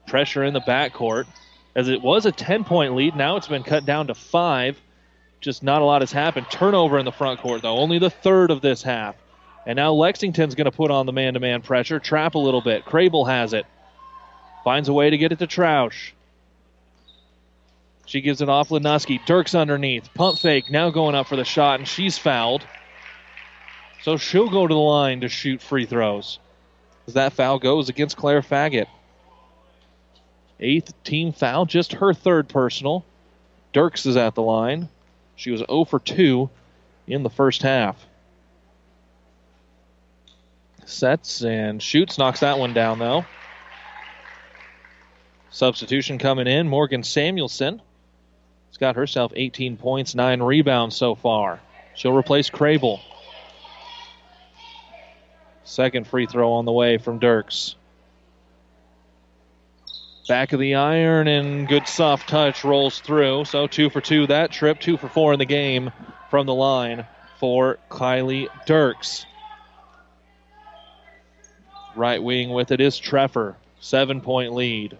Pressure 0.06 0.44
in 0.44 0.54
the 0.54 0.60
backcourt. 0.60 1.26
As 1.74 1.88
it 1.88 2.02
was 2.02 2.26
a 2.26 2.32
10 2.32 2.64
point 2.64 2.94
lead, 2.94 3.14
now 3.16 3.36
it's 3.36 3.48
been 3.48 3.62
cut 3.62 3.84
down 3.84 4.08
to 4.08 4.14
five. 4.14 4.80
Just 5.40 5.62
not 5.62 5.82
a 5.82 5.84
lot 5.84 6.02
has 6.02 6.12
happened. 6.12 6.46
Turnover 6.50 6.98
in 6.98 7.04
the 7.04 7.12
front 7.12 7.40
court, 7.40 7.62
though. 7.62 7.78
Only 7.78 7.98
the 7.98 8.10
third 8.10 8.50
of 8.50 8.60
this 8.60 8.82
half. 8.82 9.14
And 9.66 9.76
now 9.76 9.92
Lexington's 9.92 10.54
going 10.54 10.66
to 10.66 10.70
put 10.70 10.90
on 10.90 11.06
the 11.06 11.12
man 11.12 11.34
to 11.34 11.40
man 11.40 11.62
pressure. 11.62 11.98
Trap 11.98 12.34
a 12.34 12.38
little 12.38 12.60
bit. 12.60 12.84
Crable 12.84 13.28
has 13.28 13.52
it. 13.52 13.66
Finds 14.64 14.88
a 14.88 14.92
way 14.92 15.10
to 15.10 15.16
get 15.16 15.32
it 15.32 15.38
to 15.38 15.46
Troush. 15.46 16.12
She 18.06 18.20
gives 18.20 18.40
it 18.40 18.48
off 18.48 18.70
Lenuski. 18.70 19.24
Dirks 19.24 19.54
underneath. 19.54 20.12
Pump 20.14 20.38
fake. 20.38 20.70
Now 20.70 20.90
going 20.90 21.14
up 21.14 21.28
for 21.28 21.36
the 21.36 21.44
shot, 21.44 21.78
and 21.78 21.88
she's 21.88 22.18
fouled. 22.18 22.66
So 24.02 24.16
she'll 24.16 24.48
go 24.48 24.66
to 24.66 24.74
the 24.74 24.80
line 24.80 25.20
to 25.20 25.28
shoot 25.28 25.60
free 25.60 25.86
throws. 25.86 26.38
As 27.06 27.14
that 27.14 27.32
foul 27.32 27.58
goes 27.58 27.88
against 27.88 28.16
Claire 28.16 28.42
Faggot. 28.42 28.86
Eighth 30.58 30.92
team 31.04 31.32
foul, 31.32 31.66
just 31.66 31.94
her 31.94 32.14
third 32.14 32.48
personal. 32.48 33.04
Dirks 33.72 34.06
is 34.06 34.16
at 34.16 34.34
the 34.34 34.42
line. 34.42 34.88
She 35.36 35.50
was 35.50 35.60
0 35.60 35.84
for 35.84 35.98
2 35.98 36.50
in 37.06 37.22
the 37.22 37.30
first 37.30 37.62
half. 37.62 37.96
Sets 40.84 41.42
and 41.42 41.82
shoots, 41.82 42.18
knocks 42.18 42.40
that 42.40 42.58
one 42.58 42.74
down 42.74 42.98
though. 42.98 43.24
Substitution 45.50 46.18
coming 46.18 46.46
in, 46.46 46.68
Morgan 46.68 47.02
Samuelson. 47.02 47.80
She's 48.70 48.78
got 48.78 48.96
herself 48.96 49.32
18 49.34 49.76
points, 49.76 50.14
9 50.14 50.42
rebounds 50.42 50.96
so 50.96 51.14
far. 51.14 51.60
She'll 51.94 52.16
replace 52.16 52.50
Crable. 52.50 53.00
Second 55.70 56.08
free 56.08 56.26
throw 56.26 56.50
on 56.54 56.64
the 56.64 56.72
way 56.72 56.98
from 56.98 57.20
Dirks. 57.20 57.76
Back 60.26 60.52
of 60.52 60.58
the 60.58 60.74
iron 60.74 61.28
and 61.28 61.68
good 61.68 61.86
soft 61.86 62.28
touch 62.28 62.64
rolls 62.64 62.98
through. 62.98 63.44
So 63.44 63.68
two 63.68 63.88
for 63.88 64.00
two 64.00 64.26
that 64.26 64.50
trip, 64.50 64.80
two 64.80 64.96
for 64.96 65.08
four 65.08 65.32
in 65.32 65.38
the 65.38 65.44
game 65.44 65.92
from 66.28 66.46
the 66.46 66.54
line 66.54 67.06
for 67.38 67.78
Kylie 67.88 68.48
Dirks. 68.66 69.26
Right 71.94 72.20
wing 72.20 72.50
with 72.50 72.72
it 72.72 72.80
is 72.80 72.98
Treffer. 72.98 73.54
Seven 73.78 74.20
point 74.20 74.52
lead 74.52 74.98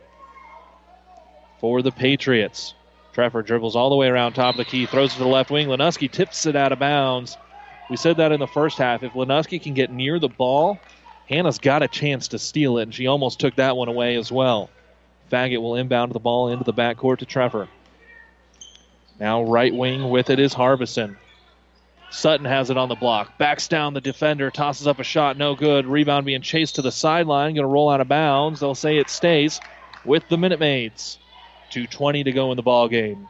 for 1.58 1.82
the 1.82 1.90
Patriots. 1.90 2.74
Treffer 3.12 3.44
dribbles 3.44 3.74
all 3.74 3.90
the 3.90 3.96
way 3.96 4.06
around 4.06 4.34
top 4.34 4.54
of 4.54 4.58
the 4.58 4.64
key, 4.64 4.86
throws 4.86 5.10
it 5.10 5.16
to 5.16 5.24
the 5.24 5.28
left 5.28 5.50
wing. 5.50 5.66
Lenuski 5.66 6.08
tips 6.08 6.46
it 6.46 6.54
out 6.54 6.70
of 6.70 6.78
bounds. 6.78 7.36
We 7.90 7.96
said 7.96 8.18
that 8.18 8.30
in 8.30 8.38
the 8.38 8.46
first 8.46 8.78
half. 8.78 9.02
If 9.02 9.12
Lenuski 9.12 9.60
can 9.60 9.74
get 9.74 9.90
near 9.90 10.20
the 10.20 10.28
ball, 10.28 10.78
Hannah's 11.28 11.58
got 11.58 11.82
a 11.82 11.88
chance 11.88 12.28
to 12.28 12.38
steal 12.38 12.78
it, 12.78 12.84
and 12.84 12.94
she 12.94 13.08
almost 13.08 13.40
took 13.40 13.56
that 13.56 13.76
one 13.76 13.88
away 13.88 14.14
as 14.14 14.30
well. 14.30 14.70
Faggot 15.30 15.60
will 15.60 15.74
inbound 15.74 16.12
the 16.12 16.20
ball 16.20 16.48
into 16.48 16.64
the 16.64 16.72
backcourt 16.72 17.18
to 17.18 17.26
Treffer. 17.26 17.68
Now 19.18 19.42
right 19.42 19.74
wing 19.74 20.08
with 20.08 20.30
it 20.30 20.38
is 20.38 20.54
Harbison. 20.54 21.16
Sutton 22.10 22.46
has 22.46 22.70
it 22.70 22.76
on 22.76 22.88
the 22.88 22.94
block. 22.94 23.38
Backs 23.38 23.68
down 23.68 23.94
the 23.94 24.00
defender, 24.00 24.50
tosses 24.50 24.86
up 24.86 24.98
a 24.98 25.04
shot, 25.04 25.36
no 25.36 25.54
good. 25.54 25.86
Rebound 25.86 26.26
being 26.26 26.42
chased 26.42 26.76
to 26.76 26.82
the 26.82 26.90
sideline, 26.92 27.54
going 27.54 27.64
to 27.64 27.72
roll 27.72 27.90
out 27.90 28.00
of 28.00 28.08
bounds. 28.08 28.60
They'll 28.60 28.74
say 28.74 28.98
it 28.98 29.10
stays 29.10 29.60
with 30.04 30.28
the 30.28 30.38
Minute 30.38 30.60
Maids. 30.60 31.18
2.20 31.72 32.24
to 32.24 32.32
go 32.32 32.50
in 32.50 32.56
the 32.56 32.62
ball 32.62 32.88
game. 32.88 33.28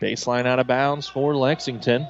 Baseline 0.00 0.46
out 0.46 0.58
of 0.58 0.66
bounds 0.66 1.08
for 1.08 1.34
Lexington. 1.34 2.06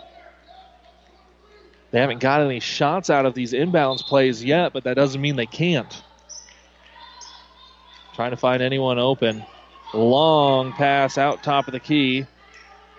They 1.90 2.00
haven't 2.00 2.20
got 2.20 2.40
any 2.40 2.60
shots 2.60 3.10
out 3.10 3.26
of 3.26 3.34
these 3.34 3.52
inbounds 3.52 4.02
plays 4.02 4.42
yet, 4.44 4.72
but 4.72 4.84
that 4.84 4.94
doesn't 4.94 5.20
mean 5.20 5.36
they 5.36 5.46
can't. 5.46 6.02
Trying 8.14 8.32
to 8.32 8.36
find 8.36 8.62
anyone 8.62 8.98
open. 8.98 9.44
Long 9.94 10.72
pass 10.72 11.16
out 11.16 11.42
top 11.42 11.68
of 11.68 11.72
the 11.72 11.80
key. 11.80 12.26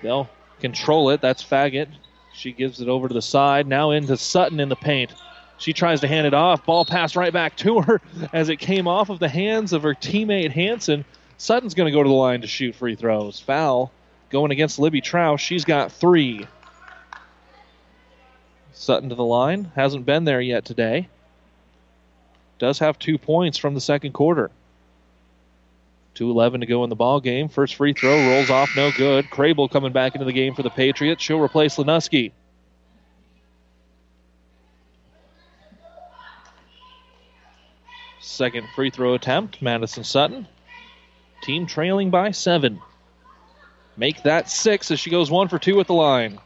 They'll 0.01 0.29
control 0.59 1.09
it. 1.09 1.21
That's 1.21 1.43
Faggot. 1.43 1.89
She 2.33 2.51
gives 2.53 2.81
it 2.81 2.87
over 2.87 3.07
to 3.07 3.13
the 3.13 3.21
side. 3.21 3.67
Now 3.67 3.91
into 3.91 4.15
Sutton 4.15 4.59
in 4.59 4.69
the 4.69 4.75
paint. 4.75 5.13
She 5.57 5.73
tries 5.73 6.01
to 6.01 6.07
hand 6.07 6.27
it 6.27 6.33
off. 6.33 6.65
Ball 6.65 6.85
passed 6.85 7.15
right 7.15 7.33
back 7.33 7.57
to 7.57 7.81
her 7.81 8.01
as 8.33 8.49
it 8.49 8.57
came 8.57 8.87
off 8.87 9.09
of 9.09 9.19
the 9.19 9.27
hands 9.27 9.73
of 9.73 9.83
her 9.83 9.93
teammate 9.93 10.51
Hanson. 10.51 11.03
Sutton's 11.37 11.73
going 11.73 11.91
to 11.91 11.95
go 11.95 12.03
to 12.03 12.09
the 12.09 12.15
line 12.15 12.41
to 12.41 12.47
shoot 12.47 12.75
free 12.75 12.95
throws. 12.95 13.39
Foul 13.39 13.91
going 14.29 14.51
against 14.51 14.79
Libby 14.79 15.01
Trow. 15.01 15.37
She's 15.37 15.65
got 15.65 15.91
three. 15.91 16.47
Sutton 18.73 19.09
to 19.09 19.15
the 19.15 19.23
line. 19.23 19.71
Hasn't 19.75 20.05
been 20.05 20.23
there 20.23 20.41
yet 20.41 20.65
today. 20.65 21.09
Does 22.59 22.79
have 22.79 22.97
two 22.97 23.17
points 23.17 23.57
from 23.57 23.73
the 23.73 23.81
second 23.81 24.13
quarter. 24.13 24.51
2.11 26.15 26.61
to 26.61 26.65
go 26.65 26.83
in 26.83 26.89
the 26.89 26.95
ball 26.95 27.19
game. 27.19 27.47
First 27.47 27.75
free 27.75 27.93
throw 27.93 28.29
rolls 28.29 28.49
off, 28.49 28.75
no 28.75 28.91
good. 28.91 29.25
Crable 29.25 29.69
coming 29.69 29.91
back 29.91 30.15
into 30.15 30.25
the 30.25 30.33
game 30.33 30.55
for 30.55 30.63
the 30.63 30.69
Patriots. 30.69 31.23
She'll 31.23 31.39
replace 31.39 31.75
Lenuski. 31.75 32.31
Second 38.19 38.67
free 38.75 38.89
throw 38.89 39.13
attempt, 39.13 39.61
Madison 39.61 40.03
Sutton. 40.03 40.47
Team 41.43 41.65
trailing 41.67 42.09
by 42.09 42.31
seven. 42.31 42.79
Make 43.97 44.21
that 44.23 44.49
six 44.49 44.91
as 44.91 44.99
she 44.99 45.09
goes 45.09 45.31
one 45.31 45.47
for 45.47 45.57
two 45.57 45.79
at 45.79 45.87
the 45.87 45.93
line. 45.93 46.39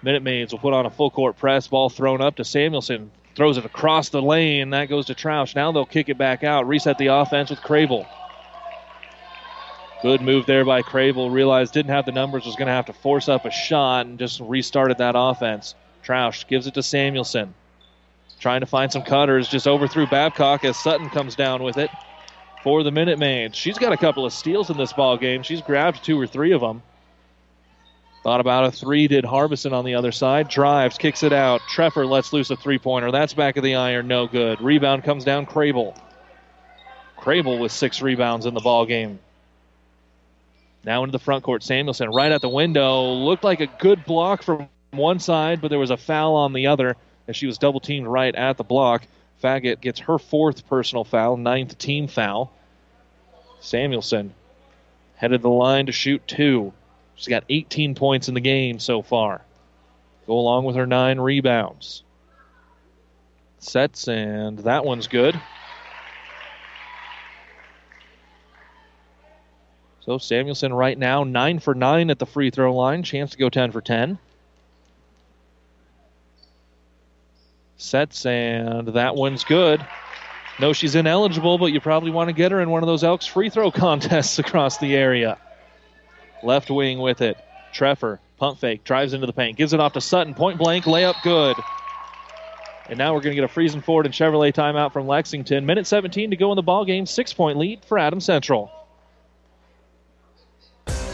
Minute 0.00 0.22
Maids 0.22 0.52
will 0.52 0.60
put 0.60 0.72
on 0.72 0.86
a 0.86 0.90
full 0.90 1.10
court 1.10 1.36
press. 1.36 1.66
Ball 1.66 1.90
thrown 1.90 2.22
up 2.22 2.36
to 2.36 2.44
Samuelson. 2.44 3.10
Throws 3.34 3.58
it 3.58 3.64
across 3.64 4.08
the 4.08 4.22
lane. 4.22 4.70
That 4.70 4.88
goes 4.88 5.06
to 5.06 5.14
Troush. 5.14 5.56
Now 5.56 5.72
they'll 5.72 5.84
kick 5.84 6.08
it 6.08 6.16
back 6.16 6.44
out. 6.44 6.68
Reset 6.68 6.96
the 6.98 7.08
offense 7.08 7.50
with 7.50 7.60
Crable. 7.60 8.06
Good 10.02 10.22
move 10.22 10.46
there 10.46 10.64
by 10.64 10.82
Crable. 10.82 11.30
Realized 11.30 11.74
didn't 11.74 11.90
have 11.90 12.06
the 12.06 12.12
numbers, 12.12 12.46
was 12.46 12.56
going 12.56 12.68
to 12.68 12.72
have 12.72 12.86
to 12.86 12.92
force 12.92 13.28
up 13.28 13.44
a 13.44 13.50
shot 13.50 14.06
and 14.06 14.18
just 14.18 14.40
restarted 14.40 14.98
that 14.98 15.14
offense. 15.16 15.74
Troush 16.04 16.46
gives 16.46 16.66
it 16.66 16.74
to 16.74 16.82
Samuelson. 16.82 17.54
Trying 18.38 18.60
to 18.60 18.66
find 18.66 18.90
some 18.90 19.02
cutters, 19.02 19.48
just 19.48 19.66
overthrew 19.66 20.06
Babcock 20.06 20.64
as 20.64 20.78
Sutton 20.78 21.10
comes 21.10 21.34
down 21.34 21.62
with 21.62 21.76
it 21.76 21.90
for 22.62 22.82
the 22.82 22.90
Minute 22.90 23.18
Maids. 23.18 23.56
She's 23.56 23.78
got 23.78 23.92
a 23.92 23.96
couple 23.96 24.26
of 24.26 24.32
steals 24.32 24.70
in 24.70 24.76
this 24.76 24.92
ball 24.92 25.16
game. 25.16 25.42
She's 25.42 25.62
grabbed 25.62 26.04
two 26.04 26.20
or 26.20 26.26
three 26.26 26.52
of 26.52 26.60
them. 26.60 26.82
Thought 28.22 28.40
about 28.40 28.66
a 28.66 28.70
three, 28.70 29.08
did 29.08 29.24
Harbison 29.24 29.72
on 29.72 29.84
the 29.84 29.94
other 29.94 30.12
side. 30.12 30.48
Drives, 30.48 30.98
kicks 30.98 31.22
it 31.22 31.32
out. 31.32 31.62
Treffer 31.62 32.06
lets 32.06 32.32
loose 32.34 32.50
a 32.50 32.56
three 32.56 32.78
pointer. 32.78 33.10
That's 33.10 33.32
back 33.32 33.56
of 33.56 33.64
the 33.64 33.76
iron, 33.76 34.08
no 34.08 34.26
good. 34.26 34.60
Rebound 34.60 35.04
comes 35.04 35.24
down, 35.24 35.46
Crable. 35.46 35.98
Crable 37.18 37.58
with 37.58 37.72
six 37.72 38.02
rebounds 38.02 38.44
in 38.44 38.52
the 38.52 38.60
ball 38.60 38.84
game. 38.84 39.18
Now 40.84 41.02
into 41.02 41.12
the 41.12 41.18
front 41.18 41.44
court, 41.44 41.62
Samuelson 41.62 42.10
right 42.10 42.32
at 42.32 42.40
the 42.40 42.48
window. 42.48 43.04
Looked 43.12 43.44
like 43.44 43.60
a 43.60 43.66
good 43.66 44.04
block 44.04 44.42
from 44.42 44.68
one 44.90 45.18
side, 45.18 45.60
but 45.60 45.68
there 45.68 45.78
was 45.78 45.90
a 45.90 45.96
foul 45.96 46.34
on 46.34 46.52
the 46.52 46.66
other 46.66 46.96
as 47.28 47.36
she 47.36 47.46
was 47.46 47.58
double 47.58 47.80
teamed 47.80 48.06
right 48.06 48.34
at 48.34 48.56
the 48.56 48.64
block. 48.64 49.06
Faggot 49.42 49.80
gets 49.80 50.00
her 50.00 50.18
fourth 50.18 50.68
personal 50.68 51.04
foul, 51.04 51.36
ninth 51.36 51.78
team 51.78 52.08
foul. 52.08 52.52
Samuelson 53.60 54.34
headed 55.16 55.42
the 55.42 55.48
line 55.48 55.86
to 55.86 55.92
shoot 55.92 56.26
two. 56.26 56.72
She's 57.14 57.28
got 57.28 57.44
18 57.48 57.94
points 57.94 58.28
in 58.28 58.34
the 58.34 58.40
game 58.40 58.78
so 58.78 59.02
far. 59.02 59.42
Go 60.26 60.38
along 60.38 60.64
with 60.64 60.76
her 60.76 60.86
nine 60.86 61.18
rebounds. 61.20 62.02
Sets, 63.58 64.08
and 64.08 64.58
that 64.60 64.84
one's 64.84 65.06
good. 65.06 65.38
So 70.00 70.18
Samuelson 70.18 70.72
right 70.72 70.98
now, 70.98 71.24
9 71.24 71.58
for 71.58 71.74
9 71.74 72.10
at 72.10 72.18
the 72.18 72.26
free 72.26 72.50
throw 72.50 72.74
line. 72.74 73.02
Chance 73.02 73.32
to 73.32 73.38
go 73.38 73.50
10 73.50 73.70
for 73.70 73.82
10. 73.82 74.18
Sets, 77.80 78.26
and 78.26 78.88
that 78.88 79.16
one's 79.16 79.44
good. 79.44 79.84
No, 80.58 80.72
she's 80.72 80.94
ineligible, 80.94 81.58
but 81.58 81.66
you 81.66 81.80
probably 81.80 82.10
want 82.10 82.28
to 82.28 82.34
get 82.34 82.52
her 82.52 82.60
in 82.60 82.70
one 82.70 82.82
of 82.82 82.86
those 82.86 83.02
Elks 83.02 83.26
free 83.26 83.48
throw 83.50 83.70
contests 83.72 84.38
across 84.38 84.78
the 84.78 84.94
area. 84.94 85.38
Left 86.42 86.70
wing 86.70 86.98
with 86.98 87.22
it. 87.22 87.36
Treffer, 87.72 88.18
pump 88.36 88.58
fake, 88.58 88.84
drives 88.84 89.12
into 89.12 89.26
the 89.26 89.32
paint, 89.32 89.56
gives 89.56 89.72
it 89.72 89.80
off 89.80 89.92
to 89.94 90.00
Sutton. 90.00 90.34
Point 90.34 90.58
blank, 90.58 90.84
layup 90.84 91.22
good. 91.22 91.56
And 92.88 92.98
now 92.98 93.14
we're 93.14 93.20
going 93.20 93.36
to 93.36 93.40
get 93.40 93.44
a 93.44 93.52
Friesen 93.52 93.84
Ford 93.84 94.04
and 94.04 94.14
Chevrolet 94.14 94.52
timeout 94.52 94.92
from 94.92 95.06
Lexington. 95.06 95.64
Minute 95.64 95.86
17 95.86 96.30
to 96.30 96.36
go 96.36 96.50
in 96.50 96.56
the 96.56 96.62
ball 96.62 96.84
game. 96.84 97.06
Six 97.06 97.32
point 97.32 97.56
lead 97.56 97.84
for 97.84 97.98
Adams 97.98 98.24
Central. 98.24 98.72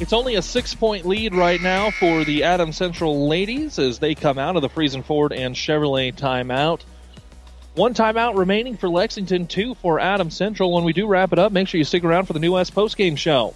It's 0.00 0.12
only 0.12 0.34
a 0.34 0.42
six 0.42 0.74
point 0.74 1.06
lead 1.06 1.36
right 1.36 1.60
now 1.60 1.92
for 1.92 2.24
the 2.24 2.42
Adams 2.42 2.76
Central 2.76 3.28
ladies 3.28 3.78
as 3.78 4.00
they 4.00 4.16
come 4.16 4.38
out 4.38 4.56
of 4.56 4.62
the 4.62 4.68
Friesen 4.68 5.04
Ford 5.04 5.32
and 5.32 5.54
Chevrolet 5.54 6.12
timeout. 6.12 6.80
One 7.76 7.94
timeout 7.94 8.36
remaining 8.36 8.76
for 8.76 8.88
Lexington, 8.88 9.46
two 9.46 9.74
for 9.76 10.00
Adams 10.00 10.36
Central. 10.36 10.72
When 10.72 10.82
we 10.82 10.92
do 10.92 11.06
wrap 11.06 11.32
it 11.32 11.38
up, 11.38 11.52
make 11.52 11.68
sure 11.68 11.78
you 11.78 11.84
stick 11.84 12.02
around 12.02 12.26
for 12.26 12.32
the 12.32 12.40
New 12.40 12.54
West 12.54 12.74
postgame 12.74 13.16
show. 13.16 13.54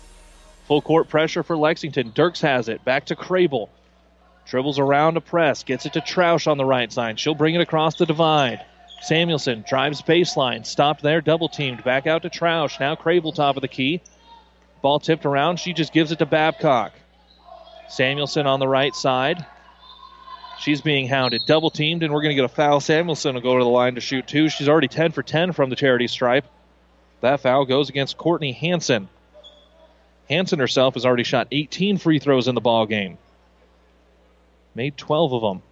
Full 0.69 0.81
court 0.81 1.09
pressure 1.09 1.43
for 1.43 1.57
Lexington. 1.57 2.13
Dirks 2.15 2.41
has 2.43 2.69
it. 2.69 2.85
Back 2.85 3.07
to 3.07 3.17
Crable. 3.17 3.69
Dribbles 4.47 4.79
around 4.79 5.17
a 5.17 5.21
press. 5.21 5.65
Gets 5.65 5.87
it 5.87 5.95
to 5.95 6.01
Troush 6.01 6.47
on 6.47 6.57
the 6.57 6.65
right 6.65 6.93
side. 6.93 7.19
She'll 7.19 7.35
bring 7.35 7.57
it 7.57 7.61
across 7.61 7.97
the 7.97 8.07
divide. 8.07 8.65
Samuelson 9.03 9.65
drives 9.69 10.03
baseline. 10.03 10.65
Stopped 10.65 11.03
there. 11.03 11.21
Double 11.21 11.49
teamed. 11.49 11.83
Back 11.83 12.07
out 12.07 12.23
to 12.23 12.31
Troush. 12.31 12.79
Now 12.79 12.95
Crable 12.95 13.35
top 13.35 13.57
of 13.57 13.63
the 13.63 13.69
key. 13.69 14.03
Ball 14.83 15.01
tipped 15.01 15.27
around. 15.27 15.59
She 15.59 15.73
just 15.73 15.93
gives 15.93 16.13
it 16.13 16.21
to 16.21 16.27
Babcock. 16.27 16.93
Samuelson 17.89 18.47
on 18.47 18.61
the 18.61 18.69
right 18.69 18.95
side. 18.95 19.45
She's 20.59 20.81
being 20.81 21.07
hounded. 21.07 21.43
Double 21.47 21.71
teamed, 21.71 22.03
and 22.03 22.13
we're 22.13 22.23
going 22.23 22.31
to 22.31 22.41
get 22.41 22.45
a 22.45 22.49
foul. 22.49 22.81
Samuelson 22.81 23.35
will 23.35 23.43
go 23.43 23.59
to 23.59 23.65
the 23.65 23.71
line 23.71 23.95
to 23.95 24.01
shoot 24.01 24.27
two. 24.27 24.49
She's 24.49 24.69
already 24.69 24.89
10 24.89 25.13
for 25.13 25.23
10 25.23 25.53
from 25.53 25.71
the 25.71 25.77
charity 25.77 26.09
stripe. 26.09 26.47
That 27.21 27.41
foul 27.41 27.65
goes 27.65 27.89
against 27.89 28.17
Courtney 28.17 28.53
Hanson. 28.53 29.09
Hanson 30.29 30.59
herself 30.59 30.95
has 30.95 31.07
already 31.07 31.25
shot 31.25 31.49
18 31.51 31.99
free 31.99 32.19
throws 32.19 32.49
in 32.49 32.55
the 32.55 32.61
ball 32.61 32.87
game. 32.87 33.19
Made 34.75 34.97
12 34.97 35.33
of 35.33 35.43
them. 35.43 35.63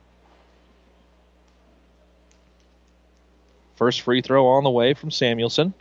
First 3.76 4.00
free 4.00 4.22
throw 4.22 4.46
on 4.46 4.64
the 4.64 4.70
way 4.70 4.94
from 4.94 5.10
Samuelson. 5.10 5.74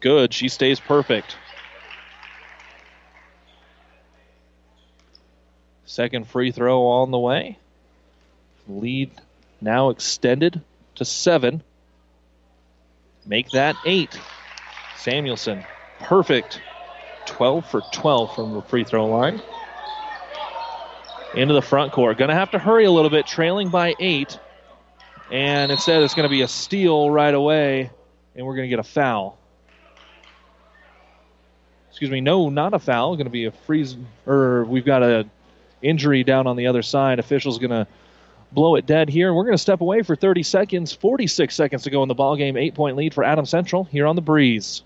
Good. 0.00 0.34
She 0.34 0.48
stays 0.48 0.78
perfect. 0.78 1.36
Second 5.86 6.26
free 6.28 6.50
throw 6.50 6.86
on 6.86 7.10
the 7.10 7.18
way. 7.18 7.58
Lead 8.68 9.10
now 9.60 9.90
extended 9.90 10.62
to 10.96 11.04
seven. 11.04 11.62
Make 13.26 13.50
that 13.50 13.76
eight. 13.84 14.18
Samuelson, 14.96 15.64
perfect. 16.00 16.60
12 17.26 17.68
for 17.68 17.82
12 17.92 18.34
from 18.34 18.54
the 18.54 18.62
free 18.62 18.84
throw 18.84 19.06
line. 19.06 19.42
Into 21.34 21.54
the 21.54 21.62
front 21.62 21.92
court. 21.92 22.16
Going 22.16 22.28
to 22.28 22.34
have 22.34 22.52
to 22.52 22.58
hurry 22.58 22.84
a 22.84 22.90
little 22.90 23.10
bit, 23.10 23.26
trailing 23.26 23.68
by 23.68 23.94
eight. 23.98 24.38
And 25.30 25.72
instead, 25.72 26.02
it's 26.02 26.14
going 26.14 26.28
to 26.28 26.30
be 26.30 26.42
a 26.42 26.48
steal 26.48 27.10
right 27.10 27.34
away, 27.34 27.90
and 28.36 28.46
we're 28.46 28.54
going 28.54 28.66
to 28.66 28.70
get 28.70 28.78
a 28.78 28.84
foul. 28.84 29.38
Excuse 31.90 32.10
me, 32.10 32.20
no, 32.20 32.50
not 32.50 32.74
a 32.74 32.78
foul. 32.78 33.16
Going 33.16 33.26
to 33.26 33.30
be 33.30 33.46
a 33.46 33.52
freeze, 33.52 33.96
or 34.26 34.64
we've 34.64 34.84
got 34.84 35.02
a 35.02 35.26
injury 35.84 36.24
down 36.24 36.46
on 36.46 36.56
the 36.56 36.66
other 36.66 36.82
side. 36.82 37.18
Officials 37.18 37.58
going 37.58 37.70
to 37.70 37.86
blow 38.52 38.76
it 38.76 38.86
dead 38.86 39.08
here. 39.08 39.34
We're 39.34 39.44
going 39.44 39.54
to 39.54 39.58
step 39.58 39.80
away 39.80 40.02
for 40.02 40.16
30 40.16 40.42
seconds. 40.42 40.92
46 40.92 41.54
seconds 41.54 41.82
to 41.84 41.90
go 41.90 42.02
in 42.02 42.08
the 42.08 42.14
ball 42.14 42.36
game. 42.36 42.56
Eight 42.56 42.74
point 42.74 42.96
lead 42.96 43.14
for 43.14 43.24
Adams 43.24 43.50
Central 43.50 43.84
here 43.84 44.06
on 44.06 44.16
the 44.16 44.22
breeze. 44.22 44.82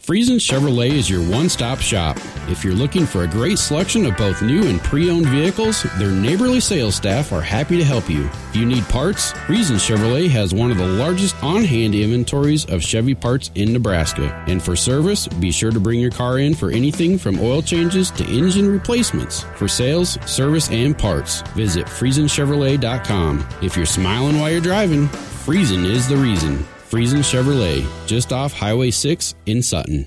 Friesen 0.00 0.40
Chevrolet 0.40 0.90
is 0.90 1.10
your 1.10 1.20
one 1.20 1.50
stop 1.50 1.78
shop. 1.78 2.16
If 2.48 2.64
you're 2.64 2.72
looking 2.72 3.04
for 3.04 3.24
a 3.24 3.28
great 3.28 3.58
selection 3.58 4.06
of 4.06 4.16
both 4.16 4.40
new 4.40 4.66
and 4.66 4.80
pre 4.80 5.10
owned 5.10 5.26
vehicles, 5.26 5.82
their 5.98 6.10
neighborly 6.10 6.58
sales 6.58 6.94
staff 6.94 7.32
are 7.32 7.42
happy 7.42 7.76
to 7.76 7.84
help 7.84 8.08
you. 8.08 8.24
If 8.48 8.56
you 8.56 8.64
need 8.64 8.82
parts, 8.84 9.34
Friesen 9.34 9.76
Chevrolet 9.76 10.30
has 10.30 10.54
one 10.54 10.70
of 10.70 10.78
the 10.78 10.86
largest 10.86 11.40
on 11.44 11.64
hand 11.64 11.94
inventories 11.94 12.64
of 12.64 12.82
Chevy 12.82 13.14
parts 13.14 13.50
in 13.56 13.74
Nebraska. 13.74 14.42
And 14.48 14.62
for 14.62 14.74
service, 14.74 15.28
be 15.28 15.52
sure 15.52 15.70
to 15.70 15.78
bring 15.78 16.00
your 16.00 16.10
car 16.10 16.38
in 16.38 16.54
for 16.54 16.70
anything 16.70 17.18
from 17.18 17.38
oil 17.38 17.60
changes 17.60 18.10
to 18.12 18.24
engine 18.24 18.70
replacements. 18.70 19.42
For 19.56 19.68
sales, 19.68 20.18
service, 20.24 20.70
and 20.70 20.96
parts, 20.96 21.42
visit 21.52 21.84
FriesenChevrolet.com. 21.86 23.46
If 23.60 23.76
you're 23.76 23.84
smiling 23.84 24.40
while 24.40 24.50
you're 24.50 24.62
driving, 24.62 25.08
Friesen 25.08 25.84
is 25.84 26.08
the 26.08 26.16
reason. 26.16 26.66
Friesen 26.90 27.22
Chevrolet, 27.22 27.86
just 28.08 28.32
off 28.32 28.52
Highway 28.52 28.90
6 28.90 29.36
in 29.46 29.62
Sutton. 29.62 30.06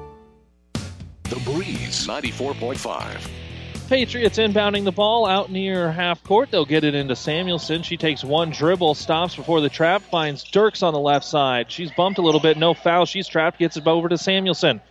The 1.31 1.39
Breeze 1.49 2.05
94.5. 2.07 3.29
Patriots 3.87 4.37
inbounding 4.37 4.83
the 4.83 4.91
ball 4.91 5.25
out 5.25 5.49
near 5.49 5.89
half 5.89 6.21
court. 6.25 6.51
They'll 6.51 6.65
get 6.65 6.83
it 6.83 6.93
into 6.93 7.15
Samuelson. 7.15 7.83
She 7.83 7.95
takes 7.95 8.21
one 8.21 8.49
dribble, 8.49 8.95
stops 8.95 9.37
before 9.37 9.61
the 9.61 9.69
trap, 9.69 10.01
finds 10.01 10.43
Dirks 10.43 10.83
on 10.83 10.91
the 10.91 10.99
left 10.99 11.23
side. 11.23 11.71
She's 11.71 11.89
bumped 11.93 12.19
a 12.19 12.21
little 12.21 12.41
bit, 12.41 12.57
no 12.57 12.73
foul. 12.73 13.05
She's 13.05 13.29
trapped, 13.29 13.59
gets 13.59 13.77
it 13.77 13.87
over 13.87 14.09
to 14.09 14.17
Samuelson. 14.17 14.81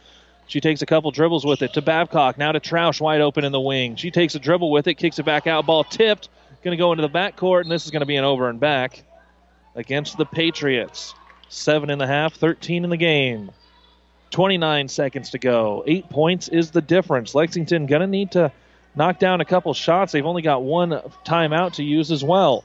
She 0.46 0.62
takes 0.62 0.80
a 0.80 0.86
couple 0.86 1.10
dribbles 1.10 1.44
with 1.44 1.60
it 1.60 1.74
to 1.74 1.82
Babcock. 1.82 2.38
Now 2.38 2.52
to 2.52 2.60
Troush, 2.60 3.02
wide 3.02 3.20
open 3.20 3.44
in 3.44 3.52
the 3.52 3.60
wing. 3.60 3.96
She 3.96 4.10
takes 4.10 4.34
a 4.34 4.38
dribble 4.38 4.70
with 4.70 4.86
it, 4.86 4.94
kicks 4.94 5.18
it 5.18 5.26
back 5.26 5.46
out. 5.46 5.66
Ball 5.66 5.84
tipped. 5.84 6.30
Going 6.64 6.74
to 6.74 6.82
go 6.82 6.92
into 6.92 7.02
the 7.02 7.10
backcourt, 7.10 7.64
and 7.64 7.70
this 7.70 7.84
is 7.84 7.90
going 7.90 8.00
to 8.00 8.06
be 8.06 8.16
an 8.16 8.24
over 8.24 8.48
and 8.48 8.58
back 8.58 9.02
against 9.74 10.16
the 10.16 10.24
Patriots. 10.24 11.14
Seven 11.50 11.90
in 11.90 11.98
the 11.98 12.06
half, 12.06 12.32
13 12.32 12.84
in 12.84 12.88
the 12.88 12.96
game. 12.96 13.50
29 14.30 14.88
seconds 14.88 15.30
to 15.30 15.38
go. 15.38 15.82
Eight 15.86 16.08
points 16.08 16.48
is 16.48 16.70
the 16.70 16.80
difference. 16.80 17.34
Lexington 17.34 17.86
going 17.86 18.00
to 18.00 18.06
need 18.06 18.32
to 18.32 18.52
knock 18.94 19.18
down 19.18 19.40
a 19.40 19.44
couple 19.44 19.74
shots. 19.74 20.12
They've 20.12 20.26
only 20.26 20.42
got 20.42 20.62
one 20.62 20.90
timeout 21.24 21.74
to 21.74 21.84
use 21.84 22.10
as 22.10 22.24
well. 22.24 22.64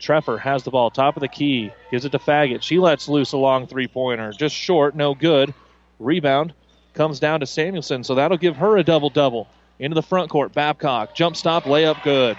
Treffer 0.00 0.38
has 0.40 0.64
the 0.64 0.70
ball, 0.70 0.90
top 0.90 1.16
of 1.16 1.20
the 1.20 1.28
key, 1.28 1.72
gives 1.90 2.04
it 2.04 2.12
to 2.12 2.18
Faggot. 2.18 2.62
She 2.62 2.78
lets 2.78 3.08
loose 3.08 3.32
a 3.32 3.36
long 3.36 3.66
three 3.66 3.86
pointer. 3.86 4.32
Just 4.32 4.54
short, 4.54 4.94
no 4.94 5.14
good. 5.14 5.54
Rebound 5.98 6.52
comes 6.94 7.20
down 7.20 7.40
to 7.40 7.46
Samuelson, 7.46 8.04
so 8.04 8.14
that'll 8.14 8.36
give 8.36 8.56
her 8.56 8.76
a 8.76 8.84
double 8.84 9.10
double. 9.10 9.48
Into 9.78 9.94
the 9.94 10.02
front 10.02 10.30
court, 10.30 10.52
Babcock. 10.52 11.14
Jump 11.14 11.36
stop, 11.36 11.64
layup 11.64 12.02
good. 12.04 12.36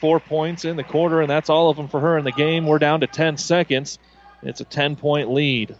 Four 0.00 0.20
points 0.20 0.64
in 0.64 0.76
the 0.76 0.84
quarter, 0.84 1.20
and 1.20 1.30
that's 1.30 1.50
all 1.50 1.70
of 1.70 1.76
them 1.76 1.88
for 1.88 2.00
her 2.00 2.18
in 2.18 2.24
the 2.24 2.32
game. 2.32 2.66
We're 2.66 2.78
down 2.78 3.00
to 3.00 3.06
10 3.06 3.36
seconds. 3.36 3.98
It's 4.42 4.60
a 4.60 4.64
10 4.64 4.96
point 4.96 5.30
lead. 5.30 5.76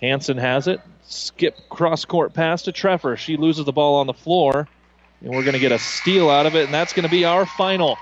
Hanson 0.00 0.38
has 0.38 0.68
it. 0.68 0.80
Skip 1.02 1.68
cross 1.68 2.04
court 2.04 2.34
pass 2.34 2.62
to 2.62 2.72
Treffer. 2.72 3.16
She 3.16 3.36
loses 3.36 3.64
the 3.64 3.72
ball 3.72 3.96
on 3.96 4.06
the 4.06 4.14
floor. 4.14 4.68
And 5.20 5.30
we're 5.30 5.42
going 5.42 5.54
to 5.54 5.58
get 5.58 5.72
a 5.72 5.78
steal 5.78 6.30
out 6.30 6.46
of 6.46 6.54
it, 6.54 6.66
and 6.66 6.74
that's 6.74 6.92
going 6.92 7.04
to 7.04 7.10
be 7.10 7.24
our 7.24 7.44
final. 7.44 7.96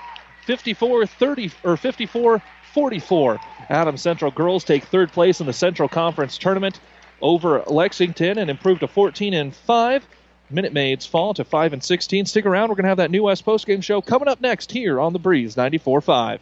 54 0.45 1.07
30 1.07 1.51
or 1.63 1.77
54 1.77 2.41
44. 2.73 3.39
Adams 3.69 4.01
Central 4.01 4.31
girls 4.31 4.63
take 4.63 4.83
third 4.85 5.11
place 5.11 5.41
in 5.41 5.47
the 5.47 5.53
Central 5.53 5.89
Conference 5.89 6.37
tournament 6.37 6.79
over 7.21 7.63
Lexington 7.67 8.37
and 8.37 8.49
improve 8.49 8.79
to 8.79 8.87
14 8.87 9.33
and 9.33 9.55
5. 9.55 10.07
Minute 10.49 10.71
Maids 10.71 11.05
fall 11.05 11.33
to 11.33 11.43
5 11.43 11.73
and 11.73 11.83
16. 11.83 12.25
Stick 12.27 12.45
around. 12.45 12.69
We're 12.69 12.75
going 12.75 12.83
to 12.83 12.89
have 12.89 12.97
that 12.97 13.11
new 13.11 13.23
West 13.23 13.45
postgame 13.45 13.83
show 13.83 14.01
coming 14.01 14.27
up 14.27 14.39
next 14.39 14.71
here 14.71 14.99
on 14.99 15.11
the 15.11 15.19
Breeze 15.19 15.57
94 15.57 16.01
5. 16.01 16.41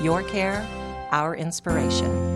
Your 0.00 0.22
care, 0.22 0.66
our 1.10 1.34
inspiration. 1.34 2.35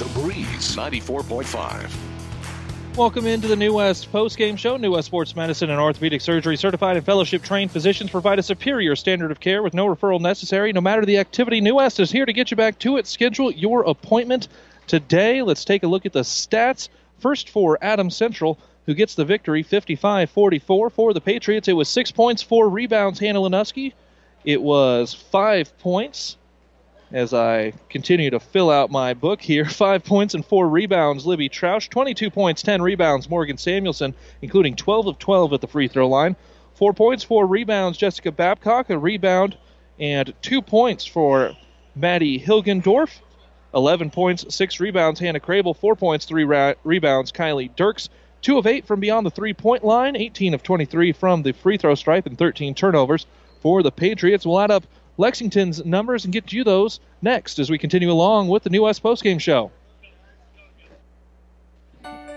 The 0.00 0.08
Breeze 0.18 0.76
94.5. 0.76 2.96
Welcome 2.96 3.26
into 3.26 3.48
the 3.48 3.56
New 3.56 3.74
West 3.74 4.10
post-game 4.10 4.56
show. 4.56 4.78
New 4.78 4.92
West 4.92 5.04
Sports 5.04 5.36
Medicine 5.36 5.68
and 5.68 5.78
Orthopedic 5.78 6.22
Surgery 6.22 6.56
certified 6.56 6.96
and 6.96 7.04
fellowship 7.04 7.42
trained 7.42 7.70
physicians 7.70 8.08
provide 8.08 8.38
a 8.38 8.42
superior 8.42 8.96
standard 8.96 9.30
of 9.30 9.40
care 9.40 9.62
with 9.62 9.74
no 9.74 9.84
referral 9.84 10.18
necessary. 10.18 10.72
No 10.72 10.80
matter 10.80 11.04
the 11.04 11.18
activity, 11.18 11.60
New 11.60 11.74
West 11.74 12.00
is 12.00 12.10
here 12.10 12.24
to 12.24 12.32
get 12.32 12.50
you 12.50 12.56
back 12.56 12.78
to 12.78 12.96
it. 12.96 13.06
Schedule 13.06 13.50
your 13.50 13.82
appointment 13.82 14.48
today. 14.86 15.42
Let's 15.42 15.66
take 15.66 15.82
a 15.82 15.86
look 15.86 16.06
at 16.06 16.14
the 16.14 16.20
stats. 16.20 16.88
First 17.18 17.50
for 17.50 17.76
Adams 17.82 18.16
Central, 18.16 18.58
who 18.86 18.94
gets 18.94 19.14
the 19.14 19.26
victory 19.26 19.62
55 19.62 20.30
44. 20.30 20.88
For 20.88 21.12
the 21.12 21.20
Patriots, 21.20 21.68
it 21.68 21.74
was 21.74 21.90
six 21.90 22.10
points, 22.10 22.40
four 22.40 22.70
rebounds, 22.70 23.18
Hannah 23.18 23.40
Lenuski. 23.40 23.92
It 24.46 24.62
was 24.62 25.12
five 25.12 25.76
points 25.76 26.38
as 27.12 27.34
I 27.34 27.72
continue 27.88 28.30
to 28.30 28.40
fill 28.40 28.70
out 28.70 28.90
my 28.90 29.14
book 29.14 29.40
here. 29.40 29.64
Five 29.68 30.04
points 30.04 30.34
and 30.34 30.44
four 30.44 30.68
rebounds, 30.68 31.26
Libby 31.26 31.48
Troush. 31.48 31.88
22 31.88 32.30
points, 32.30 32.62
10 32.62 32.82
rebounds, 32.82 33.28
Morgan 33.28 33.58
Samuelson, 33.58 34.14
including 34.42 34.76
12 34.76 35.06
of 35.06 35.18
12 35.18 35.52
at 35.54 35.60
the 35.60 35.66
free 35.66 35.88
throw 35.88 36.08
line. 36.08 36.36
Four 36.74 36.94
points, 36.94 37.24
four 37.24 37.46
rebounds, 37.46 37.98
Jessica 37.98 38.32
Babcock, 38.32 38.90
a 38.90 38.98
rebound, 38.98 39.56
and 39.98 40.32
two 40.40 40.62
points 40.62 41.04
for 41.04 41.52
Maddie 41.94 42.40
Hilgendorf. 42.40 43.20
11 43.74 44.10
points, 44.10 44.52
six 44.54 44.80
rebounds, 44.80 45.20
Hannah 45.20 45.40
Crable. 45.40 45.76
Four 45.76 45.94
points, 45.94 46.24
three 46.24 46.44
ra- 46.44 46.74
rebounds, 46.82 47.30
Kylie 47.32 47.74
Dirks. 47.76 48.08
Two 48.42 48.56
of 48.56 48.66
eight 48.66 48.86
from 48.86 49.00
beyond 49.00 49.26
the 49.26 49.30
three 49.30 49.52
point 49.52 49.84
line, 49.84 50.16
18 50.16 50.54
of 50.54 50.62
23 50.62 51.12
from 51.12 51.42
the 51.42 51.52
free 51.52 51.76
throw 51.76 51.94
stripe, 51.94 52.26
and 52.26 52.38
13 52.38 52.74
turnovers 52.74 53.26
for 53.60 53.82
the 53.82 53.92
Patriots. 53.92 54.46
We'll 54.46 54.60
add 54.60 54.70
up 54.70 54.84
Lexington's 55.20 55.84
numbers 55.84 56.24
and 56.24 56.32
get 56.32 56.50
you 56.50 56.64
those 56.64 56.98
next 57.20 57.58
as 57.58 57.68
we 57.68 57.76
continue 57.76 58.10
along 58.10 58.48
with 58.48 58.62
the 58.62 58.70
New 58.70 58.84
West 58.84 59.02
postgame 59.02 59.38
show. 59.38 59.70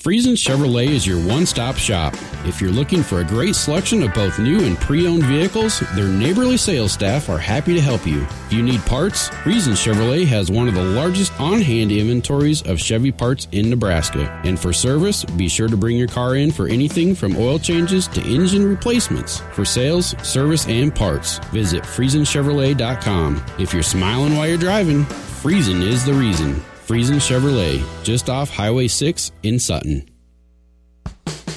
Friesen 0.00 0.32
Chevrolet 0.32 0.88
is 0.88 1.06
your 1.06 1.22
one 1.28 1.44
stop 1.44 1.76
shop. 1.76 2.14
If 2.46 2.58
you're 2.58 2.70
looking 2.70 3.02
for 3.02 3.20
a 3.20 3.24
great 3.24 3.54
selection 3.54 4.02
of 4.02 4.14
both 4.14 4.38
new 4.38 4.64
and 4.64 4.78
pre 4.78 5.06
owned 5.06 5.24
vehicles, 5.24 5.80
their 5.94 6.08
neighborly 6.08 6.56
sales 6.56 6.92
staff 6.92 7.28
are 7.28 7.36
happy 7.36 7.74
to 7.74 7.82
help 7.82 8.06
you. 8.06 8.22
If 8.22 8.54
you 8.54 8.62
need 8.62 8.80
parts, 8.86 9.28
Friesen 9.28 9.74
Chevrolet 9.74 10.26
has 10.26 10.50
one 10.50 10.68
of 10.68 10.74
the 10.74 10.82
largest 10.82 11.38
on 11.38 11.60
hand 11.60 11.92
inventories 11.92 12.62
of 12.62 12.80
Chevy 12.80 13.12
parts 13.12 13.46
in 13.52 13.68
Nebraska. 13.68 14.40
And 14.42 14.58
for 14.58 14.72
service, 14.72 15.26
be 15.26 15.48
sure 15.48 15.68
to 15.68 15.76
bring 15.76 15.98
your 15.98 16.08
car 16.08 16.34
in 16.36 16.50
for 16.50 16.66
anything 16.66 17.14
from 17.14 17.36
oil 17.36 17.58
changes 17.58 18.08
to 18.08 18.22
engine 18.22 18.66
replacements. 18.66 19.40
For 19.52 19.66
sales, 19.66 20.16
service, 20.26 20.66
and 20.66 20.94
parts, 20.94 21.40
visit 21.50 21.82
FriesenChevrolet.com. 21.82 23.44
If 23.58 23.74
you're 23.74 23.82
smiling 23.82 24.34
while 24.34 24.48
you're 24.48 24.56
driving, 24.56 25.04
Friesen 25.04 25.82
is 25.82 26.06
the 26.06 26.14
reason. 26.14 26.64
Friesen 26.90 27.20
Chevrolet, 27.20 27.80
just 28.02 28.28
off 28.28 28.50
Highway 28.50 28.88
6 28.88 29.30
in 29.44 29.60
Sutton. 29.60 30.10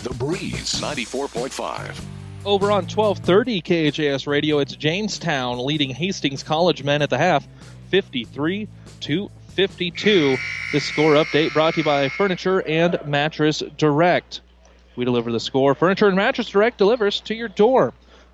The 0.03 0.15
Breeze 0.19 0.79
94.5. 0.79 1.99
Over 2.45 2.65
on 2.67 2.85
1230 2.87 3.61
KHAS 3.61 4.27
Radio, 4.27 4.59
it's 4.59 4.75
Jamestown 4.75 5.57
leading 5.65 5.89
Hastings 5.89 6.43
College 6.43 6.83
men 6.83 7.01
at 7.01 7.09
the 7.09 7.17
half, 7.17 7.47
53 7.89 8.67
to 8.99 9.31
52. 9.55 10.37
This 10.71 10.83
score 10.83 11.15
update 11.15 11.51
brought 11.51 11.73
to 11.73 11.79
you 11.79 11.83
by 11.83 12.09
Furniture 12.09 12.61
and 12.67 12.99
Mattress 13.07 13.63
Direct. 13.75 14.41
We 14.95 15.03
deliver 15.03 15.31
the 15.31 15.39
score. 15.39 15.73
Furniture 15.73 16.05
and 16.05 16.15
Mattress 16.15 16.49
Direct 16.49 16.77
delivers 16.77 17.19
to 17.21 17.33
your 17.33 17.47
door. 17.47 17.91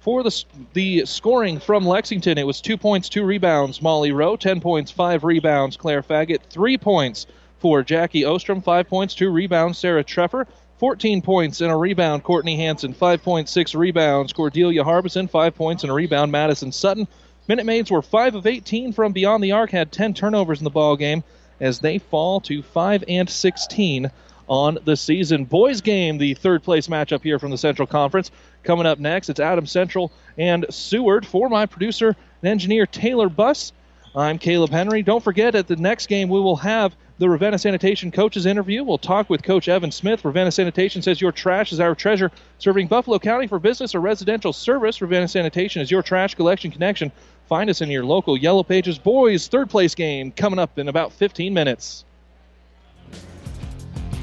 For 0.09 0.23
the, 0.23 0.43
the 0.73 1.05
scoring 1.05 1.59
from 1.59 1.85
Lexington, 1.85 2.39
it 2.39 2.47
was 2.47 2.61
two 2.61 2.77
points, 2.77 3.09
two 3.09 3.23
rebounds. 3.23 3.79
Molly 3.79 4.11
Rowe, 4.11 4.35
10 4.35 4.59
points, 4.59 4.89
five 4.89 5.23
rebounds. 5.23 5.77
Claire 5.77 6.01
Faggett, 6.01 6.41
three 6.49 6.79
points 6.79 7.27
for 7.59 7.83
Jackie 7.83 8.25
Ostrom, 8.25 8.59
five 8.59 8.89
points, 8.89 9.13
two 9.13 9.29
rebounds. 9.29 9.77
Sarah 9.77 10.03
Treffer, 10.03 10.47
14 10.79 11.21
points 11.21 11.61
and 11.61 11.71
a 11.71 11.75
rebound. 11.75 12.23
Courtney 12.23 12.55
Hanson, 12.57 12.91
5.6 12.91 13.77
rebounds. 13.77 14.33
Cordelia 14.33 14.83
Harbison, 14.83 15.27
5 15.27 15.53
points 15.53 15.83
and 15.83 15.91
a 15.91 15.93
rebound. 15.93 16.31
Madison 16.31 16.71
Sutton. 16.71 17.07
Minutemaids 17.47 17.91
were 17.91 18.01
5 18.01 18.33
of 18.33 18.47
18 18.47 18.93
from 18.93 19.11
beyond 19.11 19.43
the 19.43 19.51
arc, 19.51 19.69
had 19.69 19.91
10 19.91 20.15
turnovers 20.15 20.57
in 20.57 20.63
the 20.63 20.71
ball 20.71 20.95
game 20.95 21.23
as 21.61 21.81
they 21.81 21.99
fall 21.99 22.39
to 22.39 22.63
5 22.63 23.03
and 23.07 23.29
16 23.29 24.09
on 24.49 24.79
the 24.83 24.97
season. 24.97 25.45
Boys 25.45 25.81
game, 25.81 26.17
the 26.17 26.33
third 26.33 26.63
place 26.63 26.87
matchup 26.87 27.23
here 27.23 27.39
from 27.39 27.51
the 27.51 27.57
Central 27.57 27.87
Conference. 27.87 28.31
Coming 28.63 28.87
up 28.87 28.99
next, 28.99 29.29
it's 29.29 29.39
Adams 29.39 29.71
Central 29.71 30.11
and 30.37 30.65
Seward. 30.69 31.25
For 31.25 31.47
my 31.47 31.65
producer 31.65 32.15
and 32.41 32.49
engineer 32.49 32.85
Taylor 32.85 33.29
Buss, 33.29 33.71
I'm 34.15 34.39
Caleb 34.39 34.71
Henry. 34.71 35.03
Don't 35.03 35.23
forget, 35.23 35.53
at 35.53 35.67
the 35.67 35.75
next 35.75 36.07
game, 36.07 36.29
we 36.29 36.39
will 36.39 36.55
have 36.55 36.95
the 37.19 37.29
Ravenna 37.29 37.59
Sanitation 37.59 38.11
coaches 38.11 38.45
interview. 38.45 38.83
We'll 38.83 38.97
talk 38.97 39.29
with 39.29 39.43
Coach 39.43 39.67
Evan 39.67 39.91
Smith. 39.91 40.25
Ravenna 40.25 40.51
Sanitation 40.51 41.01
says 41.01 41.21
your 41.21 41.31
trash 41.31 41.71
is 41.71 41.79
our 41.79 41.93
treasure, 41.93 42.31
serving 42.57 42.87
Buffalo 42.87 43.19
County 43.19 43.45
for 43.45 43.59
business 43.59 43.93
or 43.93 43.99
residential 43.99 44.51
service. 44.51 44.99
Ravenna 45.01 45.27
Sanitation 45.27 45.81
is 45.81 45.91
your 45.91 46.01
trash 46.01 46.33
collection 46.33 46.71
connection. 46.71 47.11
Find 47.47 47.69
us 47.69 47.81
in 47.81 47.91
your 47.91 48.05
local 48.05 48.35
Yellow 48.35 48.63
Pages 48.63 48.97
boys 48.97 49.47
third 49.47 49.69
place 49.69 49.93
game 49.93 50.31
coming 50.31 50.59
up 50.59 50.79
in 50.79 50.87
about 50.87 51.13
15 51.13 51.53
minutes. 51.53 52.05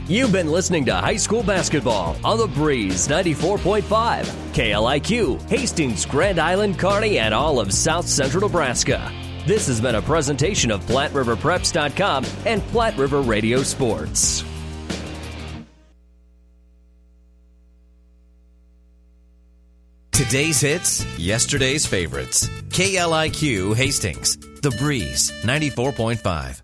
You've 0.09 0.31
been 0.31 0.53
listening 0.53 0.85
to 0.85 0.95
high 0.95 1.17
school 1.17 1.43
basketball 1.43 2.17
on 2.25 2.39
the 2.39 2.47
Breeze 2.47 3.09
94.5, 3.09 3.83
KLIQ, 4.55 5.49
Hastings, 5.49 6.07
Grand 6.07 6.39
Island, 6.39 6.79
Kearney, 6.79 7.19
and 7.19 7.35
all 7.35 7.59
of 7.59 7.73
South 7.73 8.07
Central 8.07 8.43
Nebraska. 8.43 9.13
This 9.49 9.67
has 9.67 9.81
been 9.81 9.97
a 9.97 10.03
presentation 10.03 10.71
of 10.71 10.81
PlatteRiverPreps.com 10.83 12.25
and 12.45 12.63
Platte 12.69 12.97
River 12.97 13.21
Radio 13.21 13.65
Sports. 13.65 14.45
Today's 20.13 20.61
hits, 20.61 21.05
yesterday's 21.19 21.85
favorites. 21.85 22.49
KLIQ 22.69 23.75
Hastings, 23.75 24.37
The 24.37 24.71
Breeze 24.79 25.33
94.5. 25.43 26.63